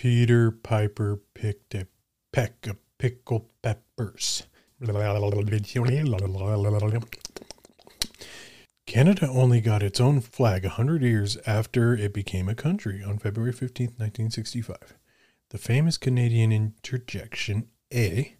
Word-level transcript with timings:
Peter 0.00 0.50
Piper 0.50 1.20
picked 1.34 1.74
a 1.74 1.86
peck 2.32 2.66
of 2.66 2.78
pickled 2.96 3.50
peppers. 3.60 4.44
Canada 8.86 9.28
only 9.28 9.60
got 9.60 9.82
its 9.82 10.00
own 10.00 10.22
flag 10.22 10.62
100 10.62 11.02
years 11.02 11.36
after 11.46 11.94
it 11.94 12.14
became 12.14 12.48
a 12.48 12.54
country 12.54 13.02
on 13.04 13.18
February 13.18 13.52
15, 13.52 13.88
1965. 13.88 14.96
The 15.50 15.58
famous 15.58 15.98
Canadian 15.98 16.50
interjection 16.50 17.68
A 17.92 18.36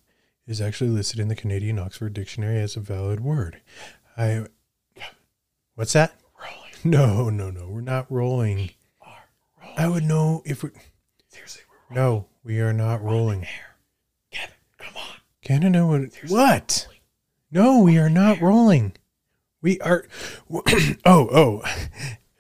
is 0.47 0.63
actually 0.63 0.89
listed 0.89 1.21
in 1.21 1.29
the 1.29 1.37
Canadian 1.37 1.79
Oxford 1.79 2.15
Dictionary 2.15 2.59
as 2.59 2.75
a 2.75 2.81
valid 2.81 3.21
word. 3.21 3.61
I 4.17 4.47
What's 5.75 5.93
that? 5.93 6.19
Rolling. 6.41 6.73
No, 6.85 7.29
no, 7.29 7.51
no. 7.51 7.69
We're 7.69 7.83
not 7.83 8.11
rolling. 8.11 8.71
rolling. 9.05 9.77
I 9.77 9.89
would 9.89 10.05
know 10.05 10.41
if 10.47 10.63
we 10.63 10.71
Seriously, 11.31 11.63
we're 11.89 11.95
No, 11.95 12.27
we 12.43 12.61
are 12.61 12.73
not 12.73 13.03
rolling. 13.03 13.41
there. 13.43 13.77
Kevin, 14.31 14.55
come 14.79 14.97
on. 14.97 15.17
Canada 15.43 15.87
would 15.87 16.13
Seriously, 16.13 16.37
What? 16.37 16.87
rolling. 16.89 17.01
No, 17.79 17.83
we 17.83 17.99
are 17.99 18.11
not 18.11 18.41
rolling. 18.41 18.93
We 19.63 19.79
are. 19.81 20.07
Oh, 21.05 21.29
oh. 21.33 21.63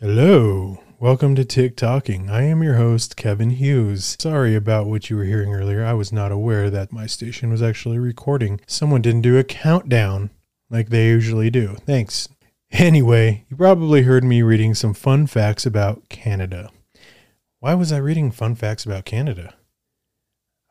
Hello. 0.00 0.82
Welcome 0.98 1.34
to 1.36 1.44
Tick 1.44 1.76
Talking. 1.76 2.28
I 2.30 2.42
am 2.42 2.62
your 2.62 2.74
host, 2.74 3.16
Kevin 3.16 3.50
Hughes. 3.50 4.16
Sorry 4.20 4.54
about 4.54 4.86
what 4.86 5.08
you 5.08 5.16
were 5.16 5.24
hearing 5.24 5.54
earlier. 5.54 5.84
I 5.84 5.94
was 5.94 6.12
not 6.12 6.32
aware 6.32 6.68
that 6.70 6.92
my 6.92 7.06
station 7.06 7.50
was 7.50 7.62
actually 7.62 7.98
recording. 7.98 8.60
Someone 8.66 9.00
didn't 9.02 9.22
do 9.22 9.38
a 9.38 9.44
countdown 9.44 10.30
like 10.68 10.88
they 10.90 11.06
usually 11.06 11.48
do. 11.50 11.76
Thanks. 11.86 12.28
Anyway, 12.72 13.44
you 13.48 13.56
probably 13.56 14.02
heard 14.02 14.24
me 14.24 14.42
reading 14.42 14.74
some 14.74 14.94
fun 14.94 15.26
facts 15.26 15.64
about 15.64 16.08
Canada. 16.08 16.70
Why 17.62 17.74
was 17.74 17.92
I 17.92 17.98
reading 17.98 18.30
fun 18.30 18.54
facts 18.54 18.86
about 18.86 19.04
Canada? 19.04 19.52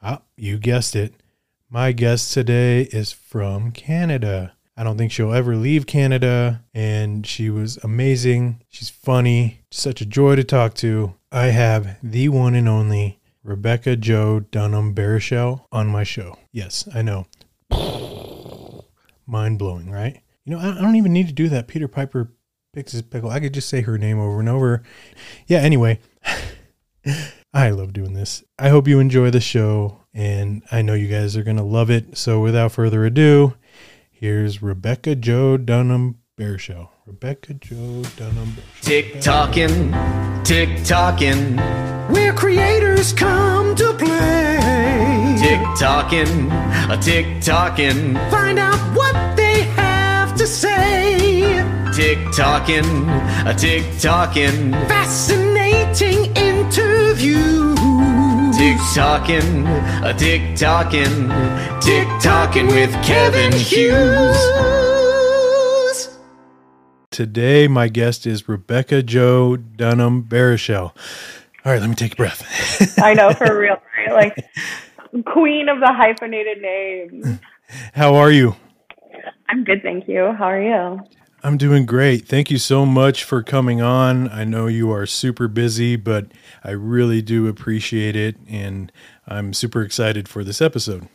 Ah, 0.01 0.23
you 0.35 0.57
guessed 0.57 0.95
it. 0.95 1.13
My 1.69 1.91
guest 1.91 2.33
today 2.33 2.81
is 2.91 3.11
from 3.11 3.71
Canada. 3.71 4.53
I 4.75 4.83
don't 4.83 4.97
think 4.97 5.11
she'll 5.11 5.31
ever 5.31 5.55
leave 5.55 5.85
Canada, 5.85 6.63
and 6.73 7.27
she 7.27 7.51
was 7.51 7.77
amazing. 7.83 8.63
She's 8.69 8.89
funny, 8.89 9.61
such 9.69 10.01
a 10.01 10.05
joy 10.05 10.35
to 10.35 10.43
talk 10.43 10.73
to. 10.75 11.13
I 11.31 11.47
have 11.47 11.97
the 12.01 12.27
one 12.29 12.55
and 12.55 12.67
only 12.67 13.19
Rebecca 13.43 13.95
Jo 13.95 14.39
Dunham 14.39 14.95
Baruchel 14.95 15.65
on 15.71 15.85
my 15.89 16.03
show. 16.03 16.39
Yes, 16.51 16.87
I 16.91 17.03
know. 17.03 17.27
Mind 19.27 19.59
blowing, 19.59 19.91
right? 19.91 20.21
You 20.43 20.55
know, 20.55 20.59
I 20.59 20.81
don't 20.81 20.95
even 20.95 21.13
need 21.13 21.27
to 21.27 21.33
do 21.33 21.49
that. 21.49 21.67
Peter 21.67 21.87
Piper 21.87 22.31
picks 22.73 22.93
his 22.93 23.03
pickle. 23.03 23.29
I 23.29 23.39
could 23.39 23.53
just 23.53 23.69
say 23.69 23.81
her 23.81 23.99
name 23.99 24.19
over 24.19 24.39
and 24.39 24.49
over. 24.49 24.81
Yeah, 25.45 25.59
anyway. 25.59 25.99
I 27.53 27.69
love 27.69 27.93
doing 27.93 28.13
this. 28.13 28.43
I 28.57 28.69
hope 28.69 28.87
you 28.87 28.99
enjoy 28.99 29.31
the 29.31 29.39
show, 29.39 30.03
and 30.13 30.63
I 30.71 30.81
know 30.81 30.93
you 30.93 31.07
guys 31.07 31.35
are 31.37 31.43
going 31.43 31.57
to 31.57 31.63
love 31.63 31.89
it. 31.89 32.17
So, 32.17 32.41
without 32.41 32.71
further 32.71 33.05
ado, 33.05 33.55
here's 34.11 34.61
Rebecca 34.61 35.15
Jo 35.15 35.57
Dunham 35.57 36.19
Baruchel. 36.37 36.89
Rebecca 37.05 37.53
Jo 37.53 38.03
Dunham 38.17 38.55
Baruchel. 38.55 38.81
Tick 38.81 39.21
tocking, 39.21 40.43
tick 40.43 40.83
tocking, 40.83 41.57
where 42.11 42.33
creators 42.33 43.13
come 43.13 43.75
to 43.75 43.93
play. 43.93 45.37
Tick 45.39 45.61
tocking, 45.79 46.51
a 46.91 46.97
tick 47.01 47.41
tocking, 47.41 48.15
find 48.29 48.59
out 48.59 48.79
what 48.95 49.35
they 49.35 49.63
have 49.63 50.35
to 50.37 50.45
say. 50.45 51.63
Tick 51.95 52.19
tocking, 52.35 52.85
a 53.47 53.53
tick 53.57 53.83
tocking, 53.99 54.71
fascinating 54.87 55.48
interview. 57.19 57.75
Tick 58.53 58.77
tocking, 58.93 59.67
a 60.03 60.13
tick 60.13 60.55
tocking, 60.55 61.29
tick 61.81 62.07
tocking 62.21 62.67
with 62.67 62.91
Kevin 63.03 63.51
Hughes. 63.53 64.37
Today, 67.11 67.67
my 67.67 67.87
guest 67.87 68.25
is 68.25 68.47
Rebecca 68.47 69.03
Jo 69.03 69.57
Dunham 69.57 70.23
Baruchel. 70.23 70.93
All 71.65 71.71
right, 71.73 71.81
let 71.81 71.89
me 71.89 71.95
take 71.95 72.13
a 72.13 72.15
breath. 72.15 72.97
I 72.99 73.13
know 73.13 73.33
for 73.33 73.57
real, 73.57 73.77
right? 73.97 74.13
Like 74.13 74.45
queen 75.25 75.69
of 75.69 75.79
the 75.79 75.91
hyphenated 75.91 76.61
names. 76.61 77.39
How 77.93 78.15
are 78.15 78.31
you? 78.31 78.55
I'm 79.49 79.63
good, 79.63 79.81
thank 79.83 80.07
you. 80.07 80.31
How 80.37 80.45
are 80.45 80.61
you? 80.61 80.99
I'm 81.43 81.57
doing 81.57 81.85
great. 81.85 82.27
Thank 82.27 82.51
you 82.51 82.57
so 82.57 82.85
much 82.85 83.23
for 83.23 83.41
coming 83.41 83.81
on. 83.81 84.29
I 84.29 84.43
know 84.43 84.67
you 84.67 84.91
are 84.91 85.05
super 85.05 85.47
busy, 85.47 85.95
but 85.95 86.27
I 86.63 86.71
really 86.71 87.21
do 87.21 87.47
appreciate 87.47 88.15
it. 88.15 88.35
And 88.49 88.91
I'm 89.27 89.53
super 89.53 89.81
excited 89.81 90.27
for 90.27 90.43
this 90.43 90.61
episode. 90.61 91.07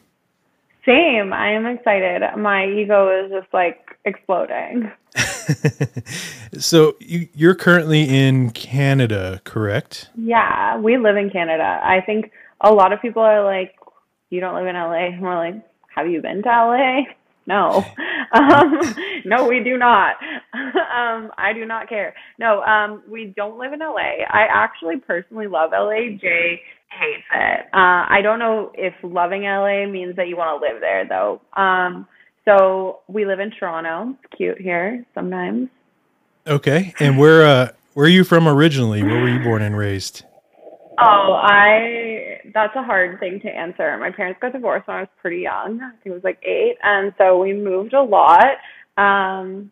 Same. 0.86 1.32
I 1.32 1.52
am 1.52 1.66
excited. 1.66 2.22
My 2.38 2.66
ego 2.66 3.24
is 3.24 3.30
just 3.30 3.52
like 3.52 3.98
exploding. 4.04 4.90
so 6.58 6.96
you, 7.00 7.28
you're 7.34 7.54
currently 7.54 8.02
in 8.02 8.50
Canada, 8.50 9.40
correct? 9.44 10.08
Yeah, 10.16 10.78
we 10.78 10.96
live 10.96 11.16
in 11.16 11.30
Canada. 11.30 11.80
I 11.82 12.00
think 12.00 12.32
a 12.60 12.72
lot 12.72 12.92
of 12.92 13.00
people 13.00 13.22
are 13.22 13.44
like, 13.44 13.74
"You 14.30 14.40
don't 14.40 14.54
live 14.54 14.66
in 14.66 14.74
LA." 14.74 15.06
And 15.12 15.22
we're 15.22 15.36
like, 15.36 15.62
"Have 15.94 16.08
you 16.08 16.20
been 16.20 16.42
to 16.42 16.48
LA?" 16.48 17.02
No, 17.46 17.84
um, 18.32 18.80
no, 19.24 19.46
we 19.46 19.62
do 19.62 19.76
not. 19.76 20.16
um, 20.54 21.30
I 21.36 21.52
do 21.54 21.64
not 21.64 21.88
care. 21.88 22.14
No, 22.38 22.62
um, 22.62 23.02
we 23.08 23.32
don't 23.36 23.58
live 23.58 23.72
in 23.72 23.80
LA. 23.80 24.24
I 24.28 24.46
actually 24.50 24.96
personally 24.98 25.46
love 25.46 25.70
LA. 25.72 26.16
Jay 26.20 26.60
hates 26.90 27.24
it. 27.34 27.66
Uh, 27.72 28.06
I 28.08 28.20
don't 28.22 28.38
know 28.38 28.72
if 28.74 28.94
loving 29.02 29.42
LA 29.42 29.86
means 29.86 30.16
that 30.16 30.28
you 30.28 30.36
want 30.36 30.60
to 30.60 30.66
live 30.66 30.80
there 30.80 31.06
though. 31.08 31.40
Um, 31.60 32.06
so 32.44 33.00
we 33.08 33.24
live 33.24 33.40
in 33.40 33.50
Toronto. 33.50 34.16
It's 34.22 34.36
cute 34.36 34.60
here 34.60 35.04
sometimes. 35.14 35.68
Okay. 36.46 36.94
And 37.00 37.18
where 37.18 37.44
uh 37.44 37.68
where 37.94 38.06
are 38.06 38.10
you 38.10 38.24
from 38.24 38.46
originally? 38.46 39.02
Where 39.02 39.20
were 39.20 39.28
you 39.28 39.42
born 39.42 39.62
and 39.62 39.76
raised? 39.76 40.24
Oh, 40.98 41.40
I 41.42 42.40
that's 42.52 42.74
a 42.76 42.82
hard 42.82 43.18
thing 43.20 43.40
to 43.40 43.48
answer. 43.48 43.96
My 43.98 44.10
parents 44.10 44.38
got 44.40 44.52
divorced 44.52 44.86
when 44.86 44.98
I 44.98 45.00
was 45.00 45.08
pretty 45.20 45.42
young. 45.42 45.80
I 45.82 45.90
think 45.90 46.06
it 46.06 46.10
was 46.10 46.24
like 46.24 46.38
eight, 46.42 46.76
and 46.82 47.12
so 47.18 47.38
we 47.38 47.52
moved 47.52 47.94
a 47.94 48.02
lot. 48.02 48.56
Um, 48.96 49.70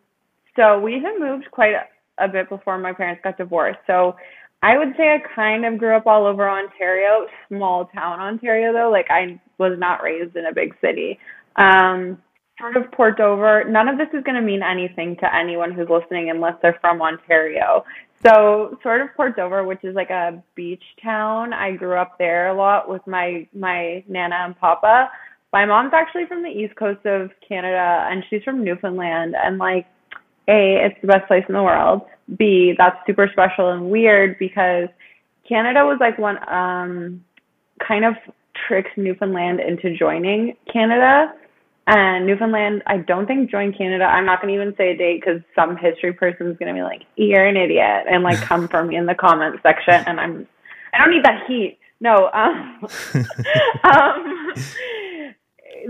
so 0.55 0.79
we 0.79 0.95
even 0.95 1.19
moved 1.19 1.45
quite 1.51 1.73
a, 1.73 2.23
a 2.23 2.27
bit 2.27 2.49
before 2.49 2.77
my 2.77 2.93
parents 2.93 3.21
got 3.23 3.37
divorced. 3.37 3.79
So 3.87 4.15
I 4.61 4.77
would 4.77 4.93
say 4.97 5.09
I 5.09 5.35
kind 5.35 5.65
of 5.65 5.77
grew 5.77 5.95
up 5.95 6.07
all 6.07 6.25
over 6.25 6.49
Ontario, 6.49 7.27
small 7.47 7.85
town 7.85 8.19
Ontario 8.19 8.73
though. 8.73 8.89
Like 8.91 9.07
I 9.09 9.39
was 9.57 9.77
not 9.77 10.03
raised 10.03 10.35
in 10.35 10.45
a 10.47 10.53
big 10.53 10.75
city. 10.81 11.19
Um, 11.55 12.17
sort 12.59 12.77
of 12.77 12.91
Port 12.91 13.17
Dover. 13.17 13.63
None 13.67 13.87
of 13.87 13.97
this 13.97 14.07
is 14.13 14.23
going 14.23 14.35
to 14.35 14.41
mean 14.41 14.61
anything 14.63 15.15
to 15.17 15.35
anyone 15.35 15.71
who's 15.71 15.89
listening 15.89 16.29
unless 16.29 16.53
they're 16.61 16.77
from 16.81 17.01
Ontario. 17.01 17.83
So 18.25 18.77
sort 18.83 19.01
of 19.01 19.09
Port 19.15 19.35
Dover, 19.35 19.65
which 19.65 19.83
is 19.83 19.95
like 19.95 20.09
a 20.09 20.41
beach 20.55 20.83
town. 21.03 21.51
I 21.51 21.71
grew 21.73 21.97
up 21.97 22.17
there 22.17 22.49
a 22.49 22.53
lot 22.53 22.89
with 22.89 23.01
my 23.05 23.47
my 23.53 24.03
nana 24.07 24.35
and 24.45 24.57
papa. 24.57 25.09
My 25.51 25.65
mom's 25.65 25.91
actually 25.93 26.25
from 26.27 26.41
the 26.41 26.49
east 26.49 26.75
coast 26.75 27.05
of 27.05 27.31
Canada 27.47 28.07
and 28.09 28.23
she's 28.29 28.41
from 28.43 28.63
Newfoundland 28.63 29.35
and 29.35 29.57
like 29.57 29.85
A, 30.47 30.85
it's 30.85 30.99
the 31.01 31.07
best 31.07 31.27
place 31.27 31.43
in 31.47 31.53
the 31.53 31.61
world. 31.61 32.01
B, 32.37 32.73
that's 32.77 32.95
super 33.05 33.29
special 33.31 33.71
and 33.71 33.89
weird 33.89 34.39
because 34.39 34.87
Canada 35.47 35.85
was 35.85 35.97
like 35.99 36.17
one 36.17 36.37
um 36.49 37.23
kind 37.85 38.05
of 38.05 38.13
tricked 38.67 38.97
Newfoundland 38.97 39.59
into 39.59 39.97
joining 39.97 40.55
Canada. 40.71 41.33
And 41.85 42.25
Newfoundland, 42.25 42.81
I 42.87 42.97
don't 42.97 43.25
think 43.25 43.51
joined 43.51 43.77
Canada. 43.77 44.05
I'm 44.05 44.25
not 44.25 44.41
going 44.41 44.53
to 44.53 44.61
even 44.61 44.73
say 44.77 44.91
a 44.91 44.97
date 44.97 45.21
because 45.21 45.41
some 45.53 45.75
history 45.75 46.13
person 46.13 46.47
is 46.47 46.57
going 46.57 46.73
to 46.73 46.77
be 46.77 46.83
like, 46.83 47.01
"You're 47.17 47.45
an 47.45 47.57
idiot," 47.57 48.05
and 48.09 48.23
like 48.23 48.37
come 48.41 48.67
for 48.67 48.83
me 48.83 48.95
in 48.95 49.05
the 49.05 49.15
comment 49.15 49.59
section. 49.63 49.95
And 50.07 50.19
I'm, 50.19 50.47
I 50.93 50.99
don't 50.99 51.11
need 51.11 51.25
that 51.25 51.45
heat. 51.45 51.77
No, 51.99 52.29
um, 52.33 52.87
um, 53.83 54.55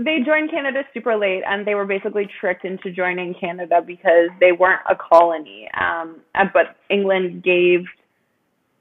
they 0.04 0.20
joined 0.24 0.50
Canada 0.50 0.82
super 0.92 1.16
late, 1.16 1.42
and 1.46 1.66
they 1.66 1.74
were 1.74 1.86
basically 1.86 2.28
tricked 2.40 2.64
into 2.64 2.90
joining 2.90 3.34
Canada 3.34 3.80
because 3.84 4.30
they 4.40 4.52
weren't 4.52 4.82
a 4.90 4.96
colony. 4.96 5.68
Um, 5.80 6.20
but 6.52 6.76
England 6.90 7.44
gave 7.44 7.84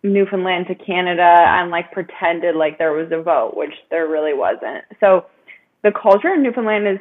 Newfoundland 0.04 0.68
to 0.68 0.75
Canada 0.75 1.21
and 1.21 1.71
like 1.71 1.92
pretended 1.92 2.56
like 2.56 2.77
there 2.77 2.94
was 2.94 3.12
a 3.12 3.21
vote, 3.21 3.54
which 3.56 3.74
there 3.89 4.07
really 4.07 4.33
wasn't. 4.33 4.83
So 5.00 5.25
the 5.83 5.91
culture 5.91 6.33
in 6.33 6.44
Newfoundland 6.44 6.88
is 6.88 7.00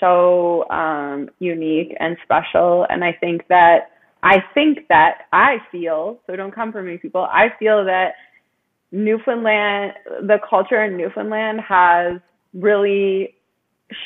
so 0.00 0.68
um, 0.70 1.28
unique 1.38 1.94
and 2.00 2.16
special, 2.24 2.86
and 2.88 3.04
I 3.04 3.12
think 3.12 3.46
that 3.48 3.90
I 4.22 4.42
think 4.54 4.88
that 4.88 5.26
I 5.32 5.58
feel 5.70 6.20
so. 6.26 6.36
Don't 6.36 6.54
come 6.54 6.72
for 6.72 6.82
me, 6.82 6.96
people. 6.96 7.28
I 7.30 7.48
feel 7.58 7.84
that 7.84 8.14
Newfoundland, 8.90 9.92
the 10.22 10.38
culture 10.48 10.84
in 10.84 10.96
Newfoundland 10.96 11.60
has 11.60 12.20
really 12.54 13.34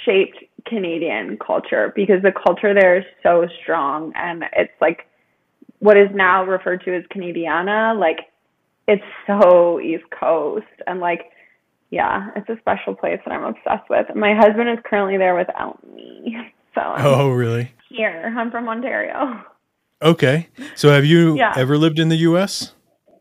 shaped 0.05 0.39
Canadian 0.67 1.39
culture 1.39 1.93
because 1.95 2.23
the 2.23 2.33
culture 2.33 2.75
there 2.75 2.99
is 2.99 3.05
so 3.23 3.47
strong 3.63 4.13
and 4.17 4.45
it's 4.57 4.73
like 4.81 5.07
what 5.79 5.97
is 5.97 6.09
now 6.13 6.45
referred 6.45 6.83
to 6.85 6.97
as 6.97 7.05
Canadiana, 7.15 7.99
like 7.99 8.19
it's 8.89 9.05
so 9.27 9.81
East 9.81 10.05
Coast 10.19 10.67
and 10.87 11.01
like 11.01 11.31
yeah, 11.91 12.29
it's 12.37 12.49
a 12.49 12.57
special 12.61 12.95
place 12.95 13.19
that 13.25 13.33
I'm 13.33 13.45
obsessed 13.45 13.89
with. 13.89 14.07
My 14.15 14.35
husband 14.35 14.69
is 14.69 14.79
currently 14.85 15.17
there 15.17 15.35
without 15.35 15.79
me. 15.95 16.37
So 16.75 16.83
I'm 16.83 17.07
Oh, 17.07 17.31
really? 17.31 17.73
here. 17.89 18.33
I'm 18.39 18.53
from 18.53 18.69
Ontario. 18.69 19.43
Okay. 20.01 20.47
So 20.77 20.91
have 20.91 21.05
you 21.05 21.35
Yeah. 21.37 21.53
ever 21.57 21.77
lived 21.77 21.99
in 21.99 22.09
the 22.09 22.17
U.S.? 22.19 22.73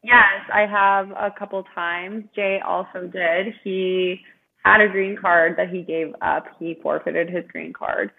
Yes, 0.04 0.42
I 0.54 0.68
have 0.68 1.10
a 1.12 1.34
couple 1.40 1.64
times. 1.74 2.26
Jay 2.36 2.60
also 2.64 3.08
did. 3.08 3.56
He 3.64 4.22
had 4.64 4.82
a 4.82 4.88
green 4.90 5.18
card 5.20 5.56
that 5.58 5.70
he 5.70 5.82
gave 5.82 6.14
up. 6.22 6.46
He 6.60 6.78
forfeited 6.84 7.30
his 7.30 7.46
green 7.52 7.74
card. 7.74 8.12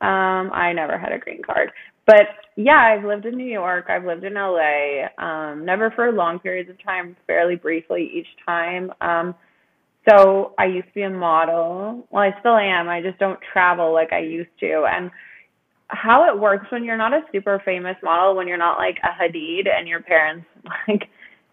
Um, 0.00 0.50
I 0.52 0.72
never 0.72 0.96
had 0.96 1.12
a 1.12 1.18
green 1.18 1.42
card. 1.42 1.72
But 2.06 2.26
yeah, 2.56 2.78
I've 2.96 3.04
lived 3.04 3.26
in 3.26 3.36
New 3.36 3.44
York. 3.44 3.86
I've 3.88 4.04
lived 4.04 4.24
in 4.24 4.34
LA. 4.34 5.08
Um, 5.18 5.64
never 5.64 5.90
for 5.90 6.10
long 6.12 6.38
periods 6.38 6.70
of 6.70 6.82
time, 6.82 7.16
fairly 7.26 7.56
briefly 7.56 8.08
each 8.14 8.28
time. 8.46 8.92
Um, 9.00 9.34
so 10.08 10.54
I 10.58 10.66
used 10.66 10.88
to 10.88 10.94
be 10.94 11.02
a 11.02 11.10
model. 11.10 12.06
Well, 12.10 12.22
I 12.22 12.38
still 12.40 12.56
am. 12.56 12.88
I 12.88 13.02
just 13.02 13.18
don't 13.18 13.38
travel 13.52 13.92
like 13.92 14.12
I 14.12 14.20
used 14.20 14.50
to. 14.60 14.86
And 14.88 15.10
how 15.88 16.28
it 16.28 16.38
works 16.38 16.66
when 16.70 16.84
you're 16.84 16.96
not 16.96 17.12
a 17.12 17.22
super 17.32 17.60
famous 17.64 17.96
model, 18.02 18.36
when 18.36 18.48
you're 18.48 18.56
not 18.56 18.78
like 18.78 18.98
a 19.02 19.22
Hadid 19.22 19.68
and 19.68 19.86
your 19.88 20.00
parents 20.02 20.46
like 20.88 21.08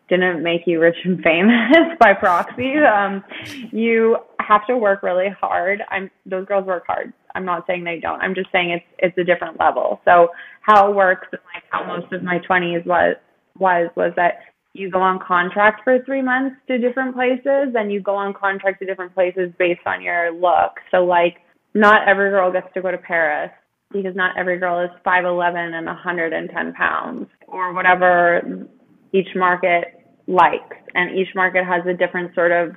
didn't 0.10 0.44
make 0.44 0.62
you 0.66 0.80
rich 0.80 0.98
and 1.06 1.22
famous 1.22 1.76
by 2.00 2.14
proxy, 2.14 2.78
um, 2.78 3.24
you 3.72 4.18
have 4.40 4.66
to 4.68 4.78
work 4.78 5.04
really 5.04 5.30
hard. 5.40 5.82
I'm 5.90 6.10
those 6.26 6.46
girls 6.46 6.66
work 6.66 6.84
hard. 6.86 7.14
I'm 7.36 7.46
not 7.46 7.66
saying 7.66 7.84
they 7.84 8.00
don't. 8.00 8.22
I'm 8.22 8.36
just 8.36 8.52
saying 8.52 8.72
it's 8.72 8.86
it's 9.00 9.18
a 9.18 9.24
different 9.24 9.60
level. 9.60 10.02
So 10.06 10.30
how 10.62 10.90
it 10.90 10.96
works 10.96 11.28
and 11.32 11.42
like 11.54 11.64
how 11.70 11.86
most 11.86 12.12
of 12.14 12.24
my 12.24 12.40
twenties 12.40 12.82
was 12.86 13.16
was 13.58 13.90
was 13.96 14.12
that 14.16 14.40
you 14.74 14.90
go 14.90 15.00
on 15.00 15.20
contract 15.20 15.82
for 15.84 16.00
three 16.06 16.22
months 16.22 16.56
to 16.68 16.78
different 16.78 17.16
places 17.16 17.74
and 17.76 17.92
you 17.92 18.02
go 18.02 18.16
on 18.16 18.34
contract 18.34 18.80
to 18.80 18.86
different 18.86 19.14
places 19.14 19.52
based 19.58 19.86
on 19.86 20.02
your 20.02 20.34
look. 20.34 20.80
So 20.92 21.06
like 21.06 21.38
not 21.74 22.08
every 22.08 22.30
girl 22.30 22.52
gets 22.52 22.68
to 22.74 22.82
go 22.82 22.92
to 22.92 22.98
Paris 22.98 23.52
because 23.92 24.16
not 24.16 24.38
every 24.38 24.58
girl 24.58 24.84
is 24.84 24.90
5'11 25.06 25.74
and 25.74 25.86
110 25.86 26.74
pounds 26.74 27.28
or 27.48 27.74
whatever 27.74 28.68
each 29.14 29.28
market 29.36 29.86
likes. 30.28 30.76
And 30.96 31.18
each 31.18 31.30
market 31.36 31.66
has 31.66 31.86
a 31.88 31.94
different 31.94 32.34
sort 32.34 32.52
of 32.52 32.76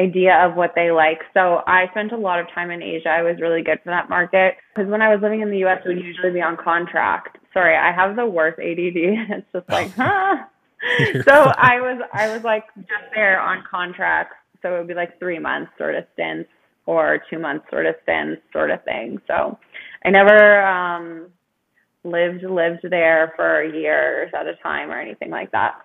idea 0.00 0.34
of 0.46 0.54
what 0.54 0.72
they 0.74 0.90
like. 0.90 1.18
So 1.34 1.60
I 1.66 1.86
spent 1.90 2.12
a 2.12 2.16
lot 2.16 2.40
of 2.40 2.46
time 2.54 2.70
in 2.70 2.82
Asia. 2.82 3.08
I 3.08 3.22
was 3.22 3.36
really 3.40 3.62
good 3.62 3.80
for 3.84 3.90
that 3.90 4.08
market 4.08 4.54
because 4.74 4.90
when 4.90 5.02
I 5.02 5.08
was 5.08 5.20
living 5.22 5.40
in 5.40 5.50
the 5.50 5.64
US, 5.66 5.82
we'd 5.84 6.02
usually 6.02 6.32
be 6.32 6.40
on 6.40 6.56
contract. 6.56 7.36
Sorry, 7.52 7.76
I 7.76 7.92
have 7.92 8.16
the 8.16 8.26
worst 8.26 8.58
ADD. 8.58 8.96
It's 9.38 9.52
just 9.52 9.68
like, 9.68 9.90
huh? 9.92 10.36
You're 10.98 11.22
so 11.22 11.44
fine. 11.44 11.54
I 11.56 11.80
was 11.80 12.02
I 12.12 12.28
was 12.28 12.44
like 12.44 12.64
just 12.76 13.14
there 13.14 13.40
on 13.40 13.64
contract. 13.70 14.34
So 14.62 14.74
it 14.74 14.78
would 14.78 14.88
be 14.88 14.94
like 14.94 15.18
three 15.18 15.38
months 15.38 15.70
sort 15.78 15.94
of 15.94 16.04
stints 16.14 16.50
or 16.86 17.22
two 17.30 17.38
months 17.38 17.64
sort 17.70 17.86
of 17.86 17.94
stints 18.02 18.42
sort 18.52 18.70
of 18.70 18.82
thing. 18.84 19.20
So 19.26 19.58
I 20.04 20.10
never 20.10 20.64
um 20.64 21.26
lived 22.04 22.42
lived 22.42 22.86
there 22.90 23.32
for 23.36 23.62
years 23.64 24.30
at 24.38 24.46
a 24.46 24.54
time 24.62 24.90
or 24.90 25.00
anything 25.00 25.30
like 25.30 25.50
that. 25.52 25.84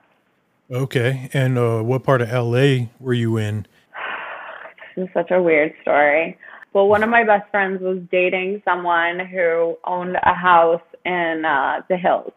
Okay. 0.71 1.29
And 1.33 1.57
uh, 1.57 1.81
what 1.81 2.03
part 2.03 2.21
of 2.21 2.29
L.A. 2.29 2.89
were 2.99 3.13
you 3.13 3.37
in? 3.37 3.67
This 4.95 5.05
is 5.05 5.13
such 5.15 5.31
a 5.31 5.41
weird 5.41 5.73
story. 5.81 6.37
Well, 6.73 6.87
one 6.87 7.01
of 7.01 7.09
my 7.09 7.23
best 7.23 7.49
friends 7.49 7.81
was 7.81 7.97
dating 8.11 8.61
someone 8.63 9.19
who 9.25 9.75
owned 9.85 10.17
a 10.21 10.33
house 10.35 10.83
in 11.03 11.43
uh, 11.45 11.81
the 11.89 11.97
hills 11.97 12.31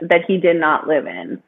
that 0.00 0.22
he 0.26 0.36
did 0.36 0.58
not 0.58 0.88
live 0.88 1.06
in. 1.06 1.40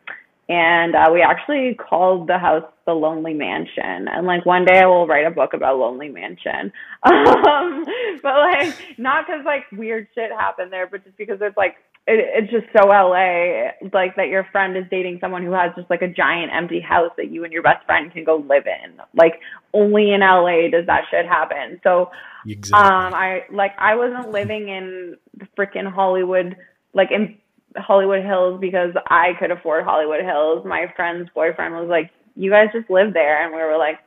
And 0.48 0.94
uh, 0.94 1.08
we 1.12 1.22
actually 1.22 1.74
called 1.74 2.28
the 2.28 2.38
house 2.38 2.64
the 2.84 2.92
Lonely 2.92 3.32
Mansion. 3.32 4.08
And 4.08 4.26
like 4.26 4.44
one 4.44 4.64
day 4.64 4.80
I 4.80 4.86
will 4.86 5.06
write 5.06 5.26
a 5.26 5.30
book 5.30 5.54
about 5.54 5.78
Lonely 5.78 6.08
Mansion. 6.08 6.72
Um, 7.04 7.84
but 8.22 8.34
like 8.34 8.74
not 8.98 9.26
because 9.26 9.44
like 9.44 9.64
weird 9.72 10.06
shit 10.14 10.30
happened 10.30 10.72
there, 10.72 10.86
but 10.86 11.04
just 11.04 11.16
because 11.16 11.38
it's 11.40 11.56
like 11.56 11.76
it, 12.06 12.24
it's 12.34 12.52
just 12.52 12.66
so 12.76 12.88
LA, 12.88 13.70
like 13.92 14.16
that 14.16 14.28
your 14.28 14.46
friend 14.52 14.76
is 14.76 14.84
dating 14.90 15.18
someone 15.20 15.42
who 15.44 15.52
has 15.52 15.72
just 15.76 15.90
like 15.90 16.02
a 16.02 16.08
giant 16.08 16.52
empty 16.52 16.80
house 16.80 17.10
that 17.16 17.30
you 17.30 17.44
and 17.44 17.52
your 17.52 17.62
best 17.62 17.84
friend 17.86 18.12
can 18.12 18.24
go 18.24 18.36
live 18.48 18.64
in. 18.66 18.98
Like 19.14 19.40
only 19.72 20.12
in 20.12 20.20
LA 20.20 20.68
does 20.70 20.86
that 20.86 21.02
shit 21.10 21.26
happen. 21.26 21.80
So 21.82 22.10
Exactly. 22.46 22.74
um, 22.74 23.14
I 23.14 23.42
like 23.52 23.72
I 23.78 23.94
wasn't 23.94 24.30
living 24.30 24.68
in 24.68 25.16
the 25.36 25.46
freaking 25.56 25.90
Hollywood, 25.90 26.56
like 26.94 27.10
in 27.10 27.36
Hollywood 27.76 28.24
Hills 28.24 28.60
because 28.60 28.92
I 29.08 29.32
could 29.38 29.50
afford 29.50 29.84
Hollywood 29.84 30.24
Hills. 30.24 30.64
My 30.64 30.92
friend's 30.96 31.28
boyfriend 31.34 31.74
was 31.74 31.88
like, 31.88 32.10
"You 32.36 32.50
guys 32.50 32.68
just 32.72 32.90
live 32.90 33.12
there," 33.12 33.44
and 33.44 33.54
we 33.54 33.60
were 33.60 33.78
like, 33.78 33.98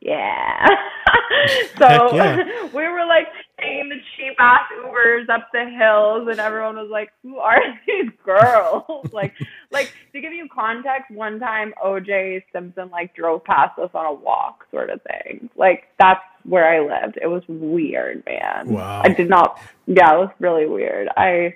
"Yeah." 0.00 0.66
so 1.78 2.14
yeah. 2.14 2.68
we 2.74 2.88
were 2.88 3.06
like 3.06 3.28
taking 3.58 3.88
the 3.88 3.96
cheap 4.16 4.34
ass 4.38 4.62
Ubers 4.84 5.28
up 5.28 5.48
the 5.52 5.64
hills, 5.68 6.28
and 6.30 6.38
everyone 6.40 6.76
was 6.76 6.90
like, 6.90 7.10
"Who 7.22 7.38
are 7.38 7.60
these 7.86 8.10
girls?" 8.24 9.10
like, 9.12 9.34
like 9.70 9.92
to 10.12 10.20
give 10.20 10.32
you 10.32 10.48
context, 10.52 11.10
one 11.10 11.38
time 11.38 11.74
OJ 11.84 12.42
Simpson 12.52 12.90
like 12.90 13.14
drove 13.14 13.44
past 13.44 13.78
us 13.78 13.90
on 13.94 14.06
a 14.06 14.12
walk, 14.12 14.66
sort 14.70 14.90
of 14.90 15.00
thing. 15.02 15.50
Like 15.56 15.84
that's 15.98 16.22
where 16.44 16.68
I 16.68 16.80
lived. 16.80 17.18
It 17.20 17.26
was 17.26 17.42
weird, 17.48 18.24
man. 18.26 18.70
Wow. 18.70 19.02
I 19.04 19.08
did 19.08 19.28
not. 19.28 19.60
Yeah, 19.86 20.14
it 20.14 20.18
was 20.18 20.30
really 20.38 20.66
weird. 20.66 21.08
I 21.16 21.54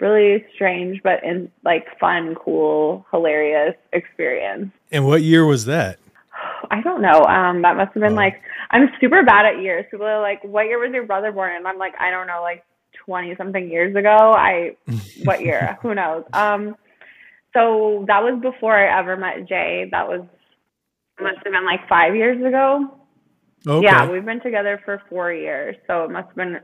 really 0.00 0.44
strange, 0.54 1.02
but 1.02 1.22
in 1.24 1.50
like 1.64 1.86
fun, 1.98 2.34
cool, 2.34 3.06
hilarious 3.10 3.74
experience. 3.92 4.70
and 4.92 5.06
what 5.06 5.22
year 5.22 5.44
was 5.46 5.64
that? 5.66 5.98
I 6.70 6.80
don't 6.82 7.02
know. 7.02 7.24
Um, 7.24 7.62
that 7.62 7.76
must 7.76 7.92
have 7.94 8.02
been 8.02 8.12
Oh. 8.12 8.16
like 8.16 8.40
I'm 8.70 8.88
super 9.00 9.22
bad 9.24 9.46
at 9.46 9.60
years. 9.60 9.84
People 9.90 10.06
are 10.06 10.20
like, 10.22 10.42
"What 10.44 10.66
year 10.66 10.78
was 10.78 10.92
your 10.92 11.04
brother 11.04 11.32
born?" 11.32 11.54
And 11.56 11.66
I'm 11.66 11.76
like, 11.78 11.94
I 12.00 12.10
don't 12.10 12.26
know, 12.28 12.40
like 12.42 12.62
twenty 13.04 13.34
something 13.36 13.68
years 13.68 13.94
ago. 13.96 14.08
I 14.32 14.76
what 15.24 15.40
year? 15.42 15.76
Who 15.82 15.94
knows? 15.94 16.24
Um, 16.32 16.76
so 17.52 18.04
that 18.06 18.22
was 18.22 18.38
before 18.40 18.76
I 18.76 18.98
ever 19.00 19.16
met 19.16 19.48
Jay. 19.48 19.88
That 19.90 20.06
was 20.08 20.22
must 21.20 21.36
have 21.44 21.52
been 21.52 21.66
like 21.66 21.86
five 21.88 22.14
years 22.14 22.38
ago. 22.44 22.96
Okay. 23.66 23.84
Yeah, 23.84 24.08
we've 24.10 24.24
been 24.24 24.40
together 24.40 24.80
for 24.84 25.02
four 25.10 25.32
years, 25.32 25.76
so 25.86 26.04
it 26.04 26.10
must 26.10 26.28
have 26.28 26.36
been 26.36 26.60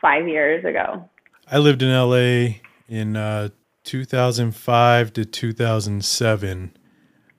five 0.00 0.26
years 0.28 0.64
ago. 0.64 1.10
I 1.50 1.58
lived 1.58 1.82
in 1.82 1.90
LA 1.90 2.56
in 2.88 3.16
uh, 3.16 3.50
2005 3.84 5.12
to 5.14 5.24
2007. 5.24 6.76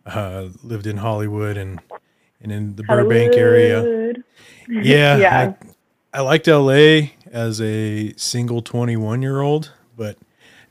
Uh, 0.06 0.50
lived 0.64 0.88
in 0.88 0.98
Hollywood 0.98 1.58
and 1.58 1.82
and 2.42 2.52
in 2.52 2.76
the 2.76 2.84
Burbank 2.84 3.38
area. 3.38 3.90
Yeah, 4.80 5.26
Yeah. 5.26 5.30
I, 5.32 5.50
I 6.20 6.22
liked 6.22 6.48
LA 6.48 7.10
as 7.32 7.62
a 7.62 8.14
single 8.18 8.62
21 8.62 9.22
year 9.22 9.42
old, 9.42 9.74
but 9.96 10.18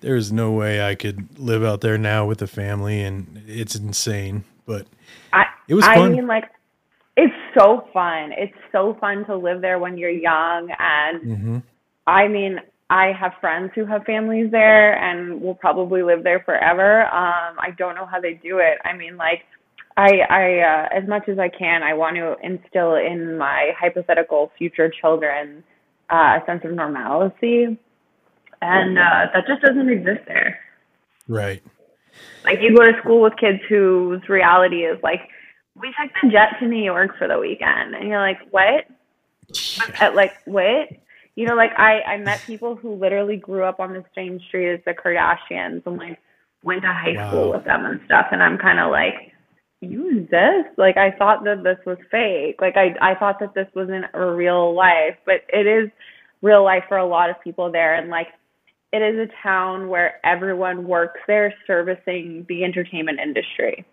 there's 0.00 0.32
no 0.32 0.52
way 0.52 0.82
I 0.86 0.94
could 0.94 1.38
live 1.38 1.64
out 1.64 1.80
there 1.82 1.98
now 1.98 2.26
with 2.26 2.42
a 2.42 2.46
family, 2.46 3.02
and 3.02 3.42
it's 3.46 3.74
insane. 3.76 4.44
But 4.66 4.86
I 5.32 5.44
it 5.68 5.74
was 5.74 5.86
I 5.86 5.88
fun. 5.88 6.18
mean, 6.18 6.26
like, 6.26 6.44
it's 7.16 7.34
so 7.58 7.88
fun. 7.92 8.32
It's 8.36 8.54
so 8.72 8.96
fun 9.00 9.24
to 9.26 9.36
live 9.36 9.60
there 9.62 9.78
when 9.78 9.98
you're 9.98 10.10
young. 10.10 10.70
And 10.78 11.22
hmm 11.22 11.58
I 12.06 12.28
mean, 12.28 12.58
I 12.88 13.12
have 13.18 13.32
friends 13.40 13.72
who 13.74 13.84
have 13.84 14.04
families 14.04 14.50
there 14.50 14.96
and 14.96 15.40
will 15.40 15.54
probably 15.54 16.02
live 16.02 16.22
there 16.22 16.40
forever. 16.40 17.02
Um, 17.06 17.56
I 17.58 17.70
don't 17.76 17.94
know 17.94 18.06
how 18.06 18.20
they 18.20 18.34
do 18.34 18.58
it. 18.58 18.78
I 18.84 18.96
mean, 18.96 19.16
like, 19.16 19.42
I, 19.96 20.20
I, 20.28 20.58
uh, 20.60 20.88
as 21.02 21.08
much 21.08 21.28
as 21.28 21.38
I 21.38 21.48
can, 21.48 21.82
I 21.82 21.94
want 21.94 22.16
to 22.16 22.36
instill 22.42 22.94
in 22.94 23.38
my 23.38 23.72
hypothetical 23.78 24.52
future 24.56 24.90
children 25.00 25.64
uh, 26.10 26.38
a 26.40 26.42
sense 26.46 26.62
of 26.64 26.72
normalcy. 26.72 27.78
And 28.62 28.98
uh, 28.98 29.26
that 29.34 29.46
just 29.46 29.62
doesn't 29.62 29.88
exist 29.88 30.20
there. 30.26 30.60
Right. 31.28 31.62
Like 32.44 32.60
you 32.60 32.76
go 32.76 32.84
to 32.84 32.98
school 33.02 33.20
with 33.22 33.36
kids 33.36 33.58
whose 33.68 34.28
reality 34.28 34.84
is 34.84 34.98
like, 35.02 35.20
we 35.74 35.88
took 36.00 36.10
the 36.22 36.30
jet 36.30 36.56
to 36.60 36.66
New 36.66 36.82
York 36.82 37.18
for 37.18 37.28
the 37.28 37.38
weekend, 37.38 37.94
and 37.94 38.08
you're 38.08 38.20
like, 38.20 38.38
what? 38.50 38.86
At 40.00 40.14
like 40.14 40.32
what? 40.46 40.88
You 41.36 41.46
know, 41.46 41.54
like 41.54 41.72
I 41.78 42.00
I 42.02 42.18
met 42.18 42.46
people 42.46 42.76
who 42.76 42.94
literally 42.96 43.36
grew 43.36 43.64
up 43.64 43.80
on 43.80 43.92
the 43.92 44.04
same 44.14 44.40
street 44.48 44.72
as 44.74 44.80
the 44.86 44.94
Kardashians 44.94 45.82
and 45.86 45.98
like 45.98 46.18
went 46.64 46.82
to 46.82 46.88
high 46.88 47.16
Wow. 47.16 47.26
school 47.26 47.50
with 47.50 47.64
them 47.64 47.86
and 47.86 48.00
stuff, 48.06 48.26
and 48.32 48.42
I'm 48.42 48.58
kind 48.58 48.80
of 48.80 48.90
like, 48.90 49.32
you 49.80 50.18
exist? 50.18 50.76
Like 50.78 50.96
I 50.96 51.12
thought 51.18 51.44
that 51.44 51.62
this 51.62 51.78
was 51.86 51.98
fake. 52.10 52.56
Like 52.60 52.76
I 52.76 52.94
I 53.02 53.14
thought 53.16 53.38
that 53.40 53.54
this 53.54 53.68
wasn't 53.74 54.06
a 54.14 54.26
real 54.32 54.74
life, 54.74 55.16
but 55.26 55.42
it 55.50 55.66
is 55.66 55.90
real 56.42 56.64
life 56.64 56.84
for 56.88 56.98
a 56.98 57.06
lot 57.06 57.30
of 57.30 57.40
people 57.44 57.70
there, 57.70 57.96
and 57.96 58.08
like 58.10 58.28
it 58.92 59.02
is 59.02 59.18
a 59.18 59.32
town 59.42 59.88
where 59.88 60.20
everyone 60.24 60.86
works 60.88 61.20
there 61.26 61.52
servicing 61.66 62.46
the 62.48 62.64
entertainment 62.64 63.20
industry. 63.20 63.84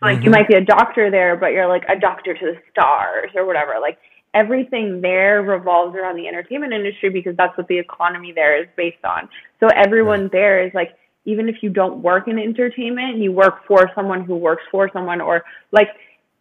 So, 0.00 0.06
like 0.06 0.24
you 0.24 0.30
Mhm. 0.30 0.32
might 0.32 0.48
be 0.48 0.56
a 0.56 0.64
doctor 0.64 1.10
there, 1.10 1.36
but 1.36 1.52
you're 1.52 1.68
like 1.68 1.84
a 1.88 1.98
doctor 1.98 2.34
to 2.34 2.46
the 2.46 2.58
stars 2.70 3.30
or 3.34 3.46
whatever. 3.46 3.74
Like 3.80 3.98
everything 4.34 5.00
there 5.00 5.42
revolves 5.42 5.96
around 5.96 6.16
the 6.16 6.28
entertainment 6.28 6.72
industry 6.72 7.10
because 7.10 7.36
that's 7.36 7.56
what 7.56 7.66
the 7.68 7.78
economy 7.78 8.32
there 8.32 8.60
is 8.60 8.68
based 8.76 9.04
on. 9.04 9.28
So 9.58 9.68
everyone 9.74 10.28
there 10.32 10.64
is 10.64 10.72
like 10.74 10.96
even 11.24 11.48
if 11.48 11.56
you 11.62 11.70
don't 11.70 12.02
work 12.02 12.28
in 12.28 12.38
entertainment, 12.38 13.18
you 13.18 13.30
work 13.32 13.66
for 13.66 13.90
someone 13.94 14.24
who 14.24 14.36
works 14.36 14.62
for 14.70 14.90
someone 14.92 15.20
or 15.20 15.44
like 15.72 15.88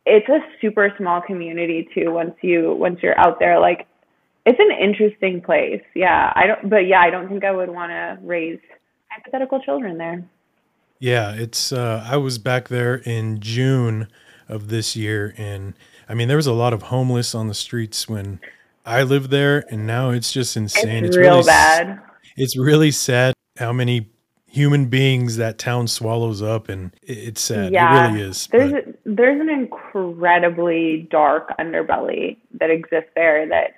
it's 0.06 0.30
a 0.30 0.40
super 0.62 0.94
small 0.98 1.22
community 1.22 1.88
too 1.94 2.12
once 2.12 2.36
you 2.42 2.74
once 2.74 3.00
you're 3.02 3.20
out 3.20 3.40
there 3.40 3.60
like 3.60 3.88
it's 4.46 4.60
an 4.60 4.72
interesting 4.72 5.42
place. 5.42 5.84
Yeah, 5.96 6.32
I 6.36 6.48
don't 6.48 6.70
but 6.70 6.88
yeah, 6.88 7.02
I 7.02 7.10
don't 7.10 7.28
think 7.28 7.44
I 7.44 7.52
would 7.52 7.70
want 7.70 7.92
to 7.92 8.18
raise 8.22 8.60
hypothetical 9.10 9.60
children 9.62 9.98
there. 9.98 10.24
Yeah, 11.00 11.34
it's 11.34 11.72
uh 11.72 12.06
I 12.10 12.18
was 12.18 12.38
back 12.38 12.70
there 12.70 12.96
in 12.96 13.40
June 13.40 14.08
of 14.48 14.70
this 14.70 14.96
year 14.96 15.34
and 15.38 15.74
I 16.10 16.16
mean 16.16 16.28
there 16.28 16.38
was 16.38 16.48
a 16.48 16.54
lot 16.54 16.74
of 16.74 16.84
homeless 16.84 17.36
on 17.36 17.48
the 17.48 17.54
streets 17.54 18.10
when 18.10 18.40
I 18.86 19.04
lived 19.04 19.30
there 19.30 19.64
and 19.70 19.86
now 19.86 20.10
it's 20.10 20.34
just 20.34 20.58
insane. 20.58 21.06
It's, 21.06 21.16
it's 21.16 21.18
real 21.18 21.36
really, 21.36 21.46
bad. 21.46 22.02
It's 22.36 22.58
really 22.58 22.92
sad 22.92 23.34
how 23.58 23.72
many 23.72 24.10
human 24.50 24.88
beings 24.88 25.38
that 25.38 25.60
town 25.60 25.88
swallows 25.88 26.42
up 26.42 26.70
and 26.70 26.92
it's 27.04 27.40
sad 27.40 27.72
yeah, 27.72 28.08
it 28.08 28.12
really 28.14 28.30
is 28.30 28.48
there's 28.48 28.74
a, 28.74 28.82
there's 29.06 29.40
an 29.40 29.48
incredibly 29.48 31.08
dark 31.12 31.56
underbelly 31.60 32.36
that 32.60 32.72
exists 32.72 33.12
there 33.16 33.48
that 33.48 33.76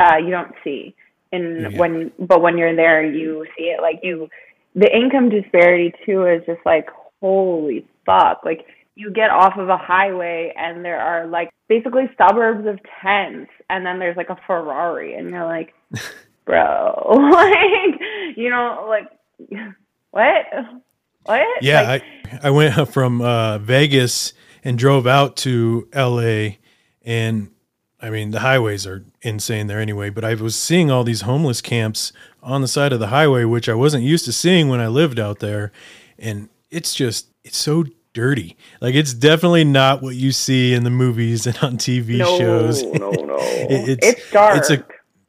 uh, 0.00 0.16
you 0.16 0.30
don't 0.30 0.54
see 0.64 0.94
and 1.32 1.72
yeah. 1.72 1.78
when 1.78 2.10
but 2.18 2.40
when 2.40 2.56
you're 2.56 2.74
there 2.74 3.04
you 3.04 3.46
see 3.58 3.64
it 3.64 3.82
like 3.82 4.00
you 4.02 4.26
the 4.74 4.90
income 4.96 5.28
disparity 5.28 5.92
too 6.06 6.24
is 6.24 6.42
just 6.46 6.60
like 6.64 6.88
holy 7.20 7.86
fuck 8.06 8.40
like 8.42 8.66
you 8.96 9.10
get 9.10 9.30
off 9.30 9.58
of 9.58 9.68
a 9.68 9.76
highway 9.76 10.52
and 10.56 10.84
there 10.84 11.00
are 11.00 11.26
like 11.26 11.50
basically 11.68 12.04
suburbs 12.16 12.66
of 12.66 12.78
tents 13.02 13.50
and 13.68 13.84
then 13.84 13.98
there's 13.98 14.16
like 14.16 14.30
a 14.30 14.38
ferrari 14.46 15.14
and 15.14 15.30
you're 15.30 15.44
like 15.44 15.74
bro 16.46 16.94
like 17.32 18.00
you 18.36 18.50
know 18.50 18.86
like 18.88 19.08
what? 20.14 20.46
What? 21.24 21.46
Yeah, 21.60 21.82
like, 21.82 22.04
I, 22.42 22.48
I 22.48 22.50
went 22.50 22.88
from 22.92 23.20
uh, 23.20 23.58
Vegas 23.58 24.32
and 24.62 24.78
drove 24.78 25.08
out 25.08 25.36
to 25.38 25.88
LA, 25.92 26.56
and 27.02 27.50
I 28.00 28.10
mean 28.10 28.30
the 28.30 28.38
highways 28.38 28.86
are 28.86 29.04
insane 29.22 29.66
there 29.66 29.80
anyway. 29.80 30.10
But 30.10 30.24
I 30.24 30.34
was 30.34 30.54
seeing 30.54 30.88
all 30.88 31.02
these 31.02 31.22
homeless 31.22 31.60
camps 31.60 32.12
on 32.44 32.60
the 32.60 32.68
side 32.68 32.92
of 32.92 33.00
the 33.00 33.08
highway, 33.08 33.42
which 33.42 33.68
I 33.68 33.74
wasn't 33.74 34.04
used 34.04 34.24
to 34.26 34.32
seeing 34.32 34.68
when 34.68 34.80
I 34.80 34.86
lived 34.86 35.18
out 35.18 35.40
there, 35.40 35.72
and 36.16 36.48
it's 36.70 36.94
just 36.94 37.26
it's 37.42 37.58
so 37.58 37.84
dirty. 38.14 38.56
Like 38.80 38.94
it's 38.94 39.12
definitely 39.12 39.64
not 39.64 40.00
what 40.00 40.14
you 40.16 40.32
see 40.32 40.72
in 40.72 40.84
the 40.84 40.90
movies 40.90 41.46
and 41.46 41.58
on 41.58 41.76
TV 41.76 42.16
no, 42.16 42.38
shows. 42.38 42.82
No, 42.82 43.10
no, 43.10 43.36
it, 43.38 43.88
it's 44.00 44.06
it's 44.06 44.30
dark. 44.30 44.56
It's 44.56 44.70
a 44.70 44.84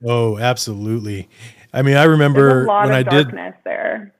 oh, 0.05 0.37
absolutely. 0.37 1.27
I 1.73 1.81
mean, 1.81 1.97
I 1.97 2.05
remember 2.05 2.65
when 2.65 2.93
I 2.93 3.03
did 3.03 3.31
there. 3.65 4.13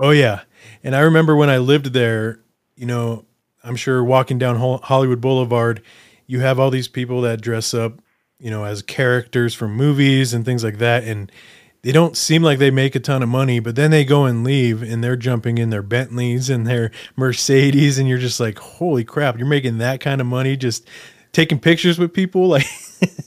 Oh 0.00 0.10
yeah, 0.10 0.40
and 0.82 0.96
I 0.96 1.00
remember 1.00 1.36
when 1.36 1.50
I 1.50 1.58
lived 1.58 1.92
there. 1.92 2.40
You 2.74 2.86
know, 2.86 3.24
I'm 3.62 3.76
sure 3.76 4.02
walking 4.02 4.38
down 4.38 4.56
Hollywood 4.82 5.20
Boulevard, 5.20 5.82
you 6.26 6.40
have 6.40 6.58
all 6.58 6.70
these 6.70 6.88
people 6.88 7.22
that 7.22 7.40
dress 7.40 7.72
up, 7.72 8.00
you 8.38 8.50
know, 8.50 8.64
as 8.64 8.82
characters 8.82 9.54
from 9.54 9.74
movies 9.74 10.34
and 10.34 10.44
things 10.44 10.64
like 10.64 10.78
that, 10.78 11.04
and 11.04 11.30
they 11.86 11.92
don't 11.92 12.16
seem 12.16 12.42
like 12.42 12.58
they 12.58 12.72
make 12.72 12.96
a 12.96 13.00
ton 13.00 13.22
of 13.22 13.28
money, 13.28 13.60
but 13.60 13.76
then 13.76 13.92
they 13.92 14.04
go 14.04 14.24
and 14.24 14.42
leave 14.42 14.82
and 14.82 15.04
they're 15.04 15.14
jumping 15.14 15.56
in 15.56 15.70
their 15.70 15.84
Bentleys 15.84 16.50
and 16.50 16.66
their 16.66 16.90
Mercedes, 17.14 17.96
and 17.96 18.08
you're 18.08 18.18
just 18.18 18.40
like, 18.40 18.58
holy 18.58 19.04
crap, 19.04 19.38
you're 19.38 19.46
making 19.46 19.78
that 19.78 20.00
kind 20.00 20.20
of 20.20 20.26
money 20.26 20.56
just 20.56 20.88
taking 21.30 21.60
pictures 21.60 21.96
with 21.96 22.12
people? 22.12 22.48
Like 22.56 22.66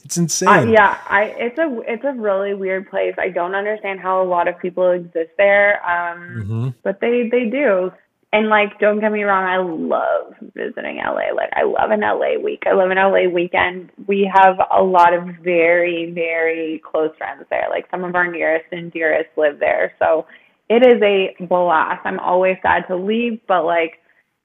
it's 0.03 0.17
insane. 0.17 0.47
uh, 0.49 0.63
yeah 0.63 0.97
i 1.09 1.25
it's 1.37 1.59
a 1.59 1.81
it's 1.85 2.03
a 2.03 2.13
really 2.13 2.55
weird 2.55 2.89
place. 2.89 3.13
I 3.19 3.29
don't 3.29 3.53
understand 3.53 3.99
how 3.99 4.21
a 4.21 4.25
lot 4.25 4.47
of 4.47 4.57
people 4.59 4.89
exist 4.89 5.29
there 5.37 5.79
um 5.87 6.19
mm-hmm. 6.19 6.69
but 6.81 6.99
they 6.99 7.29
they 7.29 7.45
do 7.45 7.91
and 8.31 8.49
like 8.49 8.79
don't 8.79 8.99
get 8.99 9.11
me 9.11 9.23
wrong 9.23 9.43
i 9.43 9.57
love 9.57 10.33
visiting 10.55 10.97
la 10.97 11.11
like 11.11 11.49
i 11.53 11.63
love 11.63 11.91
an 11.91 12.01
la 12.01 12.41
week 12.43 12.63
i 12.65 12.73
love 12.73 12.89
an 12.89 12.97
la 12.97 13.27
weekend 13.33 13.89
we 14.07 14.29
have 14.33 14.57
a 14.75 14.81
lot 14.81 15.13
of 15.13 15.23
very 15.43 16.11
very 16.11 16.81
close 16.89 17.11
friends 17.17 17.43
there 17.49 17.67
like 17.69 17.85
some 17.91 18.03
of 18.03 18.15
our 18.15 18.31
nearest 18.31 18.65
and 18.71 18.91
dearest 18.91 19.29
live 19.37 19.59
there 19.59 19.93
so 19.99 20.25
it 20.69 20.85
is 20.85 21.01
a 21.01 21.35
blast 21.45 22.01
i'm 22.05 22.19
always 22.19 22.57
sad 22.61 22.83
to 22.87 22.95
leave 22.95 23.39
but 23.47 23.63
like 23.63 23.99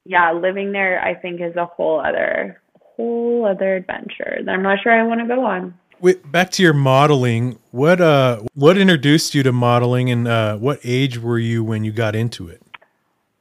yeah 0.04 0.32
living 0.32 0.72
there 0.72 1.02
i 1.04 1.14
think 1.14 1.40
is 1.40 1.56
a 1.56 1.66
whole 1.66 2.00
other 2.00 2.60
whole 2.96 3.46
other 3.46 3.76
adventure 3.76 4.38
that 4.44 4.52
I'm 4.52 4.62
not 4.62 4.78
sure 4.82 4.92
I 4.92 5.02
want 5.04 5.20
to 5.20 5.26
go 5.26 5.44
on. 5.44 5.74
Wait, 6.00 6.30
back 6.30 6.50
to 6.52 6.62
your 6.62 6.74
modeling. 6.74 7.58
What 7.70 8.00
uh, 8.00 8.40
what 8.54 8.76
introduced 8.76 9.34
you 9.34 9.42
to 9.42 9.52
modeling, 9.52 10.10
and 10.10 10.28
uh, 10.28 10.56
what 10.56 10.80
age 10.84 11.18
were 11.18 11.38
you 11.38 11.64
when 11.64 11.84
you 11.84 11.92
got 11.92 12.14
into 12.14 12.48
it? 12.48 12.60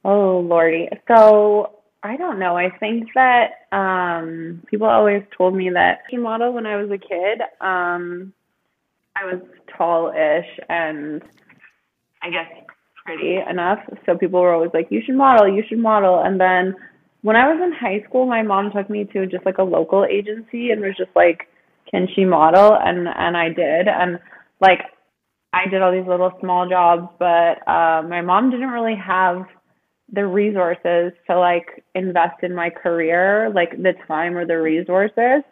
Oh 0.04 0.40
lordy, 0.40 0.88
so 1.08 1.80
I 2.02 2.16
don't 2.18 2.38
know. 2.38 2.56
I 2.56 2.68
think 2.78 3.08
that 3.14 3.66
um, 3.72 4.62
people 4.70 4.86
always 4.86 5.22
told 5.36 5.54
me 5.54 5.70
that 5.70 6.00
model 6.12 6.52
when 6.52 6.66
I 6.66 6.76
was 6.76 6.90
a 6.90 6.98
kid. 6.98 7.40
Um, 7.60 8.32
I 9.16 9.24
was 9.24 9.40
tall-ish 9.76 10.60
and 10.68 11.22
I 12.22 12.30
guess 12.30 12.50
pretty 13.06 13.38
enough. 13.48 13.78
So 14.04 14.16
people 14.16 14.40
were 14.40 14.52
always 14.52 14.72
like, 14.74 14.88
"You 14.90 15.00
should 15.04 15.16
model. 15.16 15.48
You 15.48 15.62
should 15.66 15.78
model." 15.78 16.20
And 16.22 16.38
then 16.38 16.74
when 17.22 17.36
I 17.36 17.48
was 17.48 17.60
in 17.62 17.72
high 17.72 18.04
school, 18.06 18.26
my 18.26 18.42
mom 18.42 18.70
took 18.72 18.90
me 18.90 19.04
to 19.14 19.26
just 19.26 19.46
like 19.46 19.58
a 19.58 19.62
local 19.62 20.04
agency 20.04 20.70
and 20.70 20.82
was 20.82 20.96
just 20.98 21.16
like, 21.16 21.48
"Can 21.90 22.06
she 22.14 22.26
model?" 22.26 22.74
and 22.74 23.08
and 23.08 23.36
I 23.36 23.48
did, 23.48 23.88
and 23.88 24.18
like 24.60 24.80
I 25.54 25.66
did 25.70 25.80
all 25.80 25.92
these 25.92 26.06
little 26.06 26.32
small 26.40 26.68
jobs, 26.68 27.08
but 27.18 27.66
uh, 27.66 28.02
my 28.02 28.20
mom 28.20 28.50
didn't 28.50 28.70
really 28.70 28.96
have 28.96 29.46
the 30.12 30.26
resources 30.26 31.12
to 31.26 31.38
like 31.38 31.84
invest 31.94 32.42
in 32.42 32.54
my 32.54 32.70
career, 32.70 33.50
like 33.54 33.70
the 33.70 33.94
time 34.06 34.36
or 34.36 34.46
the 34.46 34.60
resources. 34.60 35.42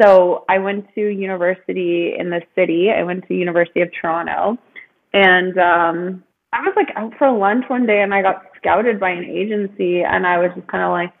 So 0.00 0.44
I 0.48 0.58
went 0.58 0.86
to 0.94 1.00
university 1.00 2.14
in 2.18 2.30
the 2.30 2.40
city. 2.54 2.88
I 2.90 3.02
went 3.02 3.26
to 3.28 3.34
University 3.34 3.82
of 3.82 3.90
Toronto, 4.00 4.56
and 5.12 5.56
um, 5.58 6.24
I 6.52 6.60
was 6.62 6.72
like 6.74 6.88
out 6.96 7.12
for 7.18 7.30
lunch 7.30 7.64
one 7.68 7.86
day, 7.86 8.02
and 8.02 8.14
I 8.14 8.22
got 8.22 8.42
scouted 8.56 8.98
by 8.98 9.10
an 9.10 9.24
agency, 9.24 10.02
and 10.02 10.26
I 10.26 10.38
was 10.38 10.50
just 10.56 10.66
kind 10.68 10.84
of 10.84 10.90
like, 10.90 11.12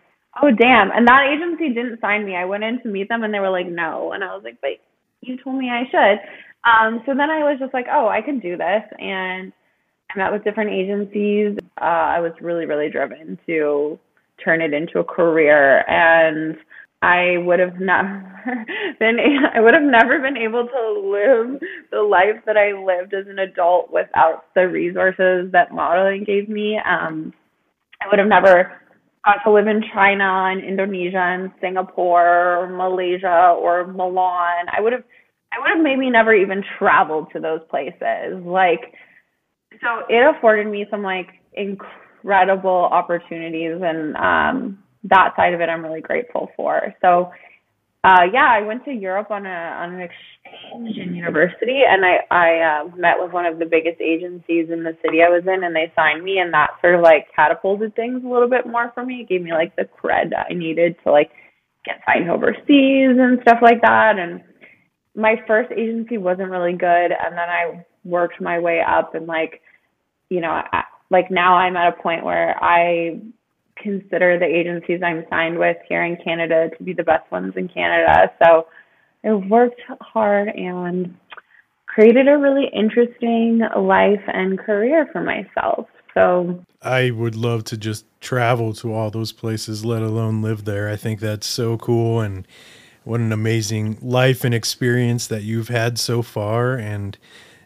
Oh 0.42 0.50
damn! 0.50 0.90
And 0.92 1.06
that 1.08 1.26
agency 1.26 1.74
didn't 1.74 2.00
sign 2.00 2.24
me. 2.24 2.36
I 2.36 2.44
went 2.44 2.62
in 2.62 2.80
to 2.82 2.88
meet 2.88 3.08
them, 3.08 3.24
and 3.24 3.34
they 3.34 3.40
were 3.40 3.50
like, 3.50 3.66
"No." 3.66 4.12
And 4.12 4.22
I 4.22 4.28
was 4.34 4.44
like, 4.44 4.60
"But 4.60 4.78
you 5.20 5.36
told 5.36 5.56
me 5.56 5.70
I 5.70 5.84
should." 5.90 6.20
Um, 6.64 7.02
so 7.04 7.14
then 7.14 7.30
I 7.30 7.42
was 7.42 7.58
just 7.58 7.74
like, 7.74 7.86
"Oh, 7.90 8.08
I 8.08 8.22
can 8.22 8.38
do 8.38 8.56
this." 8.56 8.82
And 8.98 9.52
I 10.14 10.18
met 10.18 10.32
with 10.32 10.44
different 10.44 10.70
agencies. 10.70 11.58
Uh, 11.80 11.84
I 11.84 12.20
was 12.20 12.32
really, 12.40 12.66
really 12.66 12.90
driven 12.90 13.38
to 13.46 13.98
turn 14.44 14.60
it 14.60 14.72
into 14.72 14.98
a 14.98 15.04
career, 15.04 15.88
and 15.88 16.56
I 17.02 17.38
would 17.38 17.60
have 17.60 17.78
never 17.80 18.66
been. 18.98 19.18
I 19.54 19.60
would 19.60 19.74
have 19.74 19.82
never 19.82 20.18
been 20.18 20.36
able 20.36 20.66
to 20.66 21.00
live 21.10 21.60
the 21.90 22.02
life 22.02 22.42
that 22.46 22.56
I 22.56 22.72
lived 22.72 23.14
as 23.14 23.26
an 23.28 23.38
adult 23.38 23.92
without 23.92 24.46
the 24.54 24.68
resources 24.68 25.52
that 25.52 25.72
modeling 25.72 26.24
gave 26.24 26.48
me. 26.48 26.78
Um, 26.78 27.32
I 28.02 28.08
would 28.08 28.18
have 28.18 28.28
never 28.28 28.80
got 29.24 29.42
to 29.44 29.52
live 29.52 29.66
in 29.66 29.82
China 29.92 30.48
and 30.50 30.64
Indonesia 30.64 31.18
and 31.18 31.50
Singapore 31.60 32.56
or 32.56 32.68
Malaysia 32.68 33.54
or 33.58 33.86
Milan, 33.86 34.66
I 34.72 34.80
would 34.80 34.92
have 34.92 35.04
I 35.52 35.58
would 35.58 35.70
have 35.76 35.82
maybe 35.82 36.08
never 36.10 36.32
even 36.32 36.62
traveled 36.78 37.28
to 37.32 37.40
those 37.40 37.60
places. 37.68 38.44
Like 38.44 38.94
so 39.80 40.04
it 40.08 40.36
afforded 40.36 40.66
me 40.66 40.86
some 40.90 41.02
like 41.02 41.28
incredible 41.54 42.88
opportunities 42.90 43.80
and 43.82 44.16
um 44.16 44.78
that 45.04 45.34
side 45.36 45.54
of 45.54 45.60
it 45.60 45.68
I'm 45.68 45.84
really 45.84 46.00
grateful 46.02 46.50
for. 46.56 46.94
So 47.00 47.32
uh, 48.02 48.24
yeah, 48.32 48.48
I 48.48 48.62
went 48.62 48.84
to 48.86 48.92
Europe 48.92 49.30
on 49.30 49.44
a 49.44 49.48
on 49.50 49.92
an 49.94 50.00
exchange 50.00 50.96
in 50.96 51.14
university, 51.14 51.82
and 51.86 52.02
I 52.02 52.20
I 52.30 52.80
uh, 52.80 52.96
met 52.96 53.16
with 53.18 53.32
one 53.32 53.44
of 53.44 53.58
the 53.58 53.66
biggest 53.66 54.00
agencies 54.00 54.70
in 54.70 54.82
the 54.82 54.96
city 55.04 55.22
I 55.22 55.28
was 55.28 55.42
in, 55.46 55.64
and 55.64 55.76
they 55.76 55.92
signed 55.94 56.24
me, 56.24 56.38
and 56.38 56.52
that 56.54 56.70
sort 56.80 56.94
of 56.94 57.02
like 57.02 57.26
catapulted 57.36 57.94
things 57.94 58.22
a 58.24 58.28
little 58.28 58.48
bit 58.48 58.66
more 58.66 58.90
for 58.94 59.04
me. 59.04 59.20
It 59.20 59.28
gave 59.28 59.42
me 59.42 59.52
like 59.52 59.76
the 59.76 59.84
cred 59.84 60.32
I 60.34 60.54
needed 60.54 60.96
to 61.04 61.12
like 61.12 61.30
get 61.84 62.00
signed 62.06 62.30
overseas 62.30 63.18
and 63.20 63.38
stuff 63.42 63.58
like 63.60 63.82
that. 63.82 64.18
And 64.18 64.40
my 65.14 65.34
first 65.46 65.70
agency 65.70 66.16
wasn't 66.16 66.50
really 66.50 66.72
good, 66.72 67.12
and 67.12 67.32
then 67.32 67.50
I 67.50 67.84
worked 68.04 68.40
my 68.40 68.58
way 68.58 68.80
up, 68.80 69.14
and 69.14 69.26
like 69.26 69.60
you 70.30 70.40
know, 70.40 70.50
I, 70.50 70.84
like 71.10 71.30
now 71.30 71.56
I'm 71.56 71.76
at 71.76 71.88
a 71.88 72.02
point 72.02 72.24
where 72.24 72.56
I 72.62 73.20
consider 73.76 74.38
the 74.38 74.46
agencies 74.46 75.00
I'm 75.04 75.24
signed 75.28 75.58
with 75.58 75.76
here 75.88 76.04
in 76.04 76.16
Canada 76.16 76.70
to 76.76 76.84
be 76.84 76.92
the 76.92 77.02
best 77.02 77.30
ones 77.30 77.54
in 77.56 77.68
Canada. 77.68 78.30
So 78.42 78.66
I 79.24 79.32
worked 79.32 79.80
hard 80.00 80.48
and 80.48 81.16
created 81.86 82.28
a 82.28 82.38
really 82.38 82.68
interesting 82.72 83.60
life 83.76 84.22
and 84.28 84.58
career 84.58 85.08
for 85.12 85.22
myself. 85.22 85.88
So 86.14 86.64
I 86.82 87.10
would 87.10 87.34
love 87.34 87.64
to 87.64 87.76
just 87.76 88.04
travel 88.20 88.72
to 88.74 88.92
all 88.94 89.10
those 89.10 89.32
places, 89.32 89.84
let 89.84 90.02
alone 90.02 90.42
live 90.42 90.64
there. 90.64 90.88
I 90.88 90.96
think 90.96 91.20
that's 91.20 91.46
so 91.46 91.76
cool 91.76 92.20
and 92.20 92.46
what 93.04 93.20
an 93.20 93.32
amazing 93.32 93.98
life 94.00 94.44
and 94.44 94.54
experience 94.54 95.26
that 95.28 95.42
you've 95.42 95.68
had 95.68 95.98
so 95.98 96.22
far 96.22 96.74
and 96.76 97.16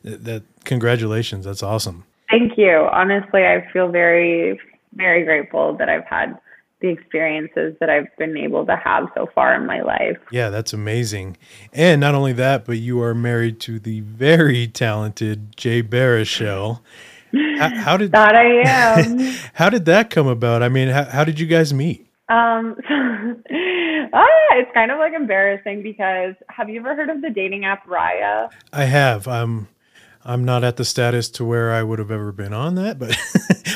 that 0.02 0.44
congratulations. 0.64 1.44
That's 1.44 1.62
awesome. 1.62 2.04
Thank 2.30 2.56
you. 2.56 2.88
Honestly, 2.90 3.44
I 3.44 3.66
feel 3.72 3.88
very, 3.88 4.58
very 4.94 5.24
grateful 5.24 5.76
that 5.76 5.88
I've 5.88 6.06
had 6.06 6.38
the 6.80 6.88
experiences 6.88 7.74
that 7.80 7.88
I've 7.88 8.14
been 8.18 8.36
able 8.36 8.66
to 8.66 8.76
have 8.76 9.08
so 9.14 9.26
far 9.34 9.54
in 9.54 9.66
my 9.66 9.80
life. 9.80 10.18
Yeah, 10.30 10.50
that's 10.50 10.72
amazing. 10.72 11.38
And 11.72 12.00
not 12.00 12.14
only 12.14 12.34
that, 12.34 12.66
but 12.66 12.76
you 12.76 13.00
are 13.00 13.14
married 13.14 13.58
to 13.60 13.78
the 13.78 14.00
very 14.00 14.66
talented 14.66 15.56
Jay 15.56 15.82
Baruchel. 15.82 16.80
How, 17.58 17.74
how 17.74 17.96
did 17.96 18.12
that 18.12 18.34
I 18.34 18.98
am? 19.00 19.18
how 19.54 19.70
did 19.70 19.86
that 19.86 20.10
come 20.10 20.26
about? 20.26 20.62
I 20.62 20.68
mean, 20.68 20.88
how, 20.88 21.04
how 21.04 21.24
did 21.24 21.40
you 21.40 21.46
guys 21.46 21.72
meet? 21.72 22.06
Um, 22.28 22.76
ah, 22.90 24.48
it's 24.52 24.70
kind 24.72 24.90
of 24.90 24.98
like 24.98 25.12
embarrassing 25.12 25.82
because 25.82 26.34
have 26.48 26.68
you 26.68 26.80
ever 26.80 26.94
heard 26.94 27.10
of 27.10 27.22
the 27.22 27.30
dating 27.30 27.64
app 27.64 27.86
Raya? 27.86 28.50
I 28.72 28.84
have. 28.84 29.26
Um, 29.26 29.68
I'm 30.24 30.44
not 30.44 30.64
at 30.64 30.76
the 30.76 30.84
status 30.84 31.28
to 31.30 31.44
where 31.44 31.72
I 31.72 31.82
would 31.82 31.98
have 31.98 32.10
ever 32.10 32.32
been 32.32 32.52
on 32.52 32.76
that, 32.76 32.98
but 32.98 33.16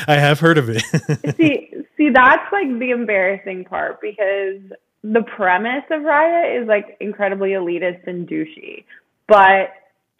I 0.07 0.15
have 0.15 0.39
heard 0.39 0.57
of 0.57 0.69
it. 0.69 0.81
see, 1.37 1.69
see, 1.95 2.09
that's 2.09 2.51
like 2.51 2.67
the 2.79 2.91
embarrassing 2.91 3.65
part 3.65 4.01
because 4.01 4.61
the 5.03 5.23
premise 5.35 5.83
of 5.91 6.01
Raya 6.01 6.61
is 6.61 6.67
like 6.67 6.97
incredibly 6.99 7.49
elitist 7.51 8.07
and 8.07 8.27
douchey, 8.27 8.85
but 9.27 9.69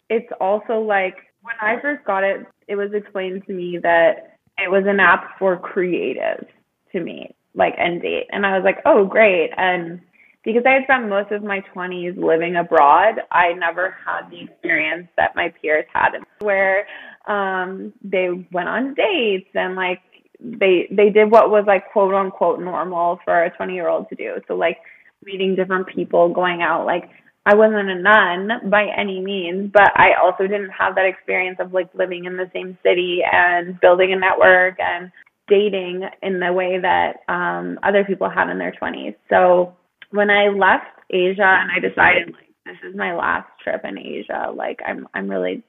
it's 0.08 0.30
also 0.40 0.80
like 0.80 1.16
when 1.42 1.56
I 1.60 1.80
first 1.80 2.04
got 2.04 2.22
it, 2.22 2.46
it 2.68 2.76
was 2.76 2.92
explained 2.92 3.44
to 3.46 3.52
me 3.52 3.78
that 3.82 4.36
it 4.58 4.70
was 4.70 4.84
an 4.86 5.00
app 5.00 5.38
for 5.38 5.58
creatives 5.58 6.46
to 6.92 7.00
me, 7.00 7.34
like 7.54 7.74
End 7.76 8.02
date, 8.02 8.28
and 8.30 8.46
I 8.46 8.56
was 8.56 8.64
like, 8.64 8.78
oh 8.84 9.04
great, 9.04 9.50
and 9.56 10.00
because 10.44 10.62
I 10.66 10.72
had 10.72 10.84
spent 10.84 11.08
most 11.08 11.30
of 11.32 11.42
my 11.42 11.62
20s 11.74 12.16
living 12.16 12.56
abroad, 12.56 13.20
I 13.30 13.52
never 13.52 13.96
had 14.04 14.30
the 14.30 14.42
experience 14.44 15.08
that 15.16 15.36
my 15.36 15.52
peers 15.60 15.84
had 15.92 16.12
where 16.40 16.86
um 17.26 17.92
they 18.02 18.28
went 18.50 18.68
on 18.68 18.94
dates 18.94 19.50
and 19.54 19.76
like 19.76 20.00
they 20.40 20.88
they 20.90 21.10
did 21.10 21.30
what 21.30 21.50
was 21.50 21.64
like 21.66 21.92
quote 21.92 22.14
unquote 22.14 22.60
normal 22.60 23.18
for 23.24 23.44
a 23.44 23.50
20 23.56 23.74
year 23.74 23.88
old 23.88 24.08
to 24.08 24.14
do. 24.14 24.36
So 24.48 24.54
like 24.54 24.78
meeting 25.24 25.54
different 25.54 25.86
people, 25.88 26.30
going 26.30 26.62
out 26.62 26.86
like 26.86 27.10
I 27.46 27.54
wasn't 27.54 27.90
a 27.90 27.94
nun 27.94 28.70
by 28.70 28.86
any 28.96 29.20
means, 29.20 29.70
but 29.72 29.90
I 29.96 30.12
also 30.22 30.44
didn't 30.44 30.70
have 30.70 30.94
that 30.94 31.06
experience 31.06 31.56
of 31.58 31.72
like 31.72 31.88
living 31.94 32.24
in 32.24 32.36
the 32.36 32.50
same 32.52 32.78
city 32.82 33.20
and 33.30 33.78
building 33.80 34.12
a 34.12 34.16
network 34.16 34.78
and 34.78 35.10
dating 35.48 36.08
in 36.22 36.38
the 36.38 36.52
way 36.52 36.78
that 36.78 37.16
um 37.28 37.78
other 37.82 38.04
people 38.04 38.30
had 38.30 38.48
in 38.50 38.58
their 38.58 38.72
20s. 38.72 39.14
So 39.28 39.74
when 40.10 40.30
I 40.30 40.48
left 40.48 40.86
Asia 41.10 41.58
and 41.60 41.70
I 41.70 41.80
decided 41.80 42.34
like 42.34 42.50
this 42.66 42.76
is 42.88 42.96
my 42.96 43.14
last 43.14 43.48
trip 43.62 43.82
in 43.84 43.98
Asia, 43.98 44.52
like 44.54 44.80
I'm 44.86 45.08
I'm 45.14 45.28
really 45.28 45.62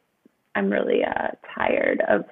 I'm 0.56 0.70
really 0.70 1.02
uh 1.04 1.30
tired 1.56 2.02
of 2.08 2.26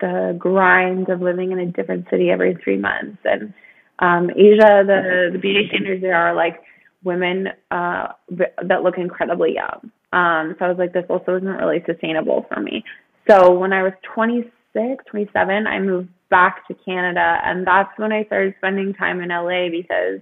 the 0.00 0.36
grind 0.38 1.08
of 1.08 1.20
living 1.22 1.52
in 1.52 1.58
a 1.58 1.66
different 1.66 2.06
city 2.10 2.30
every 2.30 2.56
three 2.62 2.78
months. 2.78 3.18
And 3.24 3.52
um 3.98 4.30
Asia 4.30 4.82
the 4.86 5.30
the 5.32 5.38
beauty 5.38 5.66
standards 5.68 6.02
there 6.02 6.16
are 6.16 6.34
like 6.34 6.60
women 7.04 7.48
uh 7.70 8.08
that 8.30 8.82
look 8.82 8.98
incredibly 8.98 9.54
young. 9.54 9.90
Um 10.12 10.56
so 10.58 10.64
I 10.64 10.68
was 10.68 10.78
like 10.78 10.92
this 10.92 11.04
also 11.08 11.36
isn't 11.36 11.48
really 11.48 11.82
sustainable 11.86 12.46
for 12.52 12.60
me. 12.60 12.84
So 13.28 13.52
when 13.52 13.72
I 13.72 13.82
was 13.82 13.92
26, 14.14 15.04
27, 15.10 15.66
I 15.66 15.78
moved 15.80 16.10
back 16.30 16.66
to 16.68 16.74
Canada 16.84 17.38
and 17.44 17.66
that's 17.66 17.96
when 17.98 18.12
I 18.12 18.24
started 18.24 18.54
spending 18.58 18.92
time 18.92 19.20
in 19.20 19.30
LA 19.30 19.68
because 19.70 20.20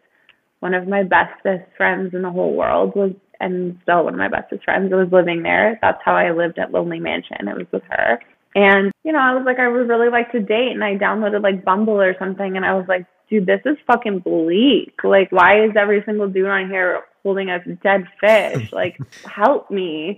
one 0.62 0.74
of 0.74 0.86
my 0.86 1.02
bestest 1.02 1.68
friends 1.76 2.14
in 2.14 2.22
the 2.22 2.30
whole 2.30 2.54
world 2.54 2.94
was 2.94 3.10
and 3.40 3.76
still 3.82 4.04
one 4.04 4.14
of 4.14 4.18
my 4.18 4.28
bestest 4.28 4.64
friends 4.64 4.92
was 4.92 5.08
living 5.10 5.42
there. 5.42 5.76
That's 5.82 5.98
how 6.04 6.14
I 6.14 6.30
lived 6.30 6.60
at 6.60 6.70
Lonely 6.70 7.00
Mansion. 7.00 7.48
It 7.48 7.56
was 7.56 7.66
with 7.72 7.82
her. 7.90 8.20
And, 8.54 8.92
you 9.02 9.10
know, 9.10 9.18
I 9.18 9.34
was 9.34 9.42
like, 9.44 9.58
I 9.58 9.66
would 9.66 9.88
really 9.88 10.08
like 10.08 10.30
to 10.30 10.38
date 10.38 10.70
and 10.70 10.84
I 10.84 10.94
downloaded 10.94 11.42
like 11.42 11.64
Bumble 11.64 12.00
or 12.00 12.14
something 12.20 12.56
and 12.56 12.64
I 12.64 12.74
was 12.74 12.86
like, 12.86 13.04
dude, 13.28 13.46
this 13.46 13.60
is 13.64 13.76
fucking 13.88 14.20
bleak. 14.20 14.94
Like, 15.02 15.32
why 15.32 15.64
is 15.64 15.72
every 15.76 16.04
single 16.06 16.28
dude 16.28 16.46
on 16.46 16.68
here 16.70 17.00
holding 17.24 17.50
a 17.50 17.58
dead 17.82 18.06
fish? 18.20 18.70
Like, 18.72 18.96
help 19.24 19.68
me. 19.68 20.16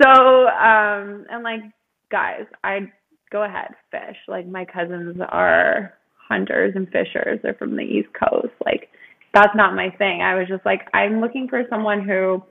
So, 0.00 0.08
um, 0.08 1.26
and 1.28 1.42
like, 1.42 1.62
guys, 2.12 2.44
I 2.62 2.92
go 3.32 3.42
ahead, 3.42 3.74
fish. 3.90 4.16
Like 4.28 4.46
my 4.46 4.64
cousins 4.64 5.16
are 5.28 5.94
hunters 6.28 6.74
and 6.76 6.86
fishers. 6.90 7.40
They're 7.42 7.54
from 7.54 7.74
the 7.76 7.82
East 7.82 8.08
Coast. 8.12 8.52
Like 8.64 8.90
that's 9.32 9.54
not 9.54 9.74
my 9.74 9.90
thing. 9.98 10.22
I 10.22 10.34
was 10.34 10.48
just 10.48 10.64
like, 10.64 10.88
I'm 10.92 11.20
looking 11.20 11.48
for 11.48 11.62
someone 11.70 12.06
who 12.06 12.42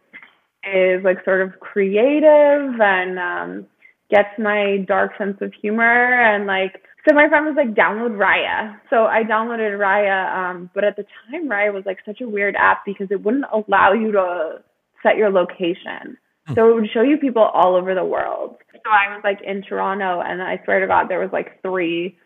is 0.64 1.04
like 1.04 1.24
sort 1.24 1.42
of 1.42 1.60
creative 1.60 2.80
and 2.82 3.18
um 3.18 3.66
gets 4.12 4.30
my 4.38 4.84
dark 4.88 5.12
sense 5.18 5.38
of 5.40 5.54
humor 5.62 6.22
and 6.22 6.46
like 6.46 6.82
so 7.08 7.16
my 7.16 7.30
friend 7.30 7.46
was 7.46 7.56
like 7.56 7.76
download 7.76 8.18
Raya. 8.18 8.76
So 8.90 9.06
I 9.06 9.24
downloaded 9.24 9.80
Raya, 9.80 10.36
um, 10.36 10.70
but 10.76 10.84
at 10.84 10.98
the 10.98 11.06
time 11.32 11.48
Raya 11.48 11.74
was 11.74 11.84
like 11.86 12.00
such 12.06 12.20
a 12.22 12.28
weird 12.28 12.56
app 12.56 12.84
because 12.86 13.08
it 13.10 13.24
wouldn't 13.24 13.46
allow 13.54 13.94
you 13.94 14.12
to 14.12 14.58
set 15.02 15.16
your 15.16 15.30
location. 15.32 16.18
So 16.56 16.70
it 16.70 16.74
would 16.74 16.90
show 16.94 17.04
you 17.04 17.18
people 17.18 17.44
all 17.44 17.76
over 17.76 17.94
the 17.94 18.04
world. 18.04 18.58
So 18.74 18.90
I 18.90 19.14
was 19.14 19.22
like 19.24 19.40
in 19.46 19.62
Toronto 19.62 20.22
and 20.22 20.42
I 20.42 20.60
swear 20.66 20.80
to 20.80 20.88
God 20.88 21.08
there 21.08 21.20
was 21.20 21.30
like 21.32 21.62
three 21.62 22.18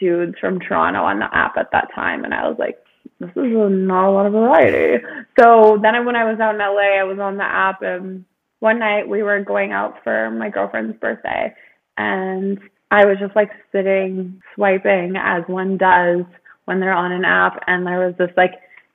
dudes 0.00 0.34
from 0.40 0.58
Toronto 0.58 1.00
on 1.00 1.20
the 1.20 1.28
app 1.32 1.56
at 1.56 1.70
that 1.72 1.88
time 1.94 2.24
and 2.24 2.34
I 2.34 2.48
was 2.48 2.56
like, 2.58 2.76
this 3.20 3.30
is 3.30 3.36
a, 3.36 3.68
not 3.68 4.08
a 4.08 4.12
lot 4.12 4.26
of 4.26 4.32
variety. 4.32 5.04
So 5.38 5.78
then 5.82 6.04
when 6.04 6.16
I 6.16 6.24
was 6.24 6.38
out 6.40 6.54
in 6.54 6.60
LA, 6.60 7.00
I 7.00 7.04
was 7.04 7.18
on 7.18 7.36
the 7.36 7.44
app 7.44 7.82
and 7.82 8.24
one 8.60 8.78
night 8.78 9.08
we 9.08 9.22
were 9.22 9.42
going 9.42 9.72
out 9.72 9.96
for 10.02 10.30
my 10.30 10.50
girlfriend's 10.50 10.98
birthday 10.98 11.54
and 11.96 12.58
I 12.90 13.04
was 13.04 13.18
just 13.18 13.36
like 13.36 13.50
sitting 13.72 14.40
swiping 14.54 15.14
as 15.16 15.42
one 15.46 15.76
does 15.76 16.24
when 16.64 16.80
they're 16.80 16.94
on 16.94 17.12
an 17.12 17.24
app 17.24 17.62
and 17.66 17.86
there 17.86 18.06
was 18.06 18.14
this 18.18 18.30
like 18.36 18.52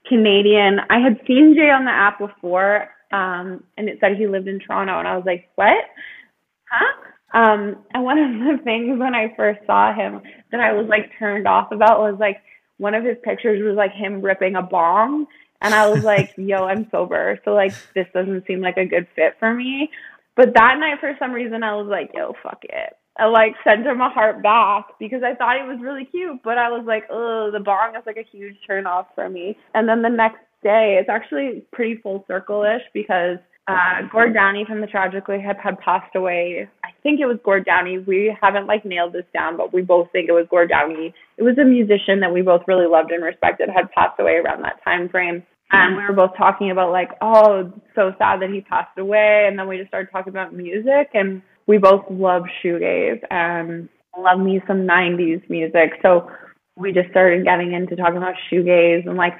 Canadian 0.08 0.80
I 0.90 1.00
had 1.00 1.20
seen 1.28 1.54
Jay 1.56 1.70
on 1.70 1.86
the 1.86 1.92
app 1.92 2.20
before 2.20 2.90
um 3.12 3.64
and 3.78 3.88
it 3.88 3.98
said 4.00 4.18
he 4.18 4.28
lived 4.28 4.48
in 4.48 4.60
Toronto 4.60 5.00
and 5.00 5.08
I 5.08 5.16
was 5.16 5.26
like, 5.26 5.50
What? 5.56 5.86
Huh? 6.70 7.38
Um 7.38 7.78
and 7.94 8.04
one 8.04 8.18
of 8.18 8.32
the 8.32 8.64
things 8.64 9.00
when 9.00 9.16
I 9.16 9.34
first 9.36 9.60
saw 9.66 9.94
him 9.94 10.22
that 10.52 10.60
I 10.60 10.74
was 10.74 10.88
like 10.90 11.12
turned 11.20 11.48
off 11.48 11.72
about 11.72 12.00
was 12.00 12.18
like 12.20 12.38
one 12.78 12.94
of 12.94 13.04
his 13.04 13.18
pictures 13.24 13.62
was 13.64 13.76
like 13.76 13.92
him 13.92 14.22
ripping 14.22 14.56
a 14.56 14.62
bong 14.62 15.28
and 15.62 15.74
I 15.74 15.88
was 15.88 16.04
like, 16.04 16.34
yo, 16.38 16.66
I'm 16.66 16.88
sober. 16.92 17.40
So 17.46 17.54
like 17.54 17.74
this 17.96 18.08
doesn't 18.14 18.46
seem 18.46 18.62
like 18.62 18.78
a 18.78 18.86
good 18.86 19.08
fit 19.16 19.36
for 19.40 19.54
me. 19.54 19.90
But 20.36 20.54
that 20.56 20.78
night 20.80 21.00
for 21.00 21.16
some 21.20 21.32
reason 21.32 21.64
I 21.64 21.76
was 21.76 21.88
like, 21.88 22.12
yo, 22.14 22.34
fuck 22.44 22.64
it. 22.64 22.98
I 23.18 23.26
like 23.26 23.54
sent 23.64 23.86
him 23.86 24.02
a 24.02 24.10
heart 24.10 24.42
back 24.42 24.86
because 25.00 25.22
I 25.24 25.36
thought 25.36 25.62
he 25.62 25.68
was 25.68 25.80
really 25.80 26.06
cute, 26.06 26.42
but 26.44 26.58
I 26.58 26.70
was 26.70 26.84
like, 26.88 27.04
oh, 27.12 27.52
the 27.52 27.60
bong 27.60 27.96
is 27.96 28.04
like 28.08 28.18
a 28.18 28.28
huge 28.30 28.56
turn 28.66 28.88
off 28.88 29.08
for 29.14 29.30
me. 29.30 29.56
And 29.76 29.88
then 29.88 30.02
the 30.02 30.10
next 30.10 30.42
day, 30.64 30.98
it's 31.00 31.10
actually 31.10 31.64
pretty 31.72 31.98
full 31.98 32.26
circle 32.28 32.64
ish 32.64 32.82
because 32.94 33.38
uh, 33.68 34.08
Gord 34.12 34.34
Downie 34.34 34.66
from 34.68 34.82
the 34.82 34.88
Tragically 34.88 35.40
Hip 35.40 35.58
had 35.64 35.80
passed 35.80 36.16
away. 36.16 36.68
I 36.84 36.90
think 37.02 37.22
it 37.22 37.26
was 37.26 37.38
Gord 37.44 37.66
Downie. 37.66 38.00
We 38.00 38.36
haven't 38.42 38.68
like 38.68 38.84
nailed 38.84 39.14
this 39.14 39.26
down, 39.34 39.56
but 39.56 39.74
we 39.74 39.82
both 39.82 40.12
think 40.12 40.28
it 40.28 40.34
was 40.34 40.46
Gord 40.50 40.70
Downie. 40.70 41.14
It 41.38 41.44
was 41.44 41.58
a 41.58 41.64
musician 41.64 42.20
that 42.20 42.34
we 42.34 42.42
both 42.42 42.62
really 42.68 42.88
loved 42.88 43.12
and 43.12 43.24
respected, 43.24 43.70
had 43.70 43.92
passed 43.92 44.20
away 44.20 44.34
around 44.34 44.64
that 44.64 44.84
time 44.84 45.08
frame. 45.08 45.44
And 45.72 45.98
we 45.98 46.04
were 46.04 46.14
both 46.14 46.38
talking 46.38 46.70
about 46.70 46.92
like, 46.92 47.10
oh, 47.22 47.74
so 47.96 48.14
sad 48.20 48.42
that 48.42 48.52
he 48.52 48.62
passed 48.62 48.96
away. 49.00 49.46
And 49.48 49.58
then 49.58 49.68
we 49.68 49.78
just 49.78 49.88
started 49.88 50.12
talking 50.12 50.30
about 50.30 50.54
music, 50.54 51.10
and 51.14 51.42
we 51.66 51.78
both 51.80 52.04
love 52.12 52.44
shoegaze 52.64 53.22
and 53.32 53.90
love 54.16 54.40
me 54.40 54.62
some 54.68 54.86
'90s 54.86 55.50
music. 55.50 55.94
So 56.04 56.30
we 56.76 56.92
just 56.92 57.10
started 57.10 57.46
getting 57.46 57.74
into 57.74 57.96
talking 57.96 58.18
about 58.18 58.36
shoegaze 58.52 59.08
and 59.08 59.18
like 59.18 59.38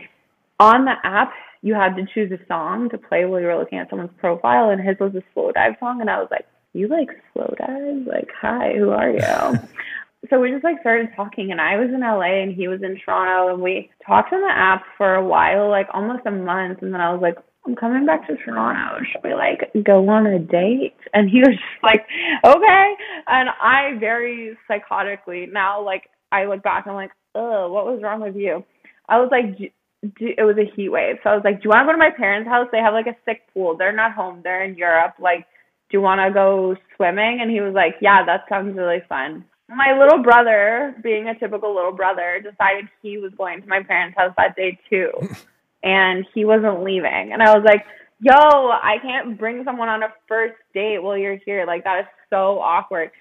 on 0.60 0.86
the 0.86 0.94
app 1.04 1.34
you 1.64 1.74
had 1.74 1.96
to 1.96 2.06
choose 2.14 2.30
a 2.32 2.46
song 2.46 2.90
to 2.90 2.98
play 2.98 3.24
while 3.24 3.40
you 3.40 3.48
were 3.48 3.58
looking 3.58 3.80
at 3.80 3.90
someone's 3.90 4.12
profile, 4.20 4.70
and 4.70 4.82
his 4.82 5.00
was 5.00 5.16
a 5.16 5.24
Slowdive 5.34 5.80
song, 5.80 6.02
and 6.02 6.10
I 6.10 6.20
was 6.20 6.28
like, 6.30 6.46
"You 6.74 6.90
like 6.90 7.10
Slowdive? 7.34 8.06
Like, 8.06 8.30
hi, 8.40 8.74
who 8.78 8.90
are 8.90 9.10
you?" 9.10 9.60
so 10.30 10.42
we 10.42 10.52
just 10.52 10.66
like 10.66 10.82
started 10.82 11.10
talking, 11.16 11.52
and 11.52 11.62
I 11.62 11.78
was 11.78 11.90
in 11.90 12.02
LA, 12.02 12.44
and 12.44 12.54
he 12.54 12.68
was 12.68 12.84
in 12.84 13.00
Toronto, 13.04 13.54
and 13.54 13.64
we 13.64 13.90
talked 14.06 14.34
on 14.34 14.42
the 14.42 14.54
app 14.54 14.84
for 14.98 15.16
a 15.16 15.26
while, 15.26 15.70
like 15.70 15.88
almost 15.94 16.26
a 16.26 16.32
month, 16.32 16.82
and 16.82 16.94
then 16.94 17.00
I 17.00 17.14
was 17.14 17.22
like, 17.22 17.38
I'm 17.66 17.76
coming 17.76 18.06
back 18.06 18.28
to 18.28 18.36
Toronto. 18.36 19.02
Should 19.10 19.24
we 19.24 19.34
like 19.34 19.72
go 19.86 20.08
on 20.10 20.28
a 20.28 20.40
date? 20.40 20.98
And 21.14 21.30
he 21.30 21.40
was 21.40 21.52
just 21.52 21.82
like, 21.82 22.06
okay. 22.46 22.94
And 23.28 23.50
I 23.62 23.98
very 24.02 24.58
psychotically 24.70 25.50
now 25.50 25.82
like 25.82 26.10
I 26.34 26.44
look 26.44 26.62
back 26.62 26.86
and 26.86 26.92
I'm 26.92 26.98
like, 26.98 27.12
oh, 27.36 27.72
what 27.72 27.86
was 27.86 28.02
wrong 28.04 28.20
with 28.20 28.36
you? 28.36 28.66
I 29.08 29.20
was 29.20 29.30
like, 29.32 29.72
do, 30.04 30.34
it 30.38 30.44
was 30.44 30.58
a 30.58 30.70
heat 30.76 30.90
wave. 30.90 31.16
So 31.24 31.30
I 31.30 31.36
was 31.36 31.44
like, 31.44 31.58
do 31.58 31.66
you 31.66 31.70
want 31.70 31.84
to 31.84 31.88
go 31.88 31.92
to 31.94 31.98
my 31.98 32.12
parents' 32.16 32.50
house? 32.50 32.68
They 32.72 32.80
have 32.80 32.94
like 32.94 33.08
a 33.08 33.18
sick 33.26 33.42
pool. 33.54 33.76
They're 33.78 33.96
not 33.96 34.14
home. 34.14 34.42
They're 34.44 34.64
in 34.64 34.76
Europe. 34.76 35.16
Like, 35.20 35.48
do 35.90 35.98
you 35.98 36.02
want 36.02 36.20
to 36.20 36.34
go 36.34 36.76
swimming? 36.96 37.40
And 37.42 37.50
he 37.50 37.62
was 37.62 37.74
like, 37.74 37.96
yeah, 38.02 38.26
that 38.26 38.46
sounds 38.50 38.76
really 38.76 39.02
fun. 39.08 39.46
My 39.70 39.98
little 39.98 40.22
brother, 40.22 40.96
being 41.02 41.28
a 41.30 41.40
typical 41.40 41.74
little 41.74 41.94
brother, 41.94 42.40
decided 42.44 42.90
he 43.02 43.18
was 43.18 43.32
going 43.38 43.62
to 43.62 43.68
my 43.68 43.82
parents' 43.82 44.18
house 44.18 44.34
that 44.38 44.56
day 44.56 44.78
too. 44.90 45.12
and 45.84 46.26
he 46.34 46.46
wasn't 46.46 46.84
leaving. 46.84 47.32
And 47.32 47.42
I 47.42 47.56
was 47.56 47.64
like, 47.66 47.86
yo, 48.20 48.34
I 48.34 48.98
can't 49.02 49.38
bring 49.38 49.64
someone 49.64 49.90
on 49.90 50.04
a 50.04 50.14
first 50.28 50.56
date 50.74 51.02
while 51.02 51.18
you're 51.18 51.40
here. 51.46 51.66
Like, 51.66 51.84
that 51.86 52.00
is 52.02 52.06
so 52.30 52.60
awkward. 52.60 53.12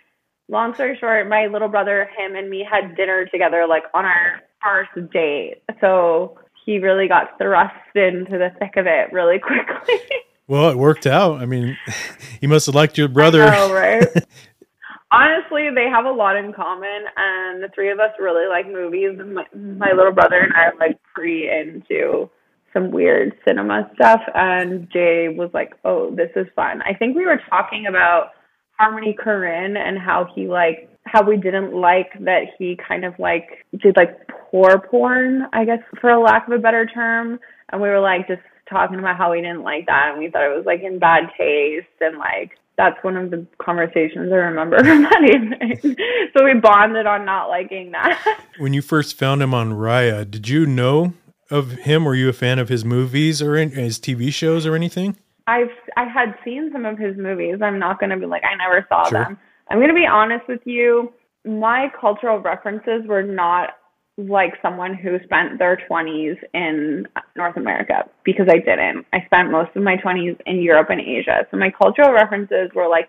long 0.49 0.75
story 0.75 0.97
short, 0.99 1.29
my 1.29 1.47
little 1.47 1.69
brother, 1.69 2.09
him 2.17 2.37
and 2.37 2.51
me 2.51 2.67
had 2.69 2.97
dinner 2.97 3.27
together 3.27 3.67
like 3.69 3.85
on 3.95 4.05
our 4.05 4.41
first 4.63 5.11
date. 5.13 5.63
So 5.81 6.39
he 6.65 6.79
really 6.79 7.09
got 7.09 7.39
thrust 7.39 7.75
into 7.95 8.39
the 8.39 8.51
thick 8.59 8.77
of 8.77 8.87
it 8.87 9.13
really 9.13 9.39
quickly. 9.39 10.01
Well, 10.49 10.69
it 10.71 10.77
worked 10.77 11.07
out. 11.07 11.41
I 11.41 11.47
mean, 11.47 11.79
he 12.41 12.47
must 12.47 12.67
have 12.67 12.75
liked 12.75 12.99
your 12.99 13.09
brother. 13.09 13.45
I 13.45 13.57
know, 13.57 13.73
right? 13.73 14.07
Honestly, 15.11 15.69
they 15.75 15.89
have 15.89 16.05
a 16.05 16.11
lot 16.11 16.37
in 16.37 16.53
common, 16.53 17.05
and 17.17 17.63
the 17.63 17.69
three 17.75 17.91
of 17.91 18.01
us 18.01 18.11
really 18.19 18.49
like 18.49 18.67
movies. 18.67 19.19
And 19.19 19.35
my, 19.35 19.45
my 19.55 19.93
little 19.93 20.13
brother 20.13 20.41
and 20.41 20.53
I 20.53 20.65
are 20.65 20.75
like 20.79 20.99
pretty 21.15 21.49
into 21.49 22.29
some 22.73 22.91
weird 22.91 23.33
cinema 23.47 23.91
stuff, 23.95 24.21
and 24.35 24.91
Jay 24.91 25.29
was 25.29 25.49
like, 25.55 25.73
"Oh, 25.85 26.15
this 26.15 26.31
is 26.35 26.47
fun." 26.57 26.83
I 26.83 26.93
think 26.93 27.17
we 27.17 27.25
were 27.25 27.41
talking 27.49 27.87
about 27.87 28.33
Harmony 28.79 29.17
Korine 29.25 29.79
and 29.79 29.99
how 29.99 30.27
he 30.35 30.49
like 30.49 30.91
how 31.05 31.23
we 31.23 31.37
didn't 31.37 31.75
like 31.75 32.13
that 32.21 32.45
he 32.59 32.79
kind 32.89 33.05
of 33.05 33.15
like 33.19 33.67
did 33.83 33.97
like 33.97 34.29
poor 34.51 34.79
porn, 34.79 35.47
I 35.53 35.65
guess 35.65 35.81
for 36.01 36.11
a 36.11 36.21
lack 36.21 36.47
of 36.47 36.53
a 36.55 36.59
better 36.59 36.87
term. 36.87 37.39
And 37.71 37.81
we 37.81 37.89
were 37.89 38.01
like 38.01 38.29
just 38.29 38.43
talking 38.69 38.99
about 38.99 39.17
how 39.17 39.33
we 39.33 39.41
didn't 39.41 39.63
like 39.63 39.87
that 39.87 40.11
and 40.11 40.19
we 40.19 40.31
thought 40.31 40.45
it 40.51 40.57
was 40.57 40.65
like 40.67 40.83
in 40.83 40.99
bad 40.99 41.25
taste 41.37 41.87
and 42.01 42.19
like 42.19 42.53
that's 42.79 42.97
one 43.05 43.17
of 43.19 43.31
the 43.31 43.47
conversations 43.63 44.33
I 44.33 44.37
remember 44.37 44.79
from 44.85 45.03
that 45.03 45.23
evening. 45.25 45.97
so 46.37 46.45
we 46.45 46.55
bonded 46.55 47.07
on 47.07 47.25
not 47.27 47.49
liking 47.49 47.91
that. 47.93 48.39
When 48.59 48.73
you 48.75 48.81
first 48.83 49.19
found 49.19 49.43
him 49.43 49.53
on 49.55 49.73
Raya, 49.73 50.31
did 50.31 50.49
you 50.49 50.65
know 50.67 51.15
of 51.51 51.73
him? 51.73 52.05
Were 52.05 52.15
you 52.15 52.29
a 52.29 52.33
fan 52.35 52.59
of 52.59 52.69
his 52.69 52.85
movies 52.85 53.43
or 53.43 53.57
his 53.57 53.99
TV 53.99 54.33
shows 54.33 54.65
or 54.67 54.75
anything? 54.75 55.17
I've 55.47 55.71
I 55.97 56.05
had 56.05 56.35
seen 56.45 56.71
some 56.73 56.85
of 56.87 56.99
his 56.99 57.17
movies. 57.17 57.57
I'm 57.63 57.79
not 57.79 57.99
going 57.99 58.11
to 58.11 58.17
be 58.17 58.27
like 58.27 58.43
I 58.45 58.55
never 58.57 58.87
saw 58.89 59.09
Sure. 59.09 59.25
them. 59.25 59.39
I'm 59.73 59.79
going 59.79 59.89
to 59.89 59.95
be 59.95 60.07
honest 60.07 60.47
with 60.49 60.61
you. 60.67 61.15
My 61.47 61.89
cultural 61.99 62.39
references 62.39 63.07
were 63.07 63.23
not 63.23 63.71
like 64.19 64.53
someone 64.61 64.95
who 64.95 65.17
spent 65.25 65.59
their 65.59 65.79
20s 65.91 66.37
in 66.53 67.07
North 67.37 67.57
America 67.57 68.05
because 68.23 68.47
I 68.51 68.59
didn't. 68.59 69.07
I 69.15 69.25
spent 69.25 69.51
most 69.51 69.71
of 69.75 69.83
my 69.83 69.97
20s 69.97 70.39
in 70.45 70.61
Europe 70.61 70.89
and 70.91 71.01
Asia. 71.01 71.47
So 71.51 71.57
my 71.57 71.71
cultural 71.71 72.13
references 72.13 72.71
were 72.75 72.87
like 72.87 73.09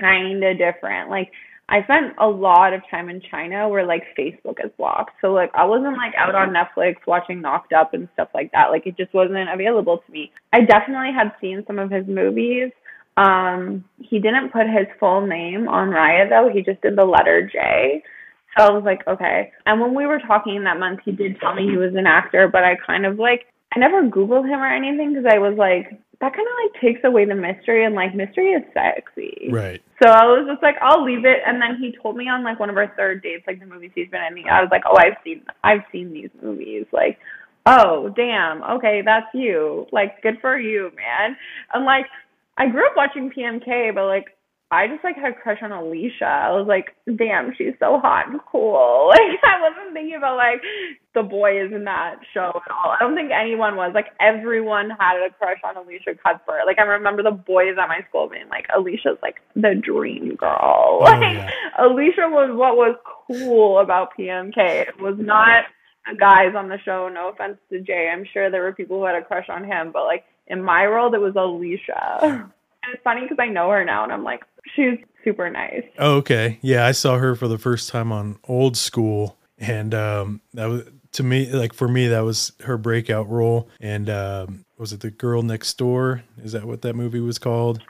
kind 0.00 0.44
of 0.44 0.56
different. 0.56 1.10
Like 1.10 1.32
I 1.68 1.82
spent 1.82 2.14
a 2.20 2.28
lot 2.28 2.72
of 2.72 2.82
time 2.88 3.08
in 3.08 3.20
China 3.28 3.68
where 3.68 3.84
like 3.84 4.04
Facebook 4.16 4.64
is 4.64 4.70
blocked. 4.78 5.10
So 5.20 5.32
like 5.32 5.50
I 5.54 5.64
wasn't 5.64 5.96
like 5.96 6.14
out 6.16 6.36
on 6.36 6.54
Netflix 6.54 6.94
watching 7.08 7.40
Knocked 7.40 7.72
Up 7.72 7.94
and 7.94 8.08
stuff 8.14 8.28
like 8.32 8.52
that. 8.52 8.70
Like 8.70 8.86
it 8.86 8.96
just 8.96 9.12
wasn't 9.12 9.52
available 9.52 9.98
to 9.98 10.12
me. 10.12 10.30
I 10.52 10.60
definitely 10.60 11.12
had 11.12 11.32
seen 11.40 11.64
some 11.66 11.80
of 11.80 11.90
his 11.90 12.06
movies. 12.06 12.70
Um 13.16 13.84
he 13.98 14.18
didn't 14.18 14.52
put 14.52 14.66
his 14.66 14.86
full 15.00 15.26
name 15.26 15.68
on 15.68 15.88
Raya 15.88 16.28
though. 16.28 16.50
He 16.52 16.62
just 16.62 16.80
did 16.82 16.96
the 16.96 17.04
letter 17.04 17.48
J. 17.50 18.02
So 18.56 18.64
I 18.64 18.70
was 18.70 18.84
like, 18.84 19.06
okay. 19.06 19.52
And 19.66 19.80
when 19.80 19.94
we 19.94 20.06
were 20.06 20.20
talking 20.26 20.64
that 20.64 20.78
month, 20.78 21.00
he 21.04 21.12
did 21.12 21.38
tell 21.40 21.54
me 21.54 21.68
he 21.68 21.76
was 21.76 21.94
an 21.94 22.06
actor, 22.06 22.48
but 22.48 22.64
I 22.64 22.76
kind 22.86 23.04
of 23.04 23.18
like 23.18 23.46
I 23.74 23.78
never 23.78 24.02
Googled 24.02 24.48
him 24.48 24.60
or 24.60 24.72
anything 24.72 25.12
because 25.12 25.30
I 25.30 25.38
was 25.38 25.56
like, 25.58 26.00
that 26.20 26.32
kind 26.32 26.48
of 26.48 26.54
like 26.64 26.80
takes 26.80 27.00
away 27.04 27.26
the 27.26 27.34
mystery, 27.34 27.84
and 27.84 27.94
like 27.94 28.14
mystery 28.14 28.52
is 28.52 28.62
sexy. 28.72 29.50
Right. 29.50 29.82
So 30.02 30.08
I 30.08 30.24
was 30.24 30.46
just 30.48 30.62
like, 30.62 30.76
I'll 30.80 31.04
leave 31.04 31.24
it. 31.26 31.38
And 31.46 31.60
then 31.60 31.76
he 31.78 31.94
told 32.00 32.16
me 32.16 32.28
on 32.28 32.42
like 32.42 32.58
one 32.58 32.70
of 32.70 32.76
our 32.76 32.92
third 32.96 33.22
dates, 33.22 33.44
like 33.46 33.60
the 33.60 33.66
movies 33.66 33.90
he's 33.94 34.08
been 34.08 34.22
in. 34.22 34.48
I 34.48 34.62
was 34.62 34.70
like, 34.70 34.82
oh, 34.88 34.96
I've 34.96 35.16
seen, 35.24 35.42
I've 35.62 35.82
seen 35.92 36.12
these 36.12 36.30
movies. 36.42 36.86
Like, 36.92 37.18
oh, 37.66 38.08
damn, 38.16 38.62
okay, 38.62 39.02
that's 39.04 39.26
you. 39.34 39.86
Like, 39.92 40.22
good 40.22 40.38
for 40.40 40.58
you, 40.58 40.90
man. 40.96 41.36
And 41.74 41.84
like, 41.84 42.06
I 42.58 42.68
grew 42.68 42.86
up 42.86 42.96
watching 42.96 43.30
PMK, 43.30 43.94
but 43.94 44.06
like, 44.06 44.36
I 44.68 44.88
just 44.88 45.04
like 45.04 45.14
had 45.14 45.30
a 45.30 45.34
crush 45.34 45.58
on 45.62 45.70
Elisha. 45.70 46.26
I 46.26 46.50
was 46.50 46.66
like, 46.66 46.96
damn, 47.06 47.52
she's 47.56 47.74
so 47.78 48.00
hot 48.00 48.28
and 48.28 48.40
cool. 48.50 49.12
Like, 49.16 49.38
I 49.44 49.60
wasn't 49.62 49.94
thinking 49.94 50.16
about 50.16 50.36
like 50.36 50.60
the 51.14 51.22
boys 51.22 51.72
in 51.72 51.84
that 51.84 52.16
show 52.34 52.50
at 52.50 52.70
all. 52.70 52.90
I 52.90 52.98
don't 52.98 53.14
think 53.14 53.30
anyone 53.30 53.76
was. 53.76 53.92
Like, 53.94 54.06
everyone 54.20 54.90
had 54.90 55.16
a 55.24 55.30
crush 55.30 55.58
on 55.64 55.76
Elisha 55.76 56.18
Cuthbert. 56.20 56.66
Like, 56.66 56.78
I 56.78 56.82
remember 56.82 57.22
the 57.22 57.30
boys 57.30 57.76
at 57.80 57.88
my 57.88 58.00
school 58.08 58.28
being 58.28 58.48
like, 58.48 58.66
Elisha's 58.74 59.18
like 59.22 59.36
the 59.54 59.80
dream 59.80 60.34
girl. 60.34 60.98
Oh, 61.00 61.04
like, 61.04 61.22
yeah. 61.22 61.50
Elisha 61.78 62.26
was 62.26 62.50
what 62.52 62.76
was 62.76 62.96
cool 63.28 63.78
about 63.78 64.10
PMK. 64.18 64.56
It 64.88 65.00
was 65.00 65.14
not 65.18 65.64
the 66.10 66.16
guys 66.18 66.54
on 66.56 66.68
the 66.68 66.78
show. 66.84 67.08
No 67.08 67.28
offense 67.28 67.58
to 67.70 67.80
Jay. 67.80 68.10
I'm 68.12 68.26
sure 68.32 68.50
there 68.50 68.62
were 68.62 68.74
people 68.74 68.98
who 68.98 69.06
had 69.06 69.14
a 69.14 69.24
crush 69.24 69.46
on 69.48 69.64
him, 69.64 69.92
but 69.92 70.04
like 70.04 70.24
in 70.46 70.62
my 70.62 70.86
world, 70.86 71.14
it 71.14 71.20
was 71.20 71.36
Elisha. 71.36 72.18
And 72.22 72.44
it's 72.92 73.02
funny 73.02 73.22
because 73.22 73.38
I 73.40 73.48
know 73.48 73.70
her 73.70 73.84
now, 73.84 74.04
and 74.04 74.12
I'm 74.12 74.24
like, 74.24 74.42
she's 74.74 74.98
super 75.24 75.50
nice. 75.50 75.84
Oh, 75.98 76.16
okay. 76.16 76.58
Yeah, 76.62 76.86
I 76.86 76.92
saw 76.92 77.18
her 77.18 77.34
for 77.34 77.48
the 77.48 77.58
first 77.58 77.88
time 77.88 78.12
on 78.12 78.38
Old 78.48 78.76
School, 78.76 79.36
and 79.58 79.94
um, 79.94 80.40
that 80.54 80.66
was 80.66 80.84
to 81.12 81.22
me 81.22 81.50
like 81.50 81.72
for 81.72 81.88
me 81.88 82.08
that 82.08 82.20
was 82.20 82.52
her 82.60 82.76
breakout 82.78 83.28
role. 83.28 83.68
And 83.80 84.08
um, 84.10 84.64
was 84.78 84.92
it 84.92 85.00
the 85.00 85.10
Girl 85.10 85.42
Next 85.42 85.76
Door? 85.78 86.22
Is 86.42 86.52
that 86.52 86.64
what 86.64 86.82
that 86.82 86.94
movie 86.94 87.20
was 87.20 87.38
called? 87.38 87.82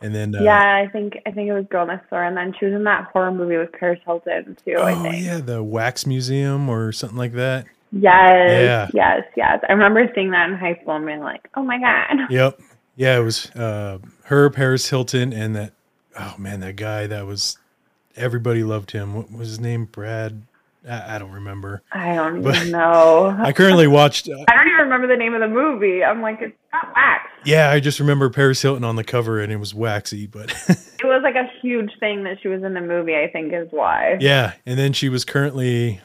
And 0.00 0.14
then 0.14 0.34
uh, 0.34 0.42
yeah, 0.42 0.82
I 0.84 0.90
think 0.90 1.18
I 1.26 1.30
think 1.30 1.48
it 1.48 1.52
was 1.52 1.64
Girl 1.70 1.86
Next 1.86 2.10
Door, 2.10 2.24
and 2.24 2.36
then 2.36 2.54
she 2.58 2.66
was 2.66 2.74
in 2.74 2.84
that 2.84 3.04
horror 3.12 3.32
movie 3.32 3.56
with 3.56 3.72
Paris 3.72 4.00
Hilton 4.04 4.56
too. 4.64 4.76
I 4.78 4.92
oh 4.92 5.02
think. 5.02 5.24
yeah, 5.24 5.38
the 5.38 5.62
Wax 5.62 6.06
Museum 6.06 6.68
or 6.68 6.92
something 6.92 7.18
like 7.18 7.32
that. 7.32 7.66
Yes, 7.94 8.60
Yeah. 8.62 8.88
yes, 8.92 9.22
yes. 9.36 9.60
I 9.68 9.72
remember 9.72 10.10
seeing 10.14 10.30
that 10.32 10.50
in 10.50 10.56
high 10.56 10.78
school 10.82 10.96
and 10.96 11.06
being 11.06 11.20
like, 11.20 11.48
"Oh 11.54 11.62
my 11.62 11.78
god." 11.78 12.26
Yep. 12.30 12.60
Yeah, 12.96 13.18
it 13.18 13.22
was 13.22 13.50
uh, 13.56 13.98
her, 14.24 14.50
Paris 14.50 14.88
Hilton, 14.88 15.32
and 15.32 15.54
that. 15.56 15.72
Oh 16.18 16.34
man, 16.38 16.60
that 16.60 16.76
guy 16.76 17.06
that 17.06 17.26
was. 17.26 17.58
Everybody 18.16 18.62
loved 18.62 18.92
him. 18.92 19.14
What 19.14 19.32
was 19.32 19.48
his 19.48 19.58
name? 19.60 19.86
Brad. 19.86 20.42
I, 20.88 21.16
I 21.16 21.18
don't 21.18 21.32
remember. 21.32 21.82
I 21.92 22.14
don't 22.14 22.42
But- 22.42 22.54
even 22.56 22.70
know. 22.70 23.36
I 23.42 23.52
currently 23.52 23.86
watched. 23.88 24.28
Uh, 24.28 24.32
I 24.48 24.54
don't 24.54 24.68
even 24.68 24.78
remember 24.80 25.06
the 25.08 25.16
name 25.16 25.34
of 25.34 25.40
the 25.40 25.48
movie. 25.48 26.04
I'm 26.04 26.22
like, 26.22 26.40
it's 26.40 26.54
not 26.72 26.92
wax. 26.94 27.24
yeah, 27.44 27.70
I 27.70 27.80
just 27.80 27.98
remember 27.98 28.30
Paris 28.30 28.62
Hilton 28.62 28.84
on 28.84 28.94
the 28.96 29.02
cover, 29.04 29.40
and 29.40 29.52
it 29.52 29.56
was 29.56 29.74
waxy. 29.74 30.26
But 30.28 30.50
It 30.68 31.04
was 31.08 31.22
like 31.24 31.34
a 31.34 31.50
huge 31.60 31.90
thing 31.98 32.22
that 32.24 32.38
she 32.42 32.48
was 32.48 32.62
in 32.62 32.74
the 32.74 32.80
movie. 32.80 33.16
I 33.16 33.28
think 33.32 33.52
is 33.52 33.66
why. 33.72 34.16
yeah, 34.20 34.52
and 34.66 34.78
then 34.78 34.92
she 34.92 35.08
was 35.08 35.24
currently. 35.24 36.00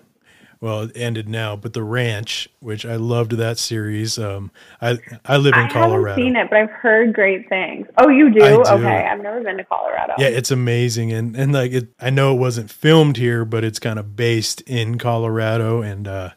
Well, 0.61 0.81
it 0.81 0.91
ended 0.93 1.29
now, 1.29 1.55
but 1.55 1.71
the 1.71 1.83
ranch, 1.83 2.49
which 2.59 2.85
I 2.85 2.97
loved 2.97 3.31
that 3.33 3.57
series. 3.57 4.19
Um, 4.19 4.51
I 4.81 4.97
I 5.23 5.37
live 5.37 5.53
in 5.53 5.61
I 5.61 5.69
Colorado. 5.69 6.09
haven't 6.09 6.23
seen 6.23 6.35
it, 6.35 6.49
but 6.49 6.59
I've 6.59 6.69
heard 6.71 7.13
great 7.13 7.47
things. 7.47 7.87
Oh, 7.97 8.09
you 8.09 8.29
do? 8.29 8.39
Do. 8.41 8.63
Okay, 8.63 9.07
I've 9.07 9.21
never 9.21 9.41
been 9.41 9.55
to 9.55 9.63
Colorado. 9.63 10.15
Yeah, 10.17 10.27
it's 10.27 10.51
amazing, 10.51 11.13
and 11.13 11.33
and 11.35 11.53
like 11.53 11.71
it, 11.71 11.87
I 12.01 12.09
know 12.09 12.35
it 12.35 12.39
wasn't 12.39 12.69
filmed 12.69 13.15
here, 13.15 13.45
but 13.45 13.63
it's 13.63 13.79
kind 13.79 13.97
of 13.97 14.17
based 14.17 14.59
in 14.61 14.97
Colorado, 14.97 15.81
and 15.81 16.05
uh, 16.09 16.31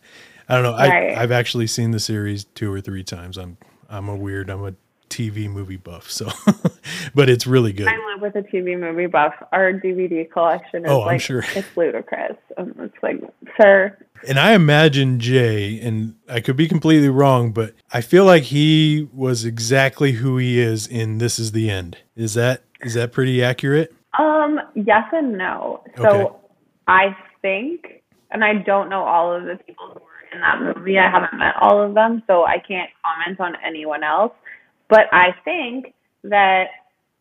I 0.48 0.54
don't 0.54 0.62
know. 0.62 0.76
Right. 0.76 1.16
I 1.16 1.22
I've 1.22 1.32
actually 1.32 1.66
seen 1.66 1.90
the 1.90 2.00
series 2.00 2.44
two 2.44 2.72
or 2.72 2.80
three 2.80 3.02
times. 3.02 3.36
I'm 3.36 3.56
I'm 3.90 4.08
a 4.08 4.14
weird. 4.14 4.50
I'm 4.50 4.64
a 4.64 4.74
TV 5.12 5.48
movie 5.48 5.76
buff, 5.76 6.10
so 6.10 6.28
but 7.14 7.28
it's 7.28 7.46
really 7.46 7.72
good. 7.72 7.88
I 7.88 7.96
live 8.12 8.20
with 8.22 8.34
a 8.36 8.42
TV 8.42 8.78
movie 8.78 9.06
buff. 9.06 9.34
Our 9.52 9.72
DVD 9.72 10.30
collection 10.30 10.84
is 10.84 10.90
Oh, 10.90 11.02
I'm 11.02 11.06
like 11.06 11.20
sure. 11.20 11.44
it's 11.54 11.76
ludicrous. 11.76 12.36
Um, 12.56 12.74
it's 12.80 12.94
like, 13.02 13.20
sir, 13.60 13.96
And 14.28 14.38
I 14.38 14.52
imagine 14.54 15.18
Jay, 15.20 15.78
and 15.80 16.14
I 16.28 16.40
could 16.40 16.56
be 16.56 16.68
completely 16.68 17.08
wrong, 17.08 17.52
but 17.52 17.74
I 17.92 18.00
feel 18.00 18.24
like 18.24 18.44
he 18.44 19.08
was 19.12 19.44
exactly 19.44 20.12
who 20.12 20.38
he 20.38 20.58
is 20.60 20.86
in 20.86 21.18
This 21.18 21.38
Is 21.38 21.52
the 21.52 21.70
End. 21.70 21.98
Is 22.16 22.34
that 22.34 22.62
is 22.80 22.94
that 22.94 23.12
pretty 23.12 23.42
accurate? 23.44 23.94
Um, 24.18 24.58
yes 24.74 25.04
and 25.12 25.38
no. 25.38 25.82
So 25.98 26.08
Okay. 26.08 26.36
I 26.88 27.16
think, 27.40 28.02
and 28.30 28.42
I 28.44 28.54
don't 28.54 28.88
know 28.90 29.02
all 29.04 29.32
of 29.34 29.44
the 29.44 29.56
people 29.64 29.86
who 29.88 30.00
were 30.00 30.34
in 30.34 30.40
that 30.40 30.60
movie. 30.76 30.98
I 30.98 31.08
haven't 31.10 31.38
met 31.38 31.54
all 31.60 31.80
of 31.80 31.94
them, 31.94 32.22
so 32.26 32.44
I 32.44 32.58
can't 32.58 32.90
comment 33.04 33.38
on 33.40 33.54
anyone 33.64 34.02
else. 34.02 34.32
But 34.92 35.06
I 35.10 35.28
think 35.42 35.94
that 36.22 36.64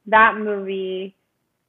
that 0.06 0.36
movie 0.38 1.16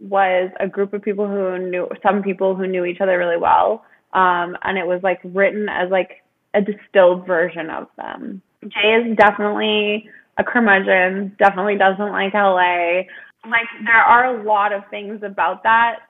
was 0.01 0.51
a 0.59 0.67
group 0.67 0.93
of 0.95 1.01
people 1.01 1.29
who 1.29 1.57
knew 1.59 1.87
some 2.03 2.25
people 2.25 2.57
who 2.57 2.67
knew 2.67 2.85
each 2.85 3.01
other 3.01 3.17
really 3.17 3.37
well. 3.37 3.85
Um, 4.13 4.57
and 4.65 4.77
it 4.77 4.85
was 4.85 4.99
like 5.05 5.21
written 5.23 5.69
as 5.69 5.93
like 5.93 6.25
a 6.55 6.61
distilled 6.61 7.25
version 7.25 7.71
of 7.71 7.87
them. 7.97 8.43
Jay 8.65 8.95
is 8.95 9.17
definitely 9.17 10.11
a 10.39 10.43
curmudgeon, 10.43 11.37
definitely 11.39 11.79
doesn't 11.79 12.11
like 12.11 12.35
LA. 12.35 13.03
Like 13.49 13.69
there 13.85 13.95
are 13.95 14.41
a 14.41 14.43
lot 14.43 14.73
of 14.73 14.83
things 14.91 15.23
about 15.23 15.63
that 15.63 16.01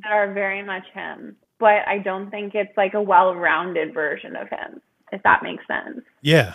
that 0.00 0.12
are 0.12 0.32
very 0.32 0.62
much 0.62 0.84
him, 0.94 1.34
but 1.58 1.82
I 1.88 1.98
don't 1.98 2.30
think 2.30 2.54
it's 2.54 2.76
like 2.76 2.94
a 2.94 3.02
well-rounded 3.02 3.94
version 3.94 4.36
of 4.36 4.48
him, 4.48 4.80
if 5.10 5.24
that 5.24 5.42
makes 5.42 5.66
sense. 5.66 6.04
Yeah, 6.22 6.54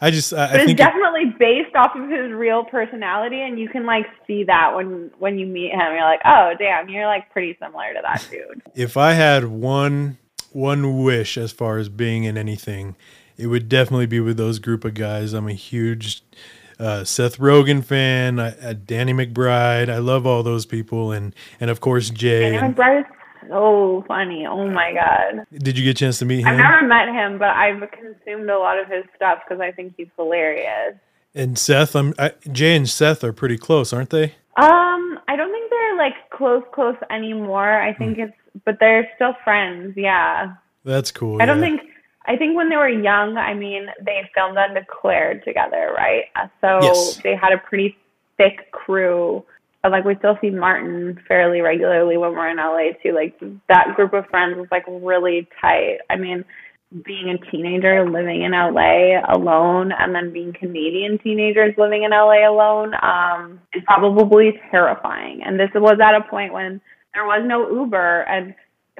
I 0.00 0.10
just 0.10 0.32
I, 0.32 0.36
But 0.36 0.50
I 0.50 0.54
it's 0.56 0.64
think 0.66 0.80
it- 0.80 0.82
definitely 0.82 1.34
based 1.38 1.74
off 1.76 1.94
of 1.96 2.08
his 2.08 2.32
real 2.32 2.64
personality, 2.64 3.40
and 3.42 3.58
you 3.58 3.68
can 3.68 3.86
like 3.86 4.06
see 4.26 4.44
that 4.44 4.74
when 4.74 5.10
when 5.18 5.38
you 5.38 5.46
meet 5.46 5.70
him. 5.72 5.80
You're 5.80 6.00
like, 6.02 6.20
oh 6.24 6.52
damn, 6.58 6.88
you're 6.88 7.06
like 7.06 7.30
pretty 7.30 7.56
similar 7.60 7.92
to 7.94 8.00
that 8.02 8.26
dude. 8.30 8.62
if 8.74 8.96
I 8.96 9.12
had 9.12 9.44
one 9.46 10.18
one 10.52 11.02
wish 11.02 11.36
as 11.36 11.52
far 11.52 11.78
as 11.78 11.88
being 11.88 12.24
in 12.24 12.36
anything, 12.38 12.96
it 13.36 13.46
would 13.48 13.68
definitely 13.68 14.06
be 14.06 14.20
with 14.20 14.36
those 14.36 14.58
group 14.58 14.84
of 14.84 14.94
guys. 14.94 15.32
I'm 15.32 15.48
a 15.48 15.52
huge 15.52 16.22
uh, 16.78 17.04
Seth 17.04 17.38
Rogen 17.38 17.84
fan, 17.84 18.38
uh, 18.38 18.54
uh, 18.62 18.72
Danny 18.84 19.12
McBride. 19.12 19.88
I 19.88 19.98
love 19.98 20.26
all 20.26 20.42
those 20.42 20.66
people, 20.66 21.12
and 21.12 21.34
and 21.60 21.70
of 21.70 21.80
course 21.80 22.10
Jay. 22.10 22.40
Danny 22.50 22.56
and- 22.56 22.76
McBride 22.76 23.00
is 23.00 23.06
so 23.48 24.04
funny. 24.08 24.46
Oh 24.46 24.68
my 24.70 24.92
god. 24.92 25.46
did 25.52 25.78
you 25.78 25.84
get 25.84 25.90
a 25.90 25.94
chance 25.94 26.18
to 26.20 26.24
meet 26.24 26.40
him? 26.40 26.48
I've 26.48 26.56
never 26.56 26.82
met 26.86 27.08
him, 27.08 27.38
but 27.38 27.50
I've 27.50 27.82
consumed 27.90 28.48
a 28.50 28.58
lot 28.58 28.78
of 28.78 28.86
his 28.88 29.04
stuff 29.16 29.40
because 29.46 29.60
I 29.60 29.70
think 29.72 29.94
he's 29.96 30.08
hilarious. 30.16 30.94
And 31.34 31.58
Seth, 31.58 31.96
I'm 31.96 32.14
I, 32.18 32.32
Jay 32.52 32.76
and 32.76 32.88
Seth 32.88 33.24
are 33.24 33.32
pretty 33.32 33.58
close, 33.58 33.92
aren't 33.92 34.10
they? 34.10 34.34
Um, 34.56 35.18
I 35.26 35.34
don't 35.36 35.50
think 35.50 35.68
they're 35.70 35.96
like 35.96 36.14
close, 36.30 36.62
close 36.72 36.96
anymore. 37.10 37.80
I 37.80 37.92
think 37.92 38.18
it's, 38.18 38.32
but 38.64 38.76
they're 38.78 39.08
still 39.16 39.34
friends. 39.42 39.94
Yeah. 39.96 40.54
That's 40.84 41.10
cool. 41.10 41.42
I 41.42 41.46
don't 41.46 41.60
think. 41.60 41.80
I 42.26 42.36
think 42.36 42.56
when 42.56 42.70
they 42.70 42.76
were 42.76 42.88
young, 42.88 43.36
I 43.36 43.52
mean, 43.52 43.86
they 44.04 44.22
filmed 44.34 44.56
Undeclared 44.56 45.44
together, 45.44 45.92
right? 45.94 46.24
So 46.60 46.78
Yes. 46.82 47.16
they 47.22 47.34
had 47.34 47.52
a 47.52 47.58
pretty 47.58 47.96
thick 48.38 48.70
crew. 48.72 49.44
And, 49.84 49.92
Like 49.92 50.04
we 50.04 50.16
still 50.16 50.38
see 50.40 50.50
Martin 50.50 51.20
fairly 51.28 51.60
regularly 51.60 52.16
when 52.16 52.32
we're 52.32 52.48
in 52.48 52.56
LA 52.56 52.96
too. 53.02 53.14
Like 53.14 53.38
that 53.68 53.94
group 53.94 54.14
of 54.14 54.26
friends 54.30 54.56
was 54.56 54.68
like 54.70 54.84
really 54.88 55.46
tight. 55.60 55.98
I 56.10 56.16
mean, 56.16 56.44
being 57.04 57.28
a 57.28 57.50
teenager 57.50 58.08
living 58.08 58.42
in 58.42 58.52
LA 58.52 59.20
alone 59.34 59.92
and 59.92 60.14
then 60.14 60.32
being 60.32 60.52
Canadian 60.58 61.18
teenagers 61.18 61.74
living 61.76 62.04
in 62.04 62.12
LA 62.12 62.48
alone 62.48 62.94
um, 63.02 63.60
is 63.74 63.82
probably 63.84 64.54
terrifying. 64.70 65.42
And 65.44 65.58
this 65.58 65.70
was 65.74 65.98
at 66.02 66.14
a 66.14 66.28
point 66.30 66.52
when 66.52 66.80
there 67.12 67.24
was 67.24 67.42
no 67.44 67.68
Uber. 67.70 68.22
And 68.22 68.54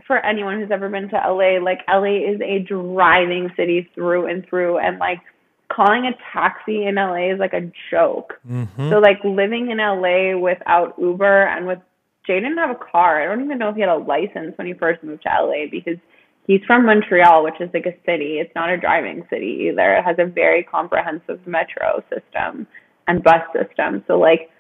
for 0.07 0.18
anyone 0.18 0.61
who's 0.61 0.70
ever 0.73 0.88
been 0.88 1.09
to 1.09 1.16
LA, 1.16 1.62
like 1.62 1.81
LA 1.88 2.16
is 2.33 2.40
a 2.42 2.59
driving 2.68 3.51
city 3.57 3.88
through 3.94 4.27
and 4.27 4.44
through. 4.49 4.79
And 4.79 4.99
like 4.99 5.20
calling 5.68 6.07
a 6.07 6.12
taxi 6.33 6.87
in 6.87 6.96
LA 6.96 7.33
is 7.33 7.38
like 7.38 7.55
a 7.55 7.70
joke. 7.90 8.38
Mhm. 8.48 8.90
So 8.90 8.98
like 8.98 9.22
living 9.24 9.70
in 9.70 9.79
LA 9.81 10.37
without 10.37 10.94
Uber 10.98 11.42
and 11.44 11.66
with 11.66 11.79
Jay 12.27 12.40
didn't 12.40 12.59
have 12.59 12.70
a 12.70 12.74
car. 12.74 13.20
I 13.22 13.27
don't 13.27 13.44
even 13.44 13.59
know 13.59 13.68
if 13.68 13.74
he 13.74 13.81
had 13.81 13.90
a 13.90 13.96
license 13.96 14.57
when 14.57 14.66
he 14.66 14.72
first 14.72 15.03
moved 15.03 15.22
to 15.22 15.29
LA 15.29 15.66
because 15.70 15.98
he's 16.46 16.64
from 16.66 16.87
Montreal, 16.87 17.44
which 17.44 17.61
is 17.61 17.70
like 17.74 17.87
a 17.87 17.94
city. 18.07 18.38
It's 18.38 18.55
not 18.55 18.70
a 18.70 18.77
driving 18.77 19.27
city 19.29 19.68
either. 19.68 19.94
It 19.94 20.05
has 20.05 20.16
a 20.18 20.27
very 20.27 20.62
comprehensive 20.62 21.46
metro 21.46 22.03
system 22.09 22.66
and 23.07 23.22
bus 23.22 23.42
system. 23.53 24.05
So 24.07 24.18
like 24.18 24.50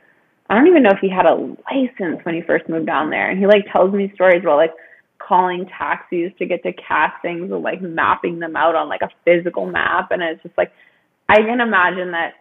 I 0.50 0.54
don't 0.54 0.66
even 0.66 0.82
know 0.82 0.90
if 0.90 0.98
he 1.00 1.08
had 1.08 1.26
a 1.26 1.34
license 1.34 2.22
when 2.24 2.34
he 2.34 2.42
first 2.42 2.68
moved 2.68 2.86
down 2.86 3.10
there. 3.10 3.30
And 3.30 3.38
he 3.38 3.46
like 3.46 3.64
tells 3.72 3.94
me 3.94 4.12
stories 4.14 4.42
about 4.42 4.56
like 4.56 4.74
calling 5.18 5.66
taxis 5.66 6.32
to 6.38 6.46
get 6.46 6.62
to 6.64 6.72
castings 6.74 7.50
and 7.50 7.62
like 7.62 7.80
mapping 7.80 8.38
them 8.40 8.56
out 8.56 8.74
on 8.74 8.88
like 8.88 9.00
a 9.00 9.08
physical 9.24 9.64
map 9.66 10.10
and 10.10 10.22
it's 10.22 10.42
just 10.42 10.56
like 10.58 10.70
I 11.28 11.36
can 11.36 11.60
imagine 11.60 12.12
that 12.12 12.34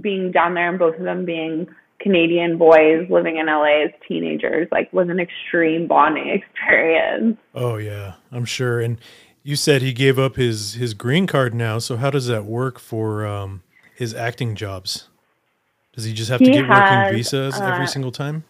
being 0.00 0.32
down 0.32 0.54
there 0.54 0.68
and 0.68 0.78
both 0.78 0.96
of 0.96 1.02
them 1.04 1.24
being 1.24 1.66
Canadian 2.00 2.58
boys 2.58 3.08
living 3.10 3.36
in 3.36 3.46
LA 3.46 3.84
as 3.84 3.90
teenagers 4.06 4.68
like 4.70 4.92
was 4.92 5.08
an 5.08 5.20
extreme 5.20 5.86
bonding 5.86 6.28
experience. 6.54 7.38
Oh 7.54 7.76
yeah, 7.76 8.14
I'm 8.32 8.44
sure. 8.44 8.80
And 8.80 8.98
you 9.42 9.56
said 9.56 9.82
he 9.82 9.92
gave 9.92 10.18
up 10.18 10.36
his 10.36 10.74
his 10.74 10.94
green 10.94 11.26
card 11.26 11.54
now. 11.54 11.78
So 11.78 11.96
how 11.96 12.10
does 12.10 12.26
that 12.26 12.44
work 12.44 12.78
for 12.78 13.26
um, 13.26 13.62
his 13.94 14.14
acting 14.14 14.54
jobs? 14.54 15.08
Does 15.94 16.04
he 16.04 16.12
just 16.12 16.30
have 16.30 16.40
to 16.40 16.44
He 16.46 16.50
get 16.50 16.66
has, 16.66 16.78
working 16.80 17.16
visas 17.16 17.60
every 17.60 17.84
uh, 17.84 17.86
single 17.86 18.10
time? 18.10 18.44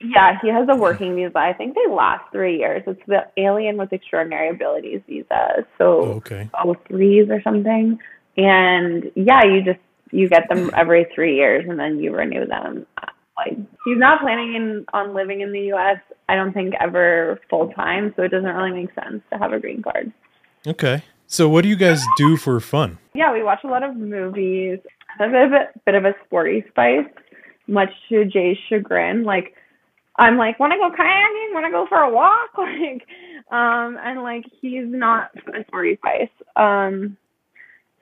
Yeah, 0.00 0.36
he 0.42 0.48
has 0.48 0.66
a 0.68 0.74
working 0.74 1.14
visa. 1.14 1.38
I 1.38 1.52
think 1.52 1.76
they 1.76 1.88
last 1.88 2.24
three 2.32 2.58
years. 2.58 2.82
It's 2.88 3.00
the 3.06 3.28
Alien 3.36 3.76
with 3.76 3.92
Extraordinary 3.92 4.48
Abilities 4.50 5.00
visa. 5.06 5.64
So 5.78 5.84
Oh, 6.00 6.12
okay. 6.14 6.50
oh 6.64 6.74
threes 6.88 7.28
or 7.30 7.40
something. 7.42 8.00
And 8.36 9.10
yeah, 9.14 9.44
you 9.44 9.62
just 9.62 9.80
you 10.10 10.28
get 10.28 10.48
them 10.48 10.70
every 10.76 11.06
three 11.14 11.36
years 11.36 11.64
and 11.68 11.78
then 11.78 11.98
you 11.98 12.14
renew 12.14 12.46
them. 12.46 12.86
Like 13.36 13.56
he's 13.84 13.98
not 13.98 14.20
planning 14.20 14.54
in 14.54 14.84
on 14.92 15.14
living 15.14 15.40
in 15.40 15.52
the 15.52 15.72
US, 15.72 15.98
I 16.28 16.34
don't 16.34 16.52
think 16.52 16.74
ever 16.80 17.40
full 17.48 17.72
time, 17.72 18.12
so 18.16 18.22
it 18.22 18.28
doesn't 18.28 18.48
really 18.48 18.72
make 18.72 18.94
sense 18.94 19.22
to 19.32 19.38
have 19.38 19.52
a 19.52 19.58
green 19.58 19.82
card. 19.82 20.12
Okay. 20.66 21.02
So 21.26 21.48
what 21.48 21.62
do 21.62 21.68
you 21.68 21.76
guys 21.76 22.02
do 22.18 22.36
for 22.36 22.60
fun? 22.60 22.98
Yeah, 23.14 23.32
we 23.32 23.42
watch 23.42 23.60
a 23.64 23.68
lot 23.68 23.82
of 23.82 23.96
movies. 23.96 24.78
A 25.18 25.28
bit 25.28 25.46
of 25.46 25.52
a 25.52 25.68
bit 25.84 25.94
of 25.94 26.04
a 26.04 26.14
sporty 26.24 26.64
spice, 26.68 27.06
much 27.66 27.90
to 28.08 28.24
Jay's 28.24 28.58
chagrin. 28.68 29.24
Like 29.24 29.54
I'm 30.16 30.36
like, 30.36 30.60
wanna 30.60 30.76
go 30.76 30.90
kayaking, 30.90 31.54
wanna 31.54 31.70
go 31.70 31.86
for 31.88 31.98
a 31.98 32.10
walk, 32.10 32.50
like 32.58 33.06
um 33.50 33.98
and 34.02 34.22
like 34.22 34.44
he's 34.60 34.84
not 34.86 35.30
a 35.54 35.64
sporty 35.68 35.96
spice. 35.96 36.28
Um 36.56 37.16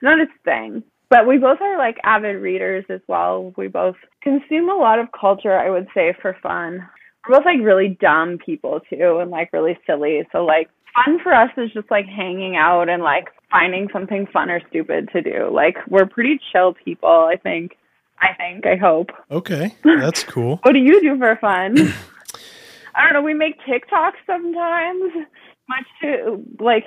not 0.01 0.19
his 0.19 0.29
thing. 0.43 0.83
But 1.09 1.27
we 1.27 1.37
both 1.37 1.59
are 1.59 1.77
like 1.77 1.97
avid 2.03 2.37
readers 2.37 2.85
as 2.89 3.01
well. 3.07 3.53
We 3.57 3.67
both 3.67 3.97
consume 4.23 4.69
a 4.69 4.75
lot 4.75 4.97
of 4.97 5.07
culture, 5.11 5.57
I 5.57 5.69
would 5.69 5.87
say, 5.93 6.15
for 6.21 6.37
fun. 6.41 6.87
We're 7.27 7.35
both 7.35 7.45
like 7.45 7.59
really 7.61 7.97
dumb 7.99 8.37
people 8.43 8.79
too 8.89 9.19
and 9.21 9.29
like 9.29 9.51
really 9.51 9.77
silly. 9.85 10.21
So 10.31 10.45
like 10.45 10.69
fun 10.95 11.19
for 11.21 11.33
us 11.33 11.49
is 11.57 11.71
just 11.73 11.91
like 11.91 12.05
hanging 12.05 12.55
out 12.55 12.87
and 12.87 13.03
like 13.03 13.27
finding 13.51 13.89
something 13.91 14.25
fun 14.31 14.49
or 14.49 14.61
stupid 14.69 15.09
to 15.11 15.21
do. 15.21 15.49
Like 15.53 15.75
we're 15.89 16.05
pretty 16.05 16.39
chill 16.51 16.73
people, 16.73 17.27
I 17.29 17.35
think. 17.35 17.77
I 18.21 18.33
think, 18.35 18.65
I 18.65 18.75
hope. 18.75 19.09
Okay, 19.31 19.73
that's 19.83 20.23
cool. 20.23 20.59
What 20.61 20.73
do 20.73 20.79
you 20.79 21.01
do 21.01 21.17
for 21.17 21.35
fun? 21.41 21.75
I 22.95 23.03
don't 23.03 23.13
know. 23.13 23.21
We 23.21 23.33
make 23.33 23.59
TikToks 23.61 24.21
sometimes, 24.27 25.27
much 25.67 25.87
to 26.03 26.43
like 26.59 26.83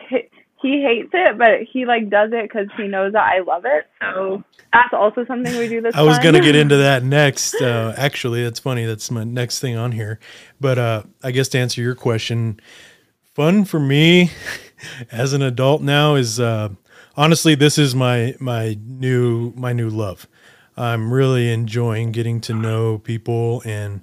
he, 0.68 0.82
hates 0.82 1.10
it, 1.12 1.38
but 1.38 1.60
he 1.70 1.84
like 1.86 2.10
does 2.10 2.30
it 2.32 2.42
because 2.42 2.68
he 2.76 2.88
knows 2.88 3.12
that 3.12 3.24
I 3.24 3.40
love 3.40 3.64
it. 3.64 3.86
So 4.00 4.42
that's 4.72 4.92
also 4.92 5.24
something 5.26 5.56
we 5.58 5.68
do. 5.68 5.80
This 5.80 5.94
I 5.94 6.02
was 6.02 6.18
gonna 6.18 6.40
get 6.40 6.56
into 6.56 6.76
that 6.78 7.04
next. 7.04 7.54
Uh, 7.60 7.94
actually, 7.96 8.42
that's 8.42 8.58
funny. 8.58 8.84
That's 8.84 9.10
my 9.10 9.24
next 9.24 9.60
thing 9.60 9.76
on 9.76 9.92
here. 9.92 10.18
But 10.60 10.78
uh, 10.78 11.02
I 11.22 11.30
guess 11.30 11.48
to 11.48 11.58
answer 11.58 11.80
your 11.80 11.94
question, 11.94 12.60
fun 13.34 13.64
for 13.64 13.80
me 13.80 14.30
as 15.12 15.32
an 15.32 15.42
adult 15.42 15.82
now 15.82 16.14
is 16.14 16.40
uh, 16.40 16.70
honestly 17.16 17.54
this 17.54 17.78
is 17.78 17.94
my 17.94 18.34
my 18.40 18.78
new 18.84 19.52
my 19.56 19.72
new 19.72 19.90
love. 19.90 20.26
I'm 20.76 21.12
really 21.12 21.52
enjoying 21.52 22.10
getting 22.10 22.40
to 22.42 22.54
know 22.54 22.98
people 22.98 23.62
and 23.64 24.00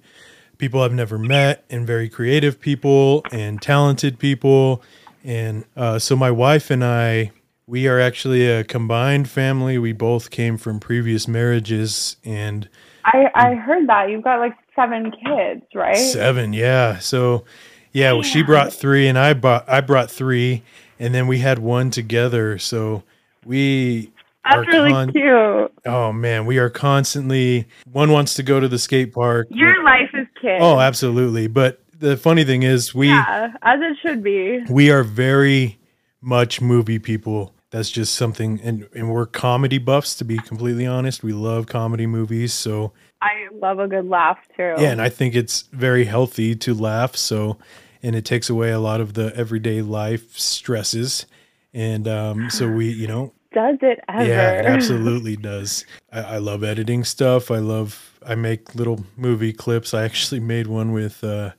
people 0.57 0.81
I've 0.81 0.93
never 0.93 1.17
met 1.17 1.65
and 1.69 1.85
very 1.85 2.07
creative 2.07 2.61
people 2.61 3.25
and 3.31 3.61
talented 3.61 4.19
people. 4.19 4.83
And 5.23 5.65
uh, 5.75 5.99
so 5.99 6.15
my 6.15 6.31
wife 6.31 6.71
and 6.71 6.83
I, 6.83 7.31
we 7.67 7.87
are 7.87 7.99
actually 7.99 8.47
a 8.47 8.63
combined 8.63 9.29
family. 9.29 9.77
We 9.77 9.93
both 9.93 10.31
came 10.31 10.57
from 10.57 10.79
previous 10.79 11.27
marriages 11.27 12.17
and 12.23 12.67
I 13.05 13.27
I 13.33 13.55
heard 13.55 13.87
that 13.87 14.09
you've 14.09 14.23
got 14.23 14.39
like 14.39 14.55
seven 14.75 15.11
kids, 15.11 15.63
right? 15.73 15.95
seven. 15.95 16.53
Yeah. 16.53 16.99
So 16.99 17.45
yeah, 17.93 18.13
well, 18.13 18.23
she 18.23 18.43
brought 18.43 18.73
three 18.73 19.07
and 19.07 19.17
I 19.17 19.33
brought, 19.33 19.67
I 19.67 19.81
brought 19.81 20.09
three 20.09 20.63
and 20.99 21.13
then 21.13 21.27
we 21.27 21.39
had 21.39 21.59
one 21.59 21.91
together. 21.91 22.57
So 22.57 23.03
we 23.45 24.11
That's 24.43 24.57
are 24.57 24.61
really 24.61 24.91
con- 24.91 25.11
cute. 25.11 25.73
Oh 25.85 26.11
man, 26.13 26.45
we 26.45 26.57
are 26.57 26.69
constantly 26.69 27.67
one 27.91 28.11
wants 28.11 28.35
to 28.35 28.43
go 28.43 28.59
to 28.59 28.67
the 28.67 28.79
skate 28.79 29.13
park. 29.13 29.47
Your 29.49 29.83
life 29.83 30.09
is 30.13 30.27
kids. 30.41 30.59
Oh, 30.61 30.79
absolutely. 30.79 31.47
But 31.47 31.81
the 32.01 32.17
funny 32.17 32.43
thing 32.43 32.63
is 32.63 32.93
we 32.93 33.07
yeah, 33.07 33.53
as 33.61 33.79
it 33.81 33.97
should 34.01 34.23
be. 34.23 34.63
we 34.69 34.91
are 34.91 35.03
very 35.03 35.79
much 36.21 36.59
movie 36.61 36.99
people. 36.99 37.53
That's 37.69 37.89
just 37.89 38.15
something 38.15 38.59
and, 38.61 38.89
and 38.93 39.09
we're 39.09 39.25
comedy 39.25 39.77
buffs 39.77 40.15
to 40.15 40.25
be 40.25 40.37
completely 40.37 40.85
honest. 40.85 41.23
We 41.23 41.31
love 41.31 41.67
comedy 41.67 42.05
movies. 42.05 42.53
So 42.53 42.91
I 43.21 43.47
love 43.53 43.79
a 43.79 43.87
good 43.87 44.07
laugh 44.07 44.39
too. 44.57 44.75
yeah, 44.77 44.91
and 44.91 45.01
I 45.01 45.09
think 45.09 45.35
it's 45.35 45.61
very 45.71 46.03
healthy 46.05 46.55
to 46.55 46.73
laugh. 46.73 47.15
So 47.15 47.57
and 48.03 48.15
it 48.15 48.25
takes 48.25 48.49
away 48.49 48.71
a 48.71 48.79
lot 48.79 48.99
of 48.99 49.13
the 49.13 49.33
everyday 49.35 49.81
life 49.81 50.37
stresses. 50.37 51.25
And 51.73 52.07
um, 52.07 52.49
so 52.49 52.69
we, 52.69 52.89
you 52.91 53.07
know, 53.07 53.33
Does 53.53 53.77
it 53.81 53.99
ever? 54.07 54.25
Yeah, 54.25 54.51
it 54.59 54.65
absolutely 54.75 55.35
does. 55.35 55.85
I, 56.11 56.19
I 56.21 56.37
love 56.37 56.63
editing 56.63 57.03
stuff. 57.03 57.51
I 57.51 57.59
love. 57.59 58.17
I 58.25 58.35
make 58.35 58.75
little 58.75 59.03
movie 59.17 59.51
clips. 59.51 59.93
I 59.93 60.03
actually 60.03 60.39
made 60.39 60.67
one 60.67 60.93
with 60.93 61.23
uh, 61.23 61.51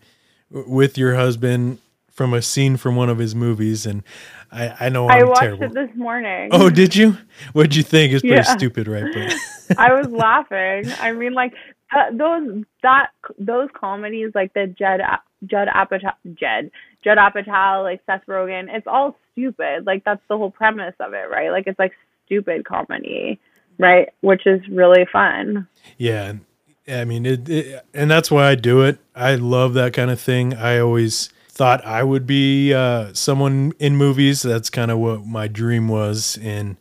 with 0.53 0.97
your 0.99 1.15
husband 1.15 1.79
from 2.11 2.35
a 2.35 2.43
scene 2.43 2.77
from 2.77 2.95
one 2.97 3.09
of 3.09 3.19
his 3.19 3.35
movies, 3.35 3.87
and 3.87 4.03
I 4.51 4.87
I 4.87 4.89
know 4.91 5.07
I 5.09 5.19
I'm 5.21 5.29
watched 5.29 5.41
terrible. 5.41 5.65
it 5.65 5.75
this 5.75 5.91
morning. 5.97 6.51
oh, 6.53 6.69
did 6.71 6.95
you? 6.95 7.17
What'd 7.53 7.75
you 7.75 7.83
think? 7.83 8.13
It's 8.13 8.23
pretty 8.23 8.37
Yeah. 8.37 8.43
stupid, 8.43 8.87
right? 8.89 9.07
But 9.13 9.35
I 9.79 9.93
was 9.95 10.11
laughing. 10.13 10.93
I 11.01 11.13
mean, 11.13 11.33
like 11.33 11.53
uh, 11.95 12.11
those 12.13 12.65
that 12.83 13.09
those 13.39 13.69
comedies, 13.75 14.33
like 14.35 14.53
the 14.55 14.67
Jed 14.67 15.01
Judd 15.47 15.69
Apatow, 15.69 16.13
Jed 16.35 16.71
Judd 17.03 17.19
Apatow, 17.19 17.83
like 17.83 18.01
Seth 18.07 18.23
Rogen. 18.29 18.67
It's 18.69 18.87
all 18.87 19.17
stupid. 19.33 19.87
Like 19.87 20.05
that's 20.05 20.21
the 20.29 20.37
whole 20.37 20.51
premise 20.51 20.95
of 21.01 21.15
it, 21.15 21.31
right? 21.31 21.51
Like 21.51 21.67
it's 21.67 21.79
like 21.79 21.93
stupid 22.27 22.65
comedy, 22.67 23.41
right? 23.79 24.11
Which 24.21 24.47
is 24.47 24.61
really 24.69 25.07
fun. 25.11 25.67
yeah, 25.99 26.35
I 26.89 27.05
mean, 27.05 27.27
it, 27.27 27.49
it, 27.49 27.87
and 27.95 28.11
that's 28.11 28.31
why 28.31 28.49
I 28.49 28.55
do 28.55 28.83
it. 28.83 28.99
I 29.15 29.37
love 29.37 29.75
that 29.75 29.93
kind 29.93 30.11
of 30.11 30.21
thing. 30.21 30.55
I 30.55 30.79
always 30.79 31.29
thought 31.49 31.85
I 31.85 32.03
would 32.03 32.27
be 32.27 32.75
uh, 32.75 33.13
someone 33.13 33.73
in 33.79 33.97
movies. 33.97 34.43
That's 34.43 34.71
kind 34.71 34.91
of 34.91 34.99
what 34.99 35.25
my 35.25 35.47
dream 35.49 35.87
was, 35.89 36.39
and 36.43 36.77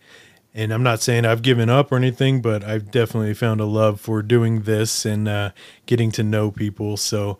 and 0.54 0.74
I'm 0.74 0.84
not 0.84 1.02
saying 1.02 1.26
I've 1.26 1.44
given 1.44 1.70
up 1.70 1.92
or 1.92 1.98
anything, 1.98 2.42
but 2.42 2.64
I've 2.64 2.90
definitely 2.90 3.34
found 3.36 3.62
a 3.62 3.66
love 3.66 4.02
for 4.02 4.22
doing 4.24 4.62
this 4.62 5.06
and 5.06 5.28
uh, 5.28 5.52
getting 5.86 6.12
to 6.14 6.24
know 6.24 6.52
people. 6.52 6.98
So, 6.98 7.38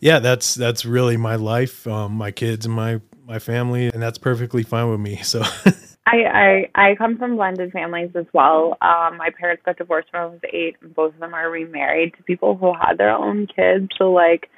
yeah, 0.00 0.20
that's 0.20 0.54
that's 0.54 0.84
really 0.86 1.16
my 1.18 1.36
life, 1.36 1.86
um, 1.86 2.12
my 2.12 2.30
kids 2.30 2.64
and 2.64 2.74
my 2.74 3.00
my 3.26 3.38
family, 3.38 3.88
and 3.88 4.02
that's 4.02 4.18
perfectly 4.18 4.62
fine 4.62 4.90
with 4.90 5.00
me. 5.00 5.16
So. 5.22 5.42
I, 6.06 6.66
I 6.74 6.90
I 6.90 6.94
come 6.96 7.18
from 7.18 7.36
blended 7.36 7.72
families 7.72 8.10
as 8.14 8.26
well. 8.32 8.76
Um, 8.80 9.16
my 9.18 9.28
parents 9.38 9.62
got 9.64 9.78
divorced 9.78 10.08
when 10.12 10.22
I 10.22 10.26
was 10.26 10.40
eight, 10.52 10.76
and 10.80 10.94
both 10.94 11.14
of 11.14 11.20
them 11.20 11.34
are 11.34 11.50
remarried 11.50 12.14
to 12.16 12.22
people 12.22 12.56
who 12.56 12.72
had 12.72 12.98
their 12.98 13.10
own 13.10 13.46
kids. 13.46 13.88
So 13.98 14.12
like, 14.12 14.48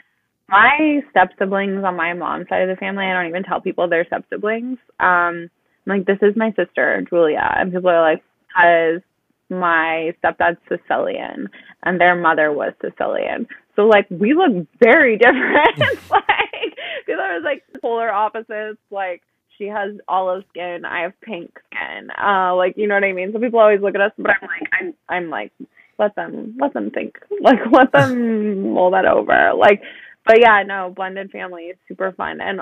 my 0.48 1.00
step 1.10 1.30
siblings 1.38 1.84
on 1.84 1.96
my 1.96 2.14
mom's 2.14 2.48
side 2.48 2.62
of 2.62 2.68
the 2.68 2.76
family, 2.80 3.04
I 3.04 3.12
don't 3.12 3.28
even 3.28 3.42
tell 3.42 3.60
people 3.60 3.88
they're 3.88 4.06
step 4.06 4.24
siblings. 4.30 4.78
Um, 5.00 5.50
I'm 5.86 5.98
like, 5.98 6.06
this 6.06 6.18
is 6.22 6.36
my 6.36 6.52
sister 6.56 7.04
Julia, 7.10 7.42
and 7.56 7.72
people 7.72 7.90
are 7.90 8.12
like, 8.12 8.22
because 8.48 9.02
my 9.50 10.14
stepdad's 10.22 10.58
Sicilian 10.68 11.48
and 11.84 12.00
their 12.00 12.14
mother 12.16 12.52
was 12.52 12.72
Sicilian. 12.80 13.46
So 13.76 13.82
like 13.82 14.06
we 14.10 14.34
look 14.34 14.66
very 14.82 15.18
different. 15.18 15.78
like 16.10 16.76
because 17.06 17.20
I 17.20 17.34
was 17.34 17.42
like 17.44 17.62
polar 17.80 18.10
opposites. 18.10 18.80
Like 18.90 19.22
she 19.62 19.68
has 19.68 19.92
olive 20.08 20.42
skin, 20.50 20.84
I 20.84 21.02
have 21.02 21.20
pink 21.20 21.56
skin. 21.66 22.08
Uh 22.10 22.56
like 22.56 22.74
you 22.76 22.88
know 22.88 22.94
what 22.94 23.04
I 23.04 23.12
mean? 23.12 23.32
So 23.32 23.38
people 23.38 23.60
always 23.60 23.80
look 23.80 23.94
at 23.94 24.00
us 24.00 24.12
but 24.18 24.32
I'm 24.32 24.48
like 24.48 24.68
I'm 24.72 24.94
I'm 25.08 25.30
like 25.30 25.52
let 25.98 26.14
them 26.16 26.56
let 26.60 26.74
them 26.74 26.90
think. 26.90 27.18
Like 27.40 27.58
let 27.72 27.92
them 27.92 28.72
mull 28.72 28.90
that 28.92 29.04
over. 29.04 29.52
Like 29.56 29.82
but 30.26 30.40
yeah, 30.40 30.62
no, 30.66 30.92
blended 30.94 31.30
family 31.30 31.64
is 31.64 31.76
super 31.86 32.12
fun 32.12 32.40
and 32.40 32.60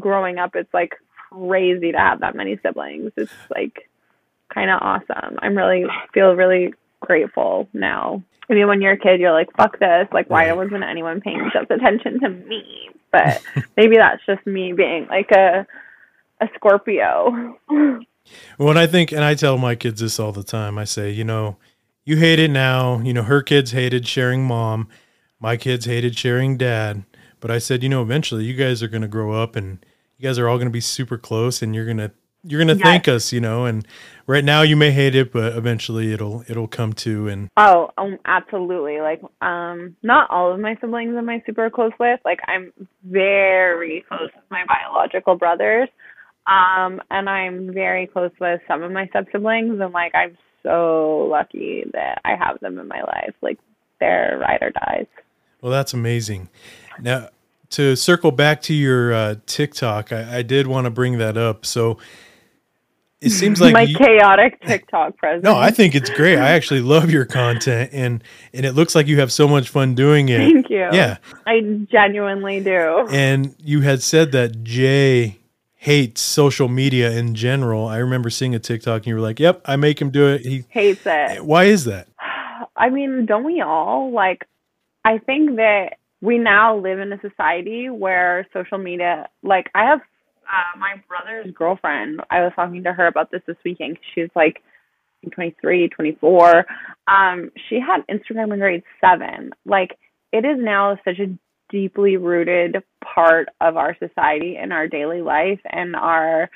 growing 0.00 0.38
up 0.38 0.54
it's 0.54 0.72
like 0.74 0.92
crazy 1.30 1.92
to 1.92 1.98
have 1.98 2.20
that 2.20 2.36
many 2.36 2.58
siblings. 2.62 3.12
It's 3.16 3.32
like 3.50 3.88
kind 4.52 4.70
of 4.70 4.80
awesome. 4.82 5.38
I'm 5.40 5.56
really 5.56 5.84
feel 6.12 6.34
really 6.34 6.74
grateful 7.00 7.68
now. 7.72 8.22
I 8.48 8.54
mean, 8.54 8.66
when 8.68 8.82
you're 8.82 8.92
a 8.92 8.98
kid, 8.98 9.20
you're 9.20 9.32
like, 9.32 9.48
"Fuck 9.56 9.78
this!" 9.78 10.06
Like, 10.12 10.28
why 10.28 10.52
wasn't 10.52 10.84
anyone 10.84 11.22
paying 11.22 11.50
just 11.52 11.70
attention 11.70 12.20
to 12.20 12.28
me? 12.28 12.90
But 13.10 13.40
maybe 13.76 13.96
that's 13.96 14.20
just 14.26 14.46
me 14.46 14.72
being 14.72 15.06
like 15.08 15.30
a 15.30 15.66
a 16.40 16.48
Scorpio. 16.54 17.56
when 18.56 18.76
I 18.76 18.86
think, 18.86 19.12
and 19.12 19.24
I 19.24 19.34
tell 19.34 19.58
my 19.58 19.74
kids 19.74 20.00
this 20.00 20.18
all 20.18 20.32
the 20.32 20.42
time, 20.42 20.78
I 20.78 20.84
say, 20.84 21.10
you 21.10 21.24
know, 21.24 21.56
you 22.04 22.16
hate 22.16 22.38
it 22.38 22.50
now. 22.50 23.00
You 23.00 23.12
know, 23.12 23.22
her 23.22 23.42
kids 23.42 23.72
hated 23.72 24.06
sharing 24.06 24.44
mom. 24.44 24.88
My 25.40 25.56
kids 25.56 25.86
hated 25.86 26.18
sharing 26.18 26.56
dad. 26.56 27.04
But 27.40 27.50
I 27.50 27.58
said, 27.58 27.82
you 27.82 27.88
know, 27.88 28.02
eventually 28.02 28.44
you 28.44 28.54
guys 28.54 28.82
are 28.82 28.88
going 28.88 29.02
to 29.02 29.08
grow 29.08 29.32
up 29.32 29.56
and 29.56 29.84
you 30.16 30.22
guys 30.26 30.38
are 30.38 30.48
all 30.48 30.56
going 30.56 30.68
to 30.68 30.72
be 30.72 30.80
super 30.80 31.18
close 31.18 31.62
and 31.62 31.74
you're 31.74 31.84
going 31.84 31.98
to 31.98 32.12
you're 32.46 32.60
gonna 32.60 32.74
yes. 32.74 32.82
thank 32.82 33.08
us, 33.08 33.32
you 33.32 33.40
know. 33.40 33.64
And 33.64 33.86
right 34.26 34.44
now 34.44 34.62
you 34.62 34.76
may 34.76 34.90
hate 34.90 35.14
it, 35.14 35.32
but 35.32 35.56
eventually 35.56 36.12
it'll 36.12 36.44
it'll 36.48 36.68
come 36.68 36.92
to. 36.94 37.28
And 37.28 37.50
oh, 37.56 37.90
um, 37.96 38.18
absolutely. 38.24 39.00
Like, 39.00 39.22
um, 39.40 39.96
not 40.02 40.30
all 40.30 40.52
of 40.52 40.60
my 40.60 40.76
siblings 40.80 41.16
am 41.16 41.28
I 41.28 41.42
super 41.46 41.70
close 41.70 41.92
with. 41.98 42.20
Like, 42.24 42.40
I'm 42.46 42.72
very 43.02 44.04
close 44.08 44.30
with 44.34 44.44
my 44.50 44.64
biological 44.66 45.36
brothers, 45.36 45.88
um, 46.46 47.00
and 47.10 47.28
I'm 47.28 47.72
very 47.72 48.06
close 48.06 48.32
with 48.40 48.60
some 48.68 48.82
of 48.82 48.92
my 48.92 49.06
step 49.08 49.26
siblings. 49.32 49.80
And 49.80 49.92
like, 49.92 50.14
I'm 50.14 50.36
so 50.62 51.26
lucky 51.30 51.84
that 51.92 52.20
I 52.24 52.36
have 52.36 52.60
them 52.60 52.78
in 52.78 52.88
my 52.88 53.02
life. 53.02 53.34
Like, 53.40 53.58
they're 54.00 54.38
ride 54.40 54.62
or 54.62 54.70
dies. 54.70 55.06
Well, 55.60 55.72
that's 55.72 55.94
amazing. 55.94 56.50
Now, 57.00 57.30
to 57.70 57.96
circle 57.96 58.30
back 58.30 58.60
to 58.62 58.74
your 58.74 59.14
uh, 59.14 59.36
TikTok, 59.46 60.12
I, 60.12 60.38
I 60.38 60.42
did 60.42 60.66
want 60.66 60.84
to 60.84 60.90
bring 60.90 61.18
that 61.18 61.38
up. 61.38 61.64
So 61.64 61.98
it 63.22 63.30
seems 63.30 63.60
like 63.60 63.72
my 63.72 63.82
you, 63.82 63.96
chaotic 63.96 64.60
TikTok 64.66 65.16
presence. 65.16 65.44
No, 65.44 65.56
I 65.56 65.70
think 65.70 65.94
it's 65.94 66.10
great. 66.10 66.38
I 66.38 66.50
actually 66.50 66.80
love 66.80 67.10
your 67.10 67.24
content, 67.24 67.90
and 67.92 68.22
and 68.52 68.66
it 68.66 68.72
looks 68.72 68.94
like 68.94 69.06
you 69.06 69.20
have 69.20 69.32
so 69.32 69.48
much 69.48 69.70
fun 69.70 69.94
doing 69.94 70.28
it. 70.28 70.38
Thank 70.38 70.68
you. 70.68 70.88
Yeah, 70.92 71.16
I 71.46 71.60
genuinely 71.90 72.60
do. 72.60 73.08
And 73.10 73.54
you 73.58 73.80
had 73.80 74.02
said 74.02 74.32
that 74.32 74.62
Jay 74.62 75.38
hates 75.84 76.22
social 76.22 76.66
media 76.66 77.10
in 77.10 77.34
general. 77.34 77.86
I 77.86 77.98
remember 77.98 78.30
seeing 78.30 78.54
a 78.54 78.58
TikTok, 78.58 79.02
and 79.02 79.06
you 79.06 79.14
were 79.16 79.20
like, 79.20 79.38
"Yep, 79.38 79.60
I 79.66 79.76
make 79.76 80.00
him 80.00 80.08
do 80.08 80.28
it." 80.28 80.40
He 80.40 80.64
hates 80.70 81.02
it. 81.04 81.44
Why 81.44 81.64
is 81.64 81.84
that? 81.84 82.08
I 82.76 82.88
mean, 82.88 83.26
don't 83.26 83.44
we 83.44 83.60
all? 83.60 84.10
Like, 84.10 84.46
I 85.04 85.18
think 85.18 85.56
that 85.56 85.98
we 86.22 86.38
now 86.38 86.78
live 86.78 86.98
in 87.00 87.12
a 87.12 87.20
society 87.20 87.90
where 87.90 88.46
social 88.54 88.78
media, 88.78 89.28
like, 89.42 89.70
I 89.74 89.84
have 89.84 90.00
uh, 90.00 90.78
my 90.78 90.94
brother's 91.06 91.52
girlfriend, 91.52 92.20
I 92.30 92.40
was 92.40 92.52
talking 92.56 92.82
to 92.84 92.92
her 92.94 93.06
about 93.06 93.30
this 93.30 93.42
this 93.46 93.56
weekend. 93.62 93.98
She's 94.14 94.30
like 94.34 94.62
23, 95.32 95.90
24. 95.90 96.64
Um, 97.08 97.50
she 97.68 97.78
had 97.78 98.06
Instagram 98.06 98.54
in 98.54 98.58
grade 98.58 98.82
seven. 99.02 99.52
Like, 99.66 99.98
it 100.32 100.46
is 100.46 100.56
now 100.58 100.98
such 101.04 101.18
a 101.18 101.26
deeply 101.74 102.16
rooted 102.16 102.76
part 103.04 103.48
of 103.60 103.76
our 103.76 103.96
society 103.98 104.56
and 104.56 104.72
our 104.72 104.86
daily 104.86 105.22
life 105.22 105.58
and 105.64 105.96
our 105.96 106.48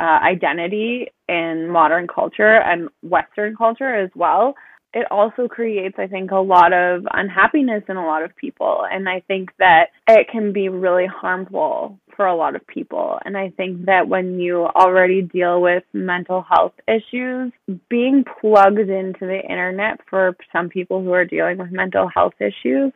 uh, 0.00 0.02
identity 0.02 1.06
in 1.28 1.68
modern 1.70 2.08
culture 2.12 2.60
and 2.60 2.88
Western 3.02 3.54
culture 3.54 3.94
as 3.94 4.10
well. 4.16 4.54
It 4.92 5.06
also 5.12 5.46
creates, 5.46 5.94
I 5.98 6.08
think, 6.08 6.32
a 6.32 6.36
lot 6.36 6.72
of 6.72 7.04
unhappiness 7.12 7.84
in 7.88 7.96
a 7.96 8.04
lot 8.04 8.24
of 8.24 8.34
people. 8.36 8.84
And 8.90 9.08
I 9.08 9.20
think 9.28 9.50
that 9.58 9.86
it 10.08 10.26
can 10.30 10.52
be 10.52 10.68
really 10.68 11.06
harmful 11.06 11.98
for 12.16 12.26
a 12.26 12.36
lot 12.36 12.56
of 12.56 12.66
people. 12.66 13.18
And 13.24 13.36
I 13.36 13.50
think 13.56 13.86
that 13.86 14.08
when 14.08 14.40
you 14.40 14.66
already 14.66 15.22
deal 15.22 15.60
with 15.60 15.84
mental 15.92 16.44
health 16.48 16.74
issues, 16.88 17.52
being 17.88 18.24
plugged 18.40 18.78
into 18.78 19.20
the 19.26 19.40
internet 19.48 20.00
for 20.10 20.36
some 20.52 20.68
people 20.68 21.02
who 21.02 21.12
are 21.12 21.24
dealing 21.24 21.58
with 21.58 21.70
mental 21.70 22.08
health 22.12 22.34
issues 22.40 22.92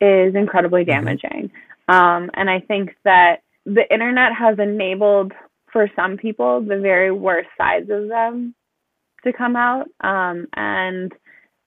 is 0.00 0.34
incredibly 0.34 0.82
mm-hmm. 0.82 1.04
damaging. 1.04 1.50
Um, 1.88 2.30
and 2.34 2.48
I 2.48 2.60
think 2.60 2.94
that 3.04 3.42
the 3.66 3.84
internet 3.92 4.32
has 4.38 4.58
enabled 4.58 5.32
for 5.72 5.90
some 5.94 6.16
people 6.16 6.60
the 6.60 6.78
very 6.78 7.10
worst 7.12 7.48
sides 7.58 7.90
of 7.90 8.08
them 8.08 8.54
to 9.24 9.32
come 9.32 9.56
out. 9.56 9.86
Um, 10.00 10.46
and 10.54 11.12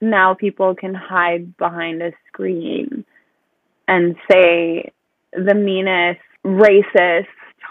now 0.01 0.33
people 0.33 0.75
can 0.75 0.93
hide 0.93 1.55
behind 1.57 2.01
a 2.01 2.11
screen 2.27 3.05
and 3.87 4.15
say 4.31 4.91
the 5.33 5.55
meanest 5.55 6.21
racist, 6.45 7.27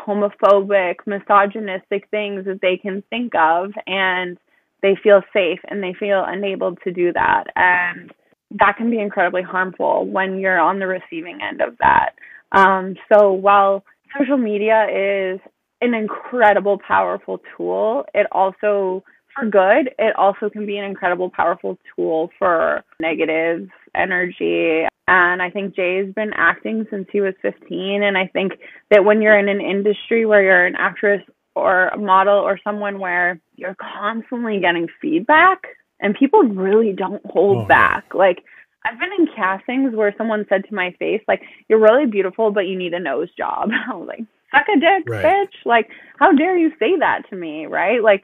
homophobic, 0.07 0.97
misogynistic 1.07 2.09
things 2.11 2.45
that 2.47 2.61
they 2.61 2.77
can 2.77 3.03
think 3.11 3.35
of 3.35 3.73
and 3.87 4.39
they 4.83 4.97
feel 5.03 5.23
safe 5.33 5.61
and 5.69 5.83
they 5.83 5.95
feel 5.95 6.25
enabled 6.25 6.79
to 6.85 6.93
do 6.93 7.13
that. 7.13 7.45
And 7.55 8.13
that 8.59 8.77
can 8.77 8.91
be 8.91 9.01
incredibly 9.01 9.43
harmful 9.43 10.07
when 10.07 10.39
you're 10.39 10.61
on 10.61 10.79
the 10.79 10.87
receiving 10.87 11.39
end 11.43 11.61
of 11.61 11.77
that. 11.79 12.11
Um, 12.53 12.97
so 13.13 13.33
while 13.33 13.85
social 14.19 14.37
media 14.37 14.87
is 14.89 15.41
an 15.81 15.95
incredible, 15.95 16.79
powerful 16.87 17.41
tool, 17.57 18.05
it 18.15 18.27
also, 18.33 19.03
for 19.35 19.47
good, 19.47 19.91
it 19.99 20.15
also 20.17 20.51
can 20.51 20.67
be 20.67 20.77
an 20.77 20.85
incredible, 20.85 21.31
powerful 21.31 21.79
tool 21.97 22.31
for 22.39 22.85
negative 23.01 23.69
energy 23.95 24.87
and 25.09 25.43
I 25.43 25.51
think 25.51 25.75
Jay's 25.75 26.13
been 26.15 26.33
acting 26.35 26.87
since 26.91 27.09
he 27.13 27.21
was 27.21 27.35
15. 27.43 28.03
And 28.03 28.17
I 28.17 28.29
think 28.29 28.53
that 28.91 29.05
when 29.05 29.21
you're 29.21 29.39
in 29.39 29.49
an 29.49 29.61
industry 29.61 30.27
where 30.27 30.43
you're 30.43 30.67
an 30.67 30.77
actress 30.79 31.21
or 31.55 31.89
a 31.89 31.99
model 31.99 32.39
or 32.39 32.59
someone 32.63 32.99
where 32.99 33.41
you're 33.57 33.77
constantly 34.01 34.61
getting 34.61 34.87
feedback 35.01 35.59
and 36.03 36.15
people 36.15 36.43
really 36.43 36.93
don't 36.93 37.25
hold 37.27 37.65
oh. 37.65 37.67
back. 37.67 38.05
Like, 38.13 38.45
I've 38.85 38.99
been 38.99 39.13
in 39.19 39.29
castings 39.35 39.95
where 39.95 40.15
someone 40.19 40.45
said 40.49 40.65
to 40.69 40.75
my 40.75 40.95
face, 40.99 41.23
like, 41.29 41.43
you're 41.69 41.81
really 41.81 42.07
beautiful, 42.07 42.51
but 42.51 42.67
you 42.67 42.77
need 42.77 42.93
a 42.93 43.01
nose 43.01 43.29
job. 43.37 43.71
I 43.89 43.95
was 43.95 44.09
like, 44.09 44.25
suck 44.51 44.67
a 44.69 44.79
dick, 44.79 45.09
right. 45.09 45.25
bitch. 45.25 45.55
Like, 45.65 45.89
how 46.19 46.33
dare 46.33 46.59
you 46.59 46.71
say 46.79 46.99
that 46.99 47.23
to 47.31 47.37
me, 47.37 47.67
right? 47.67 48.03
Like, 48.03 48.23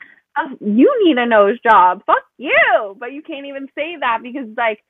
you 0.61 0.93
need 1.05 1.19
a 1.19 1.27
nose 1.27 1.59
job. 1.63 2.03
Fuck 2.07 2.25
you. 2.37 2.97
But 2.99 3.13
you 3.13 3.23
can't 3.23 3.47
even 3.47 3.69
say 3.75 3.97
that 4.01 4.19
because, 4.23 4.49
like, 4.57 4.83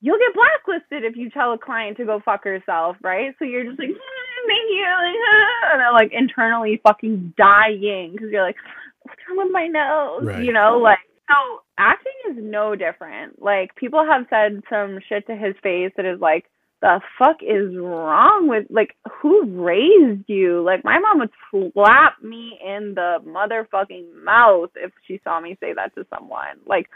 you'll 0.00 0.18
get 0.18 0.34
blacklisted 0.34 1.04
if 1.04 1.16
you 1.16 1.30
tell 1.30 1.52
a 1.52 1.58
client 1.58 1.96
to 1.96 2.04
go 2.04 2.20
fuck 2.24 2.44
herself, 2.44 2.96
right? 3.02 3.34
So 3.38 3.44
you're 3.44 3.64
just 3.64 3.78
like, 3.78 3.88
mm, 3.88 4.46
thank 4.46 4.70
you, 4.70 4.84
ah, 4.86 5.72
and 5.72 5.80
they're 5.80 5.92
like 5.92 6.12
internally 6.12 6.78
fucking 6.82 7.32
dying 7.38 8.12
because 8.12 8.28
you're 8.30 8.44
like, 8.44 8.56
what's 9.02 9.20
wrong 9.28 9.38
with 9.38 9.52
my 9.52 9.66
nose? 9.66 10.24
Right. 10.24 10.44
You 10.44 10.52
know, 10.52 10.76
like 10.76 10.98
so 11.28 11.62
acting 11.78 12.12
is 12.30 12.36
no 12.40 12.74
different. 12.74 13.40
Like 13.42 13.74
people 13.76 14.04
have 14.04 14.26
said 14.30 14.62
some 14.70 14.98
shit 15.08 15.26
to 15.26 15.36
his 15.36 15.54
face 15.62 15.92
that 15.96 16.06
is 16.06 16.20
like, 16.20 16.44
the 16.80 17.00
fuck 17.18 17.36
is 17.42 17.74
wrong 17.76 18.46
with 18.48 18.66
like 18.70 18.96
who 19.22 19.64
raised 19.64 20.24
you? 20.28 20.62
Like 20.62 20.84
my 20.84 20.98
mom 20.98 21.20
would 21.20 21.30
slap 21.50 22.22
me 22.22 22.58
in 22.64 22.94
the 22.94 23.18
motherfucking 23.26 24.22
mouth 24.24 24.70
if 24.76 24.92
she 25.06 25.20
saw 25.24 25.40
me 25.40 25.56
say 25.60 25.72
that 25.74 25.94
to 25.94 26.06
someone. 26.14 26.60
Like, 26.66 26.88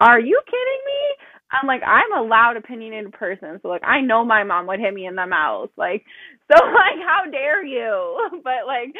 are 0.00 0.20
you 0.20 0.40
kidding 0.46 0.82
me? 0.86 1.24
I'm 1.50 1.66
like, 1.66 1.82
I'm 1.86 2.12
a 2.12 2.26
loud, 2.26 2.56
opinionated 2.56 3.12
person. 3.12 3.60
So, 3.62 3.68
like, 3.68 3.84
I 3.84 4.00
know 4.00 4.24
my 4.24 4.42
mom 4.42 4.66
would 4.66 4.80
hit 4.80 4.92
me 4.92 5.06
in 5.06 5.14
the 5.14 5.26
mouth. 5.26 5.70
Like, 5.76 6.04
so, 6.52 6.64
like, 6.64 6.98
how 7.06 7.30
dare 7.30 7.64
you? 7.64 8.30
But, 8.44 8.66
like, 8.66 8.94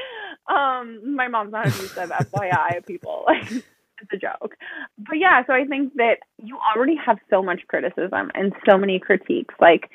um, 0.55 1.15
my 1.17 1.29
mom's 1.29 1.53
not 1.53 1.67
abusive, 1.67 2.11
FYI, 2.11 2.85
people. 2.87 3.25
Like, 3.27 3.65
it's 4.01 4.13
a 4.13 4.17
joke. 4.17 4.55
But 4.99 5.19
yeah, 5.19 5.43
so 5.47 5.53
I 5.53 5.65
think 5.65 5.95
that 5.95 6.17
you 6.43 6.59
already 6.75 6.97
have 7.05 7.19
so 7.31 7.43
much 7.43 7.61
criticism 7.69 8.31
and 8.35 8.53
so 8.69 8.77
many 8.77 8.99
critiques. 8.99 9.55
Like 9.61 9.91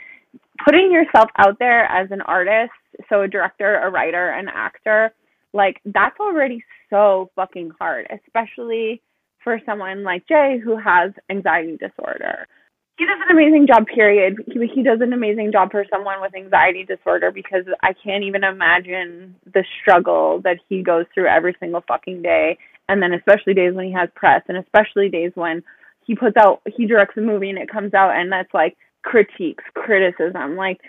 putting 0.65 0.91
yourself 0.91 1.29
out 1.37 1.57
there 1.59 1.85
as 1.85 2.09
an 2.11 2.21
artist, 2.21 2.71
so 3.09 3.21
a 3.21 3.27
director, 3.27 3.79
a 3.79 3.89
writer, 3.89 4.29
an 4.29 4.47
actor, 4.53 5.13
like 5.53 5.81
that's 5.85 6.19
already 6.19 6.63
so 6.89 7.29
fucking 7.35 7.71
hard, 7.79 8.07
especially 8.25 9.01
for 9.43 9.59
someone 9.65 10.03
like 10.03 10.27
Jay 10.27 10.59
who 10.63 10.77
has 10.77 11.11
anxiety 11.29 11.77
disorder. 11.77 12.47
He 12.97 13.05
does 13.05 13.17
an 13.27 13.35
amazing 13.35 13.65
job, 13.67 13.87
period. 13.87 14.35
He, 14.45 14.67
he 14.75 14.83
does 14.83 14.99
an 15.01 15.11
amazing 15.13 15.51
job 15.51 15.71
for 15.71 15.85
someone 15.89 16.21
with 16.21 16.35
anxiety 16.35 16.85
disorder 16.85 17.31
because 17.31 17.65
I 17.81 17.93
can't 17.93 18.23
even 18.23 18.43
imagine 18.43 19.35
the 19.51 19.63
struggle 19.81 20.39
that 20.43 20.57
he 20.69 20.83
goes 20.83 21.05
through 21.13 21.27
every 21.27 21.55
single 21.59 21.83
fucking 21.87 22.21
day. 22.21 22.59
And 22.91 23.01
then, 23.01 23.13
especially 23.13 23.53
days 23.53 23.73
when 23.73 23.85
he 23.85 23.93
has 23.93 24.09
press, 24.15 24.41
and 24.49 24.57
especially 24.57 25.07
days 25.07 25.31
when 25.35 25.63
he 26.05 26.13
puts 26.13 26.35
out, 26.35 26.61
he 26.75 26.85
directs 26.85 27.15
a 27.15 27.21
movie 27.21 27.49
and 27.49 27.57
it 27.57 27.71
comes 27.71 27.93
out 27.93 28.17
and 28.17 28.29
that's 28.29 28.53
like 28.53 28.75
critiques, 29.01 29.63
criticism. 29.73 30.57
Like, 30.57 30.81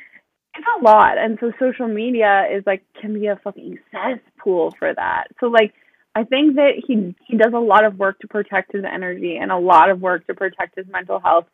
it's 0.56 0.66
a 0.80 0.82
lot. 0.82 1.16
And 1.16 1.38
so 1.38 1.52
social 1.60 1.86
media 1.86 2.48
is 2.52 2.64
like, 2.66 2.82
can 3.00 3.14
be 3.14 3.28
a 3.28 3.36
fucking 3.36 3.78
cesspool 3.92 4.74
for 4.80 4.92
that. 4.92 5.28
So, 5.38 5.46
like, 5.46 5.74
I 6.16 6.24
think 6.24 6.56
that 6.56 6.72
he 6.84 7.14
he 7.24 7.36
does 7.36 7.52
a 7.54 7.60
lot 7.60 7.84
of 7.84 8.00
work 8.00 8.18
to 8.18 8.26
protect 8.26 8.72
his 8.72 8.84
energy 8.84 9.36
and 9.40 9.52
a 9.52 9.58
lot 9.58 9.88
of 9.88 10.00
work 10.00 10.26
to 10.26 10.34
protect 10.34 10.76
his 10.76 10.86
mental 10.88 11.20
health. 11.20 11.46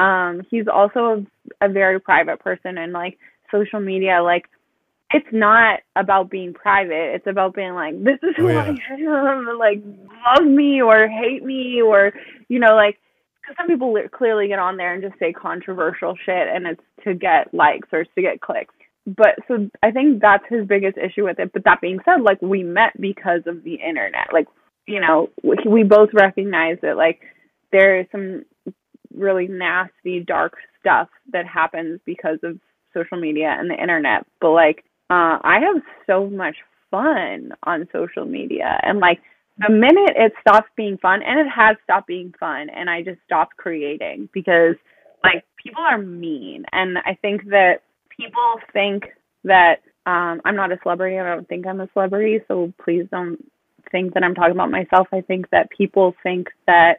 Um, 0.00 0.42
he's 0.50 0.66
also 0.66 1.24
a, 1.60 1.66
a 1.66 1.68
very 1.68 2.00
private 2.00 2.40
person 2.40 2.78
and 2.78 2.92
like 2.92 3.16
social 3.52 3.78
media, 3.78 4.24
like 4.24 4.46
it's 5.14 5.32
not 5.32 5.80
about 5.94 6.28
being 6.28 6.52
private. 6.52 7.14
It's 7.14 7.26
about 7.26 7.54
being 7.54 7.74
like, 7.74 8.02
this 8.02 8.18
is 8.22 8.34
who 8.36 8.48
oh, 8.48 8.52
yeah. 8.52 8.74
I 8.90 9.32
am, 9.32 9.46
like 9.58 9.82
love 10.26 10.46
me 10.46 10.82
or 10.82 11.06
hate 11.08 11.44
me 11.44 11.80
or 11.80 12.12
you 12.48 12.58
know 12.58 12.74
like 12.74 12.98
because 13.40 13.56
some 13.56 13.68
people 13.68 13.94
clearly 14.12 14.48
get 14.48 14.58
on 14.58 14.76
there 14.76 14.94
and 14.94 15.02
just 15.02 15.18
say 15.18 15.32
controversial 15.32 16.16
shit 16.24 16.48
and 16.48 16.66
it's 16.66 16.80
to 17.04 17.14
get 17.14 17.52
likes 17.52 17.88
or 17.92 18.04
to 18.04 18.22
get 18.22 18.40
clicks 18.40 18.74
but 19.06 19.36
so 19.46 19.68
I 19.82 19.90
think 19.90 20.20
that's 20.20 20.44
his 20.48 20.66
biggest 20.66 20.96
issue 20.96 21.24
with 21.24 21.38
it. 21.38 21.52
But 21.52 21.64
that 21.64 21.80
being 21.80 21.98
said, 22.04 22.22
like 22.22 22.40
we 22.40 22.62
met 22.62 22.98
because 22.98 23.42
of 23.46 23.62
the 23.62 23.74
internet. 23.74 24.28
Like 24.32 24.46
you 24.86 25.00
know, 25.00 25.28
we, 25.42 25.56
we 25.68 25.82
both 25.82 26.10
recognize 26.12 26.78
that 26.82 26.96
like 26.96 27.20
there 27.70 28.00
is 28.00 28.06
some 28.10 28.44
really 29.14 29.46
nasty, 29.46 30.20
dark 30.20 30.54
stuff 30.80 31.08
that 31.32 31.46
happens 31.46 32.00
because 32.04 32.38
of 32.42 32.58
social 32.94 33.20
media 33.20 33.54
and 33.58 33.70
the 33.70 33.80
internet. 33.80 34.26
But 34.40 34.50
like, 34.50 34.84
uh, 35.10 35.38
I 35.42 35.58
have 35.60 35.82
so 36.06 36.28
much 36.28 36.56
fun 36.90 37.52
on 37.64 37.88
social 37.92 38.24
media, 38.24 38.78
and 38.82 38.98
like 38.98 39.20
the 39.58 39.72
minute 39.72 40.14
it 40.16 40.32
stops 40.40 40.68
being 40.76 40.98
fun, 40.98 41.22
and 41.22 41.38
it 41.38 41.50
has 41.54 41.76
stopped 41.84 42.06
being 42.06 42.32
fun, 42.38 42.68
and 42.70 42.88
I 42.88 43.02
just 43.02 43.18
stopped 43.26 43.56
creating 43.56 44.28
because 44.32 44.76
like 45.22 45.44
people 45.62 45.82
are 45.82 45.98
mean, 45.98 46.64
and 46.72 46.98
I 46.98 47.18
think 47.20 47.44
that 47.50 47.82
people 48.16 48.56
think 48.72 49.04
that 49.44 49.76
um, 50.06 50.40
I'm 50.44 50.56
not 50.56 50.72
a 50.72 50.78
celebrity. 50.82 51.18
I 51.18 51.34
don't 51.34 51.48
think 51.48 51.66
I'm 51.66 51.80
a 51.80 51.88
celebrity, 51.92 52.40
so 52.48 52.72
please 52.82 53.06
don't 53.10 53.38
think 53.90 54.14
that 54.14 54.22
I'm 54.22 54.34
talking 54.34 54.52
about 54.52 54.70
myself. 54.70 55.08
I 55.12 55.20
think 55.20 55.50
that 55.50 55.70
people 55.76 56.14
think 56.22 56.48
that 56.66 56.94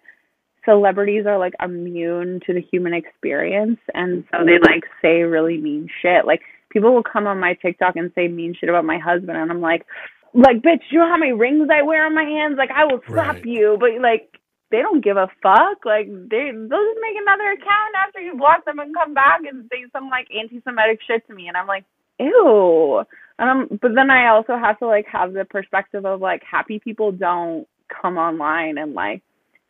celebrities 0.63 1.25
are 1.27 1.37
like 1.37 1.53
immune 1.63 2.39
to 2.45 2.53
the 2.53 2.61
human 2.71 2.93
experience, 2.93 3.79
and 3.93 4.23
so 4.31 4.45
they 4.45 4.59
like 4.59 4.83
say 5.01 5.21
really 5.23 5.57
mean 5.57 5.87
shit. 6.01 6.25
Like 6.25 6.41
people 6.75 6.93
will 6.93 7.03
come 7.03 7.25
on 7.25 7.39
my 7.39 7.53
TikTok 7.53 7.95
and 7.95 8.11
say 8.15 8.27
mean 8.27 8.53
shit 8.53 8.67
about 8.67 8.83
my 8.83 8.99
husband, 8.99 9.37
and 9.37 9.49
I'm 9.49 9.61
like, 9.61 9.85
like 10.33 10.57
bitch, 10.57 10.83
you 10.91 10.99
know 10.99 11.07
how 11.07 11.15
many 11.15 11.31
rings 11.31 11.69
I 11.71 11.83
wear 11.83 12.05
on 12.05 12.13
my 12.13 12.25
hands? 12.25 12.55
Like 12.57 12.69
I 12.69 12.83
will 12.83 12.99
slap 13.07 13.35
right. 13.35 13.45
you, 13.45 13.77
but 13.79 14.01
like 14.01 14.29
they 14.71 14.79
don't 14.79 15.03
give 15.03 15.15
a 15.15 15.29
fuck. 15.41 15.85
Like 15.85 16.07
they 16.07 16.51
they'll 16.51 16.85
just 16.91 16.99
make 17.01 17.15
another 17.15 17.51
account 17.55 17.95
after 18.05 18.19
you 18.19 18.35
block 18.35 18.65
them 18.65 18.79
and 18.79 18.93
come 18.93 19.13
back 19.13 19.39
and 19.49 19.69
say 19.71 19.85
some 19.93 20.09
like 20.09 20.27
anti 20.37 20.61
Semitic 20.63 20.99
shit 21.07 21.25
to 21.27 21.33
me 21.33 21.47
and 21.47 21.55
I'm 21.55 21.67
like, 21.67 21.85
ew. 22.19 23.03
And 23.39 23.49
I'm 23.49 23.79
but 23.81 23.95
then 23.95 24.09
I 24.09 24.27
also 24.27 24.57
have 24.57 24.77
to 24.79 24.87
like 24.87 25.05
have 25.07 25.31
the 25.31 25.45
perspective 25.45 26.05
of 26.05 26.19
like 26.19 26.41
happy 26.43 26.79
people 26.79 27.13
don't 27.13 27.65
come 27.87 28.17
online 28.17 28.77
and 28.77 28.93
like 28.93 29.23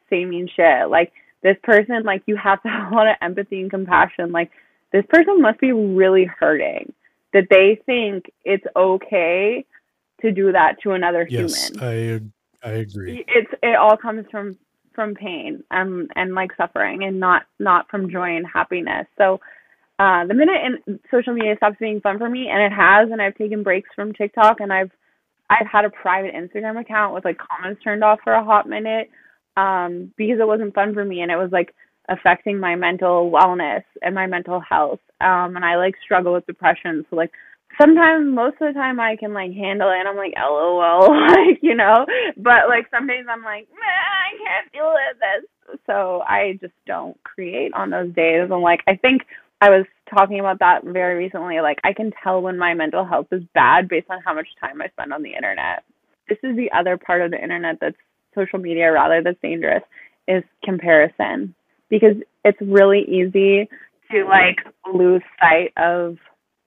say 0.09 0.25
mean 0.25 0.49
shit. 0.55 0.89
Like 0.89 1.13
this 1.43 1.57
person, 1.61 2.01
like 2.03 2.23
you 2.25 2.35
have 2.35 2.63
to 2.63 2.69
have 2.69 2.91
a 2.91 2.95
lot 2.95 3.07
of 3.07 3.17
empathy 3.21 3.61
and 3.61 3.69
compassion. 3.69 4.31
Like 4.31 4.49
this 4.91 5.05
person 5.07 5.39
must 5.39 5.59
be 5.59 5.71
really 5.71 6.25
hurting 6.25 6.94
that 7.35 7.47
they 7.49 7.79
think 7.85 8.31
it's 8.45 8.63
okay 8.77 9.65
to 10.21 10.31
do 10.31 10.53
that 10.53 10.77
to 10.81 10.93
another 10.93 11.27
yes, 11.29 11.69
human. 11.69 12.31
I 12.63 12.67
I 12.67 12.71
agree. 12.77 13.25
It's 13.27 13.51
it 13.61 13.75
all 13.75 13.97
comes 13.97 14.25
from 14.31 14.57
from 14.93 15.13
pain 15.13 15.61
and 15.69 16.09
and 16.15 16.33
like 16.33 16.51
suffering 16.55 17.03
and 17.03 17.19
not 17.19 17.43
not 17.59 17.89
from 17.91 18.09
joy 18.09 18.37
and 18.37 18.47
happiness. 18.47 19.05
So 19.17 19.41
uh, 19.99 20.25
the 20.25 20.33
minute 20.33 20.61
in 20.87 20.99
social 21.11 21.33
media 21.33 21.55
stops 21.57 21.75
being 21.79 21.99
fun 21.99 22.17
for 22.17 22.29
me, 22.29 22.47
and 22.49 22.61
it 22.63 22.75
has, 22.75 23.11
and 23.11 23.21
I've 23.21 23.35
taken 23.35 23.63
breaks 23.63 23.89
from 23.95 24.13
TikTok, 24.13 24.61
and 24.61 24.71
I've 24.71 24.91
I've 25.49 25.67
had 25.67 25.83
a 25.83 25.89
private 25.89 26.33
Instagram 26.33 26.79
account 26.79 27.13
with 27.13 27.25
like 27.25 27.37
comments 27.37 27.83
turned 27.83 28.03
off 28.03 28.19
for 28.23 28.33
a 28.33 28.43
hot 28.43 28.67
minute 28.67 29.09
um, 29.57 30.13
because 30.15 30.39
it 30.39 30.47
wasn't 30.47 30.73
fun 30.73 30.93
for 30.93 31.03
me, 31.03 31.19
and 31.19 31.31
it 31.31 31.37
was 31.37 31.51
like 31.51 31.75
affecting 32.07 32.59
my 32.59 32.75
mental 32.75 33.29
wellness 33.29 33.83
and 34.01 34.15
my 34.15 34.25
mental 34.25 34.61
health. 34.61 34.99
Um, 35.21 35.55
and 35.55 35.63
I 35.63 35.77
like 35.77 35.95
struggle 36.03 36.33
with 36.33 36.45
depression, 36.45 37.05
so 37.09 37.15
like 37.15 37.31
sometimes 37.79 38.33
most 38.33 38.55
of 38.61 38.73
the 38.73 38.73
time 38.73 38.99
I 38.99 39.15
can 39.15 39.33
like 39.33 39.51
handle 39.53 39.89
it. 39.89 39.99
And 39.99 40.07
I'm 40.07 40.17
like 40.17 40.33
LOL 40.37 41.09
like 41.27 41.59
you 41.61 41.75
know? 41.75 42.05
But 42.37 42.67
like 42.69 42.87
some 42.91 43.07
days 43.07 43.25
I'm 43.29 43.43
like 43.43 43.67
man 43.69 44.01
I 44.05 44.29
can't 44.43 44.71
deal 44.71 44.91
with 44.93 45.19
this. 45.19 45.79
So 45.85 46.21
I 46.27 46.57
just 46.61 46.73
don't 46.85 47.21
create 47.23 47.73
on 47.73 47.89
those 47.89 48.13
days. 48.13 48.49
And 48.49 48.61
like 48.61 48.81
I 48.87 48.95
think 48.95 49.23
I 49.61 49.69
was 49.69 49.85
talking 50.13 50.39
about 50.39 50.59
that 50.59 50.83
very 50.83 51.15
recently. 51.15 51.61
Like 51.61 51.79
I 51.83 51.93
can 51.93 52.11
tell 52.23 52.41
when 52.41 52.57
my 52.57 52.73
mental 52.73 53.05
health 53.05 53.27
is 53.31 53.43
bad 53.53 53.87
based 53.87 54.09
on 54.09 54.21
how 54.25 54.33
much 54.33 54.47
time 54.59 54.81
I 54.81 54.87
spend 54.89 55.13
on 55.13 55.23
the 55.23 55.33
internet. 55.33 55.83
This 56.27 56.39
is 56.43 56.55
the 56.55 56.71
other 56.77 56.97
part 56.97 57.21
of 57.21 57.31
the 57.31 57.41
internet 57.41 57.77
that's 57.79 57.97
social 58.33 58.59
media 58.59 58.91
rather 58.91 59.21
that's 59.23 59.39
dangerous 59.41 59.83
is 60.27 60.43
comparison. 60.63 61.53
Because 61.87 62.15
it's 62.43 62.57
really 62.61 63.01
easy 63.07 63.69
to 64.11 64.25
like 64.25 64.57
lose 64.93 65.21
sight 65.39 65.73
of 65.77 66.17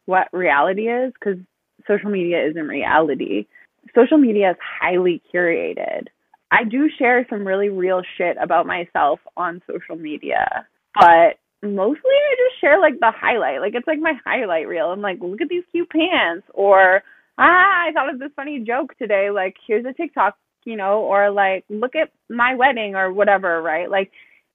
what 0.06 0.28
reality 0.32 0.88
is 0.88 1.12
because 1.12 1.38
social 1.86 2.10
media 2.10 2.46
isn't 2.48 2.68
reality. 2.68 3.46
Social 3.94 4.18
media 4.18 4.50
is 4.50 4.56
highly 4.80 5.22
curated. 5.32 6.08
I 6.50 6.64
do 6.64 6.88
share 6.98 7.26
some 7.28 7.46
really 7.46 7.68
real 7.68 8.02
shit 8.16 8.36
about 8.42 8.66
myself 8.66 9.20
on 9.36 9.62
social 9.66 9.96
media, 9.96 10.66
but 10.94 11.36
mostly 11.62 12.10
I 12.10 12.34
just 12.36 12.60
share 12.60 12.80
like 12.80 13.00
the 13.00 13.12
highlight. 13.14 13.60
Like 13.60 13.74
it's 13.74 13.86
like 13.86 13.98
my 13.98 14.14
highlight 14.24 14.66
reel. 14.66 14.86
I'm 14.86 15.02
like, 15.02 15.18
look 15.20 15.42
at 15.42 15.48
these 15.48 15.64
cute 15.72 15.90
pants, 15.90 16.46
or 16.54 17.02
ah, 17.38 17.86
I 17.86 17.92
thought 17.92 18.12
of 18.12 18.18
this 18.18 18.32
funny 18.34 18.64
joke 18.66 18.96
today. 18.98 19.28
Like 19.30 19.56
here's 19.66 19.84
a 19.84 19.92
TikTok, 19.92 20.36
you 20.64 20.76
know, 20.76 21.00
or 21.00 21.30
like 21.30 21.64
look 21.68 21.94
at 21.94 22.10
my 22.30 22.54
wedding 22.54 22.94
or 22.94 23.12
whatever, 23.12 23.60
right? 23.60 23.90
Like 23.90 24.10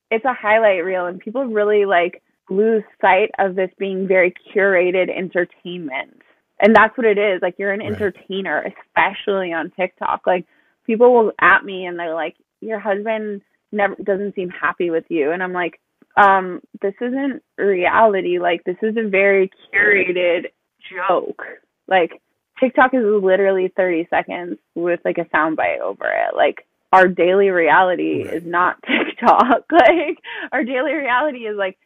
it's 0.09 0.25
a 0.25 0.33
highlight 0.33 0.83
reel, 0.83 1.05
and 1.05 1.19
people 1.19 1.45
really 1.45 1.85
like 1.85 2.21
lose 2.49 2.83
sight 3.01 3.31
of 3.39 3.55
this 3.55 3.69
being 3.77 4.07
very 4.07 4.33
curated 4.53 5.09
entertainment. 5.15 6.21
And 6.59 6.75
that's 6.75 6.97
what 6.97 7.05
it 7.05 7.17
is. 7.17 7.41
Like 7.41 7.55
you're 7.57 7.71
an 7.71 7.79
right. 7.79 7.91
entertainer, 7.91 8.63
especially 8.63 9.53
on 9.53 9.71
TikTok. 9.71 10.21
Like 10.25 10.45
people 10.85 11.13
will 11.13 11.31
at 11.39 11.63
me 11.65 11.85
and 11.85 11.97
they're 11.97 12.15
like, 12.15 12.35
Your 12.61 12.79
husband 12.79 13.41
never 13.71 13.95
doesn't 13.95 14.35
seem 14.35 14.49
happy 14.49 14.89
with 14.89 15.05
you 15.09 15.31
and 15.31 15.41
I'm 15.41 15.53
like, 15.53 15.79
um, 16.15 16.61
this 16.81 16.93
isn't 17.01 17.41
reality. 17.57 18.39
Like 18.39 18.63
this 18.65 18.77
is 18.81 18.95
a 18.97 19.09
very 19.09 19.49
curated 19.73 20.45
joke. 20.91 21.41
Like 21.87 22.21
TikTok 22.59 22.93
is 22.93 23.03
literally 23.03 23.71
30 23.75 24.07
seconds 24.09 24.57
with 24.75 24.99
like 25.03 25.17
a 25.17 25.25
soundbite 25.35 25.79
over 25.79 26.05
it. 26.05 26.35
Like 26.35 26.65
our 26.91 27.07
daily 27.07 27.49
reality 27.49 28.23
right. 28.23 28.35
is 28.35 28.43
not 28.45 28.77
TikTok. 28.87 29.65
like 29.71 30.17
our 30.51 30.63
daily 30.63 30.93
reality 30.93 31.39
is 31.39 31.57
like 31.57 31.77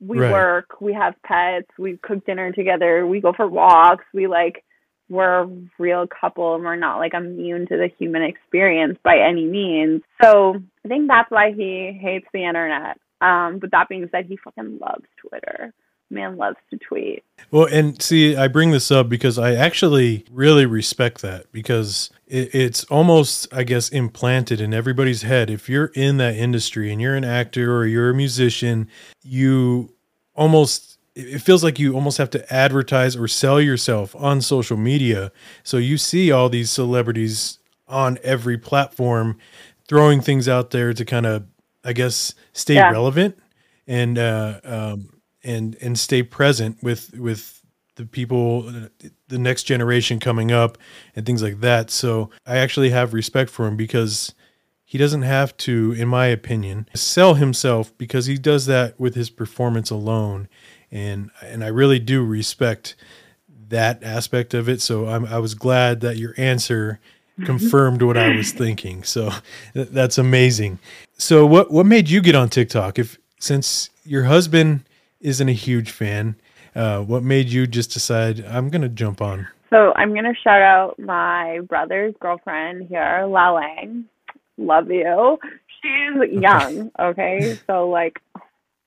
we 0.00 0.18
right. 0.18 0.32
work, 0.32 0.80
we 0.80 0.94
have 0.94 1.14
pets, 1.22 1.68
we 1.78 1.98
cook 2.02 2.24
dinner 2.24 2.52
together, 2.52 3.06
we 3.06 3.20
go 3.20 3.32
for 3.32 3.46
walks, 3.46 4.04
we 4.14 4.26
like 4.26 4.64
we're 5.08 5.42
a 5.42 5.50
real 5.78 6.06
couple 6.06 6.54
and 6.54 6.64
we're 6.64 6.76
not 6.76 6.98
like 6.98 7.14
immune 7.14 7.66
to 7.66 7.76
the 7.76 7.88
human 7.98 8.22
experience 8.22 8.96
by 9.02 9.18
any 9.18 9.44
means. 9.44 10.02
So 10.22 10.54
I 10.84 10.88
think 10.88 11.08
that's 11.08 11.30
why 11.30 11.52
he 11.52 11.98
hates 12.00 12.26
the 12.32 12.44
internet. 12.46 12.96
Um, 13.20 13.58
but 13.60 13.72
that 13.72 13.88
being 13.88 14.08
said, 14.12 14.26
he 14.26 14.36
fucking 14.36 14.78
loves 14.80 15.04
Twitter 15.20 15.74
man 16.10 16.36
loves 16.36 16.56
to 16.70 16.78
tweet. 16.78 17.24
Well, 17.50 17.66
and 17.66 18.00
see, 18.00 18.36
I 18.36 18.48
bring 18.48 18.70
this 18.70 18.90
up 18.90 19.08
because 19.08 19.38
I 19.38 19.54
actually 19.54 20.24
really 20.30 20.66
respect 20.66 21.22
that 21.22 21.50
because 21.52 22.10
it, 22.26 22.54
it's 22.54 22.84
almost, 22.84 23.48
I 23.52 23.64
guess, 23.64 23.88
implanted 23.88 24.60
in 24.60 24.72
everybody's 24.74 25.22
head. 25.22 25.50
If 25.50 25.68
you're 25.68 25.90
in 25.94 26.18
that 26.18 26.36
industry 26.36 26.92
and 26.92 27.00
you're 27.00 27.16
an 27.16 27.24
actor 27.24 27.76
or 27.76 27.86
you're 27.86 28.10
a 28.10 28.14
musician, 28.14 28.88
you 29.22 29.94
almost 30.34 30.98
it 31.16 31.40
feels 31.40 31.64
like 31.64 31.78
you 31.78 31.94
almost 31.94 32.18
have 32.18 32.30
to 32.30 32.52
advertise 32.54 33.16
or 33.16 33.26
sell 33.26 33.60
yourself 33.60 34.14
on 34.16 34.40
social 34.40 34.76
media. 34.76 35.32
So 35.64 35.76
you 35.76 35.98
see 35.98 36.30
all 36.30 36.48
these 36.48 36.70
celebrities 36.70 37.58
on 37.88 38.16
every 38.22 38.56
platform 38.56 39.36
throwing 39.88 40.20
things 40.20 40.48
out 40.48 40.70
there 40.70 40.94
to 40.94 41.04
kind 41.04 41.26
of, 41.26 41.44
I 41.84 41.92
guess, 41.94 42.34
stay 42.52 42.74
Yeah. 42.74 42.90
relevant 42.92 43.36
and 43.88 44.18
uh, 44.18 44.60
um, 44.62 45.19
and 45.42 45.76
and 45.80 45.98
stay 45.98 46.22
present 46.22 46.82
with 46.82 47.16
with 47.18 47.60
the 47.96 48.06
people, 48.06 48.62
the 49.28 49.38
next 49.38 49.64
generation 49.64 50.18
coming 50.18 50.50
up, 50.50 50.78
and 51.14 51.26
things 51.26 51.42
like 51.42 51.60
that. 51.60 51.90
So 51.90 52.30
I 52.46 52.56
actually 52.56 52.90
have 52.90 53.12
respect 53.12 53.50
for 53.50 53.66
him 53.66 53.76
because 53.76 54.34
he 54.84 54.96
doesn't 54.98 55.22
have 55.22 55.56
to, 55.58 55.92
in 55.92 56.08
my 56.08 56.26
opinion, 56.26 56.88
sell 56.94 57.34
himself 57.34 57.96
because 57.98 58.26
he 58.26 58.38
does 58.38 58.66
that 58.66 58.98
with 58.98 59.14
his 59.14 59.30
performance 59.30 59.90
alone, 59.90 60.48
and 60.90 61.30
and 61.42 61.62
I 61.62 61.68
really 61.68 61.98
do 61.98 62.24
respect 62.24 62.96
that 63.68 64.02
aspect 64.02 64.54
of 64.54 64.68
it. 64.68 64.80
So 64.80 65.06
I'm, 65.06 65.26
I 65.26 65.38
was 65.38 65.54
glad 65.54 66.00
that 66.00 66.16
your 66.16 66.34
answer 66.36 67.00
mm-hmm. 67.34 67.44
confirmed 67.44 68.02
what 68.02 68.16
I 68.16 68.34
was 68.34 68.52
thinking. 68.64 69.02
So 69.04 69.30
that's 69.74 70.18
amazing. 70.18 70.78
So 71.18 71.46
what 71.46 71.70
what 71.70 71.86
made 71.86 72.08
you 72.08 72.20
get 72.20 72.34
on 72.34 72.48
TikTok? 72.48 72.98
If 72.98 73.18
since 73.38 73.90
your 74.04 74.24
husband 74.24 74.84
isn't 75.20 75.48
a 75.48 75.52
huge 75.52 75.90
fan, 75.90 76.36
uh, 76.74 77.00
what 77.00 77.22
made 77.22 77.48
you 77.48 77.66
just 77.66 77.92
decide 77.92 78.44
I'm 78.44 78.68
gonna 78.68 78.88
jump 78.88 79.20
on? 79.20 79.48
So 79.70 79.92
I'm 79.94 80.14
gonna 80.14 80.34
shout 80.42 80.62
out 80.62 80.98
my 80.98 81.60
brother's 81.68 82.14
girlfriend 82.20 82.88
here, 82.88 83.24
La 83.26 83.52
Lang. 83.52 84.04
Love 84.58 84.90
you. 84.90 85.38
She's 85.80 86.32
young, 86.32 86.90
okay? 86.98 87.58
So 87.66 87.88
like 87.88 88.20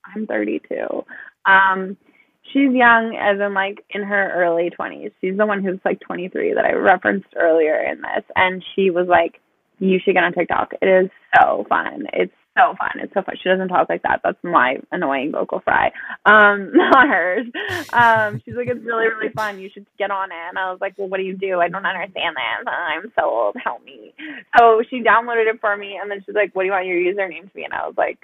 I'm 0.04 0.26
32. 0.26 1.04
Um 1.46 1.96
she's 2.52 2.72
young 2.72 3.16
as 3.16 3.40
in 3.40 3.54
like 3.54 3.84
in 3.90 4.02
her 4.02 4.30
early 4.34 4.70
20s. 4.78 5.12
She's 5.20 5.36
the 5.36 5.46
one 5.46 5.62
who's 5.62 5.80
like 5.84 6.00
23 6.00 6.54
that 6.54 6.64
I 6.64 6.72
referenced 6.72 7.28
earlier 7.36 7.82
in 7.82 8.00
this 8.02 8.24
and 8.36 8.62
she 8.74 8.90
was 8.90 9.08
like 9.08 9.40
you 9.78 9.98
should 10.04 10.14
get 10.14 10.24
on 10.24 10.32
TikTok. 10.32 10.74
It 10.80 10.86
is 10.86 11.10
so 11.36 11.64
fun. 11.68 12.06
It's 12.12 12.32
so 12.56 12.74
fun. 12.78 13.02
It's 13.02 13.12
so 13.14 13.22
fun. 13.22 13.36
She 13.42 13.48
doesn't 13.48 13.68
talk 13.68 13.88
like 13.88 14.02
that. 14.02 14.20
That's 14.22 14.38
my 14.42 14.76
annoying 14.92 15.32
vocal 15.32 15.60
fry. 15.60 15.92
Um, 16.24 16.70
not 16.74 17.08
hers. 17.08 17.46
Um, 17.92 18.40
she's 18.44 18.54
like, 18.54 18.68
it's 18.68 18.84
really, 18.84 19.06
really 19.06 19.32
fun. 19.34 19.58
You 19.58 19.70
should 19.72 19.86
get 19.98 20.10
on 20.10 20.30
it. 20.30 20.48
And 20.48 20.58
I 20.58 20.70
was 20.70 20.80
like, 20.80 20.94
well, 20.96 21.08
what 21.08 21.18
do 21.18 21.24
you 21.24 21.36
do? 21.36 21.60
I 21.60 21.68
don't 21.68 21.84
understand 21.84 22.36
this. 22.36 22.66
I'm 22.66 23.12
so 23.18 23.24
old. 23.24 23.56
Help 23.62 23.84
me. 23.84 24.14
So 24.58 24.82
she 24.88 25.02
downloaded 25.02 25.52
it 25.52 25.60
for 25.60 25.76
me, 25.76 25.98
and 26.00 26.10
then 26.10 26.22
she's 26.24 26.34
like, 26.34 26.54
what 26.54 26.62
do 26.62 26.66
you 26.66 26.72
want 26.72 26.86
your 26.86 26.96
username 26.96 27.48
to 27.48 27.54
be? 27.54 27.64
And 27.64 27.74
I 27.74 27.86
was 27.86 27.94
like, 27.96 28.18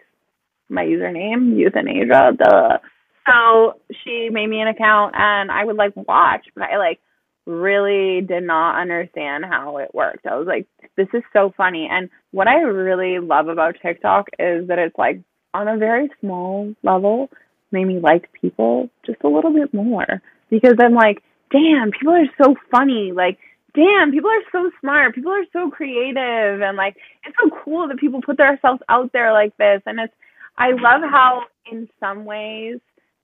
my 0.69 0.85
username, 0.85 1.57
euthanasia. 1.57 2.33
Duh. 2.39 2.79
So 3.27 3.81
she 4.05 4.29
made 4.31 4.47
me 4.49 4.61
an 4.61 4.69
account, 4.69 5.15
and 5.17 5.51
I 5.51 5.65
would 5.65 5.77
like 5.77 5.95
watch, 5.97 6.47
but 6.55 6.65
I 6.65 6.79
like 6.79 7.01
really 7.47 8.21
did 8.21 8.45
not 8.45 8.81
understand 8.81 9.45
how 9.45 9.79
it 9.79 9.95
worked. 9.95 10.27
I 10.27 10.37
was 10.37 10.47
like, 10.47 10.67
this 10.97 11.09
is 11.15 11.23
so 11.33 11.53
funny. 11.57 11.89
And 11.91 12.11
what 12.33 12.49
I 12.49 12.61
really 12.61 13.19
love 13.19 13.49
about 13.49 13.77
TikTok 13.83 14.29
is 14.39 14.69
that 14.69 14.79
it's 14.79 14.97
like 14.99 15.21
on 15.55 15.69
a 15.69 15.79
very 15.79 16.09
small 16.21 16.75
level, 16.83 17.29
made 17.73 17.87
me 17.87 18.01
like 18.01 18.31
people 18.41 18.89
just 19.07 19.19
a 19.25 19.29
little 19.29 19.53
bit 19.53 19.73
more 19.73 20.23
because 20.51 20.75
I'm 20.81 20.95
like, 20.95 21.23
damn, 21.51 21.91
people 21.91 22.13
are 22.13 22.31
so 22.43 22.55
funny. 22.71 23.13
Like, 23.13 23.39
damn, 23.75 24.11
people 24.11 24.31
are 24.31 24.51
so 24.53 24.71
smart. 24.81 25.15
People 25.15 25.33
are 25.33 25.45
so 25.53 25.71
creative. 25.71 26.61
And 26.61 26.77
like, 26.77 26.97
it's 27.25 27.37
so 27.43 27.51
cool 27.65 27.89
that 27.89 27.99
people 27.99 28.21
put 28.25 28.37
themselves 28.37 28.83
out 28.89 29.13
there 29.13 29.33
like 29.33 29.57
this. 29.57 29.83
And 29.87 30.01
it's, 30.01 30.15
I 30.59 30.71
love 30.71 31.03
how 31.11 31.43
in 31.71 31.89
some 31.99 32.25
ways 32.25 32.79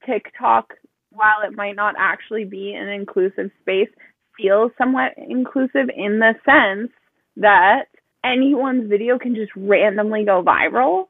TikTok, 0.04 0.74
while 1.16 1.46
it 1.46 1.56
might 1.56 1.76
not 1.76 1.94
actually 1.98 2.44
be 2.44 2.72
an 2.72 2.88
inclusive 2.88 3.50
space, 3.62 3.88
feels 4.36 4.70
somewhat 4.76 5.12
inclusive 5.16 5.88
in 5.96 6.20
the 6.20 6.34
sense 6.44 6.92
that 7.36 7.86
anyone's 8.24 8.88
video 8.88 9.18
can 9.18 9.34
just 9.34 9.52
randomly 9.56 10.24
go 10.24 10.42
viral. 10.42 11.06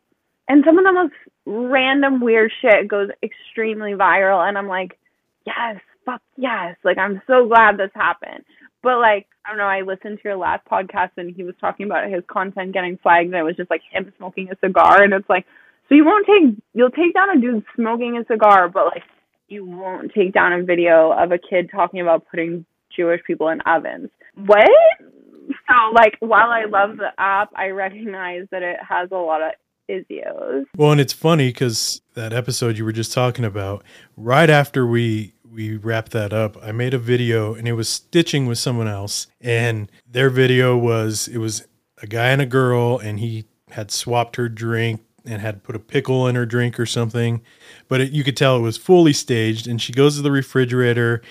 And 0.49 0.65
some 0.65 0.79
of 0.79 0.85
the 0.85 0.93
most 0.93 1.15
random 1.45 2.21
weird 2.21 2.53
shit 2.63 2.89
goes 2.89 3.09
extremely 3.23 3.93
viral. 3.93 4.47
And 4.47 4.57
I'm 4.57 4.69
like, 4.69 4.97
yes, 5.45 5.81
fuck 6.05 6.23
yes. 6.37 6.77
Like, 6.85 6.99
I'm 6.99 7.21
so 7.27 7.49
glad 7.49 7.77
this 7.77 7.91
happened. 7.95 8.45
But, 8.83 8.99
like, 8.99 9.27
I 9.45 9.51
don't 9.51 9.59
know, 9.59 9.65
I 9.65 9.81
listened 9.81 10.19
to 10.19 10.29
your 10.29 10.37
last 10.37 10.65
podcast 10.71 11.11
and 11.17 11.35
he 11.35 11.43
was 11.43 11.55
talking 11.61 11.87
about 11.87 12.11
his 12.11 12.23
content 12.31 12.73
getting 12.73 12.99
flagged. 13.03 13.27
And 13.27 13.35
it 13.35 13.43
was 13.43 13.57
just 13.57 13.71
like 13.71 13.83
him 13.91 14.13
smoking 14.17 14.49
a 14.53 14.57
cigar. 14.65 15.03
And 15.03 15.13
it's 15.13 15.29
like, 15.29 15.47
so 15.89 15.95
you 15.97 16.05
won't 16.05 16.27
take, 16.27 16.63
you'll 16.75 16.91
take 16.91 17.15
down 17.15 17.37
a 17.37 17.41
dude 17.41 17.65
smoking 17.75 18.19
a 18.19 18.25
cigar, 18.33 18.69
but 18.69 18.87
like, 18.87 19.03
you 19.49 19.65
won't 19.65 20.13
take 20.15 20.33
down 20.33 20.53
a 20.53 20.63
video 20.63 21.13
of 21.13 21.33
a 21.33 21.39
kid 21.39 21.71
talking 21.71 22.01
about 22.01 22.27
putting 22.31 22.65
Jewish 22.95 23.21
people 23.27 23.49
in 23.49 23.61
ovens. 23.63 24.11
What? 24.35 24.69
So, 25.01 25.75
like, 25.95 26.17
while 26.21 26.51
I 26.51 26.65
love 26.65 26.97
the 26.97 27.11
app, 27.19 27.51
I 27.55 27.69
recognize 27.69 28.47
that 28.51 28.63
it 28.63 28.79
has 28.87 29.11
a 29.13 29.17
lot 29.17 29.43
of 29.43 29.53
issues. 29.89 30.67
Well, 30.77 30.93
and 30.93 31.01
it's 31.01 31.13
funny 31.13 31.49
because 31.49 32.01
that 32.15 32.33
episode 32.33 32.77
you 32.77 32.85
were 32.85 32.93
just 32.93 33.13
talking 33.13 33.45
about, 33.45 33.85
right 34.17 34.51
after 34.51 34.87
we 34.87 35.35
we 35.57 35.77
wrapped 35.77 36.13
that 36.13 36.33
up, 36.33 36.57
I 36.63 36.73
made 36.73 36.93
a 36.93 36.99
video 36.99 37.55
and 37.55 37.67
it 37.67 37.73
was 37.73 37.89
stitching 37.89 38.47
with 38.47 38.59
someone 38.59 38.89
else, 38.89 39.27
and 39.41 39.91
their 40.09 40.31
video 40.31 40.77
was 40.77 41.29
it 41.29 41.39
was 41.39 41.67
a 42.03 42.07
guy 42.07 42.29
and 42.29 42.43
a 42.43 42.47
girl, 42.47 42.99
and 42.99 43.21
he 43.21 43.47
had 43.71 43.91
swapped 43.91 44.37
her 44.37 44.49
drink 44.49 45.01
and 45.27 45.43
had 45.43 45.63
put 45.63 45.77
a 45.77 45.81
pickle 45.81 46.27
in 46.29 46.35
her 46.35 46.47
drink 46.47 46.79
or 46.79 46.87
something, 46.87 47.43
but 47.89 48.01
it, 48.01 48.13
you 48.13 48.23
could 48.25 48.37
tell 48.37 48.57
it 48.57 48.61
was 48.61 48.77
fully 48.77 49.13
staged. 49.13 49.67
And 49.67 49.81
she 49.83 49.93
goes 49.93 50.17
to 50.17 50.23
the 50.23 50.31
refrigerator 50.31 51.23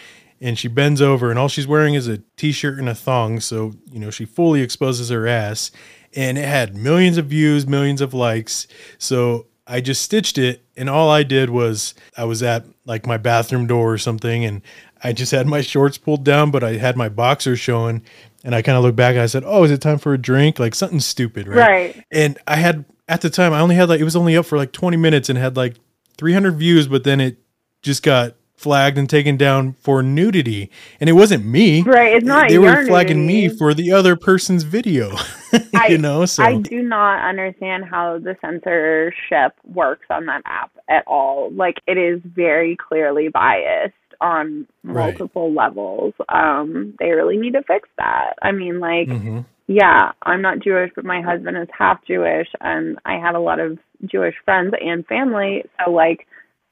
and 0.41 0.59
she 0.59 0.67
bends 0.67 1.01
over 1.01 1.29
and 1.29 1.39
all 1.39 1.47
she's 1.47 1.65
wearing 1.65 1.93
is 1.93 2.09
a 2.09 2.17
t-shirt 2.35 2.77
and 2.77 2.89
a 2.89 2.93
thong 2.93 3.39
so 3.39 3.71
you 3.89 3.99
know 3.99 4.11
she 4.11 4.25
fully 4.25 4.61
exposes 4.61 5.07
her 5.09 5.25
ass 5.25 5.71
and 6.13 6.37
it 6.37 6.43
had 6.45 6.75
millions 6.75 7.17
of 7.17 7.27
views 7.27 7.65
millions 7.65 8.01
of 8.01 8.13
likes 8.13 8.67
so 8.97 9.45
i 9.65 9.79
just 9.79 10.01
stitched 10.01 10.37
it 10.37 10.61
and 10.75 10.89
all 10.89 11.09
i 11.09 11.23
did 11.23 11.49
was 11.49 11.95
i 12.17 12.25
was 12.25 12.43
at 12.43 12.65
like 12.85 13.05
my 13.07 13.15
bathroom 13.15 13.65
door 13.65 13.93
or 13.93 13.97
something 13.97 14.43
and 14.43 14.61
i 15.05 15.13
just 15.13 15.31
had 15.31 15.47
my 15.47 15.61
shorts 15.61 15.97
pulled 15.97 16.25
down 16.25 16.51
but 16.51 16.65
i 16.65 16.73
had 16.73 16.97
my 16.97 17.07
boxers 17.07 17.59
showing 17.59 18.01
and 18.43 18.53
i 18.53 18.61
kind 18.61 18.77
of 18.77 18.83
looked 18.83 18.97
back 18.97 19.13
and 19.13 19.21
i 19.21 19.25
said 19.27 19.43
oh 19.45 19.63
is 19.63 19.71
it 19.71 19.79
time 19.81 19.97
for 19.97 20.13
a 20.13 20.17
drink 20.17 20.59
like 20.59 20.75
something 20.75 20.99
stupid 20.99 21.47
right 21.47 21.57
Right. 21.57 22.03
and 22.11 22.37
i 22.45 22.57
had 22.57 22.83
at 23.07 23.21
the 23.21 23.29
time 23.29 23.53
i 23.53 23.59
only 23.59 23.75
had 23.75 23.89
like 23.89 23.99
it 24.01 24.03
was 24.05 24.15
only 24.15 24.35
up 24.37 24.45
for 24.45 24.57
like 24.57 24.71
20 24.71 24.97
minutes 24.97 25.29
and 25.29 25.37
had 25.37 25.55
like 25.55 25.75
300 26.17 26.55
views 26.55 26.87
but 26.87 27.03
then 27.03 27.19
it 27.21 27.37
just 27.81 28.03
got 28.03 28.33
flagged 28.55 28.97
and 28.97 29.09
taken 29.09 29.35
down 29.35 29.73
for 29.81 30.01
nudity 30.01 30.71
and 30.99 31.09
it 31.09 31.13
wasn't 31.13 31.45
me 31.45 31.81
Right. 31.81 32.15
It's 32.15 32.25
not 32.25 32.47
they 32.49 32.57
were 32.57 32.85
flagging 32.85 33.27
me 33.27 33.49
for 33.49 33.73
the 33.73 33.91
other 33.91 34.15
person's 34.15 34.63
video 34.63 35.11
I- 35.75 35.87
you 35.89 35.97
know 35.97 36.25
so 36.25 36.41
I 36.43 36.55
do 36.57 36.81
not 36.81 37.27
understand 37.27 37.83
how 37.85 38.17
the 38.17 38.35
censorship 38.41 39.53
works 39.65 40.05
on 40.09 40.25
that 40.27 40.41
app 40.45 40.71
at 40.89 41.03
all. 41.05 41.51
Like 41.51 41.75
it 41.87 41.97
is 41.97 42.21
very 42.23 42.75
clearly 42.77 43.27
biased 43.27 43.93
on 44.21 44.65
Right. 44.83 45.17
multiple 45.17 45.51
levels. 45.53 46.13
Um, 46.29 46.93
they 46.99 47.11
really 47.11 47.37
need 47.37 47.53
to 47.53 47.63
fix 47.63 47.89
that. 47.97 48.35
I 48.41 48.51
mean, 48.51 48.79
like, 48.79 49.09
hmm 49.09 49.39
yeah, 49.67 50.11
I'm 50.21 50.41
not 50.41 50.59
Jewish, 50.59 50.91
but 50.95 51.05
my 51.05 51.21
husband 51.21 51.57
is 51.57 51.67
half 51.77 52.05
Jewish, 52.05 52.47
and 52.61 52.97
I 53.05 53.15
have 53.15 53.35
a 53.35 53.39
lot 53.39 53.59
of 53.59 53.79
Jewish 54.05 54.35
friends 54.43 54.73
and 54.79 55.05
family. 55.07 55.63
So, 55.83 55.91
like, 55.91 56.27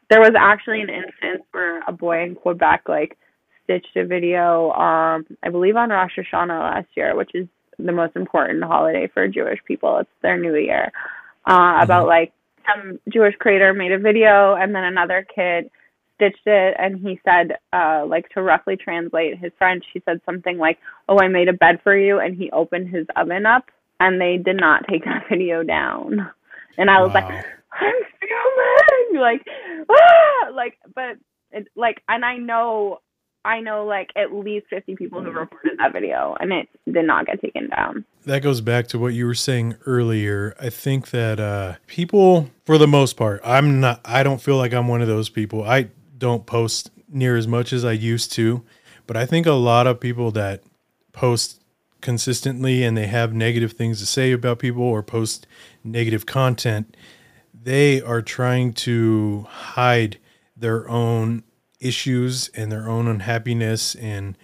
there 0.09 0.19
was 0.19 0.33
actually 0.37 0.81
an 0.81 0.89
instance 0.89 1.43
where 1.51 1.81
a 1.87 1.91
boy 1.91 2.23
in 2.23 2.35
Quebec, 2.35 2.83
like, 2.87 3.17
stitched 3.63 3.95
a 3.95 4.05
video, 4.05 4.71
um, 4.71 5.25
I 5.41 5.49
believe 5.49 5.75
on 5.75 5.89
Rosh 5.89 6.17
Hashanah 6.17 6.75
last 6.75 6.87
year, 6.95 7.15
which 7.15 7.31
is 7.33 7.47
the 7.79 7.91
most 7.91 8.15
important 8.15 8.63
holiday 8.63 9.09
for 9.13 9.27
Jewish 9.27 9.59
people. 9.65 9.97
It's 9.99 10.09
their 10.21 10.37
new 10.37 10.55
year. 10.55 10.91
Uh, 11.45 11.79
about 11.81 12.07
like 12.07 12.31
some 12.65 12.99
Jewish 13.11 13.35
creator 13.39 13.73
made 13.73 13.91
a 13.91 13.99
video, 13.99 14.55
and 14.55 14.73
then 14.73 14.83
another 14.83 15.25
kid 15.33 15.69
stitched 16.31 16.45
it 16.47 16.75
and 16.79 16.99
he 16.99 17.19
said 17.25 17.57
uh 17.73 18.05
like 18.07 18.29
to 18.29 18.41
roughly 18.41 18.75
translate 18.77 19.37
his 19.37 19.51
French 19.57 19.83
he 19.93 20.01
said 20.05 20.21
something 20.25 20.57
like 20.57 20.77
oh 21.09 21.17
I 21.19 21.27
made 21.27 21.47
a 21.49 21.53
bed 21.53 21.79
for 21.83 21.97
you 21.97 22.19
and 22.19 22.35
he 22.35 22.49
opened 22.51 22.89
his 22.89 23.05
oven 23.15 23.45
up 23.45 23.65
and 23.99 24.19
they 24.21 24.37
did 24.37 24.57
not 24.57 24.83
take 24.89 25.03
that 25.05 25.25
video 25.29 25.63
down. 25.63 26.29
And 26.77 26.89
I 26.89 27.01
was 27.01 27.11
Wow. 27.13 27.27
like 27.27 27.45
I'm 27.81 27.93
filming 28.19 29.21
like 29.21 29.41
ah! 29.89 30.49
like 30.53 30.77
but 30.95 31.17
it 31.51 31.67
like 31.75 32.01
and 32.07 32.23
I 32.23 32.37
know 32.37 32.99
I 33.45 33.59
know 33.59 33.85
like 33.85 34.09
at 34.15 34.33
least 34.33 34.67
50 34.69 34.95
people 34.95 35.21
who 35.21 35.29
reported 35.29 35.73
that 35.77 35.91
video 35.91 36.35
and 36.39 36.53
it 36.53 36.69
did 36.89 37.05
not 37.05 37.25
get 37.25 37.41
taken 37.41 37.69
down. 37.69 38.05
That 38.25 38.41
goes 38.41 38.61
back 38.61 38.87
to 38.87 38.99
what 38.99 39.13
you 39.13 39.25
were 39.25 39.33
saying 39.33 39.75
earlier. 39.85 40.55
I 40.61 40.69
think 40.69 41.09
that 41.09 41.39
uh 41.39 41.73
people 41.87 42.49
for 42.65 42.77
the 42.77 42.87
most 42.87 43.17
part 43.17 43.41
i'm 43.43 43.81
not 43.81 43.99
i 44.05 44.23
don't 44.23 44.41
feel 44.41 44.55
like 44.55 44.73
i'm 44.73 44.87
one 44.87 45.01
of 45.01 45.07
those 45.07 45.29
people. 45.29 45.63
I 45.63 45.89
don't 46.23 46.45
post 46.45 46.89
near 47.09 47.35
as 47.35 47.47
much 47.47 47.73
as 47.73 47.83
i 47.83 47.91
used 47.91 48.31
to 48.31 48.63
but 49.05 49.17
i 49.17 49.25
think 49.25 49.45
a 49.45 49.51
lot 49.51 49.85
of 49.85 49.99
people 49.99 50.31
that 50.31 50.63
post 51.11 51.61
consistently 51.99 52.81
and 52.81 52.95
they 52.95 53.07
have 53.07 53.33
negative 53.33 53.73
things 53.73 53.99
to 53.99 54.05
say 54.05 54.31
about 54.31 54.57
people 54.57 54.83
or 54.83 55.03
post 55.03 55.45
negative 55.83 56.25
content 56.25 56.95
they 57.53 58.01
are 58.01 58.21
trying 58.21 58.71
to 58.71 59.45
hide 59.49 60.17
their 60.55 60.89
own 60.89 61.43
issues 61.81 62.47
and 62.55 62.71
their 62.71 62.87
own 62.89 63.05
unhappiness 63.05 63.95
and 63.95 64.37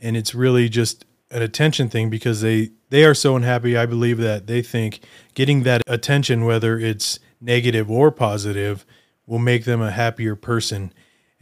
and 0.00 0.16
it's 0.16 0.34
really 0.34 0.70
just 0.70 1.04
an 1.30 1.42
attention 1.42 1.90
thing 1.90 2.08
because 2.08 2.40
they 2.40 2.70
they 2.92 3.04
are 3.04 3.14
so 3.14 3.36
unhappy. 3.36 3.74
I 3.74 3.86
believe 3.86 4.18
that 4.18 4.46
they 4.46 4.60
think 4.60 5.00
getting 5.34 5.62
that 5.62 5.80
attention, 5.86 6.44
whether 6.44 6.78
it's 6.78 7.18
negative 7.40 7.90
or 7.90 8.10
positive, 8.10 8.84
will 9.26 9.38
make 9.38 9.64
them 9.64 9.80
a 9.80 9.90
happier 9.90 10.36
person. 10.36 10.92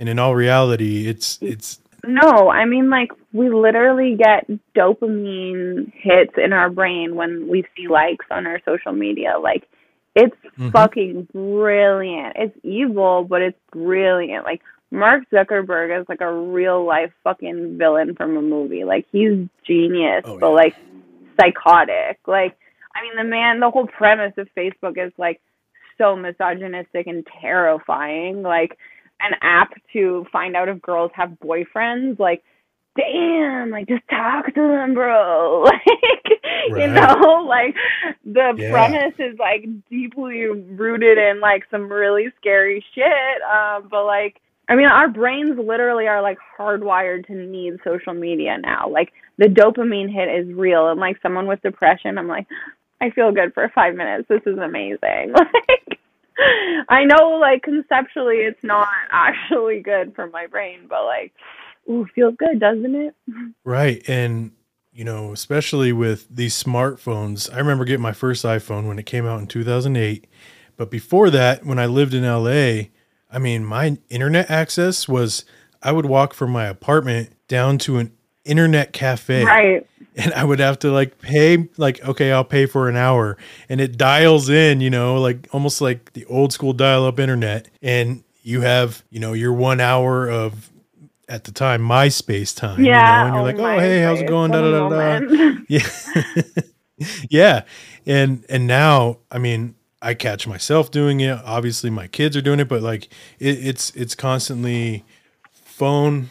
And 0.01 0.09
in 0.09 0.19
all 0.19 0.35
reality, 0.35 1.07
it's 1.07 1.39
it's 1.43 1.79
No, 2.07 2.51
I 2.51 2.65
mean 2.65 2.89
like 2.91 3.13
we 3.33 3.51
literally 3.51 4.17
get 4.17 4.49
dopamine 4.75 5.93
hits 5.95 6.33
in 6.37 6.53
our 6.53 6.71
brain 6.71 7.15
when 7.15 7.47
we 7.49 7.65
see 7.77 7.87
likes 7.87 8.25
on 8.31 8.47
our 8.47 8.61
social 8.65 8.93
media. 8.93 9.35
Like 9.41 9.69
it's 10.17 10.35
Mhm. 10.59 10.73
fucking 10.73 11.29
brilliant. 11.33 12.33
It's 12.37 12.57
evil, 12.65 13.25
but 13.25 13.43
it's 13.43 13.59
brilliant. 13.73 14.45
Like 14.45 14.63
Mark 14.91 15.23
Zuckerberg 15.31 16.01
is 16.01 16.09
like 16.09 16.21
a 16.23 16.33
real 16.33 16.83
life 16.85 17.13
fucking 17.23 17.79
villain 17.79 18.17
from 18.17 18.37
a 18.37 18.43
movie. 18.43 18.85
Like 18.85 19.07
he's 19.13 19.47
genius, 19.67 20.23
Oh, 20.25 20.39
but 20.39 20.49
yeah. 20.49 20.55
like 20.55 20.77
psychotic. 21.39 22.19
Like 22.27 22.57
I 22.95 23.03
mean 23.03 23.17
the 23.17 23.25
man 23.25 23.61
the 23.61 23.71
whole 23.71 23.87
premise 23.87 24.33
of 24.39 24.49
Facebook 24.57 24.97
is 24.97 25.13
like 25.19 25.41
so 25.99 26.17
misogynistic 26.17 27.07
and 27.07 27.27
terrifying. 27.41 28.43
Like 28.43 28.79
an 29.23 29.37
app 29.43 29.71
to 29.93 30.27
find 30.33 30.57
out 30.57 30.69
if 30.69 30.81
girls 30.83 31.11
have 31.15 31.37
boyfriends. 31.45 32.19
Like, 32.19 32.43
damn, 32.97 33.71
like 33.71 33.89
just 33.89 34.03
talk 34.09 34.47
to 34.47 34.61
them, 34.61 34.95
bro. 34.95 35.65
Like, 36.67 36.77
you 36.77 36.89
know, 36.89 37.47
like 37.49 37.75
the 38.25 38.53
Yeah. 38.57 38.71
premise 38.71 39.15
is 39.19 39.39
like 39.39 39.65
deeply 39.89 40.45
rooted 40.47 41.17
in 41.19 41.41
like 41.41 41.63
some 41.71 41.91
really 41.91 42.27
scary 42.39 42.85
shit. 42.95 43.43
Um, 43.51 43.89
but 43.91 44.05
like, 44.05 44.37
I 44.69 44.77
mean, 44.77 44.87
our 44.87 45.09
brains 45.09 45.59
literally 45.59 46.07
are 46.07 46.23
like 46.23 46.39
hardwired 46.59 47.27
to 47.27 47.35
need 47.35 47.79
social 47.83 48.15
media 48.15 48.57
now. 48.59 48.89
Like 48.89 49.13
the 49.39 49.47
dopamine 49.47 50.13
hit 50.13 50.29
is 50.29 50.55
real, 50.55 50.89
and 50.89 51.01
like 51.01 51.17
someone 51.23 51.47
with 51.47 51.63
depression, 51.63 52.19
I'm 52.19 52.29
like, 52.29 52.47
I 53.01 53.11
feel 53.11 53.33
good 53.33 53.55
for 53.55 53.71
five 53.75 53.95
minutes. 53.95 54.29
This 54.29 54.43
is 54.47 54.59
amazing. 54.59 55.33
Like. 55.35 55.99
I 56.89 57.05
know, 57.05 57.39
like 57.41 57.63
conceptually, 57.63 58.37
it's 58.37 58.63
not 58.63 58.89
actually 59.11 59.81
good 59.81 60.15
for 60.15 60.27
my 60.29 60.47
brain, 60.47 60.87
but 60.89 61.05
like, 61.05 61.33
ooh, 61.89 62.07
feels 62.15 62.35
good, 62.39 62.61
doesn't 62.61 62.95
it? 62.95 63.15
Right. 63.65 64.03
And, 64.09 64.53
you 64.93 65.05
know, 65.05 65.33
especially 65.33 65.93
with 65.93 66.27
these 66.29 66.61
smartphones, 66.61 67.53
I 67.53 67.59
remember 67.59 67.85
getting 67.85 68.03
my 68.03 68.13
first 68.13 68.45
iPhone 68.45 68.89
when 68.89 68.99
it 68.99 69.07
came 69.07 69.27
out 69.27 69.41
in 69.41 69.47
2008. 69.47 70.27
But 70.77 70.91
before 70.91 71.31
that, 71.31 71.65
when 71.65 71.79
I 71.79 71.87
lived 71.87 72.15
in 72.15 72.25
LA, 72.25 72.89
I 73.31 73.39
mean, 73.39 73.65
my 73.65 73.99
internet 74.09 74.51
access 74.51 75.09
was 75.09 75.45
I 75.83 75.93
would 75.93 76.07
walk 76.07 76.35
from 76.35 76.51
my 76.51 76.67
apartment 76.67 77.35
down 77.49 77.79
to 77.79 77.99
an 77.99 78.13
internet 78.45 78.93
cafe 78.93 79.45
Right. 79.45 79.87
And 80.17 80.33
I 80.35 80.45
would 80.45 80.59
have 80.59 80.79
to 80.81 80.91
like 80.91 81.19
pay, 81.19 81.69
like, 81.77 82.03
okay, 82.05 82.33
I'll 82.33 82.45
pay 82.45 82.67
for 82.67 82.89
an 82.89 82.97
hour. 82.97 83.37
And 83.69 83.81
it 83.81 83.97
dials 83.97 84.49
in, 84.49 84.81
you 84.81 84.91
know, 84.91 85.21
like 85.21 85.49
almost 85.53 85.81
like 85.81 86.13
the 86.13 86.25
old 86.27 86.53
school 86.53 86.73
dial 86.73 87.07
up 87.07 87.21
internet. 87.21 87.69
And 87.83 88.25
you 88.43 88.63
have, 88.63 89.05
you 89.11 89.21
know, 89.21 89.33
your 89.33 89.53
one 89.53 89.81
hour 89.81 90.29
of, 90.29 90.71
at 91.29 91.45
the 91.45 91.53
time, 91.53 91.81
MySpace 91.83 92.57
time. 92.57 92.85
Yeah. 92.85 93.27
You 93.27 93.31
know, 93.33 93.47
and 93.47 93.57
you're 93.57 93.67
like, 93.67 93.77
oh, 93.77 93.81
hey, 93.81 94.03
how's 94.03 94.21
it 94.21 94.27
going? 94.27 94.51
Da, 94.51 94.61
da, 94.61 94.89
da, 94.89 95.21
da. 95.21 95.57
Yeah. 95.69 95.89
yeah. 97.31 97.63
And, 98.05 98.45
and 98.49 98.67
now, 98.67 99.19
I 99.31 99.39
mean, 99.39 99.77
I 100.03 100.15
catch 100.15 100.49
myself 100.49 100.91
doing 100.91 101.21
it. 101.21 101.39
Obviously, 101.45 101.89
my 101.91 102.09
kids 102.09 102.37
are 102.37 102.41
doing 102.41 102.59
it, 102.59 102.69
but 102.69 102.83
like 102.83 103.05
it, 103.39 103.65
it's, 103.65 103.95
it's 103.95 104.17
constantly 104.17 105.05
phone 105.53 106.31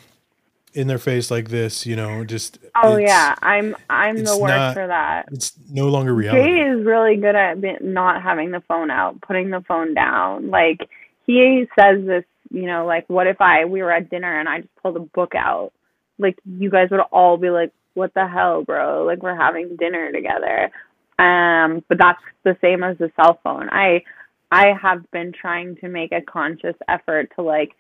in 0.74 0.88
their 0.88 0.98
face 0.98 1.32
like 1.32 1.50
this, 1.50 1.86
you 1.86 1.96
know, 1.96 2.24
just. 2.24 2.60
Oh 2.76 2.98
yeah, 2.98 3.36
I'm 3.42 3.76
I'm 3.90 4.18
the 4.18 4.38
worst 4.38 4.56
not 4.56 4.74
for 4.74 4.88
that. 4.88 5.28
It's 5.32 5.54
no 5.72 5.88
longer 5.88 6.14
reality. 6.14 6.44
Jay 6.44 6.60
is 6.62 6.86
really 6.86 7.16
good 7.16 7.36
at 7.36 7.58
not 7.84 8.22
having 8.22 8.52
the 8.52 8.62
phone 8.68 8.92
out, 8.92 9.22
putting 9.22 9.50
the 9.50 9.62
phone 9.68 9.94
down. 9.94 10.50
Like 10.50 10.90
he 11.26 11.66
says 11.80 12.06
this, 12.06 12.24
you 12.52 12.66
know, 12.66 12.86
like 12.86 13.10
what 13.10 13.28
if 13.28 13.42
I 13.42 13.66
we 13.66 13.82
were 13.82 13.92
at 13.92 14.10
dinner 14.10 14.40
and 14.40 14.48
I 14.48 14.62
just 14.62 14.76
pulled 14.82 14.98
a 14.98 15.02
book 15.02 15.34
out? 15.36 15.72
Like 16.18 16.38
you 16.46 16.70
guys 16.70 16.90
would 16.92 17.02
all 17.12 17.38
be 17.38 17.50
like, 17.50 17.72
"What 17.94 18.14
the 18.14 18.28
hell, 18.28 18.64
bro? 18.64 19.06
Like 19.06 19.24
we're 19.24 19.36
having 19.36 19.76
dinner 19.78 20.12
together." 20.12 20.72
Um, 21.18 21.84
but 21.90 21.98
that's 21.98 22.22
the 22.44 22.58
same 22.62 22.84
as 22.84 22.98
the 22.98 23.12
cell 23.16 23.40
phone. 23.44 23.70
I 23.70 24.04
I 24.52 24.74
have 24.82 25.10
been 25.12 25.32
trying 25.32 25.76
to 25.78 25.90
make 25.90 26.12
a 26.12 26.22
conscious 26.22 26.76
effort 26.88 27.32
to 27.36 27.42
like 27.42 27.72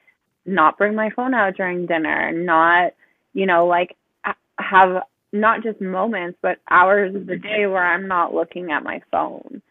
not 0.45 0.77
bring 0.77 0.95
my 0.95 1.09
phone 1.15 1.33
out 1.33 1.55
during 1.55 1.85
dinner, 1.85 2.31
not, 2.31 2.93
you 3.33 3.45
know, 3.45 3.67
like 3.67 3.95
ha- 4.23 4.35
have 4.59 5.03
not 5.31 5.63
just 5.63 5.79
moments, 5.79 6.37
but 6.41 6.57
hours 6.69 7.15
of 7.15 7.27
the 7.27 7.37
day 7.37 7.67
where 7.67 7.85
I'm 7.85 8.07
not 8.07 8.33
looking 8.33 8.71
at 8.71 8.83
my 8.83 9.01
phone. 9.11 9.61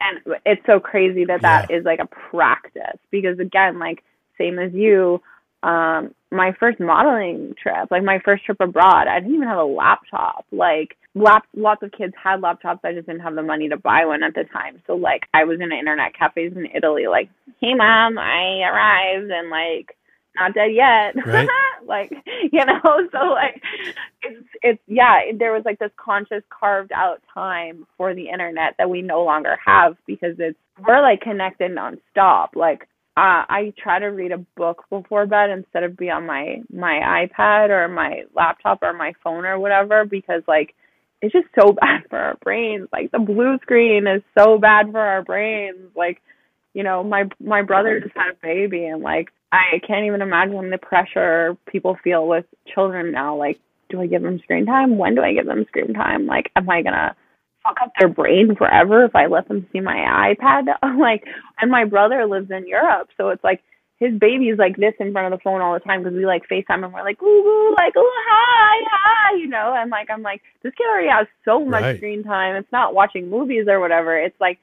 And 0.00 0.20
it's 0.46 0.64
so 0.64 0.78
crazy 0.78 1.24
that 1.24 1.42
that 1.42 1.70
is 1.70 1.84
like 1.84 1.98
a 1.98 2.06
practice 2.30 2.98
because 3.10 3.38
again, 3.40 3.78
like 3.78 4.04
same 4.38 4.58
as 4.58 4.72
you, 4.72 5.20
um, 5.64 6.14
my 6.30 6.52
first 6.60 6.78
modeling 6.78 7.54
trip, 7.60 7.90
like 7.90 8.04
my 8.04 8.20
first 8.24 8.44
trip 8.44 8.58
abroad, 8.60 9.08
I 9.08 9.18
didn't 9.18 9.34
even 9.34 9.48
have 9.48 9.58
a 9.58 9.64
laptop. 9.64 10.46
Like 10.52 10.96
lap, 11.16 11.46
lots 11.56 11.82
of 11.82 11.90
kids 11.90 12.14
had 12.22 12.40
laptops. 12.40 12.80
I 12.84 12.92
just 12.92 13.06
didn't 13.06 13.22
have 13.22 13.34
the 13.34 13.42
money 13.42 13.68
to 13.68 13.76
buy 13.76 14.04
one 14.04 14.22
at 14.22 14.34
the 14.34 14.44
time. 14.44 14.80
So 14.86 14.94
like 14.94 15.22
I 15.34 15.44
was 15.44 15.58
in 15.60 15.72
internet 15.72 16.14
cafes 16.16 16.52
in 16.54 16.66
Italy, 16.74 17.08
like, 17.08 17.28
hey 17.60 17.74
mom, 17.74 18.18
I 18.18 18.62
arrived 18.62 19.30
and 19.32 19.50
like 19.50 19.96
not 20.38 20.54
dead 20.54 20.72
yet. 20.72 21.14
Right. 21.26 21.48
like, 21.86 22.12
you 22.52 22.64
know, 22.64 22.80
so 23.12 23.18
like 23.28 23.62
it's 24.22 24.46
it's 24.62 24.82
yeah, 24.86 25.20
there 25.38 25.52
was 25.52 25.62
like 25.64 25.78
this 25.78 25.90
conscious 25.96 26.42
carved 26.48 26.92
out 26.92 27.22
time 27.32 27.86
for 27.96 28.14
the 28.14 28.28
internet 28.28 28.74
that 28.78 28.90
we 28.90 29.02
no 29.02 29.24
longer 29.24 29.56
have 29.64 29.96
because 30.06 30.36
it's 30.38 30.58
we're 30.86 31.02
like 31.02 31.20
connected 31.20 31.72
nonstop. 31.72 32.48
Like 32.54 32.82
uh, 33.16 33.42
I 33.48 33.72
try 33.76 33.98
to 33.98 34.06
read 34.06 34.30
a 34.30 34.44
book 34.56 34.84
before 34.90 35.26
bed 35.26 35.50
instead 35.50 35.82
of 35.82 35.96
be 35.96 36.08
on 36.08 36.26
my 36.26 36.62
my 36.72 37.26
iPad 37.26 37.70
or 37.70 37.88
my 37.88 38.22
laptop 38.34 38.78
or 38.82 38.92
my 38.92 39.12
phone 39.24 39.44
or 39.44 39.58
whatever 39.58 40.04
because 40.04 40.42
like 40.46 40.74
it's 41.20 41.32
just 41.32 41.48
so 41.60 41.72
bad 41.80 42.02
for 42.08 42.18
our 42.18 42.36
brains. 42.42 42.88
Like 42.92 43.10
the 43.10 43.18
blue 43.18 43.58
screen 43.62 44.06
is 44.06 44.22
so 44.38 44.58
bad 44.58 44.92
for 44.92 45.00
our 45.00 45.22
brains. 45.22 45.90
Like 45.96 46.22
you 46.78 46.84
know, 46.84 47.02
my 47.02 47.24
my 47.44 47.60
brother 47.60 47.98
just 47.98 48.16
had 48.16 48.30
a 48.30 48.36
baby 48.40 48.86
and 48.86 49.02
like 49.02 49.30
I 49.50 49.80
can't 49.84 50.06
even 50.06 50.22
imagine 50.22 50.70
the 50.70 50.78
pressure 50.78 51.56
people 51.66 51.96
feel 52.04 52.28
with 52.28 52.44
children 52.72 53.10
now. 53.10 53.36
Like, 53.36 53.58
do 53.90 54.00
I 54.00 54.06
give 54.06 54.22
them 54.22 54.38
screen 54.44 54.64
time? 54.64 54.96
When 54.96 55.16
do 55.16 55.22
I 55.22 55.32
give 55.32 55.46
them 55.46 55.64
screen 55.66 55.92
time? 55.92 56.26
Like, 56.26 56.52
am 56.54 56.70
I 56.70 56.82
gonna 56.82 57.16
fuck 57.64 57.78
up 57.82 57.90
their 57.98 58.08
brain 58.08 58.54
forever 58.56 59.04
if 59.04 59.16
I 59.16 59.26
let 59.26 59.48
them 59.48 59.66
see 59.72 59.80
my 59.80 60.36
iPad? 60.40 60.66
like, 61.00 61.24
and 61.60 61.68
my 61.68 61.84
brother 61.84 62.24
lives 62.26 62.52
in 62.52 62.68
Europe, 62.68 63.08
so 63.16 63.30
it's 63.30 63.42
like 63.42 63.60
his 63.98 64.16
baby 64.16 64.44
is 64.44 64.58
like 64.60 64.76
this 64.76 64.94
in 65.00 65.10
front 65.10 65.34
of 65.34 65.36
the 65.36 65.42
phone 65.42 65.60
all 65.60 65.74
the 65.74 65.80
time 65.80 66.04
because 66.04 66.14
we 66.16 66.26
like 66.26 66.42
FaceTime 66.48 66.84
and 66.84 66.92
we're 66.92 67.02
like, 67.02 67.20
ooh, 67.20 67.26
ooh, 67.26 67.74
like, 67.76 67.94
oh, 67.96 68.12
hi, 68.28 68.86
hi, 68.92 69.36
you 69.36 69.48
know, 69.48 69.74
and 69.76 69.90
like 69.90 70.10
I'm 70.10 70.22
like, 70.22 70.42
this 70.62 70.72
kid 70.78 70.86
already 70.88 71.08
has 71.08 71.26
so 71.44 71.64
much 71.64 71.82
Right. 71.82 71.96
screen 71.96 72.22
time. 72.22 72.54
It's 72.54 72.70
not 72.70 72.94
watching 72.94 73.28
movies 73.28 73.66
or 73.66 73.80
whatever. 73.80 74.16
It's 74.16 74.40
like 74.40 74.60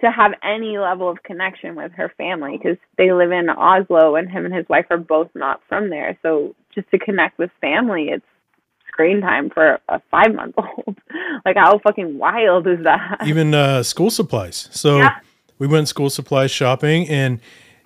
to 0.00 0.10
have 0.10 0.32
any 0.42 0.78
level 0.78 1.08
of 1.08 1.22
connection 1.22 1.74
with 1.74 1.92
her 1.92 2.12
family 2.18 2.58
because 2.58 2.76
they 2.98 3.12
live 3.12 3.32
in 3.32 3.48
Oslo 3.48 4.16
and 4.16 4.30
him 4.30 4.44
and 4.44 4.54
his 4.54 4.68
wife 4.68 4.86
are 4.90 4.98
both 4.98 5.30
not 5.34 5.60
from 5.68 5.88
there. 5.88 6.18
So 6.22 6.54
just 6.74 6.90
to 6.90 6.98
connect 6.98 7.38
with 7.38 7.50
family, 7.60 8.08
it's 8.10 8.24
screen 8.88 9.20
time 9.20 9.50
for 9.50 9.80
a 9.88 10.00
five 10.10 10.34
month 10.34 10.54
old. 10.58 10.96
like 11.44 11.56
how 11.56 11.78
fucking 11.78 12.18
wild 12.18 12.66
is 12.66 12.84
that? 12.84 13.22
Even 13.26 13.54
uh, 13.54 13.82
school 13.82 14.10
supplies. 14.10 14.68
So 14.72 14.98
Yeah. 14.98 15.18
we 15.58 15.66
went 15.66 15.88
school 15.88 16.10
supplies 16.10 16.50
shopping, 16.50 17.08
and 17.08 17.40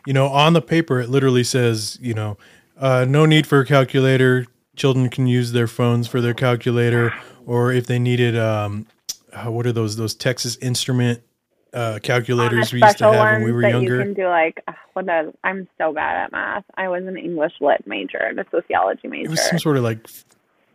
you 0.07 0.13
know, 0.13 0.27
on 0.27 0.53
the 0.53 0.63
paper 0.63 1.01
it 1.01 1.09
literally 1.09 1.45
says, 1.45 1.99
you 2.01 2.15
know, 2.15 2.37
uh, 2.79 3.05
no 3.09 3.27
need 3.27 3.47
for 3.47 3.61
a 3.61 3.67
calculator. 3.67 4.47
Children 4.75 5.11
can 5.11 5.27
use 5.27 5.53
their 5.53 5.67
phones 5.67 6.09
for 6.09 6.21
their 6.21 6.35
calculator, 6.35 7.13
or 7.45 7.71
if 7.73 7.87
they 7.87 7.99
needed, 7.99 8.39
um, 8.39 8.87
uh, 9.33 9.51
what 9.51 9.67
are 9.67 9.73
those? 9.73 9.97
Those 9.97 10.15
Texas 10.15 10.57
Instrument 10.57 11.23
uh, 11.73 11.99
calculators 12.03 12.73
we 12.73 12.83
used 12.83 12.99
to 12.99 13.13
have 13.13 13.15
when 13.35 13.43
we 13.45 13.53
were 13.53 13.63
that 13.63 13.71
younger. 13.71 13.97
you 13.97 14.03
can 14.03 14.15
do 14.15 14.27
like 14.29 14.63
ugh, 14.69 14.75
what 14.95 15.09
I'm 15.45 15.69
so 15.79 15.93
bad 15.93 16.25
at 16.25 16.33
math. 16.33 16.65
I 16.77 16.89
was 16.89 17.05
an 17.07 17.17
English 17.17 17.53
lit 17.61 17.87
major 17.87 18.19
and 18.19 18.39
a 18.39 18.45
sociology 18.51 19.09
major. 19.09 19.27
it 19.27 19.31
was 19.31 19.49
some 19.49 19.59
sort 19.59 19.77
of 19.77 19.83
like, 19.85 20.07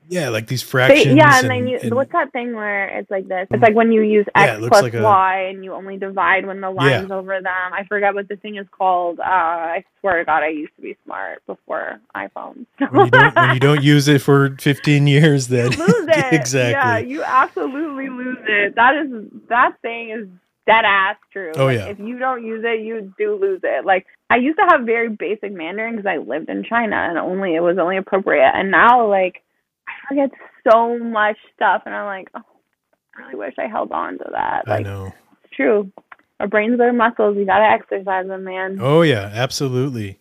yeah, 0.08 0.30
like 0.30 0.46
these 0.48 0.62
fractions. 0.62 1.16
yeah, 1.16 1.40
and, 1.40 1.50
then 1.50 1.68
you, 1.68 1.80
and- 1.82 1.94
what's 1.96 2.12
that 2.12 2.32
thing 2.32 2.54
where 2.54 2.88
it's 3.00 3.10
like 3.10 3.28
this? 3.28 3.48
It's 3.50 3.62
like 3.62 3.74
when 3.76 3.92
you 3.92 4.02
use 4.04 4.26
x 4.36 4.60
looks 4.62 4.70
plus 4.70 4.84
like 4.84 4.94
a- 4.94 5.02
y 5.02 5.42
and 5.50 5.64
you 5.64 5.74
only 5.74 5.98
divide 5.98 6.46
when 6.46 6.62
the 6.62 6.70
line's 6.70 7.10
over 7.12 7.42
them. 7.42 7.74
I 7.74 7.84
forget 7.90 8.14
what 8.14 8.28
the 8.30 8.36
thing 8.36 8.56
is 8.58 8.68
called. 8.72 9.20
Uh, 9.20 9.24
I 9.24 9.84
swear 10.00 10.20
to 10.20 10.26
God, 10.26 10.44
I 10.44 10.50
used 10.50 10.76
to 10.76 10.82
be 10.84 10.96
smart 11.06 11.46
before 11.48 12.00
iPhones. 12.16 12.68
when 12.92 13.06
you 13.06 13.12
don't 13.12 13.36
when 13.36 13.54
you 13.56 13.60
don't 13.60 13.84
use 13.84 14.08
it 14.08 14.22
for 14.22 14.56
15 14.60 15.08
years, 15.16 15.48
then 15.48 15.72
lose 15.72 15.80
it. 15.80 16.34
exactly. 16.34 16.72
Yeah, 16.72 16.98
you 17.00 17.24
absolutely 17.24 18.10
lose 18.10 18.38
it. 18.48 18.76
That 18.76 18.96
is 18.96 19.10
that 19.50 19.82
thing 19.82 20.12
is 20.12 20.28
dead 20.66 20.86
ass 20.86 21.16
true. 21.32 21.52
Oh, 21.56 21.66
Like, 21.66 21.78
yeah. 21.78 21.86
If 21.88 22.00
you 22.00 22.18
don't 22.20 22.44
use 22.46 22.64
it, 22.66 22.82
you 22.82 23.14
do 23.18 23.38
lose 23.40 23.62
it. 23.64 23.86
Like 23.86 24.06
I 24.30 24.38
used 24.38 24.58
to 24.58 24.66
have 24.70 24.86
very 24.86 25.10
basic 25.10 25.52
Mandarin 25.54 25.96
because 25.98 26.10
I 26.10 26.18
lived 26.18 26.50
in 26.50 26.64
China 26.64 26.96
and 26.96 27.18
only 27.18 27.56
it 27.56 27.62
was 27.62 27.78
only 27.80 27.98
appropriate. 27.98 28.52
And 28.54 28.72
now 28.72 29.08
like 29.08 29.44
I 29.88 29.92
forget 30.10 30.32
so 30.70 30.98
much 30.98 31.38
stuff, 31.56 31.84
and 31.86 31.94
I'm 31.94 32.06
like, 32.06 32.28
oh, 32.36 32.42
I 33.16 33.22
really 33.22 33.36
wish 33.36 33.54
I 33.60 33.68
held 33.68 33.92
on 33.92 34.18
to 34.18 34.26
that. 34.32 34.64
I 34.68 34.80
know. 34.80 35.14
it's 35.44 35.54
true. 35.56 35.92
Our 36.40 36.48
brains 36.48 36.80
are 36.82 36.92
muscles. 36.92 37.38
You 37.38 37.46
gotta 37.46 37.64
exercise 37.66 38.28
them, 38.28 38.44
man. 38.44 38.80
Oh 38.82 39.04
yeah, 39.04 39.32
absolutely. 39.34 40.18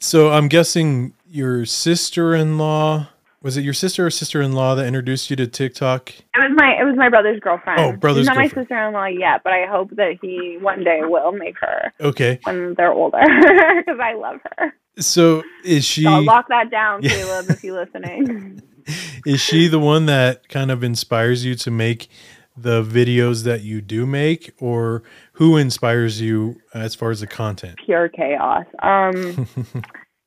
So 0.00 0.30
I'm 0.30 0.48
guessing 0.48 1.14
your 1.26 1.64
sister-in-law 1.64 3.08
was 3.42 3.56
it 3.56 3.62
your 3.62 3.74
sister 3.74 4.04
or 4.06 4.10
sister-in-law 4.10 4.74
that 4.76 4.86
introduced 4.86 5.30
you 5.30 5.36
to 5.36 5.46
TikTok? 5.46 6.10
It 6.10 6.24
was 6.38 6.50
my 6.56 6.76
it 6.80 6.84
was 6.84 6.96
my 6.96 7.08
brother's 7.08 7.40
girlfriend. 7.40 7.80
Oh, 7.80 7.92
brother's 7.96 8.22
She's 8.22 8.26
not 8.26 8.36
girlfriend. 8.36 8.56
my 8.56 8.62
sister-in-law 8.62 9.06
yet, 9.06 9.42
but 9.44 9.52
I 9.52 9.66
hope 9.66 9.90
that 9.96 10.18
he 10.20 10.58
one 10.60 10.82
day 10.84 11.00
will 11.02 11.32
make 11.32 11.56
her 11.60 11.92
Okay. 12.00 12.40
when 12.44 12.74
they're 12.76 12.92
older 12.92 13.18
because 13.24 14.00
I 14.02 14.14
love 14.14 14.40
her. 14.56 14.74
So 14.98 15.42
is 15.64 15.84
she 15.84 16.02
So 16.02 16.10
I'll 16.10 16.24
lock 16.24 16.48
that 16.48 16.70
down, 16.70 17.00
Yeah. 17.02 17.10
Caleb, 17.10 17.50
if 17.50 17.62
you're 17.62 17.78
listening. 17.84 18.60
is 19.26 19.40
she 19.40 19.68
the 19.68 19.78
one 19.78 20.06
that 20.06 20.48
kind 20.48 20.70
of 20.70 20.82
inspires 20.82 21.44
you 21.44 21.54
to 21.56 21.70
make 21.70 22.08
the 22.56 22.82
videos 22.82 23.44
that 23.44 23.60
you 23.62 23.80
do 23.80 24.04
make 24.04 24.52
or 24.58 25.04
who 25.34 25.56
inspires 25.56 26.20
you 26.20 26.60
as 26.74 26.96
far 26.96 27.12
as 27.12 27.20
the 27.20 27.26
content? 27.28 27.78
Pure 27.86 28.08
chaos. 28.08 28.64
Um, 28.82 29.46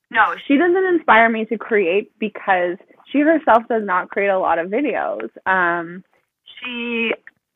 no, 0.10 0.34
she 0.48 0.56
doesn't 0.58 0.86
inspire 0.96 1.28
me 1.30 1.44
to 1.46 1.58
create 1.58 2.18
because 2.20 2.78
she 3.12 3.20
herself 3.20 3.64
does 3.70 3.84
not 3.86 4.10
create 4.10 4.30
a 4.30 4.40
lot 4.40 4.60
of 4.60 4.70
videos. 4.70 5.30
Um, 5.46 6.04
she 6.60 7.12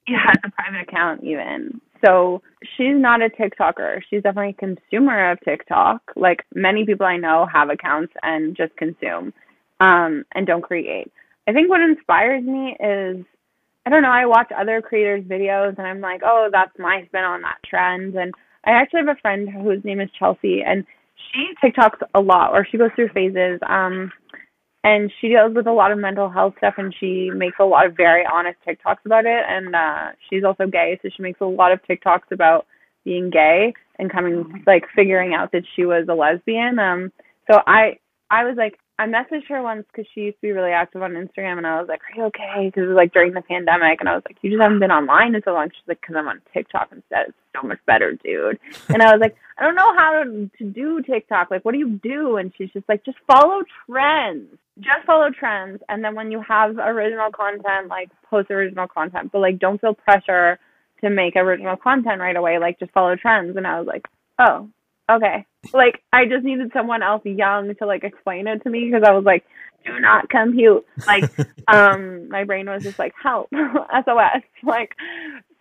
has 0.08 0.36
a 0.44 0.52
private 0.52 0.88
account 0.88 1.24
even. 1.24 1.82
So 2.06 2.42
she's 2.78 2.96
not 2.96 3.22
a 3.22 3.30
TikToker. 3.30 4.02
She's 4.10 4.22
definitely 4.22 4.56
a 4.58 4.76
consumer 4.76 5.32
of 5.32 5.40
TikTok. 5.42 6.02
Like 6.16 6.44
many 6.54 6.86
people 6.86 7.06
I 7.06 7.18
know 7.18 7.48
have 7.52 7.70
accounts 7.70 8.14
and 8.22 8.56
just 8.56 8.76
consume 8.78 9.34
um, 9.80 10.26
and 10.34 10.46
don't 10.46 10.62
create. 10.62 11.12
I 11.48 11.54
think 11.54 11.70
what 11.70 11.82
inspires 11.82 12.44
me 12.44 12.76
is 12.80 13.26
I 13.86 13.92
don't 13.92 14.02
know, 14.02 14.10
I 14.10 14.26
watch 14.26 14.52
other 14.52 14.82
creators' 14.82 15.26
videos 15.26 15.78
and 15.78 15.86
I'm 15.86 16.02
like, 16.02 16.22
oh, 16.26 16.50
that's 16.52 16.72
my 16.80 17.04
spin 17.06 17.24
on 17.24 17.44
that 17.44 17.60
trend. 17.64 18.16
And 18.16 18.34
I 18.66 18.72
actually 18.72 19.02
have 19.06 19.16
a 19.16 19.22
friend 19.22 19.48
whose 19.48 19.84
name 19.84 20.02
is 20.02 20.10
Chelsea 20.18 20.64
and 20.66 20.86
she 21.32 21.54
TikToks 21.64 22.02
a 22.16 22.20
lot 22.20 22.52
or 22.52 22.66
she 22.70 22.80
goes 22.80 22.90
through 22.96 23.10
phases. 23.10 23.60
Um, 23.68 24.12
and 24.86 25.12
she 25.20 25.30
deals 25.30 25.56
with 25.56 25.66
a 25.66 25.72
lot 25.72 25.92
of 25.92 25.98
mental 25.98 26.30
health 26.30 26.54
stuff 26.60 26.76
and 26.78 26.94
she 27.00 27.32
makes 27.34 27.58
a 27.60 27.66
lot 27.66 27.88
of 27.88 27.98
very 27.98 28.24
honest 28.32 28.60
TikToks 28.68 29.04
about 29.04 29.26
it. 29.26 29.44
And 29.50 29.76
uh, 29.76 30.12
she's 30.30 30.44
also 30.44 30.68
gay, 30.68 31.00
so 31.02 31.10
she 31.10 31.24
makes 31.24 31.42
a 31.42 31.46
lot 31.46 31.72
of 31.72 31.80
TikToks 31.90 32.32
about 32.32 32.68
being 33.04 33.32
gay 33.32 33.74
and 33.98 34.12
coming 34.12 34.64
like 34.68 34.84
figuring 34.96 35.34
out 35.34 35.52
that 35.54 35.64
she 35.76 35.86
was 35.86 36.06
a 36.08 36.14
lesbian. 36.14 36.78
Um, 36.78 37.12
so 37.50 37.62
I 37.66 37.98
I 38.30 38.44
was 38.44 38.58
like 38.58 38.78
I 39.00 39.08
messaged 39.08 39.50
her 39.50 39.64
once 39.64 39.86
because 39.92 40.08
she 40.14 40.22
used 40.22 40.38
to 40.38 40.42
be 40.42 40.52
really 40.52 40.72
active 40.72 41.02
on 41.02 41.14
Instagram, 41.14 41.58
and 41.58 41.66
I 41.66 41.80
was 41.80 41.90
like, 41.90 42.02
"Are 42.02 42.18
you 42.18 42.24
okay?" 42.26 42.68
Because 42.68 42.84
it 42.84 42.88
was 42.88 42.96
like 42.96 43.12
during 43.12 43.34
the 43.34 43.42
pandemic, 43.42 44.00
and 44.00 44.08
I 44.08 44.14
was 44.14 44.24
like, 44.28 44.38
"You 44.42 44.52
just 44.52 44.62
haven't 44.62 44.80
been 44.80 44.92
online 44.92 45.34
in 45.34 45.42
so 45.44 45.54
long." 45.54 45.70
She's 45.70 45.88
like, 45.88 46.02
"Cause 46.02 46.16
I'm 46.16 46.28
on 46.28 46.42
TikTok 46.54 46.90
instead. 46.92 47.30
It's 47.30 47.38
so 47.60 47.68
much 47.68 47.80
better, 47.88 48.14
dude." 48.24 48.60
And 48.90 49.02
I 49.02 49.12
was 49.12 49.20
like, 49.20 49.36
"I 49.58 49.66
don't 49.66 49.76
know 49.76 49.96
how 49.98 50.24
to 50.24 50.50
to 50.60 50.64
do 50.64 51.02
TikTok. 51.02 51.50
Like, 51.50 51.66
what 51.66 51.74
do 51.74 51.80
you 51.80 52.00
do?" 52.04 52.38
And 52.38 52.54
she's 52.56 52.70
just 52.72 52.88
like, 52.88 53.04
"Just 53.04 53.18
follow 53.28 53.64
trends. 53.90 54.60
Just 54.80 55.06
follow 55.06 55.30
trends, 55.32 55.82
and 55.88 56.04
then 56.04 56.16
when 56.16 56.32
you 56.32 56.42
have 56.48 56.78
original 56.78 57.32
content, 57.32 57.88
like 57.88 58.10
post 58.30 58.52
original 58.52 58.88
content, 58.88 59.32
but 59.32 59.40
like 59.40 59.60
don't 59.60 59.80
feel 59.80 59.94
pressure 59.94 60.60
to 61.02 61.10
make 61.10 61.36
original 61.36 61.78
content 61.78 62.20
right 62.20 62.36
away. 62.36 62.60
Like 62.60 62.80
just 62.80 62.92
follow 62.92 63.16
trends." 63.16 63.56
And 63.56 63.66
I 63.66 63.80
was 63.80 63.88
like, 63.88 64.06
"Oh, 64.38 64.70
okay." 65.10 65.46
Like 65.74 66.02
I 66.12 66.26
just 66.26 66.44
needed 66.44 66.72
someone 66.74 67.04
else 67.04 67.22
young 67.26 67.74
to 67.76 67.86
like 67.86 68.04
explain 68.04 68.48
it 68.48 68.64
to 68.64 68.70
me 68.70 68.90
because 68.90 69.04
I 69.08 69.14
was 69.14 69.24
like, 69.24 69.46
do 69.86 70.00
not 70.00 70.30
compute. 70.30 70.86
Like, 71.06 71.32
um, 71.68 72.30
my 72.30 72.44
brain 72.44 72.68
was 72.68 72.84
just 72.84 73.00
like, 73.00 73.14
help, 73.22 73.50
SOS. 73.54 74.42
Like, 74.64 74.92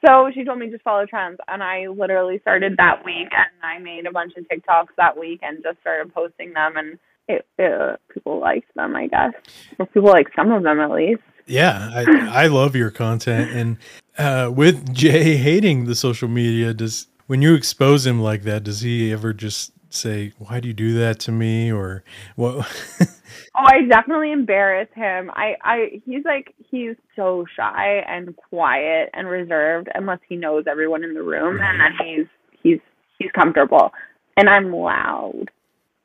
so 0.05 0.31
she 0.35 0.45
told 0.45 0.59
me 0.59 0.71
just 0.71 0.83
follow 0.83 1.07
trends, 1.07 1.39
and 1.49 1.63
I 1.63 1.87
literally 1.89 2.39
started 2.41 2.77
that 2.79 3.05
week, 3.05 3.29
and 3.33 3.63
I 3.63 3.79
made 3.79 4.07
a 4.07 4.13
bunch 4.13 4.33
of 4.37 4.45
TikToks 4.45 4.95
that 4.97 5.19
week, 5.19 5.41
and 5.43 5.63
just 5.63 5.81
started 5.81 6.13
posting 6.13 6.53
them, 6.53 6.77
and 6.77 6.99
it, 7.29 7.47
it 7.59 8.01
people 8.13 8.39
liked 8.41 8.75
them, 8.75 8.95
I 8.97 9.07
guess, 9.09 9.33
or 9.79 9.87
people 9.87 10.11
like 10.11 10.29
some 10.37 10.51
of 10.53 10.63
them 10.63 10.81
at 10.81 10.91
least. 10.91 11.23
Yeah, 11.47 11.91
I 11.93 12.45
I 12.45 12.47
love 12.47 12.75
your 12.75 12.91
content 12.91 13.51
and 13.51 13.77
uh 14.17 14.51
with 14.55 14.95
Jay 14.95 15.37
hating 15.37 15.85
the 15.85 15.95
social 15.95 16.29
media 16.29 16.73
does 16.73 17.09
when 17.27 17.43
you 17.43 17.55
expose 17.55 18.07
him 18.07 18.21
like 18.21 18.43
that 18.45 18.65
does 18.65 18.81
he 18.81 19.13
ever 19.13 19.33
just 19.33 19.73
say 19.91 20.33
why 20.39 20.59
do 20.59 20.69
you 20.69 20.75
do 20.75 20.95
that 20.99 21.21
to 21.21 21.33
me 21.33 21.71
or 21.71 22.03
what 22.35 22.67
Oh, 23.57 23.65
I 23.65 23.83
definitely 23.89 24.33
embarrass 24.33 24.89
him. 24.95 25.31
I, 25.33 25.55
I, 25.63 26.03
he's 26.05 26.25
like, 26.25 26.55
he's 26.71 26.97
so 27.15 27.45
shy 27.57 28.03
and 28.09 28.37
quiet 28.37 29.11
and 29.15 29.29
reserved 29.29 29.89
unless 29.95 30.19
he 30.29 30.35
knows 30.35 30.65
everyone 30.69 31.05
in 31.05 31.15
the 31.15 31.23
room, 31.23 31.61
and 31.61 31.81
then 31.81 31.93
he's, 32.05 32.27
he's, 32.63 32.81
he's 33.19 33.31
comfortable. 33.31 33.93
And 34.37 34.49
I'm 34.49 34.73
loud, 34.73 35.51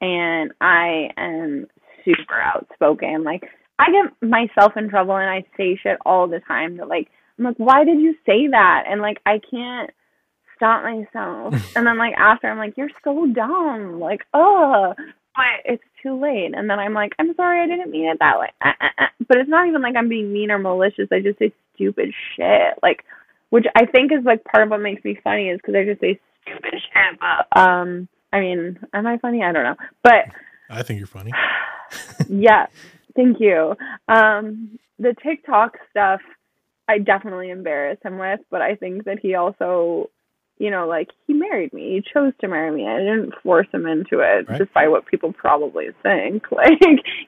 and 0.01 0.51
I 0.61 1.09
am 1.17 1.67
super 2.05 2.39
outspoken. 2.39 3.23
Like, 3.23 3.43
I 3.77 3.87
get 3.91 4.29
myself 4.29 4.73
in 4.75 4.89
trouble, 4.89 5.15
and 5.15 5.29
I 5.29 5.45
say 5.57 5.79
shit 5.81 5.97
all 6.05 6.27
the 6.27 6.41
time. 6.47 6.77
That 6.77 6.87
like, 6.87 7.09
I'm 7.37 7.45
like, 7.45 7.57
why 7.57 7.83
did 7.83 7.99
you 7.99 8.15
say 8.25 8.47
that? 8.51 8.83
And 8.89 9.01
like, 9.01 9.17
I 9.25 9.39
can't 9.49 9.91
stop 10.55 10.83
myself. 10.83 11.53
and 11.75 11.87
then 11.87 11.97
like 11.97 12.13
after, 12.17 12.49
I'm 12.49 12.57
like, 12.57 12.75
you're 12.77 12.89
so 13.03 13.27
dumb. 13.27 13.99
Like, 13.99 14.21
oh 14.33 14.93
but 15.39 15.71
it's 15.71 15.83
too 16.03 16.19
late. 16.21 16.51
And 16.53 16.69
then 16.69 16.79
I'm 16.79 16.93
like, 16.93 17.13
I'm 17.17 17.33
sorry, 17.35 17.63
I 17.63 17.67
didn't 17.67 17.91
mean 17.91 18.09
it 18.09 18.19
that 18.19 18.39
way. 18.39 18.51
Uh, 18.63 18.75
uh, 18.81 19.03
uh. 19.03 19.25
But 19.25 19.37
it's 19.37 19.49
not 19.49 19.67
even 19.67 19.81
like 19.81 19.95
I'm 19.95 20.09
being 20.09 20.33
mean 20.33 20.51
or 20.51 20.59
malicious. 20.59 21.07
I 21.11 21.21
just 21.21 21.39
say 21.39 21.53
stupid 21.75 22.13
shit, 22.35 22.75
like, 22.83 23.05
which 23.49 23.65
I 23.73 23.85
think 23.85 24.11
is 24.11 24.25
like 24.25 24.43
part 24.43 24.63
of 24.63 24.69
what 24.69 24.81
makes 24.81 25.03
me 25.05 25.17
funny 25.23 25.47
is 25.47 25.57
because 25.57 25.75
I 25.75 25.85
just 25.85 26.01
say 26.01 26.19
stupid 26.43 26.73
shit. 26.73 27.19
But 27.19 27.57
um, 27.57 28.09
I 28.31 28.39
mean, 28.39 28.79
am 28.93 29.07
I 29.07 29.17
funny? 29.17 29.43
I 29.43 29.51
don't 29.51 29.63
know. 29.63 29.75
But 30.03 30.25
I 30.69 30.83
think 30.83 30.99
you're 30.99 31.07
funny. 31.07 31.31
yeah, 32.29 32.67
thank 33.15 33.37
you. 33.39 33.75
Um, 34.07 34.77
the 34.99 35.15
TikTok 35.23 35.77
stuff, 35.89 36.21
I 36.87 36.99
definitely 36.99 37.49
embarrass 37.49 37.99
him 38.03 38.17
with, 38.17 38.39
but 38.51 38.61
I 38.61 38.75
think 38.75 39.05
that 39.05 39.19
he 39.19 39.35
also, 39.35 40.09
you 40.57 40.69
know, 40.69 40.87
like 40.87 41.07
he 41.25 41.33
married 41.33 41.73
me. 41.73 41.95
He 41.95 42.11
chose 42.13 42.33
to 42.41 42.47
marry 42.47 42.71
me. 42.71 42.87
I 42.87 42.99
didn't 42.99 43.33
force 43.41 43.67
him 43.73 43.85
into 43.85 44.19
it, 44.19 44.47
Right. 44.49 44.57
despite 44.59 44.91
what 44.91 45.05
people 45.05 45.33
probably 45.33 45.87
think. 46.03 46.43
Like 46.51 46.79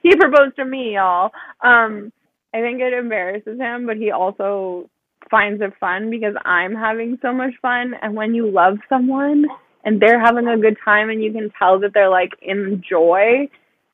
he 0.02 0.14
proposed 0.16 0.56
to 0.56 0.64
me, 0.64 0.94
y'all. 0.94 1.30
Um, 1.64 2.12
I 2.54 2.60
think 2.60 2.80
it 2.80 2.92
embarrasses 2.92 3.58
him, 3.58 3.86
but 3.86 3.96
he 3.96 4.10
also 4.10 4.90
finds 5.30 5.62
it 5.62 5.72
fun 5.80 6.10
because 6.10 6.34
I'm 6.44 6.74
having 6.74 7.18
so 7.22 7.32
much 7.32 7.52
fun. 7.62 7.94
And 8.02 8.14
when 8.14 8.34
you 8.34 8.50
love 8.50 8.76
someone 8.88 9.46
and 9.84 10.00
they're 10.00 10.20
having 10.20 10.46
a 10.46 10.58
good 10.58 10.76
time, 10.84 11.10
and 11.10 11.22
you 11.22 11.32
can 11.32 11.50
tell 11.58 11.80
that 11.80 11.92
they're 11.94 12.10
like 12.10 12.32
in 12.40 12.82
joy, 12.88 13.48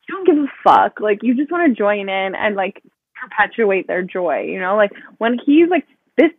you 0.08 0.14
don't 0.14 0.26
give 0.26 0.36
a 0.36 0.46
fuck. 0.64 1.00
Like 1.00 1.20
you 1.22 1.34
just 1.34 1.50
want 1.50 1.70
to 1.70 1.78
join 1.78 2.08
in 2.08 2.34
and 2.34 2.56
like 2.56 2.82
perpetuate 3.20 3.86
their 3.86 4.02
joy, 4.02 4.42
you 4.42 4.60
know? 4.60 4.76
Like 4.76 4.92
when 5.18 5.38
he's 5.44 5.68
like 5.68 5.86
this 6.16 6.30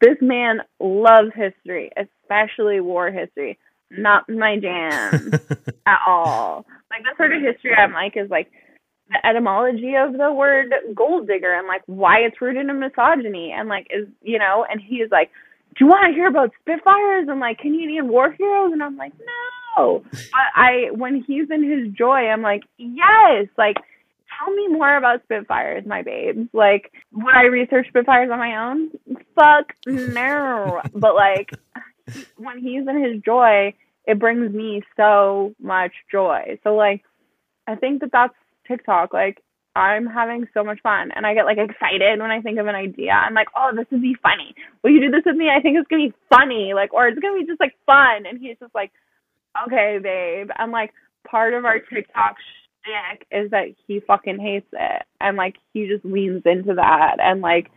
this 0.00 0.16
man 0.20 0.60
loves 0.80 1.30
history, 1.34 1.90
especially 1.96 2.80
war 2.80 3.10
history. 3.10 3.58
Not 3.90 4.28
my 4.28 4.58
jam 4.58 5.32
at 5.86 5.98
all. 6.06 6.66
Like 6.90 7.02
the 7.02 7.14
sort 7.16 7.34
of 7.34 7.42
history 7.42 7.74
I'm 7.74 7.92
like 7.92 8.16
is 8.16 8.30
like 8.30 8.50
the 9.10 9.24
etymology 9.26 9.94
of 9.94 10.14
the 10.14 10.32
word 10.32 10.72
gold 10.94 11.26
digger 11.26 11.52
and 11.52 11.68
like 11.68 11.82
why 11.86 12.18
it's 12.20 12.40
rooted 12.40 12.68
in 12.68 12.80
misogyny 12.80 13.52
and 13.56 13.68
like 13.68 13.86
is 13.90 14.08
you 14.22 14.38
know, 14.38 14.64
and 14.68 14.80
he's 14.80 15.10
like, 15.10 15.30
Do 15.76 15.84
you 15.84 15.86
want 15.86 16.06
to 16.08 16.14
hear 16.14 16.26
about 16.28 16.50
Spitfires 16.60 17.26
and 17.28 17.40
like 17.40 17.58
Canadian 17.58 18.08
war 18.08 18.32
heroes? 18.32 18.72
And 18.72 18.82
I'm 18.82 18.96
like, 18.96 19.12
No. 19.78 20.02
But 20.10 20.48
I 20.54 20.90
when 20.92 21.22
he's 21.26 21.50
in 21.50 21.62
his 21.62 21.92
joy, 21.94 22.28
I'm 22.28 22.42
like, 22.42 22.62
Yes, 22.78 23.46
like 23.56 23.76
tell 24.38 24.54
me 24.54 24.68
more 24.68 24.96
about 24.96 25.22
Spitfires, 25.24 25.84
my 25.86 26.02
babes. 26.02 26.48
Like, 26.52 26.92
would 27.12 27.34
I 27.34 27.44
research 27.44 27.88
Spitfires 27.88 28.30
on 28.30 28.38
my 28.38 28.70
own? 28.70 28.90
Fuck 29.34 29.72
no. 29.86 30.80
but 30.94 31.14
like, 31.14 31.50
when 32.36 32.58
he's 32.58 32.86
in 32.86 33.02
his 33.02 33.22
joy, 33.22 33.74
it 34.06 34.18
brings 34.18 34.52
me 34.52 34.82
so 34.96 35.54
much 35.60 35.92
joy. 36.10 36.58
So 36.64 36.74
like, 36.74 37.02
I 37.66 37.76
think 37.76 38.00
that 38.00 38.10
that's 38.12 38.34
TikTok. 38.66 39.12
Like, 39.12 39.42
I'm 39.74 40.06
having 40.06 40.46
so 40.52 40.62
much 40.62 40.80
fun, 40.82 41.10
and 41.14 41.26
I 41.26 41.34
get 41.34 41.46
like 41.46 41.58
excited 41.58 42.20
when 42.20 42.30
I 42.30 42.40
think 42.42 42.58
of 42.58 42.66
an 42.66 42.74
idea. 42.74 43.12
I'm 43.12 43.34
like, 43.34 43.48
oh, 43.56 43.70
this 43.74 43.86
would 43.90 44.02
be 44.02 44.16
funny. 44.22 44.54
Will 44.82 44.90
you 44.90 45.00
do 45.00 45.10
this 45.10 45.24
with 45.24 45.36
me? 45.36 45.48
I 45.48 45.60
think 45.60 45.78
it's 45.78 45.88
gonna 45.88 46.08
be 46.08 46.14
funny. 46.28 46.72
Like, 46.74 46.92
or 46.92 47.08
it's 47.08 47.18
gonna 47.18 47.38
be 47.38 47.46
just 47.46 47.60
like 47.60 47.74
fun. 47.86 48.26
And 48.28 48.38
he's 48.38 48.58
just 48.60 48.74
like, 48.74 48.92
okay, 49.66 49.98
babe. 50.02 50.50
I'm 50.56 50.70
like, 50.70 50.92
part 51.26 51.54
of 51.54 51.64
our 51.64 51.78
TikTok 51.78 52.36
shtick 52.36 53.26
is 53.30 53.50
that 53.50 53.68
he 53.86 54.00
fucking 54.00 54.38
hates 54.38 54.68
it, 54.72 55.02
and 55.20 55.36
like 55.36 55.56
he 55.72 55.86
just 55.86 56.04
leans 56.04 56.42
into 56.44 56.74
that, 56.74 57.16
and 57.20 57.40
like, 57.40 57.70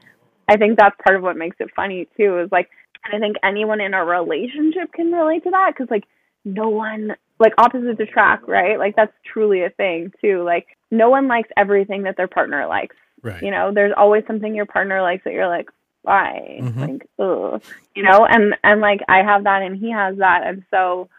I 0.50 0.58
think 0.58 0.78
that's 0.78 0.96
part 1.04 1.16
of 1.16 1.24
what 1.24 1.38
makes 1.38 1.58
it 1.60 1.70
funny 1.76 2.08
too. 2.18 2.40
Is 2.40 2.52
like, 2.52 2.70
and 3.06 3.16
I 3.16 3.26
think 3.26 3.38
anyone 3.42 3.80
in 3.80 3.94
a 3.94 4.04
relationship 4.04 4.92
can 4.94 5.12
relate 5.12 5.44
to 5.44 5.52
that 5.52 5.72
because 5.74 5.90
like 5.90 6.04
no 6.44 6.70
one 6.70 7.16
like 7.40 7.54
opposites 7.58 8.00
attract, 8.00 8.48
right? 8.48 8.78
Like 8.78 8.96
that's 8.96 9.14
truly 9.32 9.64
a 9.64 9.70
thing 9.70 10.12
too. 10.22 10.44
Like 10.44 10.68
no 10.98 11.10
one 11.10 11.28
likes 11.28 11.50
everything 11.58 12.04
that 12.04 12.18
their 12.18 12.28
partner 12.28 12.68
likes. 12.68 12.96
Right. 13.22 13.42
You 13.42 13.52
know, 13.52 13.72
there's 13.74 13.94
always 13.96 14.24
something 14.28 14.54
your 14.54 14.66
partner 14.66 15.02
likes 15.02 15.24
that 15.24 15.34
you're 15.34 15.48
like, 15.48 15.70
why? 16.04 16.60
Mhm. 16.62 16.78
Like, 16.78 17.08
ugh. 17.20 17.64
You 17.96 18.04
know, 18.04 18.26
and 18.26 18.56
and 18.64 18.82
like 18.82 19.02
I 19.08 19.24
have 19.24 19.46
that 19.46 19.62
and 19.62 19.78
he 19.78 19.92
has 19.92 20.18
that, 20.18 20.44
and 20.46 20.64
so 20.70 21.10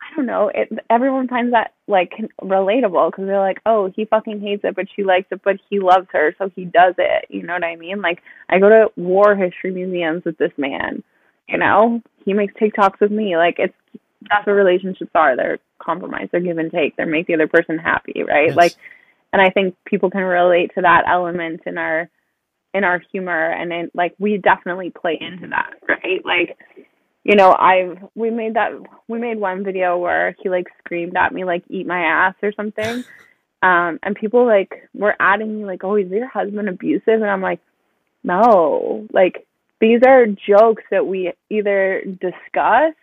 I 0.00 0.16
don't 0.16 0.26
know. 0.26 0.50
It 0.54 0.70
everyone 0.88 1.28
finds 1.28 1.52
that 1.52 1.74
like 1.86 2.12
relatable 2.40 3.10
because 3.10 3.26
they're 3.26 3.40
like, 3.40 3.60
oh, 3.66 3.92
he 3.94 4.04
fucking 4.04 4.40
hates 4.40 4.64
it, 4.64 4.74
but 4.74 4.86
she 4.94 5.04
likes 5.04 5.28
it, 5.30 5.42
but 5.42 5.56
he 5.68 5.80
loves 5.80 6.06
her, 6.12 6.34
so 6.38 6.50
he 6.54 6.64
does 6.64 6.94
it. 6.98 7.26
You 7.28 7.42
know 7.42 7.54
what 7.54 7.64
I 7.64 7.76
mean? 7.76 8.00
Like 8.00 8.22
I 8.48 8.58
go 8.58 8.68
to 8.68 8.90
war 8.96 9.36
history 9.36 9.72
museums 9.72 10.24
with 10.24 10.38
this 10.38 10.52
man. 10.56 11.02
You 11.48 11.58
know, 11.58 12.02
he 12.24 12.32
makes 12.32 12.54
TikToks 12.54 13.00
with 13.00 13.10
me. 13.10 13.36
Like 13.36 13.56
it's 13.58 13.74
that's 14.28 14.46
what 14.46 14.52
relationships 14.52 15.10
are. 15.14 15.36
They're 15.36 15.58
compromise. 15.78 16.28
They're 16.30 16.40
give 16.40 16.58
and 16.58 16.70
take. 16.70 16.96
They 16.96 17.04
make 17.04 17.26
the 17.26 17.34
other 17.34 17.48
person 17.48 17.78
happy, 17.78 18.22
right? 18.22 18.48
Yes. 18.48 18.56
Like, 18.56 18.74
and 19.32 19.42
I 19.42 19.50
think 19.50 19.76
people 19.84 20.10
can 20.10 20.22
relate 20.22 20.72
to 20.74 20.82
that 20.82 21.04
element 21.08 21.62
in 21.66 21.78
our 21.78 22.08
in 22.74 22.84
our 22.84 23.00
humor, 23.12 23.50
and 23.52 23.72
in 23.72 23.90
like 23.94 24.14
we 24.18 24.38
definitely 24.38 24.90
play 24.90 25.18
into 25.20 25.48
that, 25.48 25.74
right? 25.88 26.24
Like, 26.24 26.58
you 27.24 27.36
know, 27.36 27.54
I've 27.58 27.98
we 28.14 28.30
made 28.30 28.54
that 28.54 28.72
we 29.08 29.18
made 29.18 29.38
one 29.38 29.64
video 29.64 29.98
where 29.98 30.34
he 30.42 30.48
like 30.48 30.66
screamed 30.78 31.16
at 31.16 31.32
me 31.32 31.44
like 31.44 31.64
eat 31.68 31.86
my 31.86 32.00
ass 32.00 32.34
or 32.42 32.52
something, 32.52 33.04
um, 33.62 33.98
and 34.02 34.14
people 34.14 34.46
like 34.46 34.88
were 34.94 35.14
adding 35.20 35.58
me 35.58 35.64
like, 35.64 35.84
oh, 35.84 35.96
is 35.96 36.10
your 36.10 36.28
husband 36.28 36.68
abusive? 36.68 37.20
And 37.20 37.30
I'm 37.30 37.42
like, 37.42 37.60
no, 38.24 39.06
like 39.12 39.46
these 39.80 40.00
are 40.06 40.26
jokes 40.26 40.82
that 40.90 41.06
we 41.06 41.32
either 41.50 42.02
discuss 42.04 42.94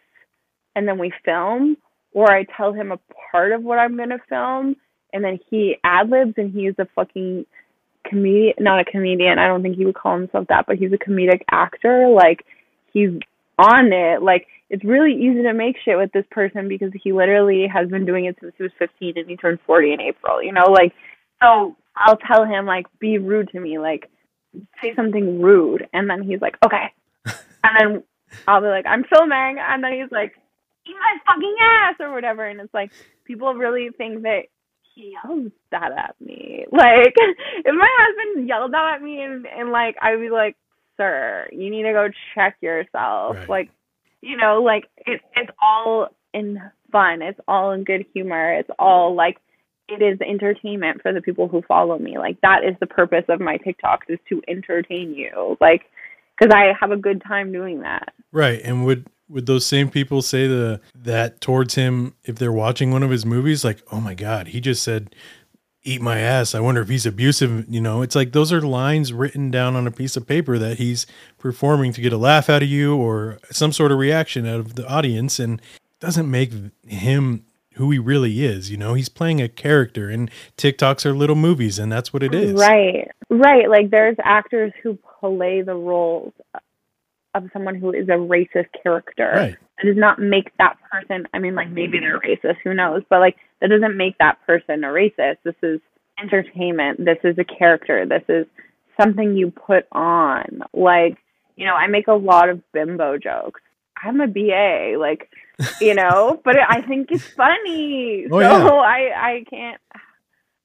and 0.75 0.87
then 0.87 0.97
we 0.97 1.11
film, 1.25 1.77
or 2.13 2.31
I 2.31 2.45
tell 2.57 2.73
him 2.73 2.91
a 2.91 2.99
part 3.31 3.51
of 3.51 3.63
what 3.63 3.79
I'm 3.79 3.97
gonna 3.97 4.19
film, 4.29 4.75
and 5.13 5.23
then 5.23 5.39
he 5.49 5.77
ad 5.83 6.09
libs 6.09 6.33
and 6.37 6.51
he's 6.51 6.73
a 6.79 6.87
fucking 6.95 7.45
comedian, 8.07 8.55
not 8.59 8.79
a 8.79 8.85
comedian. 8.85 9.39
I 9.39 9.47
don't 9.47 9.61
think 9.61 9.77
he 9.77 9.85
would 9.85 9.95
call 9.95 10.17
himself 10.17 10.47
that, 10.49 10.65
but 10.67 10.77
he's 10.77 10.93
a 10.93 10.97
comedic 10.97 11.41
actor. 11.51 12.09
Like 12.09 12.45
he's 12.91 13.11
on 13.57 13.93
it. 13.93 14.21
Like 14.21 14.47
it's 14.69 14.83
really 14.83 15.13
easy 15.13 15.43
to 15.43 15.53
make 15.53 15.75
shit 15.83 15.97
with 15.97 16.11
this 16.11 16.25
person 16.31 16.67
because 16.67 16.91
he 17.03 17.13
literally 17.13 17.67
has 17.71 17.89
been 17.89 18.05
doing 18.05 18.25
it 18.25 18.37
since 18.39 18.53
he 18.57 18.63
was 18.63 18.71
15 18.79 19.13
and 19.17 19.29
he 19.29 19.37
turned 19.37 19.59
40 19.65 19.93
in 19.93 20.01
April. 20.01 20.41
You 20.41 20.51
know, 20.53 20.65
like 20.71 20.93
so 21.41 21.75
I'll 21.95 22.17
tell 22.17 22.45
him 22.45 22.65
like 22.65 22.85
be 22.99 23.17
rude 23.17 23.49
to 23.49 23.59
me, 23.59 23.77
like 23.77 24.09
say 24.81 24.93
something 24.95 25.41
rude, 25.41 25.87
and 25.93 26.09
then 26.09 26.23
he's 26.23 26.41
like 26.41 26.57
okay, 26.65 26.91
and 27.25 27.77
then 27.79 28.03
I'll 28.47 28.61
be 28.61 28.67
like 28.67 28.85
I'm 28.85 29.03
filming, 29.03 29.57
and 29.59 29.83
then 29.83 29.93
he's 29.93 30.11
like 30.11 30.33
eat 30.87 30.95
my 30.99 31.17
fucking 31.25 31.55
ass 31.61 31.95
or 31.99 32.13
whatever, 32.13 32.45
and 32.45 32.59
it's 32.59 32.73
like 32.73 32.91
people 33.25 33.53
really 33.53 33.89
think 33.97 34.23
that 34.23 34.43
he 34.95 35.15
yells 35.23 35.51
that 35.71 35.91
at 35.91 36.15
me. 36.19 36.65
Like 36.71 37.13
if 37.15 37.75
my 37.75 37.89
husband 37.99 38.47
yelled 38.47 38.73
that 38.73 38.95
at 38.95 39.01
me 39.01 39.21
and, 39.21 39.45
and 39.45 39.71
like 39.71 39.95
I'd 40.01 40.19
be 40.19 40.29
like, 40.29 40.55
Sir, 40.97 41.47
you 41.51 41.69
need 41.69 41.83
to 41.83 41.93
go 41.93 42.07
check 42.35 42.57
yourself. 42.61 43.35
Right. 43.35 43.49
Like 43.49 43.69
you 44.21 44.37
know, 44.37 44.61
like 44.63 44.85
it 45.05 45.21
it's 45.35 45.51
all 45.61 46.07
in 46.33 46.59
fun. 46.91 47.21
It's 47.21 47.39
all 47.47 47.71
in 47.71 47.83
good 47.83 48.05
humor. 48.13 48.53
It's 48.53 48.69
all 48.79 49.15
like 49.15 49.37
it 49.87 50.01
is 50.01 50.19
entertainment 50.21 51.01
for 51.01 51.13
the 51.13 51.21
people 51.21 51.47
who 51.47 51.61
follow 51.67 51.99
me. 51.99 52.17
Like 52.17 52.39
that 52.41 52.63
is 52.63 52.75
the 52.79 52.87
purpose 52.87 53.25
of 53.29 53.39
my 53.39 53.57
TikToks 53.57 54.09
is 54.09 54.19
to 54.29 54.41
entertain 54.47 55.13
you. 55.13 55.57
Like 55.61 55.83
because 56.37 56.53
I 56.53 56.73
have 56.79 56.91
a 56.91 56.97
good 56.97 57.21
time 57.27 57.51
doing 57.51 57.81
that. 57.81 58.13
Right. 58.31 58.61
And 58.63 58.85
would 58.85 59.05
would 59.29 59.45
those 59.45 59.65
same 59.65 59.89
people 59.89 60.21
say 60.21 60.47
the 60.47 60.81
that 60.95 61.41
towards 61.41 61.75
him 61.75 62.15
if 62.23 62.35
they're 62.35 62.51
watching 62.51 62.91
one 62.91 63.03
of 63.03 63.09
his 63.09 63.25
movies 63.25 63.63
like, 63.63 63.81
"Oh 63.91 63.99
my 63.99 64.13
god, 64.13 64.47
he 64.47 64.59
just 64.59 64.83
said 64.83 65.15
eat 65.85 66.01
my 66.01 66.19
ass. 66.19 66.55
I 66.55 66.59
wonder 66.59 66.81
if 66.81 66.89
he's 66.89 67.05
abusive." 67.05 67.65
You 67.69 67.81
know, 67.81 68.01
it's 68.01 68.15
like 68.15 68.31
those 68.31 68.51
are 68.51 68.61
lines 68.61 69.13
written 69.13 69.51
down 69.51 69.75
on 69.75 69.87
a 69.87 69.91
piece 69.91 70.15
of 70.17 70.27
paper 70.27 70.57
that 70.57 70.77
he's 70.77 71.05
performing 71.37 71.93
to 71.93 72.01
get 72.01 72.13
a 72.13 72.17
laugh 72.17 72.49
out 72.49 72.63
of 72.63 72.69
you 72.69 72.95
or 72.95 73.39
some 73.51 73.71
sort 73.71 73.91
of 73.91 73.97
reaction 73.97 74.45
out 74.45 74.59
of 74.59 74.75
the 74.75 74.87
audience 74.87 75.39
and 75.39 75.61
doesn't 75.99 76.29
make 76.29 76.51
him 76.87 77.45
who 77.75 77.89
he 77.91 77.99
really 77.99 78.43
is, 78.43 78.69
you 78.69 78.77
know? 78.77 78.93
He's 78.93 79.09
playing 79.09 79.41
a 79.41 79.49
character 79.49 80.09
and 80.09 80.29
TikToks 80.57 81.05
are 81.05 81.13
little 81.13 81.35
movies 81.35 81.79
and 81.79 81.91
that's 81.91 82.13
what 82.13 82.23
it 82.23 82.33
is. 82.33 82.53
Right, 82.53 83.09
right. 83.29 83.69
Like 83.69 83.89
there's 83.89 84.17
actors 84.23 84.71
who 84.81 84.97
play 85.19 85.61
the 85.61 85.75
roles 85.75 86.33
of 87.35 87.49
someone 87.53 87.75
who 87.75 87.91
is 87.91 88.07
a 88.09 88.13
racist 88.13 88.67
character. 88.81 89.31
Right. 89.35 89.57
It 89.81 89.85
does 89.85 89.97
not 89.97 90.19
make 90.19 90.55
that 90.57 90.77
person. 90.91 91.27
I 91.33 91.39
mean, 91.39 91.55
like 91.55 91.69
maybe 91.69 91.99
they're 91.99 92.19
racist, 92.19 92.57
who 92.63 92.73
knows? 92.73 93.03
But 93.09 93.19
like 93.19 93.35
that 93.61 93.69
doesn't 93.69 93.97
make 93.97 94.17
that 94.19 94.37
person 94.45 94.83
a 94.83 94.87
racist. 94.87 95.37
This 95.43 95.55
is 95.63 95.79
entertainment. 96.21 97.03
This 97.03 97.17
is 97.23 97.37
a 97.37 97.43
character. 97.43 98.05
This 98.05 98.23
is 98.29 98.45
something 98.99 99.35
you 99.35 99.51
put 99.51 99.87
on. 99.91 100.61
Like 100.73 101.17
you 101.55 101.65
know, 101.65 101.73
I 101.73 101.87
make 101.87 102.07
a 102.07 102.13
lot 102.13 102.49
of 102.49 102.61
bimbo 102.71 103.17
jokes. 103.17 103.61
I'm 104.01 104.21
a 104.21 104.27
BA, 104.27 104.95
like 104.99 105.29
you 105.79 105.93
know, 105.95 106.39
but 106.43 106.55
I 106.57 106.81
think 106.81 107.09
it's 107.11 107.27
funny. 107.27 108.25
Oh, 108.31 108.39
so 108.39 108.39
yeah. 108.39 108.69
I 108.69 109.11
I 109.15 109.43
can't 109.49 109.81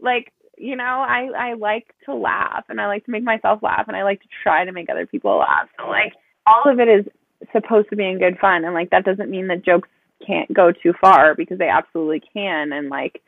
like 0.01 0.33
you 0.57 0.77
know 0.77 0.85
I 0.85 1.29
I 1.37 1.55
like 1.55 1.95
to 2.07 2.15
laugh 2.15 2.65
and 2.69 2.81
I 2.81 2.87
like 2.87 3.05
to 3.05 3.11
make 3.11 3.23
myself 3.23 3.63
laugh 3.63 3.85
and 3.89 3.97
I 3.97 4.05
like 4.05 4.21
to 4.23 4.29
try 4.43 4.65
to 4.65 4.73
make 4.73 4.91
other 4.91 5.07
people 5.07 5.39
laugh. 5.39 5.69
So 5.79 5.89
like 5.89 6.15
all 6.49 6.71
of 6.73 6.81
it 6.81 6.89
is 6.89 7.05
supposed 7.53 7.89
to 7.91 7.97
be 7.97 8.05
in 8.05 8.19
good 8.19 8.39
fun 8.39 8.65
and 8.65 8.75
like 8.75 8.91
that 8.91 9.05
doesn't 9.05 9.31
mean 9.31 9.47
that 9.49 9.65
jokes 9.65 9.89
can't 10.27 10.53
go 10.53 10.73
too 10.73 10.93
far 11.01 11.35
because 11.35 11.59
they 11.59 11.69
absolutely 11.69 12.21
can 12.35 12.73
and 12.73 12.89
like 12.89 13.23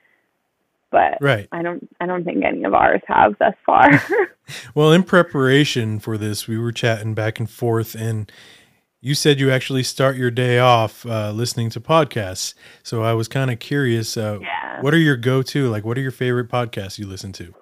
but 0.91 1.19
Right. 1.21 1.47
I 1.53 1.63
don't 1.63 1.89
I 2.01 2.07
don't 2.07 2.25
think 2.25 2.45
any 2.45 2.65
of 2.65 2.75
ours 2.75 3.01
have 3.07 3.39
thus 3.39 3.55
far. 3.65 3.91
Well, 4.75 4.91
in 4.93 5.05
preparation 5.05 6.01
for 6.01 6.19
this, 6.19 6.49
we 6.49 6.59
were 6.59 6.73
chatting 6.73 7.15
back 7.15 7.39
and 7.39 7.49
forth, 7.49 7.95
and 7.95 8.31
you 9.01 9.15
said 9.15 9.39
you 9.39 9.49
actually 9.53 9.85
start 9.85 10.17
your 10.17 10.33
day 10.33 10.59
off 10.59 11.07
uh, 11.07 11.31
listening 11.31 11.71
to 11.71 11.81
podcasts. 11.81 12.55
So 12.83 13.03
I 13.05 13.13
was 13.15 13.29
kind 13.29 13.53
of 13.53 13.61
curious. 13.61 14.17
Uh, 14.17 14.39
Yeah. 14.41 14.83
What 14.83 14.93
are 14.93 14.99
your 14.99 15.17
go-to? 15.17 15.69
Like, 15.69 15.85
what 15.85 15.97
are 15.97 16.01
your 16.01 16.11
favorite 16.11 16.49
podcasts 16.49 16.99
you 16.99 17.07
listen 17.07 17.33
to? 17.35 17.55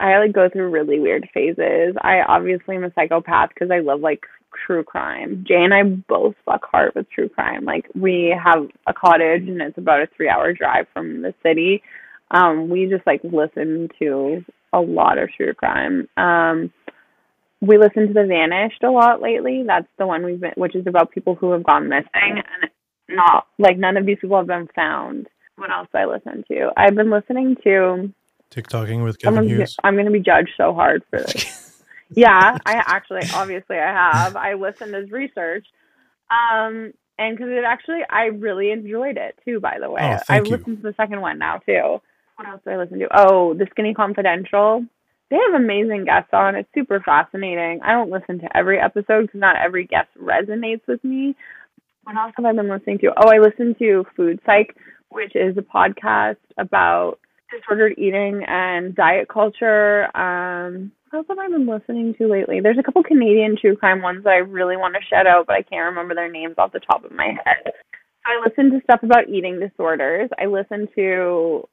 I 0.00 0.16
like 0.18 0.32
go 0.32 0.48
through 0.48 0.70
really 0.70 0.98
weird 0.98 1.28
phases. 1.34 1.94
I 2.00 2.22
obviously 2.26 2.76
am 2.76 2.84
a 2.84 2.92
psychopath 2.94 3.50
because 3.50 3.70
I 3.70 3.80
love 3.80 4.00
like 4.00 4.24
true 4.66 4.84
crime. 4.84 5.44
Jay 5.46 5.62
and 5.62 5.74
I 5.74 5.82
both 5.82 6.34
fuck 6.44 6.64
hard 6.70 6.92
with 6.94 7.10
true 7.10 7.28
crime. 7.28 7.64
Like 7.64 7.86
we 7.94 8.36
have 8.42 8.68
a 8.86 8.92
cottage 8.92 9.48
and 9.48 9.60
it's 9.60 9.78
about 9.78 10.02
a 10.02 10.08
three 10.16 10.28
hour 10.28 10.52
drive 10.52 10.86
from 10.92 11.22
the 11.22 11.34
city. 11.42 11.82
Um, 12.30 12.68
we 12.68 12.86
just 12.86 13.06
like 13.06 13.20
listen 13.24 13.88
to 13.98 14.44
a 14.72 14.80
lot 14.80 15.18
of 15.18 15.30
true 15.36 15.54
crime. 15.54 16.08
Um, 16.16 16.72
we 17.60 17.76
listen 17.76 18.06
to 18.06 18.12
The 18.12 18.26
Vanished 18.26 18.82
a 18.82 18.90
lot 18.90 19.20
lately. 19.20 19.64
That's 19.66 19.88
the 19.98 20.06
one 20.06 20.24
we've 20.24 20.40
been, 20.40 20.52
which 20.56 20.74
is 20.74 20.86
about 20.86 21.10
people 21.10 21.34
who 21.34 21.52
have 21.52 21.64
gone 21.64 21.88
missing 21.88 22.08
and 22.14 22.70
not 23.08 23.46
like 23.58 23.76
none 23.76 23.96
of 23.96 24.06
these 24.06 24.18
people 24.20 24.38
have 24.38 24.46
been 24.46 24.68
found. 24.74 25.28
What 25.56 25.70
else 25.70 25.88
do 25.92 25.98
I 25.98 26.06
listen 26.06 26.44
to? 26.48 26.70
I've 26.76 26.94
been 26.94 27.10
listening 27.10 27.56
to 27.64 28.12
TikToking 28.50 29.04
with 29.04 29.16
I'm 29.24 29.34
Kevin 29.34 29.48
be, 29.48 29.56
Hughes. 29.56 29.76
I'm 29.84 29.96
gonna 29.96 30.10
be 30.10 30.20
judged 30.20 30.52
so 30.56 30.72
hard 30.72 31.02
for 31.10 31.20
this. 31.20 31.58
yeah, 32.14 32.58
I 32.66 32.82
actually, 32.86 33.22
obviously, 33.34 33.76
I 33.78 33.92
have. 33.92 34.36
I 34.36 34.54
listened 34.54 34.94
as 34.94 35.10
research, 35.10 35.66
um, 36.30 36.92
and 37.18 37.36
because 37.36 37.50
it 37.50 37.64
actually, 37.66 38.00
I 38.08 38.24
really 38.26 38.70
enjoyed 38.70 39.16
it 39.16 39.38
too. 39.44 39.60
By 39.60 39.78
the 39.80 39.90
way, 39.90 40.00
Oh, 40.02 40.18
I 40.28 40.38
you. 40.38 40.44
listened 40.44 40.78
to 40.78 40.82
the 40.82 40.94
second 40.96 41.20
one 41.20 41.38
now 41.38 41.58
too. 41.58 42.00
What 42.36 42.48
else 42.48 42.60
do 42.64 42.70
I 42.70 42.76
listen 42.78 42.98
to? 43.00 43.08
Oh, 43.14 43.54
The 43.54 43.66
Skinny 43.70 43.94
Confidential. 43.94 44.84
They 45.30 45.36
have 45.36 45.60
amazing 45.60 46.06
guests 46.06 46.30
on. 46.32 46.56
It's 46.56 46.68
super 46.74 47.00
fascinating. 47.00 47.80
I 47.84 47.92
don't 47.92 48.10
listen 48.10 48.40
to 48.40 48.56
every 48.56 48.80
episode 48.80 49.22
because 49.26 49.40
not 49.40 49.56
every 49.56 49.86
guest 49.86 50.08
resonates 50.20 50.80
with 50.88 51.04
me. 51.04 51.36
What 52.04 52.16
else 52.16 52.32
have 52.36 52.46
I 52.46 52.52
been 52.52 52.68
listening 52.68 52.98
to? 53.00 53.12
Oh, 53.16 53.28
I 53.28 53.38
listen 53.38 53.76
to 53.78 54.04
Food 54.16 54.40
Psych, 54.44 54.74
which 55.10 55.36
is 55.36 55.56
a 55.56 55.60
podcast 55.62 56.36
about 56.58 57.18
disordered 57.52 57.94
eating 57.98 58.42
and 58.48 58.94
diet 58.94 59.28
culture. 59.28 60.08
Um, 60.16 60.90
what 61.10 61.18
else 61.18 61.26
have 61.28 61.38
I 61.38 61.48
been 61.48 61.66
listening 61.66 62.14
to 62.18 62.28
lately? 62.28 62.60
There's 62.60 62.78
a 62.78 62.82
couple 62.82 63.02
Canadian 63.02 63.56
true 63.60 63.76
crime 63.76 64.00
ones 64.00 64.24
that 64.24 64.30
I 64.30 64.36
really 64.36 64.76
want 64.76 64.94
to 64.94 65.06
shout 65.08 65.26
out, 65.26 65.46
but 65.46 65.56
I 65.56 65.62
can't 65.62 65.86
remember 65.86 66.14
their 66.14 66.30
names 66.30 66.54
off 66.58 66.72
the 66.72 66.80
top 66.80 67.04
of 67.04 67.12
my 67.12 67.34
head. 67.44 67.72
I 68.24 68.40
listen 68.46 68.70
to 68.70 68.80
stuff 68.84 69.00
about 69.02 69.28
eating 69.28 69.58
disorders. 69.58 70.30
I 70.38 70.46
listen 70.46 70.88
to 70.94 71.68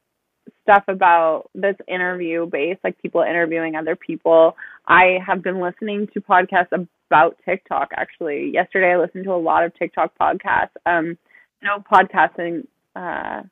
stuff 0.64 0.84
about 0.88 1.50
this 1.54 1.76
interview 1.88 2.48
based, 2.48 2.80
like 2.84 3.00
people 3.02 3.22
interviewing 3.22 3.76
other 3.76 3.96
people. 3.96 4.56
I 4.88 5.20
have 5.26 5.44
been 5.44 5.62
listening 5.62 6.08
to 6.14 6.22
podcasts 6.22 6.72
about 7.10 7.38
TikTok 7.46 7.90
actually. 7.96 8.52
Yesterday 8.54 8.94
I 8.94 8.98
listened 8.98 9.26
to 9.26 9.34
a 9.34 9.38
lot 9.38 9.66
of 9.66 9.76
TikTok 9.76 10.14
podcasts. 10.20 10.76
Um 10.86 11.18
no 11.62 11.84
podcasting 11.92 12.66
uh 12.96 13.44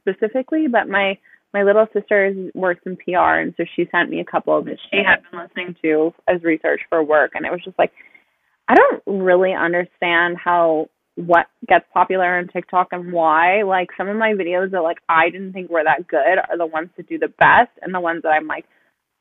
specifically, 0.00 0.66
but 0.68 0.88
my 0.88 1.18
my 1.54 1.62
little 1.62 1.86
sister 1.92 2.32
works 2.54 2.82
in 2.86 2.96
PR 2.96 3.40
and 3.40 3.54
so 3.56 3.64
she 3.74 3.88
sent 3.90 4.10
me 4.10 4.20
a 4.20 4.24
couple 4.24 4.62
that 4.62 4.78
she 4.90 4.98
had 4.98 5.22
been 5.30 5.40
listening 5.40 5.76
to 5.82 6.12
as 6.28 6.42
research 6.42 6.80
for 6.88 7.02
work 7.02 7.32
and 7.34 7.46
it 7.46 7.52
was 7.52 7.62
just 7.64 7.78
like 7.78 7.92
I 8.68 8.74
don't 8.74 9.02
really 9.06 9.54
understand 9.54 10.36
how 10.42 10.88
what 11.18 11.46
gets 11.66 11.84
popular 11.92 12.38
on 12.38 12.46
TikTok 12.46 12.88
and 12.92 13.12
why. 13.12 13.62
Like 13.64 13.88
some 13.96 14.08
of 14.08 14.16
my 14.16 14.34
videos 14.34 14.70
that 14.70 14.82
like 14.82 14.98
I 15.08 15.30
didn't 15.30 15.52
think 15.52 15.68
were 15.68 15.82
that 15.82 16.06
good 16.06 16.38
are 16.48 16.56
the 16.56 16.66
ones 16.66 16.90
that 16.96 17.08
do 17.08 17.18
the 17.18 17.32
best 17.38 17.70
and 17.82 17.92
the 17.92 18.00
ones 18.00 18.22
that 18.22 18.28
I'm 18.28 18.46
like, 18.46 18.66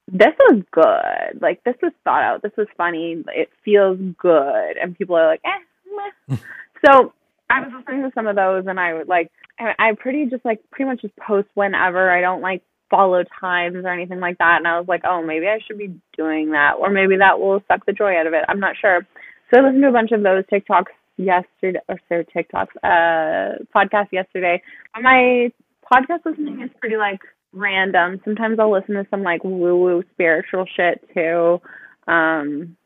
this 0.08 0.34
was 0.40 0.62
good. 0.72 1.42
Like 1.42 1.64
this 1.64 1.76
was 1.82 1.94
thought 2.04 2.22
out. 2.22 2.44
This 2.44 2.52
was 2.56 2.68
funny. 2.78 3.24
It 3.30 3.50
feels 3.66 3.98
good. 4.20 4.78
And 4.82 4.98
people 4.98 5.16
are 5.16 5.28
like, 5.28 5.42
eh. 5.44 6.06
meh. 6.30 6.38
so 6.86 7.14
I 7.50 7.62
was 7.62 7.72
listening 7.78 8.04
to 8.04 8.12
some 8.14 8.28
of 8.28 8.36
those, 8.36 8.66
and 8.68 8.80
I 8.80 8.94
would 8.94 9.08
like. 9.08 9.32
I 9.60 9.94
pretty 9.98 10.26
just 10.30 10.46
like 10.46 10.60
pretty 10.72 10.90
much 10.90 11.02
just 11.02 11.16
post 11.18 11.48
whenever. 11.56 12.12
I 12.12 12.22
don't 12.22 12.42
like 12.42 12.62
follow 12.90 13.24
times 13.40 13.78
or 13.84 13.92
anything 13.92 14.20
like 14.20 14.38
that. 14.38 14.58
And 14.58 14.68
I 14.68 14.78
was 14.78 14.88
like, 14.88 15.02
oh, 15.06 15.22
maybe 15.24 15.48
I 15.48 15.60
should 15.66 15.78
be 15.78 16.00
doing 16.16 16.52
that, 16.52 16.74
or 16.80 16.90
maybe 16.90 17.18
that 17.18 17.40
will 17.40 17.62
suck 17.68 17.86
the 17.86 17.94
joy 17.94 18.18
out 18.18 18.28
of 18.28 18.34
it. 18.34 18.46
I'm 18.48 18.60
not 18.60 18.76
sure. 18.80 19.06
So 19.50 19.60
I 19.60 19.64
listened 19.64 19.84
to 19.84 19.90
a 19.90 19.92
bunch 19.92 20.12
of 20.12 20.24
those 20.24 20.44
TikToks 20.52 20.94
yesterday, 21.18 21.80
or 21.88 22.00
sorry, 22.08 22.26
TikToks, 22.26 22.76
uh, 22.84 23.64
podcast 23.76 24.12
yesterday. 24.12 24.62
My 25.00 25.52
podcast 25.92 26.26
listening 26.26 26.62
is 26.62 26.70
pretty 26.80 26.98
like 26.98 27.20
random. 27.54 28.22
Sometimes 28.24 28.60
I'll 28.60 28.72
listen 28.72 28.96
to 28.96 29.08
some 29.10 29.24
like 29.24 29.44
woo 29.44 29.78
woo 29.78 30.04
spiritual 30.14 30.66
shit 30.76 31.04
too. 31.14 31.62
Um, 32.08 32.78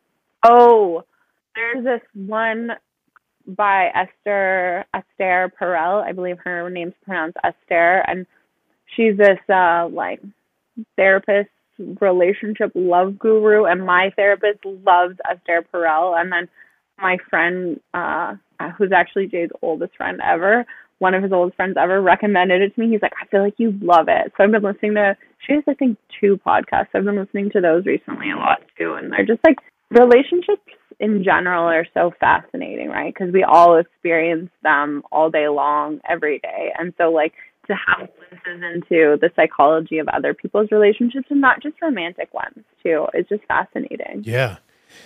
oh, 0.44 1.04
there's 1.56 1.84
this 1.84 2.02
one 2.14 2.72
by 3.48 3.90
Esther 3.96 4.86
Esther 4.94 5.52
Perel. 5.60 6.04
I 6.04 6.12
believe 6.12 6.38
her 6.44 6.70
name's 6.70 6.94
pronounced 7.04 7.38
Esther, 7.44 8.04
and 8.08 8.26
she's 8.96 9.18
this 9.18 9.40
uh 9.50 9.88
like 9.92 10.22
therapist 10.96 11.50
relationship 12.00 12.72
love 12.76 13.18
guru. 13.18 13.66
And 13.66 13.86
my 13.86 14.12
therapist 14.16 14.60
loves 14.66 15.16
Esther 15.30 15.66
Perel. 15.74 16.20
And 16.20 16.32
then 16.32 16.48
my 17.00 17.18
friend 17.30 17.80
uh 17.94 18.36
who's 18.78 18.92
actually 18.92 19.28
Jay's 19.28 19.50
oldest 19.62 19.96
friend 19.96 20.20
ever 20.24 20.66
one 21.00 21.16
of 21.16 21.24
his 21.24 21.32
oldest 21.32 21.56
friends 21.56 21.78
ever 21.82 22.00
recommended 22.00 22.62
it 22.62 22.76
to 22.76 22.80
me. 22.80 22.92
He's 22.92 23.02
like 23.02 23.14
I 23.20 23.26
feel 23.28 23.42
like 23.42 23.56
you 23.58 23.74
love 23.82 24.06
it. 24.08 24.32
So 24.38 24.44
I've 24.44 24.52
been 24.52 24.62
listening 24.62 24.94
to 24.96 25.18
she 25.46 25.54
has 25.54 25.64
I 25.68 25.74
think 25.74 25.98
two 26.20 26.40
podcasts. 26.46 26.90
I've 26.94 27.06
been 27.06 27.18
listening 27.18 27.50
to 27.52 27.62
those 27.62 27.86
recently 27.86 28.30
a 28.30 28.36
lot 28.38 28.60
too. 28.78 28.94
And 28.94 29.12
they're 29.12 29.26
just 29.26 29.42
like 29.44 29.58
relationships 29.90 30.62
in 31.02 31.24
general 31.24 31.66
are 31.66 31.86
so 31.94 32.14
fascinating 32.20 32.88
right 32.88 33.14
because 33.14 33.34
we 33.34 33.44
all 33.44 33.78
experience 33.78 34.50
them 34.64 35.04
all 35.12 35.30
day 35.30 35.50
long 35.50 36.00
every 36.08 36.40
day 36.40 36.72
and 36.78 36.94
so 36.98 37.12
like 37.12 37.34
to 37.68 37.74
have 37.74 38.10
glimpses 38.18 38.64
into 38.74 39.18
the 39.20 39.30
psychology 39.36 39.98
of 39.98 40.08
other 40.08 40.34
people's 40.34 40.72
relationships 40.72 41.28
and 41.30 41.42
not 41.42 41.62
just 41.62 41.76
romantic 41.82 42.34
ones 42.34 42.64
too 42.84 43.08
is 43.14 43.26
just 43.28 43.44
fascinating. 43.48 44.24
Yeah. 44.24 44.58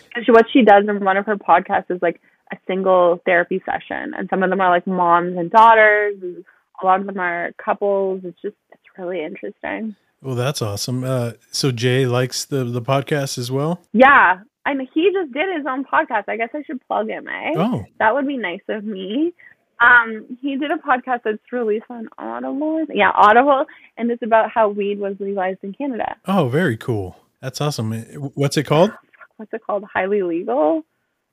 Because 0.10 0.28
what 0.28 0.46
she 0.52 0.64
does 0.64 0.86
in 0.88 1.04
one 1.04 1.18
of 1.18 1.26
her 1.26 1.36
podcasts 1.36 1.90
is 1.90 2.02
like 2.02 2.22
a 2.52 2.58
single 2.68 3.22
therapy 3.26 3.62
session, 3.66 4.14
and 4.18 4.30
some 4.30 4.44
of 4.44 4.50
them 4.50 4.62
are 4.62 4.70
like 4.70 4.88
moms 4.88 5.38
and 5.38 5.52
daughters, 5.52 6.16
and 6.22 6.44
a 6.82 6.86
lot 6.86 7.00
of 7.00 7.06
them 7.06 7.20
are 7.20 7.52
couples. 7.64 8.22
It's 8.24 8.42
just 8.42 8.56
it's 8.72 8.84
really 8.98 9.24
interesting. 9.24 9.96
Well, 10.22 10.36
that's 10.36 10.62
awesome. 10.62 11.04
Uh, 11.04 11.34
so 11.52 11.72
Jay 11.72 12.06
likes 12.06 12.46
the 12.46 12.64
the 12.64 12.82
podcast 12.82 13.38
as 13.38 13.52
well. 13.52 13.82
Yeah, 13.94 14.40
and 14.66 14.88
he 14.94 15.12
just 15.14 15.32
did 15.34 15.56
his 15.56 15.66
own 15.70 15.86
podcast. 15.86 16.24
I 16.28 16.38
guess 16.38 16.50
I 16.54 16.64
should 16.64 16.86
plug 16.88 17.08
him, 17.10 17.28
eh? 17.28 17.54
Oh, 17.56 17.86
That 18.00 18.14
would 18.14 18.28
be 18.28 18.38
nice 18.38 18.62
of 18.70 18.84
me. 18.84 19.34
Um, 19.80 20.38
he 20.42 20.56
did 20.58 20.72
a 20.72 20.78
podcast 20.78 21.22
that's 21.26 21.52
released 21.52 21.86
on 21.90 22.08
Audible. 22.18 22.86
Yeah, 22.94 23.12
Audible, 23.14 23.66
and 23.98 24.10
it's 24.10 24.22
about 24.24 24.50
how 24.50 24.70
weed 24.70 25.00
was 25.00 25.16
legalized 25.20 25.60
in 25.64 25.74
Canada. 25.74 26.16
oh, 26.28 26.48
very 26.48 26.78
cool. 26.78 27.18
That's 27.42 27.60
awesome. 27.62 27.92
What's 28.36 28.56
it 28.58 28.64
called? 28.64 28.92
What's 29.38 29.54
it 29.54 29.62
called? 29.66 29.84
Highly 29.84 30.24
legal. 30.24 30.84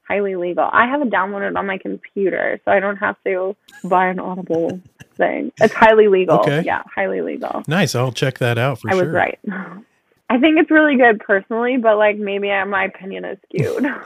Highly 0.09 0.35
legal. 0.35 0.69
I 0.73 0.87
have 0.89 1.01
it 1.03 1.11
downloaded 1.11 1.57
on 1.57 1.67
my 1.69 1.79
computer, 1.79 2.61
so 2.65 2.73
I 2.73 2.81
don't 2.81 2.97
have 2.97 3.15
to 3.25 3.55
buy 3.85 4.09
an 4.09 4.19
Audible 4.19 4.81
thing. 5.17 5.53
It's 5.61 5.73
highly 5.73 6.09
legal. 6.09 6.41
Okay. 6.41 6.63
Yeah, 6.67 6.83
highly 6.93 7.21
legal. 7.23 7.63
Nice. 7.69 7.95
I'll 7.95 8.11
check 8.13 8.39
that 8.39 8.59
out 8.59 8.81
for 8.81 8.91
I 8.91 8.95
sure. 8.95 9.05
was 9.05 9.15
right. 9.15 9.39
I 10.33 10.39
think 10.39 10.59
it's 10.59 10.71
really 10.71 10.97
good 10.97 11.21
personally, 11.21 11.77
but 11.77 11.99
like 11.99 12.17
maybe 12.17 12.49
my 12.49 12.85
opinion 12.85 13.27
is 13.27 13.39
skewed. 13.45 13.85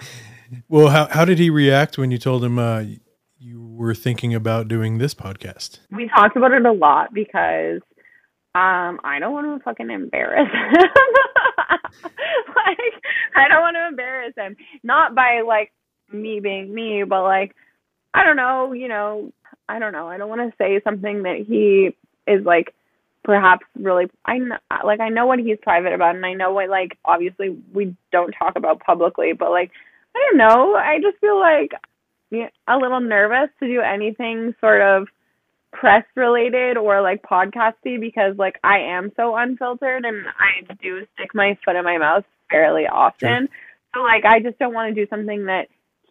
Well, 0.69 0.91
how 0.91 1.07
how 1.07 1.25
did 1.25 1.41
he 1.41 1.51
react 1.51 1.99
when 1.99 2.13
you 2.13 2.19
told 2.19 2.45
him 2.45 2.57
uh, 2.57 2.85
you 3.37 3.65
were 3.65 3.97
thinking 3.97 4.33
about 4.33 4.69
doing 4.69 4.99
this 4.99 5.13
podcast? 5.13 5.81
we 5.91 6.09
talked 6.09 6.37
about 6.37 6.53
it 6.53 6.65
a 6.65 6.71
lot 6.71 7.13
because 7.13 7.81
um 8.55 9.01
I 9.03 9.19
don't 9.19 9.33
want 9.33 9.59
to 9.59 9.65
fucking 9.65 9.91
embarrass 9.91 10.49
him. 10.49 10.73
like 12.05 12.95
I 13.35 13.49
don't 13.49 13.61
want 13.61 13.75
to 13.75 13.89
embarrass 13.89 14.35
him. 14.37 14.57
Not 14.85 15.17
by 15.17 15.41
like 15.45 15.73
me 16.13 16.39
being 16.39 16.73
me, 16.73 17.03
but 17.03 17.25
like 17.25 17.57
I 18.15 18.23
don't 18.23 18.37
know, 18.37 18.73
you 18.73 18.87
know, 18.87 19.33
I 19.69 19.81
don't 19.81 19.93
know. 19.93 20.07
I 20.07 20.17
don't 20.17 20.29
want 20.29 20.49
to 20.49 20.57
say 20.59 20.81
something 20.85 21.25
that 21.25 21.45
he 21.47 21.91
is 22.31 22.45
like 22.45 22.73
perhaps 23.27 23.67
really 23.75 24.07
I 24.25 24.39
know, 24.39 24.57
like 24.85 25.01
I 25.01 25.09
know 25.09 25.27
what 25.27 25.41
he's 25.41 25.59
private 25.61 25.93
about 25.93 26.15
and 26.15 26.25
I 26.25 26.33
know 26.35 26.53
what 26.53 26.71
like 26.71 26.97
obviously 27.05 27.59
we 27.75 27.97
don't 28.13 28.33
talk 28.33 28.55
about 28.55 28.81
publicly, 28.81 29.33
but 29.33 29.51
like 29.51 29.73
I 30.15 30.29
don't 30.31 30.39
know. 30.39 30.77
I 30.77 31.01
just 31.03 31.19
feel 31.19 31.39
like 31.39 31.73
a 32.69 32.79
little 32.79 33.01
nervous 33.01 33.51
to 33.61 33.67
do 33.67 33.81
anything 33.81 34.55
sort 34.61 34.81
of 34.81 35.09
press 35.73 36.05
related 36.15 36.77
or 36.77 37.03
like 37.03 37.23
podcasty 37.23 38.01
because 38.01 38.37
like 38.39 38.61
I 38.63 38.79
am 38.79 39.11
so 39.17 39.37
unfiltered 39.37 40.05
and 40.05 40.25
I 40.29 40.73
do 40.81 41.05
stick 41.15 41.35
my 41.35 41.59
foot 41.65 41.77
in 41.77 41.85
my 41.85 41.99
mouth 41.99 42.25
fairly 42.49 42.87
often. 42.87 43.49
So 43.93 44.03
like 44.03 44.25
I 44.25 44.39
just 44.39 44.59
don't 44.61 44.73
want 44.73 44.95
to 44.95 45.05
do 45.05 45.09
something 45.11 45.47
that 45.47 45.67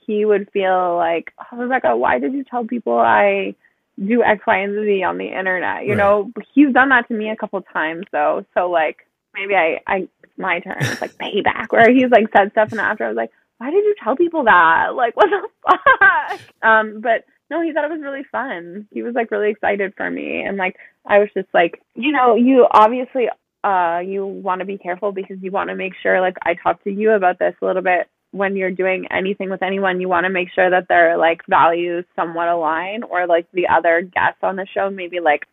he 0.05 0.25
would 0.25 0.51
feel 0.51 0.97
like, 0.97 1.31
oh 1.39 1.57
Rebecca, 1.57 1.95
why 1.95 2.19
did 2.19 2.33
you 2.33 2.43
tell 2.43 2.65
people 2.65 2.99
I 2.99 3.55
do 4.03 4.23
X, 4.23 4.41
Y, 4.47 4.57
and 4.59 4.73
Z 4.85 5.03
on 5.03 5.17
the 5.17 5.27
internet? 5.27 5.85
You 5.85 5.95
Right. 5.95 5.97
know, 5.97 6.31
he's 6.53 6.73
done 6.73 6.89
that 6.89 7.07
to 7.07 7.13
me 7.13 7.29
a 7.29 7.35
couple 7.35 7.61
times 7.61 8.05
though. 8.11 8.45
So 8.53 8.69
like 8.69 8.97
maybe 9.33 9.55
I, 9.55 9.79
I 9.87 10.07
it's 10.23 10.37
my 10.37 10.59
turn. 10.59 10.89
It's 10.91 11.01
like 11.01 11.13
payback 11.21 11.67
where 11.71 11.91
he's 11.93 12.11
like 12.11 12.27
said 12.35 12.51
stuff 12.51 12.69
and 12.71 12.79
after 12.79 13.05
I 13.05 13.09
was 13.09 13.17
like, 13.17 13.31
why 13.57 13.71
did 13.71 13.83
you 13.85 13.95
tell 14.03 14.15
people 14.15 14.43
that? 14.45 14.89
Like 14.95 15.15
what 15.15 15.29
the 15.29 15.47
fuck? 15.67 16.67
Um, 16.67 17.01
but 17.01 17.25
no, 17.49 17.61
he 17.61 17.71
thought 17.73 17.85
it 17.85 17.91
was 17.91 18.01
really 18.01 18.23
fun. 18.31 18.87
He 18.91 19.03
was 19.03 19.15
like 19.15 19.31
really 19.31 19.49
excited 19.51 19.93
for 19.95 20.09
me 20.09 20.43
and 20.43 20.57
like 20.57 20.75
I 21.05 21.19
was 21.19 21.29
just 21.35 21.49
like, 21.53 21.81
you 21.95 22.11
know, 22.11 22.35
you 22.35 22.67
obviously 22.71 23.27
uh 23.63 23.99
you 24.05 24.25
want 24.25 24.59
to 24.59 24.65
be 24.65 24.77
careful 24.77 25.11
because 25.11 25.37
you 25.41 25.51
want 25.51 25.69
to 25.69 25.75
make 25.75 25.93
sure 26.01 26.21
like 26.21 26.37
I 26.43 26.53
talked 26.55 26.83
to 26.83 26.91
you 26.91 27.11
about 27.11 27.39
this 27.39 27.55
a 27.61 27.65
little 27.65 27.81
bit 27.81 28.07
when 28.35 28.55
you're 28.55 28.71
doing 28.71 29.07
anything 29.11 29.49
with 29.49 29.63
anyone, 29.63 30.01
you 30.01 30.09
want 30.09 30.25
to 30.25 30.29
make 30.29 30.49
sure 30.53 30.69
that 30.69 30.87
their 30.87 31.17
like 31.17 31.41
values 31.47 32.05
somewhat 32.15 32.47
align 32.47 33.03
or 33.03 33.27
like 33.27 33.47
the 33.53 33.67
other 33.67 34.01
guests 34.01 34.39
on 34.43 34.55
the 34.55 34.67
show 34.73 34.89
maybe 34.89 35.19
like 35.19 35.43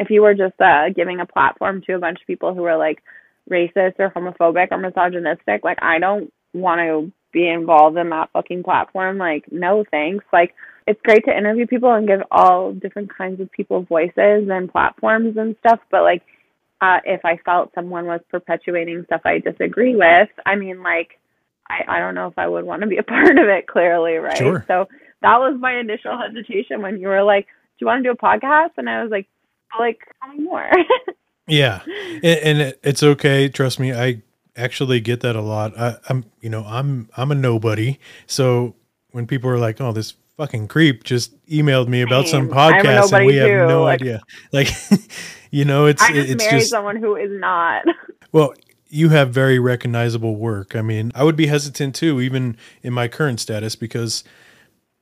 if 0.00 0.10
you 0.10 0.22
were 0.22 0.34
just 0.34 0.60
uh 0.60 0.88
giving 0.94 1.20
a 1.20 1.26
platform 1.26 1.82
to 1.86 1.94
a 1.94 1.98
bunch 1.98 2.20
of 2.20 2.26
people 2.26 2.54
who 2.54 2.64
are 2.64 2.76
like 2.76 3.02
racist 3.50 3.98
or 3.98 4.10
homophobic 4.10 4.68
or 4.70 4.78
misogynistic, 4.78 5.64
like 5.64 5.78
I 5.82 5.98
don't 5.98 6.32
want 6.52 6.80
to 6.80 7.12
be 7.32 7.48
involved 7.48 7.96
in 7.96 8.10
that 8.10 8.30
fucking 8.32 8.62
platform. 8.62 9.18
Like, 9.18 9.44
no 9.50 9.84
thanks. 9.90 10.24
Like, 10.32 10.54
it's 10.86 11.00
great 11.02 11.24
to 11.24 11.36
interview 11.36 11.66
people 11.66 11.92
and 11.92 12.06
give 12.06 12.20
all 12.30 12.72
different 12.72 13.16
kinds 13.16 13.40
of 13.40 13.50
people 13.52 13.82
voices 13.82 14.48
and 14.50 14.70
platforms 14.70 15.36
and 15.36 15.56
stuff, 15.60 15.80
but 15.90 16.02
like, 16.02 16.22
uh, 16.80 16.98
if 17.04 17.24
I 17.24 17.36
felt 17.44 17.70
someone 17.76 18.06
was 18.06 18.20
perpetuating 18.28 19.04
stuff 19.06 19.20
I 19.24 19.38
disagree 19.38 19.94
with, 19.94 20.28
I 20.44 20.56
mean, 20.56 20.82
like, 20.82 21.20
I, 21.72 21.96
I 21.96 21.98
don't 21.98 22.14
know 22.14 22.26
if 22.28 22.38
I 22.38 22.46
would 22.46 22.64
want 22.64 22.82
to 22.82 22.88
be 22.88 22.98
a 22.98 23.02
part 23.14 23.38
of 23.38 23.48
it, 23.48 23.66
clearly, 23.66 24.14
right? 24.16 24.36
Sure. 24.36 24.64
So 24.68 24.88
that 25.22 25.38
was 25.38 25.56
my 25.58 25.78
initial 25.78 26.18
hesitation 26.26 26.82
when 26.82 26.98
you 27.00 27.08
were 27.08 27.22
like, 27.22 27.46
Do 27.46 27.52
you 27.80 27.86
want 27.86 28.02
to 28.04 28.08
do 28.08 28.12
a 28.12 28.16
podcast? 28.16 28.70
And 28.76 28.88
I 28.88 29.02
was 29.02 29.10
like, 29.10 29.28
like, 29.78 30.00
more. 30.38 30.70
Yeah, 31.48 31.80
and, 32.22 32.24
and 32.24 32.60
it, 32.60 32.80
it's 32.84 33.02
okay. 33.02 33.48
Trust 33.48 33.80
me, 33.80 33.92
I 33.92 34.22
actually 34.56 35.00
get 35.00 35.20
that 35.22 35.34
a 35.34 35.40
lot. 35.40 35.76
I, 35.76 35.96
I'm, 36.08 36.24
you 36.40 36.48
know, 36.48 36.62
I'm 36.64 37.08
I'm 37.16 37.32
a 37.32 37.34
nobody. 37.34 37.98
So 38.28 38.76
when 39.10 39.26
people 39.26 39.50
are 39.50 39.58
like, 39.58 39.80
"Oh, 39.80 39.90
this 39.90 40.14
fucking 40.36 40.68
creep 40.68 41.02
just 41.02 41.34
emailed 41.48 41.88
me 41.88 42.00
about 42.00 42.28
some 42.28 42.48
Same. 42.48 42.56
I'm 42.56 42.72
podcast," 42.84 43.12
and 43.12 43.26
we 43.26 43.36
have 43.36 43.68
no 43.68 43.82
like- 43.82 44.00
idea, 44.00 44.22
like, 44.52 44.68
you 45.50 45.64
know, 45.64 45.86
it's 45.86 46.00
I 46.00 46.12
just 46.12 46.30
it's 46.30 46.44
married 46.44 46.58
just 46.60 46.70
someone 46.70 46.96
who 46.96 47.16
is 47.16 47.30
not. 47.32 47.82
well. 48.30 48.54
You 48.94 49.08
have 49.08 49.30
very 49.30 49.58
recognizable 49.58 50.36
work. 50.36 50.76
I 50.76 50.82
mean, 50.82 51.12
I 51.14 51.24
would 51.24 51.36
be 51.36 51.46
hesitant 51.46 51.94
too, 51.94 52.20
even 52.20 52.56
in 52.82 52.92
my 52.92 53.08
current 53.08 53.40
status, 53.40 53.74
because 53.74 54.22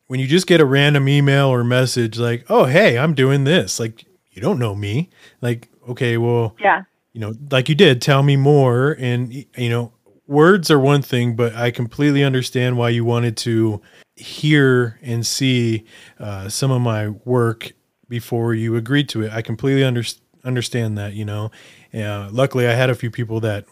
when 0.06 0.20
you 0.20 0.26
just 0.28 0.46
get 0.46 0.60
a 0.60 0.64
random 0.64 1.08
email 1.08 1.48
or 1.48 1.64
message 1.64 2.18
like, 2.18 2.44
"Oh, 2.48 2.66
hey, 2.66 2.96
I'm 2.96 3.14
doing 3.14 3.44
this," 3.44 3.80
like 3.80 4.04
you 4.30 4.40
don't 4.40 4.58
know 4.58 4.74
me, 4.74 5.10
like, 5.40 5.68
okay, 5.88 6.16
well, 6.16 6.56
yeah. 6.60 6.82
you 7.12 7.20
know, 7.20 7.34
like 7.50 7.68
you 7.68 7.74
did, 7.74 8.00
tell 8.00 8.22
me 8.22 8.36
more. 8.36 8.96
And, 8.98 9.32
you 9.34 9.68
know, 9.68 9.92
words 10.26 10.70
are 10.70 10.78
one 10.78 11.02
thing, 11.02 11.36
but 11.36 11.54
I 11.54 11.70
completely 11.70 12.22
understand 12.22 12.78
why 12.78 12.90
you 12.90 13.04
wanted 13.04 13.36
to 13.38 13.82
hear 14.16 14.98
and 15.02 15.26
see 15.26 15.84
uh, 16.18 16.48
some 16.48 16.70
of 16.70 16.80
my 16.80 17.08
work 17.08 17.72
before 18.08 18.54
you 18.54 18.76
agreed 18.76 19.08
to 19.10 19.22
it. 19.22 19.32
I 19.32 19.42
completely 19.42 19.84
under- 19.84 20.04
understand 20.44 20.96
that, 20.98 21.14
you 21.14 21.24
know. 21.24 21.50
Uh, 21.92 22.28
luckily, 22.30 22.68
I 22.68 22.72
had 22.72 22.90
a 22.90 22.94
few 22.94 23.10
people 23.10 23.40
that 23.40 23.64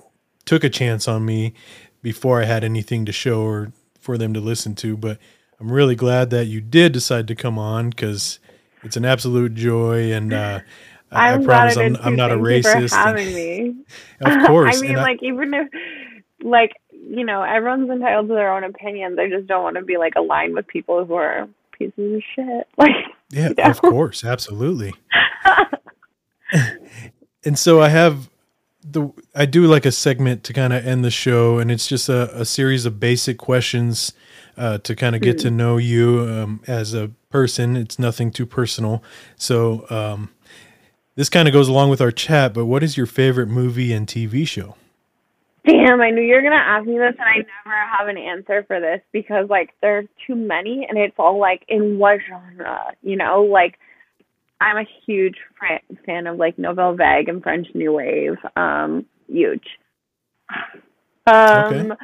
took 0.48 0.64
a 0.64 0.70
chance 0.70 1.06
on 1.06 1.26
me 1.26 1.52
before 2.00 2.40
I 2.40 2.46
had 2.46 2.64
anything 2.64 3.04
to 3.04 3.12
show 3.12 3.42
or 3.42 3.70
for 4.00 4.16
them 4.16 4.32
to 4.32 4.40
listen 4.40 4.74
to. 4.76 4.96
But 4.96 5.18
I'm 5.60 5.70
really 5.70 5.94
glad 5.94 6.30
that 6.30 6.46
you 6.46 6.62
did 6.62 6.92
decide 6.92 7.28
to 7.28 7.34
come 7.34 7.58
on 7.58 7.90
because 7.90 8.38
it's 8.82 8.96
an 8.96 9.04
absolute 9.04 9.54
joy. 9.54 10.10
And 10.10 10.32
uh, 10.32 10.60
I, 11.12 11.34
I 11.34 11.44
promise 11.44 11.76
I 11.76 11.84
I'm, 11.84 11.96
I'm 11.96 12.16
not 12.16 12.30
a 12.32 12.42
Thank 12.42 12.46
you 12.46 12.62
for 12.62 12.68
racist. 12.78 12.94
and- 12.96 13.84
of 14.42 14.46
course. 14.46 14.78
I 14.78 14.80
mean, 14.80 14.92
and 14.92 15.00
I- 15.00 15.02
like 15.02 15.22
even 15.22 15.52
if 15.52 15.68
like 16.42 16.72
you 16.90 17.24
know 17.26 17.42
everyone's 17.42 17.90
entitled 17.90 18.28
to 18.28 18.34
their 18.34 18.54
own 18.54 18.64
opinions. 18.64 19.18
I 19.18 19.28
just 19.28 19.46
don't 19.48 19.62
want 19.62 19.76
to 19.76 19.82
be 19.82 19.98
like 19.98 20.14
aligned 20.16 20.54
with 20.54 20.66
people 20.66 21.04
who 21.04 21.12
are 21.14 21.46
pieces 21.72 22.14
of 22.14 22.22
shit. 22.34 22.66
Like 22.78 22.94
yeah, 23.30 23.48
you 23.58 23.64
of 23.64 23.82
course, 23.82 24.24
absolutely. 24.24 24.94
and 27.44 27.58
so 27.58 27.82
I 27.82 27.90
have 27.90 28.30
the 28.82 29.10
I 29.34 29.46
do 29.46 29.66
like 29.66 29.86
a 29.86 29.92
segment 29.92 30.44
to 30.44 30.52
kind 30.52 30.72
of 30.72 30.86
end 30.86 31.04
the 31.04 31.10
show, 31.10 31.58
and 31.58 31.70
it's 31.70 31.86
just 31.86 32.08
a, 32.08 32.40
a 32.40 32.44
series 32.44 32.86
of 32.86 33.00
basic 33.00 33.38
questions 33.38 34.12
uh, 34.56 34.78
to 34.78 34.94
kind 34.94 35.14
of 35.14 35.22
get 35.22 35.38
to 35.40 35.50
know 35.50 35.76
you 35.76 36.20
um, 36.20 36.60
as 36.66 36.94
a 36.94 37.10
person. 37.30 37.76
It's 37.76 37.98
nothing 37.98 38.30
too 38.30 38.46
personal, 38.46 39.02
so 39.36 39.86
um, 39.90 40.30
this 41.16 41.28
kind 41.28 41.48
of 41.48 41.54
goes 41.54 41.68
along 41.68 41.90
with 41.90 42.00
our 42.00 42.12
chat. 42.12 42.54
But 42.54 42.66
what 42.66 42.82
is 42.82 42.96
your 42.96 43.06
favorite 43.06 43.48
movie 43.48 43.92
and 43.92 44.06
TV 44.06 44.46
show? 44.46 44.76
Damn, 45.66 46.00
I 46.00 46.10
knew 46.10 46.22
you 46.22 46.34
were 46.34 46.42
gonna 46.42 46.56
ask 46.56 46.86
me 46.86 46.96
this, 46.98 47.14
and 47.18 47.28
I 47.28 47.36
never 47.36 47.76
have 47.98 48.08
an 48.08 48.16
answer 48.16 48.64
for 48.66 48.80
this 48.80 49.00
because 49.12 49.50
like 49.50 49.74
there's 49.82 50.06
too 50.26 50.36
many, 50.36 50.86
and 50.88 50.96
it's 50.96 51.16
all 51.18 51.38
like 51.38 51.64
in 51.68 51.98
what 51.98 52.20
genre, 52.26 52.92
you 53.02 53.16
know? 53.16 53.42
Like 53.42 53.78
I'm 54.60 54.76
a 54.76 54.88
huge 55.06 55.36
fan 56.04 56.26
of 56.26 56.36
like 56.36 56.58
Nouvelle 56.58 56.94
Vague 56.94 57.28
and 57.28 57.42
French 57.42 57.68
New 57.74 57.92
Wave. 57.92 58.36
Um, 58.56 59.06
huge. 59.28 59.66
Um, 61.26 61.94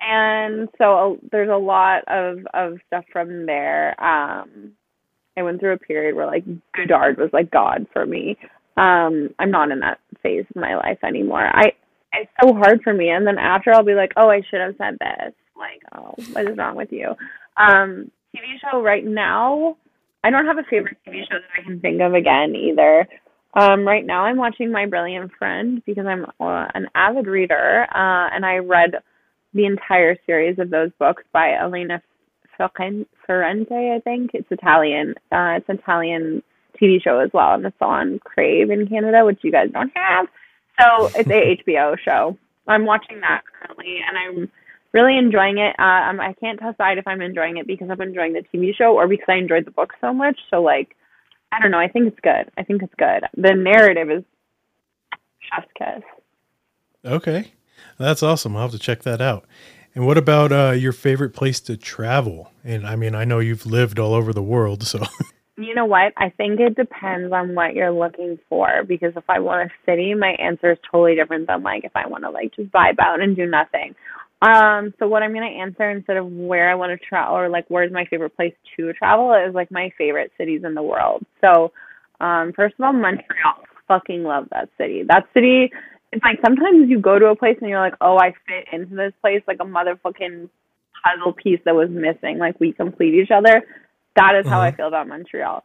and 0.00 0.68
so 0.78 0.96
uh, 0.96 1.26
there's 1.30 1.50
a 1.50 1.56
lot 1.56 2.04
of 2.08 2.38
of 2.54 2.78
stuff 2.86 3.04
from 3.12 3.46
there. 3.46 3.90
Um, 4.02 4.72
I 5.36 5.42
went 5.42 5.60
through 5.60 5.74
a 5.74 5.78
period 5.78 6.14
where 6.14 6.26
like 6.26 6.44
Godard 6.76 7.18
was 7.18 7.30
like 7.32 7.50
God 7.50 7.86
for 7.92 8.06
me. 8.06 8.36
Um, 8.76 9.30
I'm 9.38 9.50
not 9.50 9.70
in 9.70 9.80
that 9.80 10.00
phase 10.22 10.44
of 10.54 10.60
my 10.60 10.76
life 10.76 10.98
anymore. 11.02 11.46
I 11.46 11.72
it's 12.12 12.30
so 12.42 12.54
hard 12.54 12.82
for 12.82 12.92
me. 12.92 13.10
And 13.10 13.26
then 13.26 13.38
after 13.38 13.72
I'll 13.72 13.84
be 13.84 13.94
like, 13.94 14.12
oh, 14.16 14.28
I 14.28 14.42
should 14.48 14.60
have 14.60 14.74
said 14.78 14.98
this. 15.00 15.34
Like, 15.56 15.82
oh, 15.94 16.14
what 16.32 16.50
is 16.50 16.56
wrong 16.56 16.76
with 16.76 16.92
you? 16.92 17.14
Um, 17.56 18.10
TV 18.34 18.58
show 18.60 18.82
right 18.82 19.04
now, 19.04 19.76
I 20.24 20.30
don't 20.30 20.46
have 20.46 20.58
a 20.58 20.64
favorite 20.68 20.98
TV 21.06 21.22
show 21.22 21.38
that 21.38 21.60
I 21.60 21.62
can 21.62 21.80
think 21.80 22.00
of 22.00 22.14
again 22.14 22.54
either. 22.54 23.08
Um, 23.54 23.86
right 23.86 24.04
now 24.06 24.24
I'm 24.24 24.36
watching 24.36 24.70
My 24.70 24.86
Brilliant 24.86 25.32
Friend 25.38 25.82
because 25.84 26.06
I'm 26.06 26.24
uh, 26.40 26.68
an 26.74 26.88
avid 26.94 27.26
reader, 27.26 27.86
uh, 27.90 28.28
and 28.34 28.46
I 28.46 28.56
read 28.58 28.92
the 29.52 29.66
entire 29.66 30.16
series 30.24 30.58
of 30.58 30.70
those 30.70 30.90
books 30.98 31.22
by 31.32 31.54
Elena 31.54 32.00
Ferrante, 33.26 33.92
I 33.94 34.00
think. 34.02 34.30
It's 34.34 34.50
Italian. 34.50 35.14
Uh, 35.30 35.58
it's 35.58 35.68
an 35.68 35.78
Italian 35.78 36.42
TV 36.80 37.02
show 37.02 37.18
as 37.18 37.30
well, 37.34 37.54
and 37.54 37.66
it's 37.66 37.76
on 37.80 38.20
Crave 38.20 38.70
in 38.70 38.86
Canada, 38.88 39.24
which 39.24 39.40
you 39.42 39.52
guys 39.52 39.68
don't 39.72 39.92
have. 39.94 40.26
So 40.80 41.06
it's 41.14 41.28
a 41.28 41.62
HBO 41.68 41.96
show. 41.98 42.38
I'm 42.68 42.86
watching 42.86 43.20
that 43.20 43.42
currently, 43.60 43.98
and 44.06 44.16
I'm 44.16 44.50
really 44.92 45.16
enjoying 45.16 45.58
it. 45.58 45.74
Uh, 45.78 46.10
um, 46.10 46.20
I 46.20 46.34
can't 46.38 46.60
decide 46.60 46.98
if 46.98 47.06
I'm 47.06 47.20
enjoying 47.20 47.56
it 47.56 47.66
because 47.66 47.88
I'm 47.90 48.00
enjoying 48.00 48.32
the 48.32 48.44
TV 48.54 48.74
show 48.76 48.94
or 48.96 49.08
because 49.08 49.26
I 49.28 49.34
enjoyed 49.34 49.64
the 49.64 49.70
book 49.70 49.92
so 50.00 50.12
much. 50.12 50.38
So 50.50 50.62
like, 50.62 50.96
I 51.52 51.60
don't 51.60 51.70
know. 51.70 51.78
I 51.78 51.88
think 51.88 52.08
it's 52.08 52.20
good. 52.22 52.50
I 52.56 52.62
think 52.62 52.82
it's 52.82 52.94
good. 52.98 53.24
The 53.36 53.54
narrative 53.54 54.10
is 54.10 54.24
chef's 55.40 55.70
kiss. 55.76 56.02
Okay, 57.04 57.52
that's 57.98 58.22
awesome. 58.22 58.56
I'll 58.56 58.62
have 58.62 58.72
to 58.72 58.78
check 58.78 59.02
that 59.02 59.20
out. 59.20 59.44
And 59.94 60.06
what 60.06 60.16
about 60.16 60.52
uh, 60.52 60.70
your 60.70 60.92
favorite 60.92 61.34
place 61.34 61.60
to 61.60 61.76
travel? 61.76 62.50
And 62.64 62.86
I 62.86 62.96
mean, 62.96 63.14
I 63.14 63.24
know 63.24 63.40
you've 63.40 63.66
lived 63.66 63.98
all 63.98 64.14
over 64.14 64.32
the 64.32 64.42
world, 64.42 64.84
so 64.84 65.04
You 65.58 65.74
know 65.74 65.84
what? 65.84 66.14
I 66.16 66.30
think 66.30 66.60
it 66.60 66.76
depends 66.76 67.30
on 67.32 67.54
what 67.54 67.74
you're 67.74 67.92
looking 67.92 68.38
for 68.48 68.84
because 68.84 69.12
if 69.16 69.24
I 69.28 69.38
want 69.38 69.70
a 69.70 69.74
city, 69.84 70.14
my 70.14 70.30
answer 70.38 70.72
is 70.72 70.78
totally 70.90 71.14
different 71.14 71.46
than 71.46 71.62
like 71.62 71.84
if 71.84 71.92
I 71.94 72.06
want 72.06 72.24
to 72.24 72.30
like 72.30 72.56
just 72.56 72.70
vibe 72.70 72.98
out 72.98 73.20
and 73.20 73.36
do 73.36 73.46
nothing. 73.46 73.94
Um, 74.42 74.92
so 74.98 75.06
what 75.06 75.22
I'm 75.22 75.32
gonna 75.32 75.46
answer 75.46 75.88
instead 75.90 76.16
of 76.16 76.26
where 76.26 76.68
I 76.70 76.74
want 76.74 76.90
to 76.98 77.06
travel 77.06 77.36
or 77.36 77.48
like 77.48 77.64
where's 77.68 77.92
my 77.92 78.04
favorite 78.06 78.36
place 78.36 78.54
to 78.76 78.92
travel 78.94 79.32
is 79.34 79.54
like 79.54 79.70
my 79.70 79.90
favorite 79.96 80.32
cities 80.36 80.62
in 80.64 80.74
the 80.74 80.82
world. 80.82 81.24
So, 81.40 81.72
um, 82.20 82.52
first 82.54 82.74
of 82.78 82.84
all, 82.84 82.92
Montreal. 82.92 83.64
Fucking 83.88 84.24
love 84.24 84.48
that 84.50 84.68
city. 84.78 85.02
That 85.06 85.26
city. 85.34 85.70
It's 86.12 86.24
like 86.24 86.38
sometimes 86.44 86.90
you 86.90 87.00
go 87.00 87.18
to 87.18 87.26
a 87.26 87.36
place 87.36 87.56
and 87.60 87.70
you're 87.70 87.80
like, 87.80 87.94
oh, 88.00 88.18
I 88.18 88.32
fit 88.46 88.66
into 88.72 88.96
this 88.96 89.12
place 89.22 89.42
like 89.46 89.58
a 89.60 89.64
motherfucking 89.64 90.48
puzzle 91.04 91.32
piece 91.32 91.60
that 91.64 91.74
was 91.74 91.88
missing. 91.90 92.38
Like 92.38 92.58
we 92.60 92.72
complete 92.72 93.14
each 93.14 93.30
other. 93.30 93.62
That 94.16 94.34
is 94.40 94.46
how 94.48 94.60
I 94.60 94.72
Mhm. 94.72 94.76
feel 94.76 94.88
about 94.88 95.08
Montreal. 95.08 95.64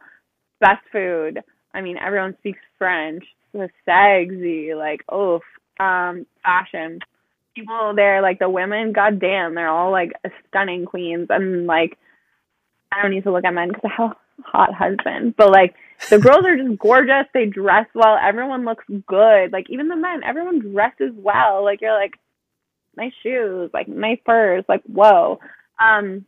Best 0.60 0.84
food. 0.92 1.42
I 1.74 1.80
mean, 1.80 1.98
everyone 1.98 2.36
speaks 2.38 2.60
French. 2.78 3.24
The 3.52 3.70
sexy, 3.84 4.74
like, 4.74 5.02
oof. 5.12 5.42
Um, 5.80 6.26
fashion. 6.42 7.00
People 7.60 7.92
there, 7.94 8.22
like 8.22 8.38
the 8.38 8.48
women, 8.48 8.92
goddamn, 8.92 9.54
they're 9.54 9.68
all 9.68 9.90
like 9.90 10.12
stunning 10.48 10.84
queens. 10.84 11.26
And 11.30 11.66
like, 11.66 11.98
I 12.92 13.02
don't 13.02 13.10
need 13.10 13.24
to 13.24 13.32
look 13.32 13.44
at 13.44 13.54
men 13.54 13.68
because 13.68 13.84
I 13.84 14.02
have 14.02 14.10
a 14.10 14.42
hot 14.42 14.74
husband. 14.74 15.34
But 15.36 15.50
like, 15.50 15.74
the 16.10 16.18
girls 16.20 16.44
are 16.44 16.56
just 16.56 16.78
gorgeous. 16.78 17.26
They 17.34 17.46
dress 17.46 17.86
well. 17.94 18.18
Everyone 18.22 18.64
looks 18.64 18.84
good. 19.06 19.52
Like, 19.52 19.66
even 19.70 19.88
the 19.88 19.96
men, 19.96 20.22
everyone 20.24 20.72
dresses 20.72 21.12
well. 21.16 21.64
Like, 21.64 21.80
you're 21.80 21.98
like, 21.98 22.14
nice 22.96 23.12
shoes, 23.22 23.70
like 23.72 23.88
nice 23.88 24.18
furs. 24.24 24.64
Like, 24.68 24.82
whoa. 24.84 25.40
Um, 25.80 26.24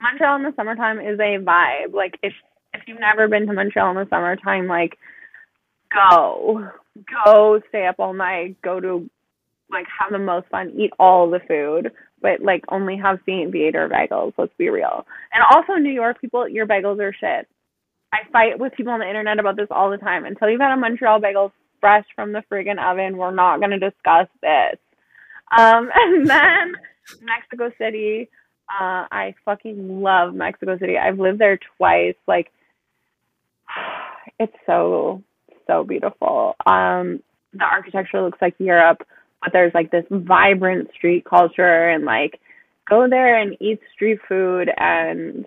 Montreal 0.00 0.36
in 0.36 0.42
the 0.42 0.52
summertime 0.56 0.98
is 0.98 1.18
a 1.18 1.38
vibe. 1.42 1.94
Like 1.94 2.18
if 2.22 2.32
if 2.74 2.82
you've 2.86 3.00
never 3.00 3.28
been 3.28 3.46
to 3.46 3.52
Montreal 3.52 3.90
in 3.90 3.96
the 3.96 4.06
summertime, 4.10 4.66
like 4.66 4.98
go. 5.92 6.68
Go 7.24 7.60
stay 7.68 7.86
up 7.86 7.96
all 7.98 8.14
night, 8.14 8.56
go 8.62 8.80
to 8.80 9.08
like 9.70 9.86
have 10.00 10.12
the 10.12 10.18
most 10.18 10.48
fun, 10.48 10.72
eat 10.76 10.92
all 10.98 11.30
the 11.30 11.40
food, 11.40 11.92
but 12.20 12.40
like 12.40 12.64
only 12.68 12.96
have 12.96 13.18
Saint 13.26 13.52
Viateur 13.52 13.88
bagels, 13.88 14.32
let's 14.38 14.52
be 14.58 14.68
real. 14.68 15.06
And 15.32 15.42
also 15.50 15.74
New 15.74 15.92
York 15.92 16.20
people, 16.20 16.48
your 16.48 16.66
bagels 16.66 17.00
are 17.00 17.12
shit. 17.12 17.48
I 18.12 18.18
fight 18.32 18.58
with 18.58 18.72
people 18.74 18.92
on 18.92 19.00
the 19.00 19.08
internet 19.08 19.38
about 19.38 19.56
this 19.56 19.68
all 19.70 19.90
the 19.90 19.96
time. 19.98 20.24
Until 20.24 20.48
you've 20.48 20.60
had 20.60 20.72
a 20.72 20.76
Montreal 20.76 21.20
bagel 21.20 21.52
fresh 21.80 22.06
from 22.14 22.32
the 22.32 22.42
friggin' 22.50 22.78
oven, 22.78 23.16
we're 23.16 23.34
not 23.34 23.60
gonna 23.60 23.78
discuss 23.78 24.28
this. 24.42 24.78
Um 25.56 25.90
and 25.94 26.28
then 26.28 26.74
Mexico 27.22 27.70
City. 27.78 28.28
Uh, 28.68 29.06
I 29.12 29.34
fucking 29.44 30.02
love 30.02 30.34
Mexico 30.34 30.76
City. 30.78 30.98
I've 30.98 31.20
lived 31.20 31.38
there 31.38 31.58
twice. 31.76 32.16
Like, 32.26 32.50
it's 34.38 34.56
so 34.66 35.22
so 35.66 35.84
beautiful. 35.84 36.54
Um, 36.64 37.22
the 37.52 37.64
architecture 37.64 38.22
looks 38.22 38.38
like 38.40 38.54
Europe, 38.58 39.06
but 39.42 39.52
there's 39.52 39.74
like 39.74 39.90
this 39.90 40.04
vibrant 40.10 40.90
street 40.94 41.24
culture, 41.28 41.88
and 41.88 42.04
like, 42.04 42.40
go 42.88 43.06
there 43.08 43.40
and 43.40 43.56
eat 43.60 43.80
street 43.94 44.18
food, 44.28 44.70
and 44.76 45.46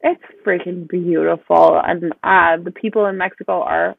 it's 0.00 0.22
freaking 0.46 0.88
beautiful. 0.88 1.80
And 1.82 2.12
uh, 2.22 2.62
the 2.62 2.72
people 2.72 3.06
in 3.06 3.18
Mexico 3.18 3.62
are 3.62 3.96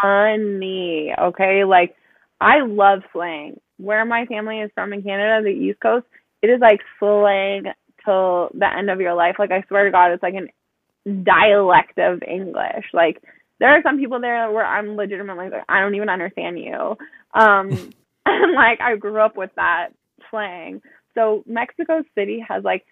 funny. 0.00 1.12
Okay, 1.18 1.64
like, 1.64 1.94
I 2.40 2.60
love 2.64 3.00
slang. 3.12 3.60
Where 3.78 4.04
my 4.04 4.26
family 4.26 4.60
is 4.60 4.70
from 4.74 4.92
in 4.92 5.02
Canada, 5.02 5.42
the 5.42 5.50
East 5.50 5.80
Coast 5.80 6.04
it 6.42 6.48
is 6.48 6.60
like 6.60 6.80
slang 6.98 7.64
till 8.04 8.50
the 8.54 8.66
end 8.76 8.90
of 8.90 9.00
your 9.00 9.14
life. 9.14 9.36
Like 9.38 9.50
I 9.50 9.62
swear 9.68 9.84
to 9.84 9.90
God, 9.90 10.12
it's 10.12 10.22
like 10.22 10.34
an 10.34 11.24
dialect 11.24 11.98
of 11.98 12.22
English. 12.26 12.86
Like 12.92 13.22
there 13.60 13.70
are 13.70 13.82
some 13.82 13.98
people 13.98 14.20
there 14.20 14.50
where 14.50 14.66
I'm 14.66 14.96
legitimately 14.96 15.50
like, 15.50 15.64
I 15.68 15.80
don't 15.80 15.94
even 15.94 16.08
understand 16.08 16.58
you. 16.58 16.96
Um, 17.34 17.68
and 18.26 18.54
like 18.54 18.80
I 18.80 18.96
grew 18.96 19.20
up 19.20 19.36
with 19.36 19.50
that 19.56 19.90
slang. 20.30 20.82
So 21.14 21.44
Mexico 21.46 22.02
City 22.14 22.44
has 22.48 22.64
like 22.64 22.84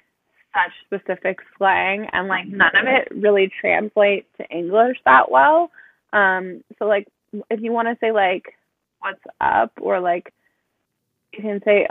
such 0.55 1.01
specific 1.01 1.39
slang, 1.57 2.07
and 2.13 2.29
like 2.29 2.47
none 2.47 2.77
of 2.77 2.87
it 2.87 3.09
really 3.15 3.51
translates 3.61 4.27
to 4.39 4.49
English 4.49 4.99
that 5.05 5.31
well. 5.31 5.71
Um, 6.13 6.63
so 6.79 6.87
like 6.87 7.09
if 7.51 7.61
you 7.61 7.73
want 7.73 7.89
to 7.89 7.97
say 8.01 8.13
like 8.13 8.55
what's 9.01 9.21
up 9.41 9.73
or 9.81 10.01
like 10.01 10.33
you 11.33 11.43
can 11.43 11.61
say 11.65 11.87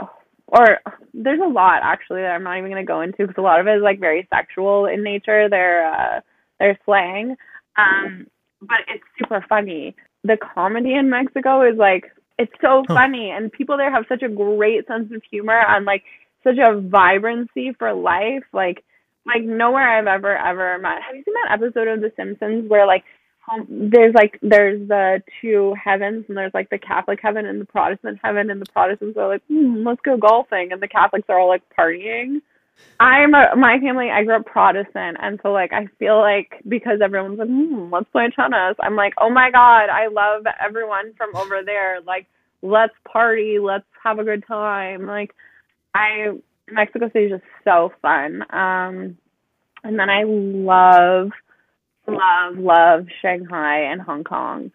or 0.48 0.80
there's 1.14 1.40
a 1.44 1.48
lot 1.48 1.80
actually 1.82 2.22
that 2.22 2.32
I'm 2.32 2.42
not 2.42 2.58
even 2.58 2.70
going 2.70 2.84
to 2.84 2.86
go 2.86 3.02
into 3.02 3.26
because 3.26 3.38
a 3.38 3.42
lot 3.42 3.60
of 3.60 3.66
it 3.66 3.76
is 3.76 3.82
like 3.82 4.00
very 4.00 4.26
sexual 4.34 4.86
in 4.86 5.02
nature. 5.02 5.48
Their 5.48 5.92
uh, 5.92 6.20
their 6.58 6.78
slang, 6.84 7.36
um, 7.76 8.26
but 8.60 8.78
it's 8.88 9.04
super 9.18 9.44
funny. 9.48 9.94
The 10.24 10.36
comedy 10.36 10.94
in 10.94 11.10
Mexico 11.10 11.62
is 11.68 11.76
like 11.78 12.04
it's 12.38 12.52
so 12.60 12.84
Huh. 12.88 12.94
funny, 12.94 13.30
and 13.30 13.52
people 13.52 13.76
there 13.76 13.90
have 13.92 14.04
such 14.08 14.22
a 14.22 14.28
great 14.28 14.86
sense 14.86 15.12
of 15.14 15.22
humor 15.30 15.60
and 15.68 15.84
like 15.84 16.04
such 16.44 16.56
a 16.58 16.80
vibrancy 16.80 17.72
for 17.78 17.92
life. 17.92 18.44
Like 18.52 18.84
like 19.26 19.42
nowhere 19.42 19.88
I've 19.98 20.06
ever 20.06 20.36
ever 20.36 20.78
met. 20.78 21.02
Have 21.06 21.16
you 21.16 21.22
seen 21.24 21.34
that 21.44 21.52
episode 21.60 21.88
of 21.88 22.00
The 22.00 22.12
Simpsons 22.16 22.68
where 22.70 22.86
like 22.86 23.04
home, 23.46 23.66
there's 23.92 24.14
like 24.14 24.38
there's 24.42 24.86
the 24.88 25.22
two 25.40 25.74
heavens 25.82 26.24
and 26.28 26.36
there's 26.36 26.54
like 26.54 26.70
the 26.70 26.78
Catholic 26.78 27.18
heaven 27.22 27.46
and 27.46 27.60
the 27.60 27.64
Protestant 27.66 28.18
heaven 28.22 28.50
and 28.50 28.60
the 28.60 28.66
Protestants 28.66 29.16
are 29.18 29.28
like 29.28 29.42
hmm, 29.48 29.86
let's 29.86 30.00
go 30.02 30.16
golfing 30.16 30.72
and 30.72 30.80
the 30.82 30.88
Catholics 30.88 31.26
are 31.28 31.38
all 31.38 31.48
like 31.48 31.62
partying. 31.78 32.40
I'm 33.00 33.34
a, 33.34 33.54
my 33.56 33.78
family. 33.78 34.10
I 34.10 34.24
grew 34.24 34.36
up 34.36 34.46
Protestant, 34.46 35.18
and 35.20 35.38
so 35.42 35.52
like 35.52 35.72
I 35.72 35.86
feel 35.98 36.18
like 36.18 36.60
because 36.66 37.00
everyone's 37.02 37.38
like, 37.38 37.48
hmm, 37.48 37.92
let's 37.92 38.10
play 38.10 38.28
tennis. 38.34 38.76
I'm 38.80 38.96
like, 38.96 39.14
oh 39.20 39.30
my 39.30 39.50
god, 39.50 39.88
I 39.88 40.08
love 40.08 40.44
everyone 40.60 41.12
from 41.16 41.36
over 41.36 41.62
there. 41.64 42.00
Like, 42.00 42.26
let's 42.62 42.94
party, 43.10 43.58
let's 43.60 43.86
have 44.02 44.18
a 44.18 44.24
good 44.24 44.44
time. 44.46 45.06
Like, 45.06 45.34
I 45.94 46.32
Mexico 46.70 47.08
City 47.12 47.26
is 47.26 47.30
just 47.32 47.44
so 47.64 47.92
fun. 48.02 48.42
Um, 48.50 49.16
and 49.84 49.98
then 49.98 50.10
I 50.10 50.24
love, 50.24 51.30
love, 52.06 52.58
love 52.58 53.06
Shanghai 53.22 53.90
and 53.92 54.00
Hong 54.00 54.24
Kong. 54.24 54.70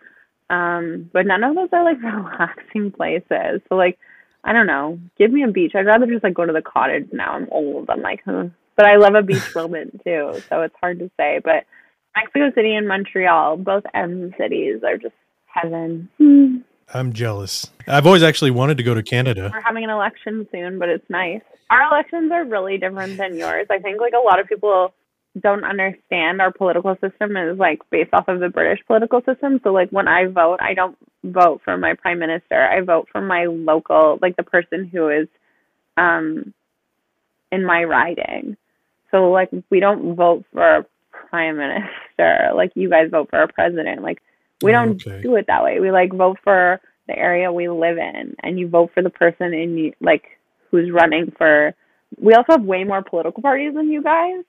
Um, 0.49 1.09
but 1.13 1.25
none 1.25 1.43
of 1.43 1.55
those 1.55 1.69
are 1.71 1.83
like 1.83 2.01
relaxing 2.03 2.91
places. 2.91 3.61
So 3.69 3.75
like 3.75 3.99
I 4.43 4.53
don't 4.53 4.67
know. 4.67 4.99
Give 5.17 5.31
me 5.31 5.43
a 5.43 5.51
beach. 5.51 5.73
I'd 5.75 5.85
rather 5.85 6.05
just 6.05 6.23
like 6.23 6.33
go 6.33 6.45
to 6.45 6.53
the 6.53 6.61
cottage 6.61 7.07
now. 7.11 7.33
I'm 7.33 7.47
old. 7.51 7.89
I'm 7.89 8.01
like, 8.01 8.21
huh. 8.25 8.45
But 8.75 8.85
I 8.85 8.97
love 8.97 9.15
a 9.15 9.21
beach 9.21 9.43
bit 9.53 10.03
too, 10.03 10.41
so 10.49 10.61
it's 10.61 10.75
hard 10.81 10.99
to 10.99 11.09
say. 11.17 11.39
But 11.43 11.65
Mexico 12.15 12.51
City 12.53 12.75
and 12.75 12.87
Montreal, 12.87 13.57
both 13.57 13.83
M 13.93 14.33
cities, 14.37 14.81
are 14.83 14.97
just 14.97 15.15
heaven. 15.45 16.09
Hmm. 16.17 16.57
I'm 16.93 17.13
jealous. 17.13 17.71
I've 17.87 18.05
always 18.05 18.23
actually 18.23 18.51
wanted 18.51 18.77
to 18.77 18.83
go 18.83 18.93
to 18.93 19.01
Canada. 19.01 19.49
We're 19.51 19.61
having 19.61 19.83
an 19.83 19.89
election 19.89 20.47
soon, 20.51 20.77
but 20.77 20.89
it's 20.89 21.09
nice. 21.09 21.41
Our 21.69 21.81
elections 21.91 22.31
are 22.31 22.45
really 22.45 22.77
different 22.77 23.17
than 23.17 23.35
yours. 23.35 23.67
I 23.71 23.79
think 23.79 23.99
like 23.99 24.13
a 24.13 24.23
lot 24.23 24.39
of 24.39 24.47
people 24.47 24.93
don't 25.41 25.63
understand 25.63 26.41
our 26.41 26.51
political 26.51 26.95
system 27.01 27.35
is 27.35 27.57
like 27.57 27.79
based 27.89 28.13
off 28.13 28.27
of 28.27 28.39
the 28.39 28.49
British 28.49 28.85
political 28.85 29.21
system. 29.25 29.59
So 29.63 29.71
like 29.71 29.89
when 29.89 30.07
I 30.07 30.27
vote, 30.27 30.59
I 30.61 30.73
don't 30.75 30.95
vote 31.23 31.61
for 31.63 31.77
my 31.77 31.93
prime 31.93 32.19
minister. 32.19 32.61
I 32.61 32.81
vote 32.81 33.07
for 33.11 33.21
my 33.21 33.45
local, 33.45 34.19
like 34.21 34.35
the 34.35 34.43
person 34.43 34.87
who 34.91 35.09
is 35.09 35.27
um 35.97 36.53
in 37.51 37.65
my 37.65 37.83
riding. 37.83 38.57
So 39.11 39.31
like 39.31 39.49
we 39.69 39.79
don't 39.79 40.15
vote 40.15 40.45
for 40.53 40.77
a 40.77 40.85
prime 41.29 41.57
minister 41.57 42.51
like 42.55 42.71
you 42.75 42.89
guys 42.89 43.09
vote 43.11 43.29
for 43.29 43.41
a 43.41 43.47
president. 43.47 44.01
Like 44.01 44.21
we 44.61 44.71
don't 44.71 45.01
Okay. 45.01 45.21
do 45.21 45.35
it 45.35 45.45
that 45.47 45.63
way. 45.63 45.79
We 45.79 45.91
like 45.91 46.13
vote 46.13 46.37
for 46.43 46.81
the 47.07 47.17
area 47.17 47.51
we 47.51 47.67
live 47.69 47.97
in 47.97 48.35
and 48.41 48.59
you 48.59 48.67
vote 48.67 48.91
for 48.93 49.03
the 49.03 49.09
person 49.09 49.53
in 49.53 49.77
you 49.77 49.93
like 49.99 50.23
who's 50.71 50.91
running 50.91 51.31
for 51.37 51.73
we 52.19 52.33
also 52.33 52.53
have 52.53 52.63
way 52.63 52.83
more 52.83 53.03
political 53.03 53.41
parties 53.41 53.73
than 53.73 53.89
you 53.89 54.01
guys 54.01 54.43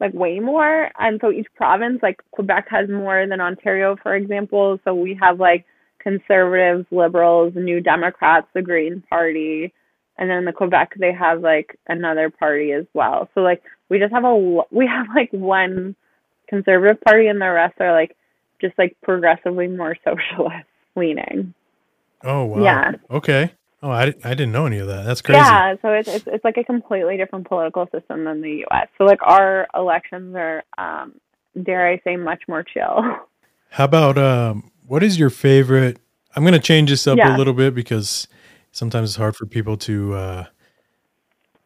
like 0.00 0.14
way 0.14 0.40
more 0.40 0.90
and 0.98 1.20
so 1.20 1.30
each 1.30 1.46
province 1.54 1.98
like 2.02 2.20
quebec 2.30 2.66
has 2.70 2.88
more 2.88 3.26
than 3.26 3.40
ontario 3.40 3.96
for 4.02 4.14
example 4.14 4.78
so 4.84 4.94
we 4.94 5.18
have 5.20 5.38
like 5.38 5.66
conservatives 6.08 6.86
liberals 6.90 7.52
new 7.54 7.80
democrats 7.80 8.46
the 8.54 8.62
green 8.62 9.02
party 9.08 9.72
and 10.16 10.30
then 10.30 10.44
the 10.44 10.52
quebec 10.52 10.92
they 10.98 11.12
have 11.12 11.40
like 11.40 11.78
another 11.88 12.30
party 12.30 12.72
as 12.72 12.84
well 12.94 13.28
so 13.34 13.40
like 13.40 13.62
we 13.88 13.98
just 13.98 14.12
have 14.12 14.24
a 14.24 14.62
we 14.70 14.86
have 14.86 15.06
like 15.14 15.30
one 15.32 15.94
conservative 16.48 17.00
party 17.02 17.26
and 17.26 17.40
the 17.40 17.50
rest 17.50 17.74
are 17.80 17.92
like 17.92 18.16
just 18.60 18.76
like 18.78 18.96
progressively 19.02 19.66
more 19.66 19.96
socialist 20.04 20.66
leaning 20.96 21.52
Oh 22.24 22.44
wow. 22.44 22.62
Yeah. 22.62 22.92
Okay. 23.10 23.52
Oh, 23.82 23.90
I, 23.90 24.12
I 24.24 24.30
didn't 24.30 24.52
know 24.52 24.66
any 24.66 24.78
of 24.78 24.88
that. 24.88 25.04
That's 25.06 25.22
crazy. 25.22 25.38
Yeah, 25.38 25.76
so 25.82 25.92
it's, 25.92 26.08
it's 26.08 26.24
it's 26.26 26.44
like 26.44 26.56
a 26.56 26.64
completely 26.64 27.16
different 27.16 27.46
political 27.46 27.86
system 27.92 28.24
than 28.24 28.42
the 28.42 28.64
U.S. 28.66 28.88
So 28.98 29.04
like 29.04 29.20
our 29.22 29.68
elections 29.74 30.34
are, 30.34 30.64
um, 30.78 31.14
dare 31.62 31.88
I 31.88 32.00
say, 32.02 32.16
much 32.16 32.42
more 32.48 32.64
chill. 32.64 33.04
How 33.70 33.84
about 33.84 34.18
um 34.18 34.70
what 34.88 35.02
is 35.02 35.18
your 35.18 35.30
favorite 35.30 35.98
I'm 36.36 36.44
gonna 36.44 36.58
change 36.58 36.90
this 36.90 37.06
up 37.06 37.18
Yeah. 37.18 37.34
a 37.34 37.38
little 37.38 37.54
bit 37.54 37.74
because 37.74 38.28
sometimes 38.72 39.10
it's 39.10 39.16
hard 39.16 39.36
for 39.36 39.46
people 39.46 39.76
to 39.78 40.14
uh 40.14 40.44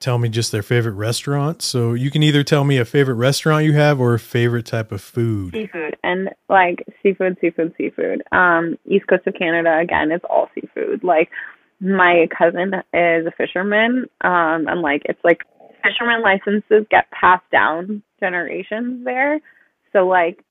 tell 0.01 0.19
me 0.19 0.28
just 0.28 0.51
their 0.51 0.62
favorite 0.65 0.94
restaurant. 0.94 1.62
So 1.62 1.93
you 1.94 2.11
can 2.11 2.24
either 2.24 2.43
tell 2.43 2.65
me 2.65 2.78
a 2.78 2.85
favorite 2.85 3.15
restaurant 3.15 3.65
you 3.65 3.74
have 3.74 4.01
or 4.01 4.15
a 4.15 4.19
favorite 4.19 4.66
type 4.66 4.90
of 4.90 5.01
food. 5.01 5.53
seafood 5.53 5.97
and 6.03 6.28
like 6.49 6.85
seafood, 7.03 7.39
seafood, 7.40 7.73
seafood. 7.78 8.23
Um, 8.32 8.77
East 8.85 9.07
Coast 9.07 9.27
of 9.28 9.35
Canada 9.35 9.78
again 9.78 10.11
is 10.11 10.20
all 10.28 10.49
seafood. 10.57 11.05
Like 11.05 11.31
my 11.81 12.27
cousin 12.36 12.74
is 12.93 13.27
a 13.27 13.32
fisherman, 13.36 14.07
um, 14.23 14.66
and 14.69 14.82
like 14.82 15.03
it's 15.05 15.23
like 15.23 15.43
fisherman 15.85 16.23
licenses 16.23 16.85
get 16.90 17.09
passed 17.12 17.49
down 17.53 18.03
generations 18.20 19.05
there. 19.05 19.39
So 19.93 20.07
like 20.09 20.44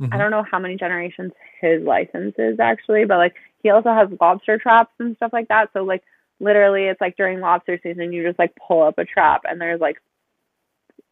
I 0.00 0.16
Mhm. 0.16 0.18
don't 0.18 0.30
know 0.30 0.44
how 0.50 0.58
many 0.58 0.76
generations 0.76 1.32
his 1.60 1.82
license 1.82 2.34
is 2.38 2.60
actually, 2.60 3.04
but 3.04 3.18
like 3.18 3.34
he 3.62 3.70
also 3.70 3.92
has 3.92 4.08
lobster 4.20 4.58
traps 4.58 4.92
and 4.98 5.16
stuff 5.16 5.32
like 5.32 5.48
that. 5.48 5.70
So 5.72 5.82
like 5.84 6.02
literally 6.40 6.84
it's 6.84 7.00
like 7.00 7.16
during 7.16 7.40
lobster 7.40 7.78
season 7.82 8.12
you 8.12 8.22
just 8.24 8.38
like 8.38 8.52
pull 8.56 8.82
up 8.82 8.98
a 8.98 9.04
trap 9.04 9.42
and 9.44 9.60
there's 9.60 9.80
like 9.80 9.96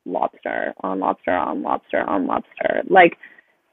lobster 0.04 0.74
on 0.82 1.00
lobster 1.00 1.32
on 1.32 1.62
lobster 1.62 2.00
on 2.00 2.26
lobster. 2.26 2.82
Like 2.88 3.16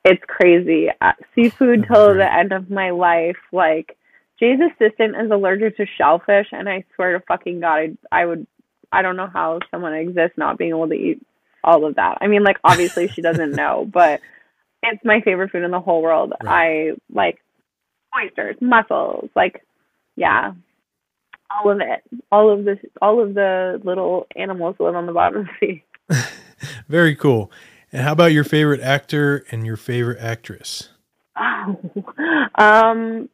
it's 0.05 0.23
crazy. 0.27 0.89
Uh, 1.01 1.13
seafood 1.35 1.85
till 1.91 2.15
the 2.15 2.31
end 2.33 2.51
of 2.51 2.69
my 2.69 2.91
life. 2.91 3.37
Like 3.51 3.97
Jay's 4.39 4.59
assistant 4.59 5.15
is 5.15 5.31
allergic 5.31 5.77
to 5.77 5.85
shellfish 5.97 6.47
and 6.51 6.69
I 6.69 6.83
swear 6.95 7.17
to 7.17 7.25
fucking 7.27 7.59
god 7.59 7.97
I 8.11 8.21
I 8.21 8.25
would 8.25 8.47
I 8.91 9.01
don't 9.01 9.17
know 9.17 9.29
how 9.31 9.59
someone 9.71 9.93
exists 9.93 10.37
not 10.37 10.57
being 10.57 10.71
able 10.71 10.87
to 10.87 10.93
eat 10.95 11.21
all 11.63 11.85
of 11.85 11.95
that. 11.95 12.19
I 12.21 12.27
mean 12.27 12.43
like 12.43 12.57
obviously 12.63 13.11
she 13.13 13.21
doesn't 13.21 13.55
know, 13.55 13.89
but 13.91 14.21
it's 14.83 15.03
my 15.03 15.21
favorite 15.21 15.51
food 15.51 15.63
in 15.63 15.71
the 15.71 15.79
whole 15.79 16.01
world. 16.01 16.33
I 16.41 16.91
like 17.13 17.39
oysters, 18.15 18.55
mussels, 18.61 19.29
like 19.35 19.63
yeah. 20.15 20.53
All 21.51 21.71
of 21.71 21.79
it. 21.81 22.03
All 22.31 22.51
of 22.51 22.65
this 22.65 22.77
all 23.01 23.21
of 23.21 23.33
the 23.33 23.81
little 23.83 24.27
animals 24.35 24.75
live 24.79 24.95
on 24.95 25.05
the 25.05 25.13
bottom 25.13 25.41
of 25.41 25.47
the 25.59 25.67
sea. 25.67 25.83
Very 26.87 27.15
cool. 27.15 27.51
And 27.91 28.03
how 28.03 28.11
about 28.11 28.31
your 28.33 28.43
favorite 28.43 28.81
actor 28.81 29.45
and 29.51 29.65
your 29.65 29.77
favorite 29.77 30.19
actress? 30.19 30.89
um 32.55 33.29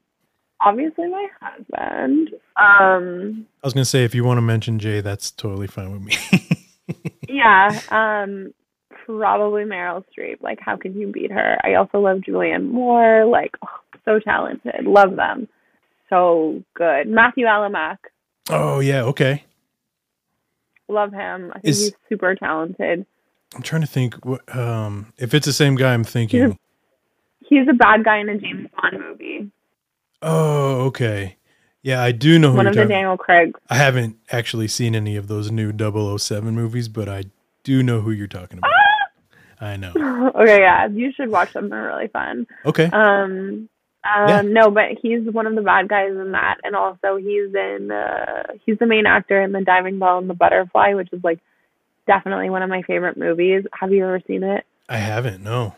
obviously 0.61 1.09
my 1.09 1.27
husband. 1.41 2.29
Um 2.55 3.47
I 3.63 3.67
was 3.67 3.73
gonna 3.73 3.85
say 3.85 4.03
if 4.03 4.15
you 4.15 4.23
want 4.23 4.37
to 4.37 4.43
mention 4.43 4.79
Jay, 4.79 5.01
that's 5.01 5.31
totally 5.31 5.67
fine 5.67 5.91
with 5.91 6.01
me. 6.01 7.11
yeah, 7.27 7.81
um 7.89 8.53
probably 9.05 9.63
Meryl 9.63 10.03
Streep. 10.11 10.41
Like 10.41 10.59
how 10.59 10.75
can 10.77 10.99
you 10.99 11.11
beat 11.11 11.31
her? 11.31 11.57
I 11.63 11.75
also 11.75 11.99
love 11.99 12.19
Julianne 12.19 12.69
Moore, 12.69 13.25
like 13.25 13.55
oh, 13.63 13.79
so 14.05 14.19
talented. 14.19 14.85
Love 14.85 15.15
them. 15.15 15.47
So 16.09 16.63
good. 16.75 17.07
Mathieu 17.07 17.45
Amalric. 17.45 17.97
oh 18.49 18.79
yeah, 18.79 19.03
okay. 19.03 19.43
Love 20.87 21.11
him. 21.11 21.51
I 21.51 21.59
think 21.59 21.65
Is- 21.65 21.83
he's 21.85 21.93
super 22.09 22.35
talented. 22.35 23.05
I'm 23.55 23.61
trying 23.61 23.81
to 23.81 23.87
think 23.87 24.15
um 24.55 25.13
if 25.17 25.33
it's 25.33 25.45
the 25.45 25.53
same 25.53 25.75
guy 25.75 25.93
I'm 25.93 26.03
thinking. 26.03 26.57
He's 27.47 27.67
a 27.69 27.73
bad 27.73 28.03
guy 28.03 28.17
in 28.17 28.29
a 28.29 28.37
James 28.37 28.67
Bond 28.75 28.99
movie. 28.99 29.51
Oh, 30.21 30.85
okay. 30.87 31.37
Yeah, 31.83 32.01
I 32.01 32.11
do 32.11 32.39
know 32.39 32.49
who 32.49 32.57
One 32.57 32.65
of 32.65 32.73
the 32.73 32.85
Daniel 32.85 33.15
Craig. 33.15 33.55
I 33.69 33.75
haven't 33.75 34.17
actually 34.31 34.67
seen 34.67 34.95
any 34.95 35.15
of 35.15 35.27
those 35.27 35.51
new 35.51 35.71
007 35.71 36.55
movies, 36.55 36.87
but 36.89 37.07
I 37.07 37.25
do 37.63 37.83
know 37.83 38.01
who 38.01 38.09
you're 38.09 38.25
talking 38.25 38.57
about. 38.57 38.71
I 39.59 39.77
know. 39.77 39.93
okay, 40.35 40.59
yeah, 40.59 40.87
you 40.87 41.11
should 41.13 41.29
watch 41.29 41.53
them. 41.53 41.69
They're 41.69 41.87
really 41.87 42.07
fun. 42.07 42.47
Okay. 42.65 42.85
Um, 42.85 43.69
um, 44.03 44.27
Yeah. 44.29 44.41
no, 44.43 44.69
but 44.71 44.97
he's 45.01 45.21
one 45.31 45.47
of 45.47 45.55
the 45.55 45.61
bad 45.61 45.87
guys 45.87 46.11
in 46.11 46.31
that, 46.33 46.57
and 46.63 46.75
also 46.75 47.17
he's 47.17 47.53
in. 47.53 47.89
Uh, 47.91 48.43
he's 48.65 48.77
the 48.79 48.85
main 48.85 49.05
actor 49.05 49.41
in 49.41 49.51
the 49.51 49.61
Diving 49.61 49.99
Bell 49.99 50.17
and 50.19 50.29
the 50.29 50.33
Butterfly, 50.33 50.93
which 50.93 51.09
is 51.11 51.23
like 51.23 51.39
definitely 52.07 52.49
one 52.49 52.61
of 52.61 52.69
my 52.69 52.81
favorite 52.83 53.17
movies. 53.17 53.63
Have 53.79 53.91
you 53.91 54.03
ever 54.03 54.21
seen 54.27 54.43
it? 54.43 54.65
I 54.87 54.97
haven't. 54.97 55.43
No. 55.43 55.73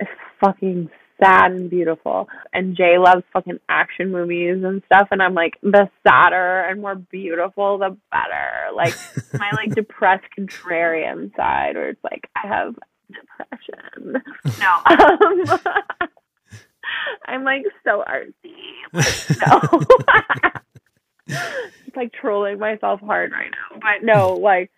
It's 0.00 0.10
fucking 0.40 0.90
sad 1.20 1.52
and 1.52 1.70
beautiful. 1.70 2.28
And 2.52 2.76
Jay 2.76 2.98
loves 2.98 3.24
fucking 3.32 3.58
action 3.68 4.12
movies 4.12 4.62
and 4.62 4.82
stuff, 4.86 5.08
and 5.10 5.22
I'm 5.22 5.34
like, 5.34 5.54
the 5.62 5.88
sadder 6.06 6.60
and 6.60 6.80
more 6.80 6.94
beautiful, 6.94 7.78
the 7.78 7.96
better. 8.12 8.74
Like 8.74 8.94
my 9.32 9.50
like 9.52 9.74
depressed 9.74 10.26
contrarian 10.38 11.34
side, 11.34 11.74
where 11.74 11.88
it's 11.90 12.04
like 12.04 12.28
I 12.36 12.46
have 12.46 12.74
depression. 13.12 14.22
No, 14.58 14.80
um, 14.86 15.60
I'm 17.26 17.44
like 17.44 17.64
so 17.84 18.04
artsy. 18.08 18.54
Like, 18.92 19.38
no, 19.46 19.80
it's 21.86 21.96
like 21.96 22.12
trolling 22.12 22.58
myself 22.58 23.00
hard 23.00 23.32
right 23.32 23.50
now. 23.50 23.78
But 23.80 24.04
no, 24.04 24.34
like 24.34 24.70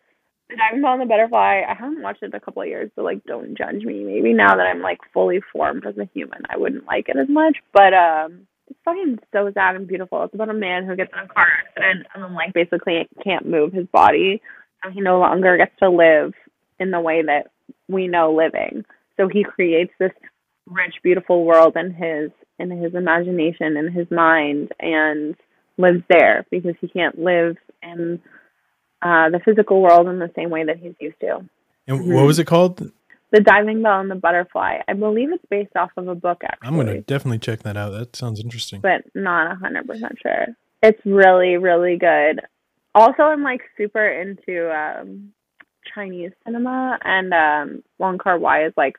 the 0.48 0.56
Diving 0.56 0.82
Bell 0.82 0.94
and 0.94 1.02
the 1.02 1.06
Butterfly. 1.06 1.62
I 1.68 1.74
haven't 1.74 2.02
watched 2.02 2.22
it 2.22 2.26
in 2.26 2.34
a 2.34 2.40
couple 2.40 2.62
of 2.62 2.68
years, 2.68 2.90
so 2.94 3.02
like 3.02 3.24
don't 3.24 3.56
judge 3.56 3.84
me. 3.84 4.04
Maybe 4.04 4.32
now 4.32 4.56
that 4.56 4.66
I'm 4.66 4.82
like 4.82 4.98
fully 5.12 5.40
formed 5.52 5.86
as 5.86 5.96
a 5.98 6.08
human, 6.12 6.42
I 6.48 6.56
wouldn't 6.56 6.86
like 6.86 7.08
it 7.08 7.16
as 7.16 7.28
much. 7.28 7.56
But 7.72 7.94
um, 7.94 8.46
it's 8.68 8.78
fucking 8.84 9.18
so 9.32 9.50
sad 9.54 9.76
and 9.76 9.86
beautiful. 9.86 10.22
It's 10.24 10.34
about 10.34 10.50
a 10.50 10.54
man 10.54 10.86
who 10.86 10.96
gets 10.96 11.12
in 11.12 11.18
a 11.24 11.28
car 11.28 11.46
accident 11.66 12.06
and 12.14 12.24
then 12.24 12.34
like 12.34 12.52
basically 12.52 13.08
can't 13.22 13.46
move 13.48 13.72
his 13.72 13.86
body, 13.86 14.42
so 14.82 14.90
he 14.90 15.00
no 15.00 15.20
longer 15.20 15.56
gets 15.56 15.76
to 15.80 15.90
live 15.90 16.32
in 16.78 16.90
the 16.90 17.00
way 17.00 17.22
that 17.22 17.48
we 17.88 18.08
know 18.08 18.32
living. 18.34 18.84
So 19.16 19.28
he 19.28 19.44
creates 19.44 19.92
this 19.98 20.12
rich, 20.66 20.94
beautiful 21.02 21.44
world 21.44 21.76
in 21.76 21.92
his 21.92 22.30
in 22.58 22.70
his 22.70 22.94
imagination 22.94 23.76
in 23.76 23.90
his 23.90 24.10
mind 24.10 24.70
and 24.80 25.34
lives 25.78 26.02
there 26.10 26.44
because 26.50 26.74
he 26.80 26.88
can't 26.88 27.18
live 27.18 27.56
in 27.82 28.20
uh, 29.02 29.30
the 29.30 29.40
physical 29.44 29.80
world 29.80 30.06
in 30.08 30.18
the 30.18 30.30
same 30.36 30.50
way 30.50 30.62
that 30.64 30.76
he's 30.78 30.94
used 31.00 31.18
to. 31.20 31.38
And 31.88 32.00
Mhm. 32.00 32.14
what 32.14 32.26
was 32.26 32.38
it 32.38 32.44
called? 32.46 32.92
The 33.32 33.40
Diving 33.40 33.80
Bell 33.82 34.00
and 34.00 34.10
the 34.10 34.14
Butterfly. 34.16 34.80
I 34.86 34.92
believe 34.92 35.32
it's 35.32 35.44
based 35.48 35.74
off 35.76 35.90
of 35.96 36.08
a 36.08 36.14
book, 36.14 36.42
actually. 36.44 36.68
I'm 36.68 36.76
gonna 36.76 37.00
definitely 37.00 37.38
check 37.38 37.60
that 37.60 37.76
out. 37.76 37.90
That 37.90 38.14
sounds 38.16 38.40
interesting. 38.40 38.80
but 38.80 39.02
not 39.14 39.50
a 39.50 39.54
hundred 39.54 39.86
percent 39.86 40.18
sure. 40.20 40.48
It's 40.82 41.00
really, 41.06 41.56
really 41.56 41.96
good. 41.96 42.40
Also, 42.94 43.22
I'm 43.22 43.42
like 43.42 43.62
super 43.78 44.06
into 44.06 44.70
um 44.76 45.32
Chinese 45.94 46.32
cinema, 46.44 46.98
and 47.04 47.32
um 47.32 47.82
Wong 47.98 48.18
Kar 48.18 48.38
Wai 48.38 48.66
is 48.66 48.72
like 48.76 48.96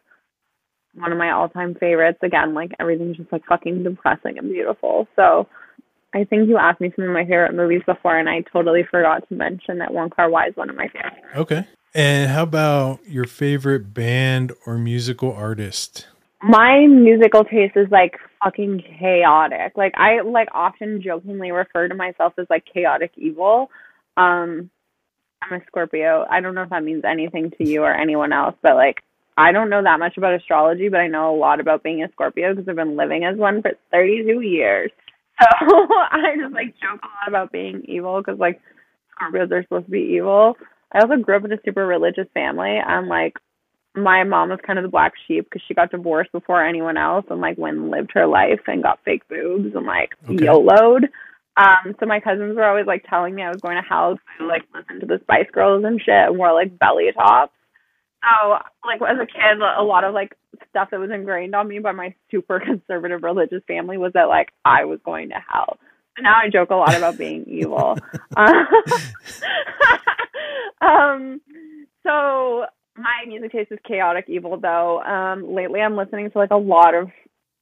one 0.93 1.11
of 1.11 1.17
my 1.17 1.31
all-time 1.31 1.75
favorites. 1.75 2.19
Again, 2.21 2.53
like 2.53 2.71
everything's 2.79 3.17
just 3.17 3.31
like 3.31 3.45
fucking 3.45 3.83
depressing 3.83 4.37
and 4.37 4.49
beautiful. 4.51 5.07
So, 5.15 5.47
I 6.13 6.25
think 6.25 6.49
you 6.49 6.57
asked 6.57 6.81
me 6.81 6.91
some 6.95 7.05
of 7.05 7.11
my 7.11 7.23
favorite 7.23 7.55
movies 7.55 7.81
before, 7.85 8.17
and 8.17 8.27
I 8.27 8.43
totally 8.51 8.83
forgot 8.89 9.27
to 9.29 9.35
mention 9.35 9.77
that 9.79 9.93
Wong 9.93 10.09
Kar 10.09 10.29
Wai 10.29 10.47
is 10.47 10.55
one 10.55 10.69
of 10.69 10.75
my 10.75 10.87
favorites. 10.87 11.25
Okay. 11.35 11.67
And 11.93 12.31
how 12.31 12.43
about 12.43 12.99
your 13.05 13.25
favorite 13.25 13.93
band 13.93 14.53
or 14.65 14.77
musical 14.77 15.33
artist? 15.33 16.07
my 16.43 16.87
musical 16.87 17.43
taste 17.43 17.75
is 17.75 17.87
like 17.91 18.17
fucking 18.43 18.83
chaotic. 18.99 19.73
Like 19.75 19.93
I 19.95 20.21
like 20.21 20.49
often 20.53 21.01
jokingly 21.01 21.51
refer 21.51 21.87
to 21.87 21.95
myself 21.95 22.33
as 22.37 22.47
like 22.49 22.65
chaotic 22.71 23.11
evil. 23.15 23.69
Um 24.17 24.69
I'm 25.41 25.59
a 25.59 25.65
Scorpio. 25.65 26.25
I 26.29 26.39
don't 26.41 26.55
know 26.55 26.63
if 26.63 26.69
that 26.69 26.83
means 26.83 27.03
anything 27.03 27.51
to 27.57 27.67
you 27.67 27.83
or 27.83 27.93
anyone 27.93 28.33
else, 28.33 28.55
but 28.61 28.75
like 28.75 29.03
I 29.37 29.51
don't 29.51 29.69
know 29.69 29.81
that 29.81 29.99
much 29.99 30.17
about 30.17 30.33
astrology, 30.35 30.89
but 30.89 30.99
I 30.99 31.07
know 31.07 31.33
a 31.33 31.37
lot 31.37 31.59
about 31.59 31.83
being 31.83 32.03
a 32.03 32.11
Scorpio 32.11 32.53
because 32.53 32.67
I've 32.67 32.75
been 32.75 32.97
living 32.97 33.23
as 33.23 33.37
one 33.37 33.61
for 33.61 33.71
32 33.91 34.41
years. 34.41 34.91
So 35.39 35.47
I 36.11 36.35
just 36.39 36.53
like 36.53 36.67
joke 36.79 37.01
a 37.01 37.07
lot 37.07 37.27
about 37.27 37.51
being 37.51 37.81
evil 37.87 38.21
because 38.21 38.39
like 38.39 38.61
Scorpios 39.19 39.51
are 39.51 39.63
supposed 39.63 39.85
to 39.85 39.91
be 39.91 40.13
evil. 40.15 40.55
I 40.91 40.99
also 40.99 41.15
grew 41.15 41.35
up 41.35 41.45
in 41.45 41.51
a 41.51 41.57
super 41.65 41.87
religious 41.87 42.27
family. 42.35 42.77
I'm 42.77 43.07
like 43.07 43.33
my 43.95 44.23
mom 44.23 44.49
was 44.49 44.59
kind 44.65 44.77
of 44.77 44.83
the 44.83 44.89
black 44.89 45.13
sheep 45.27 45.45
because 45.45 45.63
she 45.67 45.73
got 45.73 45.91
divorced 45.91 46.31
before 46.31 46.63
anyone 46.63 46.95
else 46.95 47.25
and 47.29 47.41
like 47.41 47.57
went 47.57 47.89
lived 47.89 48.11
her 48.13 48.27
life 48.27 48.61
and 48.67 48.83
got 48.83 48.99
fake 49.03 49.27
boobs 49.27 49.73
and 49.75 49.85
like 49.85 50.11
Okay. 50.29 50.45
YOLO'd. 50.45 51.07
Um, 51.57 51.95
so 51.99 52.05
my 52.05 52.19
cousins 52.19 52.55
were 52.55 52.65
always 52.65 52.87
like 52.87 53.05
telling 53.09 53.35
me 53.35 53.43
I 53.43 53.49
was 53.49 53.61
going 53.61 53.75
to 53.75 53.87
hell 53.87 54.17
to 54.37 54.45
like 54.45 54.63
listen 54.73 55.01
to 55.01 55.05
the 55.05 55.19
Spice 55.23 55.49
Girls 55.51 55.83
and 55.85 55.99
shit 55.99 56.13
and 56.13 56.37
wore 56.37 56.53
like 56.53 56.77
belly 56.79 57.09
tops. 57.13 57.53
So 58.23 58.57
like 58.85 59.01
as 59.01 59.17
a 59.17 59.25
kid, 59.25 59.59
a 59.59 59.83
lot 59.83 60.03
of 60.03 60.13
like 60.13 60.35
stuff 60.69 60.89
that 60.91 60.99
was 60.99 61.11
ingrained 61.11 61.55
on 61.55 61.67
me 61.67 61.79
by 61.79 61.91
my 61.91 62.13
super 62.29 62.59
conservative 62.65 63.23
religious 63.23 63.63
family 63.67 63.97
was 63.97 64.13
that 64.13 64.29
like 64.29 64.49
I 64.63 64.85
was 64.85 64.99
going 65.03 65.29
to 65.29 65.35
hell. 65.35 65.77
So 66.17 66.23
now 66.23 66.35
I 66.35 66.49
joke 66.49 66.69
a 66.69 66.75
lot 66.75 66.95
about 66.95 67.17
being 67.17 67.43
evil. 67.47 67.97
Uh, 68.35 68.63
um, 70.85 71.41
so 72.03 72.65
my 72.97 73.25
music 73.27 73.51
taste 73.51 73.71
is 73.71 73.79
chaotic 73.87 74.25
evil 74.27 74.57
though. 74.59 75.01
Um, 75.01 75.53
lately 75.53 75.81
I'm 75.81 75.97
listening 75.97 76.29
to 76.31 76.37
like 76.37 76.51
a 76.51 76.57
lot 76.57 76.95
of 76.95 77.09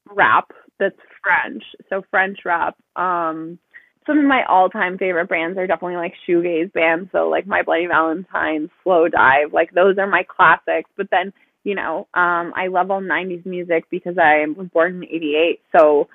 rap 0.09 0.51
that's 0.79 0.95
French. 1.21 1.63
So 1.89 2.03
French 2.09 2.39
rap. 2.45 2.75
Um, 2.95 3.59
some 4.05 4.17
of 4.17 4.25
my 4.25 4.43
all-time 4.47 4.97
favorite 4.97 5.29
bands 5.29 5.57
are 5.57 5.67
definitely 5.67 5.97
like 5.97 6.13
shoegaze 6.27 6.71
bands. 6.73 7.09
So 7.11 7.29
like 7.29 7.45
My 7.47 7.61
Bloody 7.63 7.87
Valentine, 7.87 8.69
Slowdive, 8.85 9.53
like 9.53 9.71
those 9.73 9.97
are 9.97 10.07
my 10.07 10.23
classics. 10.23 10.89
But 10.97 11.07
then 11.11 11.33
you 11.63 11.75
know, 11.75 12.07
um, 12.13 12.53
I 12.55 12.67
love 12.69 12.89
all 12.89 13.01
'90s 13.01 13.45
music 13.45 13.85
because 13.91 14.17
I 14.17 14.45
was 14.57 14.67
born 14.73 14.95
in 14.95 15.03
'88. 15.03 15.59
So 15.75 16.07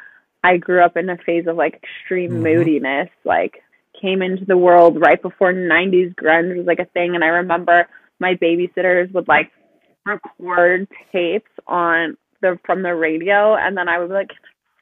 I 0.43 0.56
grew 0.56 0.82
up 0.85 0.97
in 0.97 1.09
a 1.11 1.16
phase 1.19 1.47
of 1.47 1.56
like 1.56 1.74
extreme 1.82 2.32
Mhm. 2.32 2.43
moodiness. 2.43 3.09
Like 3.24 3.62
came 4.01 4.23
into 4.23 4.44
the 4.44 4.56
world 4.56 5.01
right 5.01 5.20
before 5.20 5.52
'90s 5.52 6.12
grunge 6.15 6.56
was 6.56 6.66
like 6.66 6.81
a 6.81 6.86
thing, 6.86 7.15
and 7.15 7.23
I 7.24 7.28
remember 7.28 7.86
my 8.19 8.35
babysitters 8.35 9.12
would 9.12 9.28
like 9.28 9.51
record 10.06 10.89
tapes 11.12 11.51
on 11.66 12.16
the 12.40 12.59
from 12.65 12.82
the 12.82 12.94
radio, 12.94 13.55
and 13.55 13.77
then 13.77 13.89
I 13.89 13.98
would 13.98 14.09
be 14.09 14.15
like, 14.15 14.31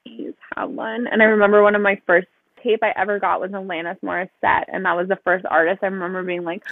please 0.06 0.34
have 0.56 0.70
one?" 0.70 1.06
And 1.10 1.22
I 1.22 1.26
remember 1.26 1.62
one 1.62 1.74
of 1.74 1.82
my 1.82 2.00
first 2.06 2.28
tape 2.62 2.82
I 2.82 2.92
ever 2.96 3.18
got 3.18 3.40
was 3.40 3.50
Alanis 3.50 3.98
Morissette, 4.00 4.64
and 4.68 4.84
that 4.84 4.96
was 4.96 5.08
the 5.08 5.18
first 5.24 5.44
artist 5.48 5.80
I 5.82 5.86
remember 5.86 6.22
being 6.22 6.44
like, 6.44 6.64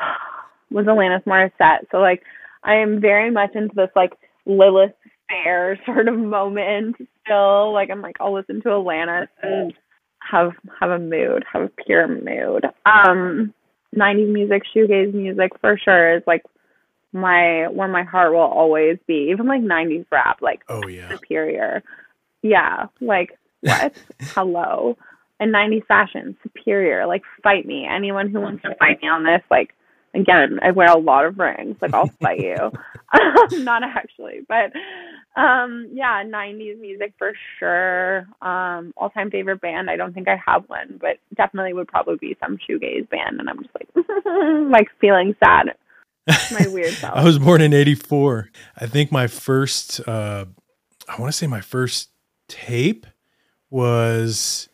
was 0.70 0.86
Alanis 0.86 1.24
Morissette. 1.24 1.86
So 1.90 1.98
like, 1.98 2.22
I 2.62 2.74
am 2.74 3.00
very 3.00 3.30
much 3.30 3.54
into 3.54 3.74
this 3.74 3.90
like 3.96 4.12
Lilith 4.46 4.94
Fair 5.28 5.78
sort 5.86 6.08
of 6.08 6.18
moment 6.18 6.96
still. 7.24 7.72
Like 7.72 7.90
I'm 7.90 8.02
like, 8.02 8.16
I'll 8.20 8.34
listen 8.34 8.62
to 8.62 8.68
Alanis 8.68 9.28
and 9.42 9.72
have 10.20 10.52
have 10.80 10.90
a 10.90 10.98
mood, 10.98 11.44
have 11.52 11.62
a 11.62 11.70
pure 11.84 12.08
mood. 12.08 12.64
Um, 12.86 13.54
90s 13.96 14.32
music, 14.32 14.62
shoegaze 14.74 15.14
music 15.14 15.52
for 15.60 15.78
sure 15.78 16.16
is 16.16 16.22
like 16.26 16.42
my 17.12 17.68
where 17.68 17.88
my 17.88 18.02
heart 18.02 18.32
will 18.32 18.40
always 18.40 18.98
be. 19.06 19.28
Even 19.30 19.46
like 19.46 19.62
90s 19.62 20.06
rap, 20.10 20.42
like 20.42 20.62
Oh 20.68 20.86
yeah. 20.86 21.08
superior. 21.08 21.82
Yeah, 22.42 22.86
like 23.00 23.38
what? 23.60 23.94
Hello. 24.20 24.96
And 25.40 25.54
90s 25.54 25.86
fashion, 25.86 26.36
superior. 26.42 27.06
Like 27.06 27.22
fight 27.42 27.66
me. 27.66 27.86
Anyone 27.88 28.28
who 28.30 28.40
wants 28.40 28.62
to 28.62 28.74
fight 28.78 29.00
me 29.00 29.08
on 29.08 29.24
this, 29.24 29.42
like 29.50 29.70
again, 30.14 30.58
I 30.62 30.70
wear 30.70 30.88
a 30.88 30.98
lot 30.98 31.24
of 31.24 31.38
rings. 31.38 31.76
Like 31.80 31.94
I'll 31.94 32.10
fight 32.20 32.40
you. 32.40 32.56
Not 33.64 33.82
actually, 33.82 34.40
but 34.48 34.72
um 35.40 35.88
yeah, 35.92 36.22
90s 36.24 36.80
music 36.80 37.14
for 37.18 37.32
sure. 37.58 38.26
Um 38.42 38.92
all-time 38.96 39.30
favorite 39.30 39.60
band. 39.60 39.90
I 39.90 39.96
don't 39.96 40.12
think 40.12 40.28
I 40.28 40.40
have 40.44 40.68
one, 40.68 40.98
but 41.00 41.18
definitely 41.36 41.72
would 41.72 41.88
probably 41.88 42.16
be 42.16 42.36
some 42.40 42.58
shoegaze 42.58 43.08
band 43.08 43.40
and 43.40 43.48
I'm 43.48 43.62
just 43.62 43.74
like 43.74 43.88
like 44.70 44.88
feeling 45.00 45.34
sad. 45.42 45.74
My 46.52 46.68
weird 46.68 46.92
self. 46.92 47.14
I 47.16 47.24
was 47.24 47.38
born 47.38 47.62
in 47.62 47.72
84. 47.72 48.50
I 48.76 48.86
think 48.86 49.10
my 49.10 49.26
first 49.26 50.06
uh 50.06 50.46
I 51.08 51.20
want 51.20 51.32
to 51.32 51.36
say 51.36 51.46
my 51.46 51.62
first 51.62 52.10
tape 52.48 53.06
was 53.70 54.67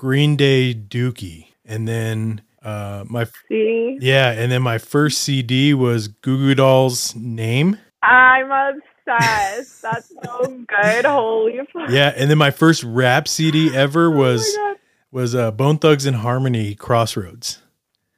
Green 0.00 0.34
Day 0.34 0.72
Dookie. 0.72 1.48
And 1.66 1.86
then 1.86 2.40
uh 2.62 3.04
my 3.06 3.26
See? 3.48 3.98
yeah, 4.00 4.30
and 4.32 4.50
then 4.50 4.62
my 4.62 4.78
first 4.78 5.18
CD 5.18 5.74
was 5.74 6.08
Goo 6.08 6.38
Goo 6.38 6.54
Dolls 6.54 7.14
Name. 7.14 7.76
I'm 8.02 8.50
obsessed. 8.50 9.82
That's 9.82 10.08
so 10.22 10.58
good. 10.66 11.04
Holy 11.04 11.58
fuck. 11.70 11.90
Yeah, 11.90 12.14
and 12.16 12.30
then 12.30 12.38
my 12.38 12.50
first 12.50 12.82
rap 12.82 13.28
CD 13.28 13.76
ever 13.76 14.06
Oh 14.06 14.16
was 14.16 14.56
God. 14.56 14.76
was 15.12 15.34
uh 15.34 15.50
Bone 15.50 15.76
Thugs-n-Harmony 15.76 16.76
Crossroads. 16.76 17.60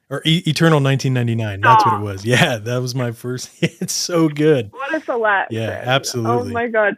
Or 0.09 0.21
e- 0.25 0.43
Eternal 0.45 0.79
1999. 0.81 1.59
That's 1.59 1.85
what 1.85 1.95
it 1.95 1.99
was. 2.01 2.23
Yeah, 2.23 2.59
that 2.59 2.77
was 2.77 2.95
my 2.95 3.11
first. 3.11 3.49
It's 3.61 3.91
so 3.93 4.29
good. 4.29 4.71
What 4.71 4.95
a 4.95 5.01
select. 5.03 5.51
Yeah, 5.51 5.81
absolutely. 5.83 6.51
Oh 6.51 6.53
my 6.53 6.67
god. 6.69 6.95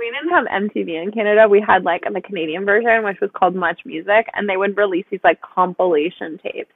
We 0.00 0.10
didn't 0.10 0.30
have 0.30 0.46
MTV 0.46 1.02
in 1.02 1.12
Canada. 1.12 1.46
We 1.46 1.62
had 1.66 1.84
like 1.84 2.04
the 2.10 2.22
Canadian 2.22 2.64
version, 2.64 3.04
which 3.04 3.20
was 3.20 3.30
called 3.34 3.54
Much 3.54 3.80
Music, 3.84 4.26
and 4.32 4.48
they 4.48 4.56
would 4.56 4.78
release 4.78 5.04
these 5.10 5.20
like 5.22 5.42
compilation 5.42 6.40
tapes. 6.42 6.72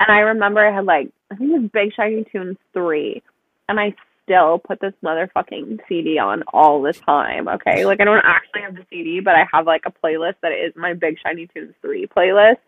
And 0.00 0.10
I 0.10 0.18
remember 0.18 0.66
I 0.66 0.74
had 0.74 0.84
like 0.84 1.10
I 1.30 1.36
think 1.36 1.50
it 1.52 1.60
was 1.60 1.70
Big 1.72 1.94
Shiny 1.94 2.24
Tunes 2.24 2.56
three, 2.72 3.22
and 3.68 3.78
I 3.78 3.94
still 4.24 4.58
put 4.58 4.80
this 4.80 4.94
motherfucking 5.04 5.78
CD 5.88 6.18
on 6.18 6.42
all 6.52 6.82
the 6.82 6.92
time. 6.92 7.46
Okay, 7.46 7.86
like 7.86 8.00
I 8.00 8.04
don't 8.04 8.24
actually 8.24 8.62
have 8.62 8.74
the 8.74 8.84
CD, 8.90 9.20
but 9.20 9.36
I 9.36 9.46
have 9.52 9.64
like 9.64 9.82
a 9.86 9.92
playlist 9.92 10.34
that 10.42 10.50
is 10.50 10.72
my 10.74 10.92
Big 10.92 11.18
Shiny 11.24 11.46
Tunes 11.46 11.74
three 11.80 12.08
playlist. 12.08 12.58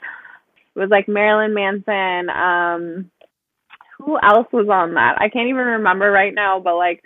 It 0.76 0.78
was 0.78 0.90
like 0.90 1.08
Marilyn 1.08 1.54
Manson. 1.54 2.30
Um, 2.30 3.10
who 3.98 4.16
else 4.22 4.46
was 4.52 4.68
on 4.68 4.94
that? 4.94 5.16
I 5.20 5.28
can't 5.28 5.48
even 5.48 5.66
remember 5.66 6.08
right 6.08 6.32
now, 6.32 6.60
but 6.60 6.76
like 6.76 7.02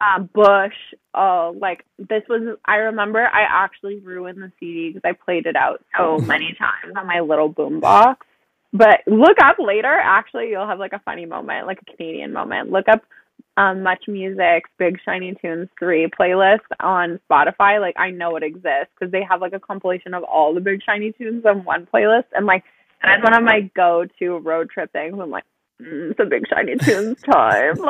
uh 0.00 0.18
Bush. 0.18 0.74
Oh, 1.14 1.56
like 1.60 1.84
this 1.98 2.22
was 2.28 2.56
I 2.64 2.76
remember 2.76 3.20
I 3.20 3.42
actually 3.48 3.98
ruined 4.00 4.42
the 4.42 4.50
CD 4.58 4.90
because 4.90 5.08
I 5.08 5.12
played 5.12 5.46
it 5.46 5.56
out 5.56 5.84
so 5.96 6.18
many 6.18 6.54
times 6.58 6.94
on 6.96 7.06
my 7.06 7.20
little 7.20 7.52
boombox. 7.52 8.16
But 8.72 9.00
look 9.06 9.38
up 9.40 9.56
later, 9.58 9.92
actually 9.92 10.50
you'll 10.50 10.66
have 10.66 10.78
like 10.78 10.92
a 10.92 10.98
funny 11.04 11.26
moment, 11.26 11.66
like 11.66 11.78
a 11.86 11.96
Canadian 11.96 12.32
moment. 12.32 12.70
Look 12.70 12.88
up 12.88 13.02
um 13.56 13.82
Much 13.82 14.04
Music 14.08 14.64
Big 14.78 14.98
Shiny 15.04 15.34
Tunes 15.40 15.68
3 15.78 16.08
playlist 16.18 16.66
on 16.80 17.20
Spotify. 17.30 17.80
Like 17.80 17.94
I 17.96 18.10
know 18.10 18.36
it 18.36 18.42
exists 18.42 18.92
because 18.98 19.12
they 19.12 19.22
have 19.28 19.40
like 19.40 19.52
a 19.52 19.60
compilation 19.60 20.14
of 20.14 20.24
all 20.24 20.52
the 20.52 20.60
Big 20.60 20.80
Shiny 20.84 21.12
Tunes 21.12 21.44
on 21.46 21.64
one 21.64 21.86
playlist 21.86 22.26
and 22.32 22.46
like 22.46 22.64
that's 23.02 23.22
one 23.22 23.34
of 23.34 23.42
my 23.42 23.70
go-to 23.76 24.38
road 24.38 24.70
trip 24.70 24.90
things. 24.92 25.16
I'm 25.20 25.30
like, 25.30 25.44
mm, 25.80 26.10
it's 26.10 26.20
a 26.20 26.24
Big 26.24 26.44
Shiny 26.48 26.76
Tunes 26.76 27.20
time. 27.22 27.76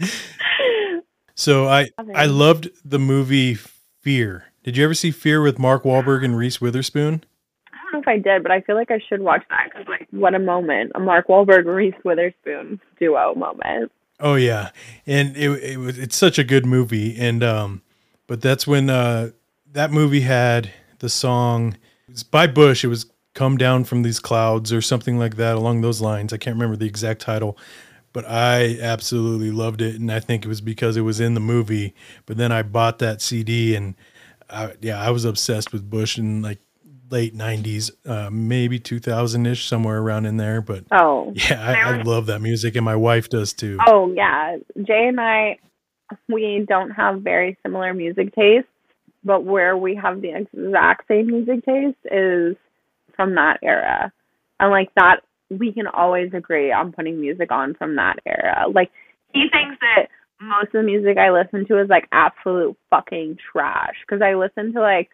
So 1.40 1.68
I 1.68 1.88
I 2.14 2.26
loved 2.26 2.68
the 2.84 2.98
movie 2.98 3.54
Fear. 3.54 4.44
Did 4.62 4.76
you 4.76 4.84
ever 4.84 4.92
see 4.92 5.10
Fear 5.10 5.40
with 5.40 5.58
Mark 5.58 5.84
Wahlberg 5.84 6.22
and 6.22 6.36
Reese 6.36 6.60
Witherspoon? 6.60 7.24
I 7.72 7.78
don't 7.82 7.92
know 7.94 8.00
if 8.00 8.08
I 8.08 8.18
did, 8.18 8.42
but 8.42 8.52
I 8.52 8.60
feel 8.60 8.76
like 8.76 8.90
I 8.90 9.00
should 9.08 9.22
watch 9.22 9.42
that 9.48 9.70
because, 9.72 9.88
like, 9.88 10.06
what 10.10 10.34
a 10.34 10.38
moment! 10.38 10.92
A 10.94 11.00
Mark 11.00 11.28
Wahlberg 11.28 11.64
Reese 11.64 11.94
Witherspoon 12.04 12.78
duo 12.98 13.34
moment. 13.34 13.90
Oh 14.20 14.34
yeah, 14.34 14.68
and 15.06 15.34
it 15.34 15.48
it 15.64 15.78
was 15.78 15.98
it's 15.98 16.14
such 16.14 16.38
a 16.38 16.44
good 16.44 16.66
movie, 16.66 17.18
and 17.18 17.42
um, 17.42 17.80
but 18.26 18.42
that's 18.42 18.66
when 18.66 18.90
uh 18.90 19.30
that 19.72 19.90
movie 19.90 20.20
had 20.20 20.70
the 20.98 21.08
song 21.08 21.78
it's 22.06 22.22
by 22.22 22.48
Bush. 22.48 22.84
It 22.84 22.88
was 22.88 23.06
come 23.32 23.56
down 23.56 23.84
from 23.84 24.02
these 24.02 24.20
clouds 24.20 24.74
or 24.74 24.82
something 24.82 25.18
like 25.18 25.36
that 25.36 25.56
along 25.56 25.80
those 25.80 26.02
lines. 26.02 26.34
I 26.34 26.36
can't 26.36 26.56
remember 26.56 26.76
the 26.76 26.86
exact 26.86 27.22
title, 27.22 27.56
but 28.12 28.24
I 28.28 28.78
absolutely 28.80 29.50
loved 29.50 29.80
it, 29.80 29.96
and 29.96 30.10
I 30.10 30.20
think 30.20 30.44
it 30.44 30.48
was 30.48 30.60
because 30.60 30.96
it 30.96 31.02
was 31.02 31.20
in 31.20 31.34
the 31.34 31.40
movie. 31.40 31.94
But 32.26 32.36
then 32.36 32.52
I 32.52 32.62
bought 32.62 32.98
that 32.98 33.22
CD, 33.22 33.74
and 33.74 33.94
I, 34.48 34.74
yeah, 34.80 35.00
I 35.00 35.10
was 35.10 35.24
obsessed 35.24 35.72
with 35.72 35.88
Bush 35.88 36.18
in 36.18 36.42
like 36.42 36.58
late 37.10 37.34
'90s, 37.36 37.90
uh, 38.06 38.30
maybe 38.30 38.78
2000 38.78 39.46
ish, 39.46 39.66
somewhere 39.66 39.98
around 39.98 40.26
in 40.26 40.36
there. 40.36 40.60
But 40.60 40.84
Oh. 40.92 41.32
yeah, 41.34 41.62
I, 41.62 41.98
I 41.98 42.02
love 42.02 42.26
that 42.26 42.40
music, 42.40 42.76
and 42.76 42.84
my 42.84 42.96
wife 42.96 43.28
does 43.28 43.52
too. 43.52 43.78
Oh 43.86 44.12
yeah, 44.12 44.56
Jay 44.82 45.08
and 45.08 45.20
I, 45.20 45.58
we 46.28 46.64
don't 46.68 46.90
have 46.90 47.20
very 47.22 47.56
similar 47.62 47.94
music 47.94 48.34
tastes, 48.34 48.68
but 49.24 49.44
where 49.44 49.76
we 49.76 49.94
have 49.94 50.20
the 50.20 50.34
exact 50.34 51.06
same 51.08 51.28
music 51.28 51.64
taste 51.64 51.98
is 52.10 52.56
from 53.14 53.34
that 53.36 53.58
era, 53.62 54.12
and 54.58 54.70
like 54.70 54.90
that, 54.96 55.20
we 55.50 55.72
can 55.72 55.86
always 55.86 56.32
agree 56.32 56.72
on 56.72 56.92
putting 56.92 57.20
music 57.20 57.52
on 57.52 57.74
from 57.74 57.96
that 57.96 58.16
era. 58.24 58.66
Like 58.72 58.90
he 59.34 59.46
thinks 59.52 59.76
that 59.80 60.08
most 60.40 60.66
of 60.66 60.72
the 60.72 60.82
music 60.82 61.18
I 61.18 61.30
listen 61.30 61.66
to 61.66 61.80
is 61.80 61.88
like 61.88 62.08
absolute 62.12 62.76
fucking 62.88 63.36
trash 63.52 63.96
because 64.06 64.22
I 64.22 64.34
listen 64.34 64.72
to 64.74 64.80
like. 64.80 65.10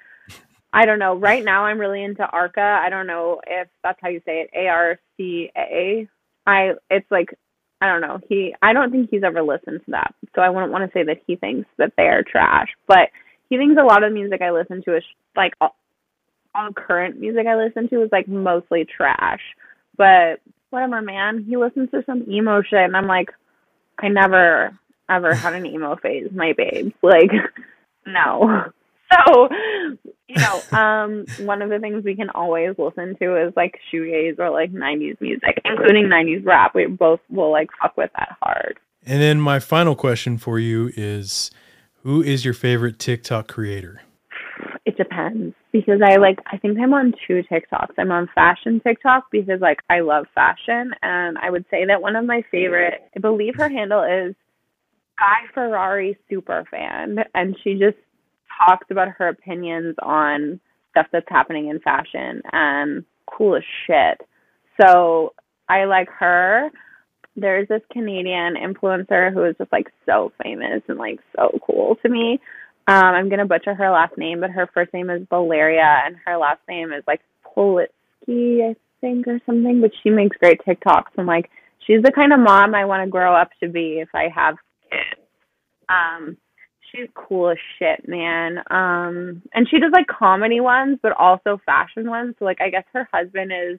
I 0.72 0.84
don't 0.84 0.98
know. 0.98 1.16
Right 1.16 1.42
now, 1.42 1.64
I'm 1.64 1.78
really 1.78 2.02
into 2.02 2.26
Arca. 2.26 2.60
I 2.60 2.90
don't 2.90 3.06
know 3.06 3.40
if 3.46 3.68
that's 3.82 3.98
how 4.02 4.10
you 4.10 4.20
say 4.26 4.42
it. 4.42 4.50
A 4.54 4.66
R 4.66 4.98
C 5.16 5.50
A. 5.56 6.06
I. 6.46 6.72
It's 6.90 7.10
like 7.10 7.32
I 7.80 7.86
don't 7.86 8.00
know. 8.00 8.20
He 8.28 8.54
I 8.60 8.72
don't 8.72 8.90
think 8.90 9.08
he's 9.10 9.22
ever 9.22 9.42
listened 9.42 9.80
to 9.84 9.90
that. 9.92 10.14
So 10.34 10.42
I 10.42 10.50
wouldn't 10.50 10.72
want 10.72 10.84
to 10.84 10.98
say 10.98 11.02
that 11.04 11.22
he 11.26 11.36
thinks 11.36 11.68
that 11.78 11.92
they 11.96 12.04
are 12.04 12.22
trash, 12.22 12.68
but 12.86 13.08
he 13.48 13.56
thinks 13.56 13.80
a 13.80 13.84
lot 13.84 14.02
of 14.02 14.10
the 14.10 14.14
music 14.14 14.42
I 14.42 14.50
listen 14.50 14.82
to 14.84 14.96
is 14.96 15.04
like 15.34 15.52
all, 15.60 15.76
all 16.54 16.72
current 16.72 17.20
music 17.20 17.46
I 17.46 17.56
listen 17.56 17.88
to 17.90 18.02
is 18.02 18.10
like 18.12 18.28
mostly 18.28 18.84
trash. 18.84 19.42
But 19.96 20.40
whatever, 20.70 21.00
man. 21.02 21.44
He 21.48 21.56
listens 21.56 21.90
to 21.90 22.02
some 22.06 22.30
emo 22.30 22.62
shit 22.62 22.80
and 22.80 22.96
I'm 22.96 23.06
like 23.06 23.30
I 23.98 24.08
never 24.08 24.78
ever 25.08 25.34
had 25.34 25.54
an 25.54 25.66
emo 25.66 25.96
phase, 25.96 26.30
my 26.32 26.52
babe. 26.56 26.92
Like 27.02 27.30
no. 28.06 28.64
So, 29.24 29.48
you 30.26 30.34
know, 30.34 30.76
um, 30.76 31.26
one 31.46 31.62
of 31.62 31.70
the 31.70 31.78
things 31.78 32.02
we 32.04 32.16
can 32.16 32.28
always 32.30 32.74
listen 32.76 33.14
to 33.20 33.46
is 33.46 33.52
like 33.54 33.78
shoegaze 33.92 34.36
or 34.40 34.50
like 34.50 34.72
'90s 34.72 35.20
music, 35.20 35.62
including 35.64 36.06
'90s 36.06 36.44
rap. 36.44 36.74
We 36.74 36.86
both 36.86 37.20
will 37.30 37.52
like 37.52 37.68
fuck 37.80 37.96
with 37.96 38.10
that 38.16 38.36
hard. 38.42 38.80
And 39.04 39.22
then 39.22 39.40
my 39.40 39.60
final 39.60 39.94
question 39.94 40.38
for 40.38 40.58
you 40.58 40.90
is, 40.96 41.52
who 42.02 42.20
is 42.20 42.44
your 42.44 42.52
favorite 42.52 42.98
TikTok 42.98 43.46
creator? 43.46 44.02
It 44.84 44.96
depends 44.96 45.54
because 45.76 46.00
I 46.02 46.16
like 46.16 46.38
I 46.50 46.56
think 46.56 46.78
I'm 46.78 46.94
on 46.94 47.12
two 47.26 47.42
TikToks. 47.50 47.94
I'm 47.98 48.10
on 48.10 48.28
fashion 48.34 48.80
TikTok 48.80 49.24
because 49.30 49.60
like 49.60 49.80
I 49.90 50.00
love 50.00 50.26
fashion 50.34 50.92
and 51.02 51.36
I 51.38 51.50
would 51.50 51.66
say 51.70 51.84
that 51.86 52.00
one 52.00 52.16
of 52.16 52.24
my 52.24 52.42
favorite 52.50 53.02
I 53.14 53.20
believe 53.20 53.56
her 53.56 53.68
handle 53.68 54.02
is 54.02 54.34
Guy 55.18 55.52
Ferrari 55.52 56.16
super 56.30 56.64
fan 56.70 57.18
and 57.34 57.56
she 57.62 57.74
just 57.74 57.98
talks 58.66 58.86
about 58.90 59.08
her 59.08 59.28
opinions 59.28 59.96
on 60.02 60.60
stuff 60.90 61.06
that's 61.12 61.28
happening 61.28 61.68
in 61.68 61.78
fashion 61.80 62.40
and 62.52 63.04
cool 63.26 63.56
as 63.56 63.62
shit. 63.86 64.26
So 64.80 65.34
I 65.68 65.84
like 65.84 66.08
her. 66.18 66.70
There's 67.36 67.68
this 67.68 67.82
Canadian 67.92 68.54
influencer 68.54 69.30
who 69.30 69.44
is 69.44 69.56
just 69.58 69.72
like 69.72 69.88
so 70.06 70.32
famous 70.42 70.82
and 70.88 70.98
like 70.98 71.20
so 71.36 71.58
cool 71.66 71.96
to 72.02 72.08
me. 72.08 72.40
Um, 72.88 73.14
I'm 73.14 73.28
gonna 73.28 73.46
butcher 73.46 73.74
her 73.74 73.90
last 73.90 74.16
name, 74.16 74.40
but 74.40 74.50
her 74.50 74.68
first 74.72 74.92
name 74.94 75.10
is 75.10 75.26
Valeria 75.28 76.02
and 76.06 76.16
her 76.24 76.36
last 76.36 76.60
name 76.68 76.92
is 76.92 77.02
like 77.06 77.20
Politsky, 77.44 78.70
I 78.70 78.76
think, 79.00 79.26
or 79.26 79.40
something. 79.44 79.80
But 79.80 79.90
she 80.02 80.10
makes 80.10 80.36
great 80.36 80.60
TikToks. 80.66 81.10
I'm 81.18 81.26
like, 81.26 81.50
she's 81.86 82.02
the 82.02 82.12
kind 82.12 82.32
of 82.32 82.40
mom 82.40 82.74
I 82.74 82.84
want 82.84 83.04
to 83.04 83.10
grow 83.10 83.34
up 83.34 83.50
to 83.62 83.68
be 83.68 83.98
if 84.00 84.08
I 84.14 84.28
have 84.34 84.56
kids. 84.90 85.20
Um, 85.88 86.36
she's 86.90 87.08
cool 87.14 87.50
as 87.50 87.58
shit, 87.78 88.08
man. 88.08 88.58
Um, 88.70 89.42
and 89.52 89.68
she 89.68 89.80
does 89.80 89.92
like 89.92 90.06
comedy 90.06 90.60
ones, 90.60 90.98
but 91.02 91.12
also 91.12 91.60
fashion 91.66 92.08
ones. 92.08 92.34
So 92.38 92.44
like, 92.44 92.60
I 92.60 92.70
guess 92.70 92.84
her 92.92 93.08
husband 93.12 93.52
is 93.52 93.78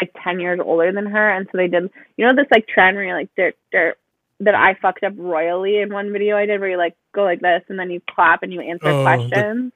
like 0.00 0.12
ten 0.24 0.40
years 0.40 0.60
older 0.64 0.92
than 0.92 1.06
her, 1.06 1.30
and 1.30 1.46
so 1.52 1.58
they 1.58 1.68
did, 1.68 1.90
you 2.16 2.26
know, 2.26 2.32
this 2.34 2.50
like 2.50 2.66
trend 2.66 2.96
where 2.96 3.04
you're 3.04 3.18
like, 3.18 3.30
dirt, 3.36 3.56
dirt, 3.70 3.98
that 4.44 4.54
I 4.54 4.74
fucked 4.80 5.02
up 5.04 5.14
royally 5.16 5.78
in 5.78 5.92
one 5.92 6.12
video 6.12 6.36
I 6.36 6.46
did, 6.46 6.60
where 6.60 6.70
you 6.70 6.76
like 6.76 6.94
go 7.14 7.22
like 7.24 7.40
this 7.40 7.62
and 7.68 7.78
then 7.78 7.90
you 7.90 8.00
clap 8.14 8.42
and 8.42 8.52
you 8.52 8.60
answer 8.60 8.88
Oh, 8.88 8.98
the- 8.98 9.02
questions. 9.04 9.72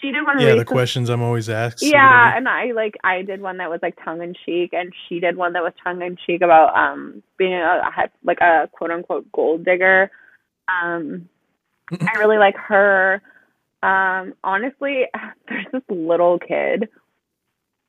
she 0.00 0.10
did 0.12 0.24
one 0.24 0.40
Yeah, 0.40 0.54
the 0.54 0.64
questions 0.64 1.10
I'm 1.10 1.20
always 1.22 1.48
asked. 1.50 1.82
yeah, 1.82 2.34
and 2.36 2.48
I 2.48 2.72
like 2.72 2.94
I 3.04 3.22
did 3.22 3.40
one 3.42 3.58
that 3.58 3.68
was 3.70 3.80
like 3.82 4.02
tongue 4.04 4.22
in 4.22 4.34
cheek, 4.46 4.70
and 4.72 4.92
she 5.08 5.20
did 5.20 5.36
one 5.36 5.52
that 5.52 5.62
was 5.62 5.72
tongue 5.84 6.00
in 6.02 6.16
cheek 6.26 6.40
about 6.42 6.74
um 6.76 7.22
being 7.36 7.52
a, 7.54 7.82
a 7.96 8.08
like 8.24 8.40
a 8.40 8.68
quote 8.72 8.90
unquote 8.90 9.30
gold 9.32 9.64
digger. 9.64 10.10
Um, 10.68 11.28
I 11.92 12.18
really 12.18 12.38
like 12.38 12.56
her. 12.56 13.20
Um, 13.82 14.34
honestly, 14.44 15.04
there's 15.48 15.66
this 15.72 15.82
little 15.88 16.38
kid 16.38 16.88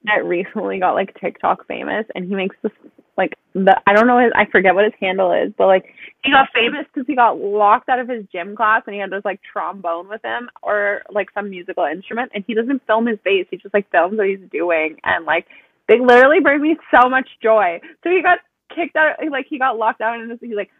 that 0.06 0.26
recently 0.26 0.80
got 0.80 0.94
like 0.96 1.14
TikTok 1.20 1.68
famous, 1.68 2.06
and 2.16 2.26
he 2.28 2.34
makes 2.36 2.56
this 2.64 2.72
like 3.18 3.36
the 3.54 3.80
I 3.86 3.94
don't 3.94 4.08
know 4.08 4.20
his 4.20 4.32
I 4.36 4.46
forget 4.52 4.76
what 4.76 4.86
his 4.86 4.94
handle 5.00 5.32
is, 5.32 5.54
but 5.58 5.68
like 5.68 5.86
he 6.24 6.32
got 6.32 6.48
mm-hmm. 6.48 6.76
famous 6.76 6.88
because 6.94 7.08
he 7.08 7.16
got 7.16 7.38
locked 7.38 7.90
out 7.90 8.00
of 8.00 8.08
his 8.08 8.26
gym 8.32 8.56
class 8.56 8.84
and 8.86 8.94
he 8.94 9.02
had 9.02 9.12
this 9.12 9.26
like 9.26 9.40
trombone 9.42 10.08
with 10.08 10.22
him 10.24 10.50
or 10.62 11.02
like 11.12 11.28
some 11.34 11.50
musical 11.50 11.86
instrument, 11.86 12.32
and 12.34 12.44
he 12.48 12.54
doesn't 12.54 12.86
film 12.88 13.08
his 13.08 13.20
face; 13.24 13.48
he 13.50 13.58
just 13.58 13.74
like 13.74 13.90
films 13.92 14.18
what 14.18 14.28
he's 14.28 14.50
doing, 14.52 14.98
and 15.04 15.26
like 15.26 15.46
they 15.88 16.00
literally 16.00 16.40
bring 16.40 16.62
me 16.62 16.78
so 16.90 17.10
much 17.10 17.28
joy. 17.42 17.80
So 18.04 18.10
he 18.10 18.22
got 18.22 18.40
kicked 18.74 18.96
out, 18.96 19.16
like 19.30 19.48
he 19.50 19.60
got 19.60 19.78
locked 19.78 20.02
out, 20.02 20.20
and 20.20 20.40
he's 20.40 20.56
like, 20.56 20.72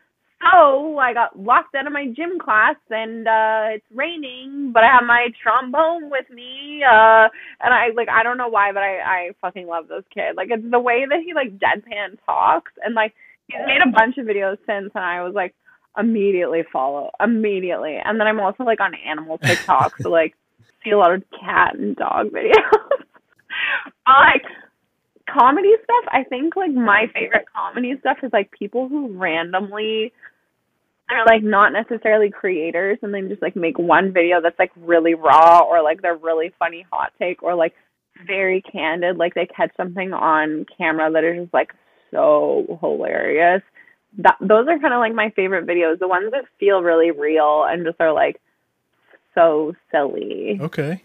so 0.42 0.98
I 0.98 1.14
got 1.14 1.38
locked 1.38 1.76
out 1.76 1.88
of 1.88 1.94
my 1.94 2.08
gym 2.08 2.40
class 2.40 2.76
and 2.90 3.28
uh 3.28 3.76
it's 3.76 3.86
raining, 3.94 4.72
but 4.74 4.84
I 4.84 4.88
have 4.88 5.06
my 5.06 5.28
trombone 5.42 6.10
with 6.10 6.30
me. 6.30 6.84
Uh 6.84 7.28
and 7.62 7.74
I 7.74 7.90
like 7.96 8.10
I 8.10 8.24
don't 8.24 8.38
know 8.38 8.50
why, 8.50 8.72
but 8.72 8.84
I 8.84 9.00
I 9.00 9.30
fucking 9.42 9.68
love 9.68 9.88
this 9.88 10.04
kid. 10.14 10.36
Like 10.36 10.50
it's 10.52 10.70
the 10.70 10.80
way 10.80 11.06
that 11.10 11.20
he 11.26 11.34
like 11.34 11.60
deadpan 11.60 12.18
talks 12.26 12.72
and 12.84 12.96
like 12.96 13.14
he's 13.48 13.62
made 13.66 13.82
a 13.86 13.92
bunch 13.92 14.18
of 14.18 14.26
videos 14.26 14.58
since 14.66 14.92
and 14.96 15.04
I 15.04 15.24
was 15.24 15.34
like 15.34 15.54
immediately 15.98 16.64
follow 16.72 17.12
immediately. 17.22 17.98
And 18.04 18.20
then 18.20 18.28
I'm 18.28 18.40
also 18.40 18.64
like 18.64 18.80
on 18.80 18.94
animal 18.96 19.38
TikTok, 19.44 19.98
so 20.02 20.10
like 20.10 20.36
see 20.84 20.92
a 20.92 20.98
lot 20.98 21.14
of 21.14 21.24
cat 21.40 21.76
and 21.78 21.96
dog 21.96 22.28
videos. 22.32 22.56
like 24.08 24.44
comedy 25.30 25.72
stuff, 25.84 26.06
I 26.12 26.24
think 26.24 26.56
like 26.56 26.72
my 26.72 27.06
favorite 27.14 27.46
comedy 27.56 27.96
stuff 28.00 28.18
is 28.24 28.32
like 28.34 28.52
people 28.52 28.88
who 28.90 29.18
randomly 29.18 30.14
they're 31.12 31.26
like 31.26 31.44
not 31.44 31.74
necessarily 31.74 32.32
creators 32.32 32.98
and 33.02 33.14
they 33.14 33.22
just 33.24 33.42
like 33.42 33.56
make 33.56 33.78
one 33.78 34.14
video 34.14 34.42
that's 34.42 34.58
like 34.58 34.72
really 34.78 35.14
raw 35.14 35.60
or 35.60 35.82
like 35.84 36.02
they're 36.02 36.16
really 36.16 36.52
funny 36.58 36.86
hot 36.92 37.12
take 37.20 37.44
or 37.44 37.54
like 37.54 37.74
very 38.26 38.62
candid 38.62 39.18
like 39.18 39.34
they 39.34 39.46
catch 39.46 39.72
something 39.76 40.14
on 40.14 40.66
camera 40.78 41.12
that 41.12 41.24
is 41.24 41.44
just 41.44 41.54
like 41.54 41.74
so 42.12 42.78
hilarious 42.82 43.62
that 44.18 44.38
those 44.42 44.68
are 44.68 44.80
kind 44.80 44.94
of 44.94 45.00
like 45.00 45.14
my 45.14 45.30
favorite 45.36 45.68
videos 45.68 46.00
the 46.00 46.08
ones 46.08 46.32
that 46.32 46.46
feel 46.60 46.82
really 46.82 47.12
real 47.12 47.66
and 47.70 47.86
just 47.86 48.00
are 48.00 48.14
like 48.14 48.40
so 49.36 49.74
silly 49.92 50.58
Okay. 50.62 51.04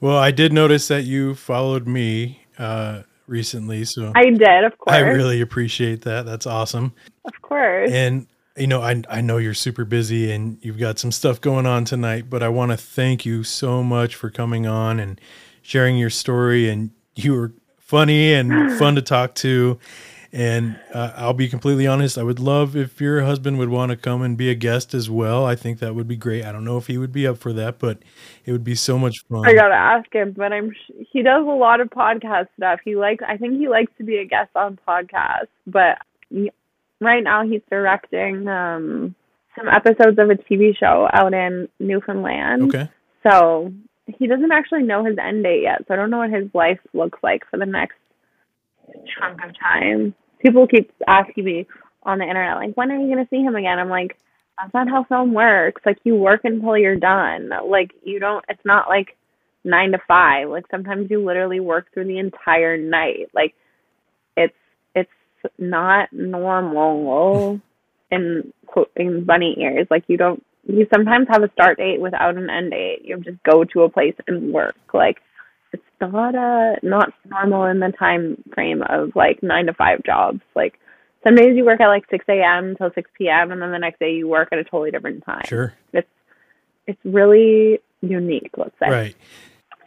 Well, 0.00 0.16
I 0.16 0.30
did 0.30 0.54
notice 0.54 0.88
that 0.88 1.02
you 1.04 1.34
followed 1.34 1.86
me 1.86 2.42
uh, 2.58 3.02
recently, 3.26 3.84
so 3.84 4.12
i 4.14 4.24
did 4.30 4.64
of 4.64 4.76
course 4.78 4.94
I 4.96 5.00
really 5.00 5.42
appreciate 5.42 6.02
that. 6.02 6.24
That's 6.24 6.46
awesome. 6.46 6.94
of 7.26 7.42
course 7.42 7.90
And 7.92 8.26
you 8.56 8.66
know, 8.66 8.80
I 8.80 9.02
I 9.08 9.20
know 9.20 9.36
you're 9.36 9.54
super 9.54 9.84
busy 9.84 10.32
and 10.32 10.58
you've 10.62 10.78
got 10.78 10.98
some 10.98 11.12
stuff 11.12 11.40
going 11.40 11.66
on 11.66 11.84
tonight, 11.84 12.30
but 12.30 12.42
I 12.42 12.48
want 12.48 12.72
to 12.72 12.76
thank 12.76 13.26
you 13.26 13.44
so 13.44 13.82
much 13.82 14.14
for 14.14 14.30
coming 14.30 14.66
on 14.66 14.98
and 14.98 15.20
sharing 15.62 15.98
your 15.98 16.10
story. 16.10 16.68
And 16.68 16.90
you 17.14 17.34
were 17.34 17.52
funny 17.78 18.32
and 18.32 18.72
fun 18.78 18.94
to 18.94 19.02
talk 19.02 19.34
to. 19.36 19.78
And 20.32 20.78
uh, 20.92 21.12
I'll 21.16 21.32
be 21.32 21.48
completely 21.48 21.86
honest, 21.86 22.18
I 22.18 22.22
would 22.22 22.40
love 22.40 22.76
if 22.76 23.00
your 23.00 23.22
husband 23.22 23.58
would 23.58 23.70
want 23.70 23.90
to 23.90 23.96
come 23.96 24.20
and 24.20 24.36
be 24.36 24.50
a 24.50 24.54
guest 24.54 24.92
as 24.92 25.08
well. 25.08 25.46
I 25.46 25.54
think 25.54 25.78
that 25.78 25.94
would 25.94 26.08
be 26.08 26.16
great. 26.16 26.44
I 26.44 26.52
don't 26.52 26.64
know 26.64 26.76
if 26.76 26.88
he 26.88 26.98
would 26.98 27.12
be 27.12 27.26
up 27.26 27.38
for 27.38 27.54
that, 27.54 27.78
but 27.78 28.00
it 28.44 28.52
would 28.52 28.64
be 28.64 28.74
so 28.74 28.98
much 28.98 29.16
fun. 29.30 29.46
I 29.46 29.54
gotta 29.54 29.74
ask 29.74 30.12
him, 30.12 30.34
but 30.36 30.52
I'm 30.52 30.72
sh- 30.72 31.06
he 31.10 31.22
does 31.22 31.42
a 31.46 31.50
lot 31.50 31.80
of 31.80 31.88
podcast 31.88 32.48
stuff. 32.56 32.80
He 32.84 32.96
likes, 32.96 33.24
I 33.26 33.38
think 33.38 33.54
he 33.54 33.68
likes 33.68 33.92
to 33.96 34.04
be 34.04 34.18
a 34.18 34.26
guest 34.26 34.50
on 34.56 34.78
podcasts, 34.86 35.48
but 35.66 35.98
right 37.00 37.22
now 37.22 37.44
he's 37.46 37.62
directing 37.70 38.48
um 38.48 39.14
some 39.56 39.68
episodes 39.68 40.18
of 40.18 40.30
a 40.30 40.34
TV 40.34 40.76
show 40.76 41.08
out 41.12 41.32
in 41.32 41.68
Newfoundland. 41.78 42.74
Okay. 42.74 42.90
So 43.22 43.72
he 44.06 44.26
doesn't 44.26 44.52
actually 44.52 44.82
know 44.82 45.04
his 45.04 45.16
end 45.18 45.44
date 45.44 45.62
yet. 45.62 45.82
So 45.88 45.94
I 45.94 45.96
don't 45.96 46.10
know 46.10 46.18
what 46.18 46.30
his 46.30 46.48
life 46.54 46.78
looks 46.92 47.18
like 47.22 47.42
for 47.50 47.58
the 47.58 47.66
next 47.66 47.96
chunk 49.18 49.42
of 49.42 49.50
time. 49.58 50.14
People 50.40 50.66
keep 50.66 50.92
asking 51.08 51.44
me 51.44 51.66
on 52.02 52.18
the 52.18 52.24
internet, 52.24 52.56
like, 52.56 52.76
when 52.76 52.92
are 52.92 52.98
you 52.98 53.08
gonna 53.08 53.26
see 53.30 53.42
him 53.42 53.56
again? 53.56 53.78
I'm 53.78 53.88
like, 53.88 54.16
that's 54.58 54.72
not 54.74 54.88
how 54.88 55.04
film 55.04 55.34
works. 55.34 55.82
Like 55.84 55.98
you 56.04 56.16
work 56.16 56.42
until 56.44 56.76
you're 56.76 56.96
done. 56.96 57.50
Like 57.68 57.92
you 58.04 58.20
don't 58.20 58.44
it's 58.48 58.64
not 58.64 58.88
like 58.88 59.16
nine 59.64 59.92
to 59.92 59.98
five. 60.06 60.48
Like 60.48 60.64
sometimes 60.70 61.10
you 61.10 61.24
literally 61.24 61.60
work 61.60 61.92
through 61.92 62.06
the 62.06 62.18
entire 62.18 62.76
night. 62.78 63.30
Like 63.34 63.54
not 65.58 66.12
normal 66.12 67.60
in 68.10 68.52
quote 68.66 68.90
in 68.96 69.24
bunny 69.24 69.56
ears. 69.58 69.86
Like 69.90 70.04
you 70.08 70.16
don't 70.16 70.42
you 70.68 70.86
sometimes 70.92 71.28
have 71.30 71.42
a 71.42 71.50
start 71.52 71.78
date 71.78 72.00
without 72.00 72.36
an 72.36 72.50
end 72.50 72.70
date. 72.72 73.02
You 73.04 73.18
just 73.18 73.42
go 73.44 73.64
to 73.64 73.82
a 73.82 73.88
place 73.90 74.14
and 74.26 74.52
work. 74.52 74.76
Like 74.92 75.18
it's 75.72 75.82
not 76.00 76.34
a 76.34 76.76
not 76.82 77.12
normal 77.28 77.64
in 77.64 77.80
the 77.80 77.92
time 77.98 78.42
frame 78.54 78.82
of 78.82 79.14
like 79.14 79.42
nine 79.42 79.66
to 79.66 79.74
five 79.74 80.02
jobs. 80.04 80.40
Like 80.54 80.78
some 81.24 81.34
days 81.36 81.56
you 81.56 81.64
work 81.64 81.80
at 81.80 81.88
like 81.88 82.04
six 82.10 82.24
AM 82.28 82.76
till 82.76 82.90
six 82.94 83.10
PM 83.16 83.50
and 83.52 83.60
then 83.60 83.70
the 83.72 83.78
next 83.78 83.98
day 84.00 84.12
you 84.12 84.28
work 84.28 84.48
at 84.52 84.58
a 84.58 84.64
totally 84.64 84.90
different 84.90 85.24
time. 85.24 85.42
Sure. 85.46 85.74
It's 85.92 86.08
it's 86.86 87.00
really 87.04 87.80
unique, 88.00 88.50
let's 88.56 88.78
say. 88.78 88.88
Right. 88.90 89.16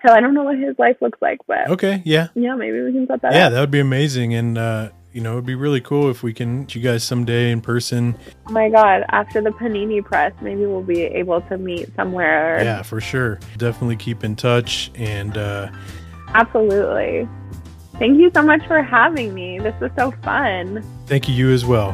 So 0.05 0.13
I 0.13 0.21
don't 0.21 0.33
know 0.33 0.43
what 0.43 0.57
his 0.57 0.77
life 0.79 0.97
looks 1.01 1.21
like, 1.21 1.39
but 1.47 1.69
Okay. 1.69 2.01
Yeah. 2.05 2.27
yeah, 2.33 2.55
maybe 2.55 2.81
we 2.81 2.91
can 2.93 3.05
set 3.07 3.21
that 3.21 3.33
Yeah, 3.33 3.47
up. 3.47 3.51
that 3.53 3.59
would 3.59 3.71
be 3.71 3.79
amazing. 3.81 4.33
And, 4.33 4.57
uh, 4.57 4.89
you 5.11 5.21
know, 5.21 5.33
it'd 5.33 5.45
be 5.45 5.55
really 5.55 5.81
cool 5.81 6.09
if 6.09 6.21
we 6.21 6.33
can 6.33 6.59
meet 6.59 6.75
you 6.75 6.81
guys 6.81 7.03
someday 7.03 7.51
in 7.51 7.61
person. 7.61 8.15
Oh 8.47 8.51
my 8.51 8.69
god, 8.69 9.03
after 9.09 9.41
the 9.41 9.49
panini 9.49 10.03
press, 10.03 10.33
maybe 10.41 10.65
we'll 10.65 10.83
be 10.83 11.01
able 11.01 11.41
to 11.41 11.57
meet 11.57 11.89
somewhere. 11.95 12.63
Yeah, 12.63 12.83
for 12.83 13.01
sure. 13.01 13.39
Definitely 13.57 13.95
keep 13.95 14.23
in 14.23 14.35
touch. 14.35 14.91
And, 14.95 15.37
uh, 15.37 15.71
Absolutely. 16.35 17.27
Thank 17.97 18.19
you 18.19 18.31
so 18.33 18.43
much 18.43 18.65
for 18.67 18.83
having 18.83 19.33
me. 19.33 19.59
This 19.59 19.73
was 19.81 19.91
so 19.97 20.11
fun. 20.23 20.83
thank 21.07 21.27
you, 21.27 21.33
you 21.33 21.51
as 21.51 21.65
well. 21.65 21.89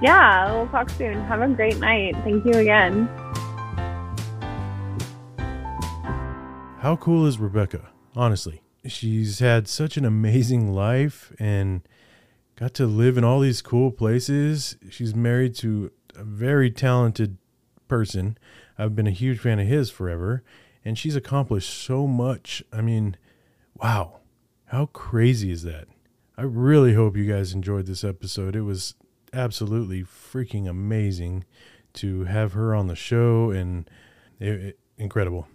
Yeah, 0.00 0.50
we'll 0.54 0.68
talk 0.68 0.88
soon. 0.90 1.20
Have 1.24 1.42
a 1.42 1.48
great 1.48 1.78
night. 1.78 2.14
Thank 2.24 2.44
you 2.46 2.52
again. 2.52 3.06
How 6.78 6.96
cool 6.98 7.26
is 7.26 7.38
Rebecca? 7.38 7.90
Honestly, 8.16 8.62
she's 8.86 9.40
had 9.40 9.68
such 9.68 9.98
an 9.98 10.06
amazing 10.06 10.72
life 10.72 11.32
and 11.38 11.82
got 12.60 12.74
to 12.74 12.86
live 12.86 13.16
in 13.18 13.24
all 13.24 13.40
these 13.40 13.62
cool 13.62 13.90
places. 13.90 14.76
She's 14.90 15.14
married 15.14 15.54
to 15.56 15.90
a 16.14 16.22
very 16.22 16.70
talented 16.70 17.38
person. 17.88 18.36
I've 18.78 18.94
been 18.94 19.06
a 19.06 19.10
huge 19.12 19.38
fan 19.40 19.58
of 19.58 19.66
his 19.66 19.90
forever, 19.90 20.42
and 20.84 20.96
she's 20.98 21.16
accomplished 21.16 21.70
so 21.70 22.06
much. 22.06 22.62
I 22.72 22.80
mean, 22.82 23.16
wow, 23.74 24.20
how 24.66 24.86
crazy 24.86 25.50
is 25.50 25.62
that? 25.64 25.88
I 26.36 26.42
really 26.42 26.94
hope 26.94 27.16
you 27.16 27.30
guys 27.30 27.52
enjoyed 27.52 27.86
this 27.86 28.04
episode. 28.04 28.54
It 28.56 28.62
was 28.62 28.94
absolutely 29.32 30.02
freaking 30.02 30.68
amazing 30.68 31.44
to 31.94 32.24
have 32.24 32.52
her 32.52 32.74
on 32.74 32.86
the 32.86 32.96
show 32.96 33.50
and 33.50 33.88
it, 34.38 34.48
it- 34.48 34.78
incredible. 34.96 35.48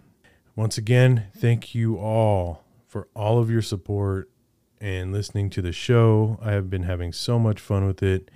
Once 0.54 0.76
again, 0.78 1.26
thank 1.36 1.74
you 1.74 1.96
all 1.98 2.64
for 2.86 3.08
all 3.14 3.38
of 3.38 3.50
your 3.50 3.62
support 3.62 4.30
and 4.80 5.12
listening 5.12 5.50
to 5.50 5.62
the 5.62 5.72
show. 5.72 6.38
I 6.42 6.52
have 6.52 6.70
been 6.70 6.84
having 6.84 7.12
so 7.12 7.38
much 7.38 7.60
fun 7.60 7.86
with 7.86 8.02
it. 8.02 8.30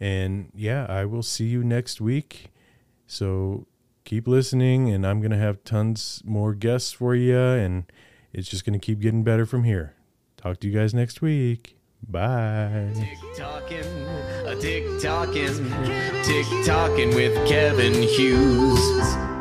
And 0.00 0.50
yeah, 0.54 0.86
I 0.88 1.04
will 1.04 1.22
see 1.22 1.46
you 1.46 1.62
next 1.62 2.00
week. 2.00 2.50
So 3.06 3.66
keep 4.04 4.26
listening, 4.26 4.90
and 4.90 5.06
I'm 5.06 5.20
going 5.20 5.30
to 5.30 5.36
have 5.36 5.62
tons 5.64 6.22
more 6.24 6.54
guests 6.54 6.92
for 6.92 7.14
you. 7.14 7.38
And 7.38 7.84
it's 8.32 8.48
just 8.48 8.64
going 8.64 8.78
to 8.78 8.84
keep 8.84 9.00
getting 9.00 9.22
better 9.22 9.46
from 9.46 9.64
here. 9.64 9.94
Talk 10.36 10.58
to 10.60 10.68
you 10.68 10.76
guys 10.76 10.92
next 10.92 11.22
week. 11.22 11.76
Bye. 12.08 12.90
Tick 12.94 13.18
tocking, 13.36 13.84
tick 16.24 16.46
tocking 16.64 17.14
with 17.14 17.34
Kevin 17.48 17.94
Hughes. 17.94 19.31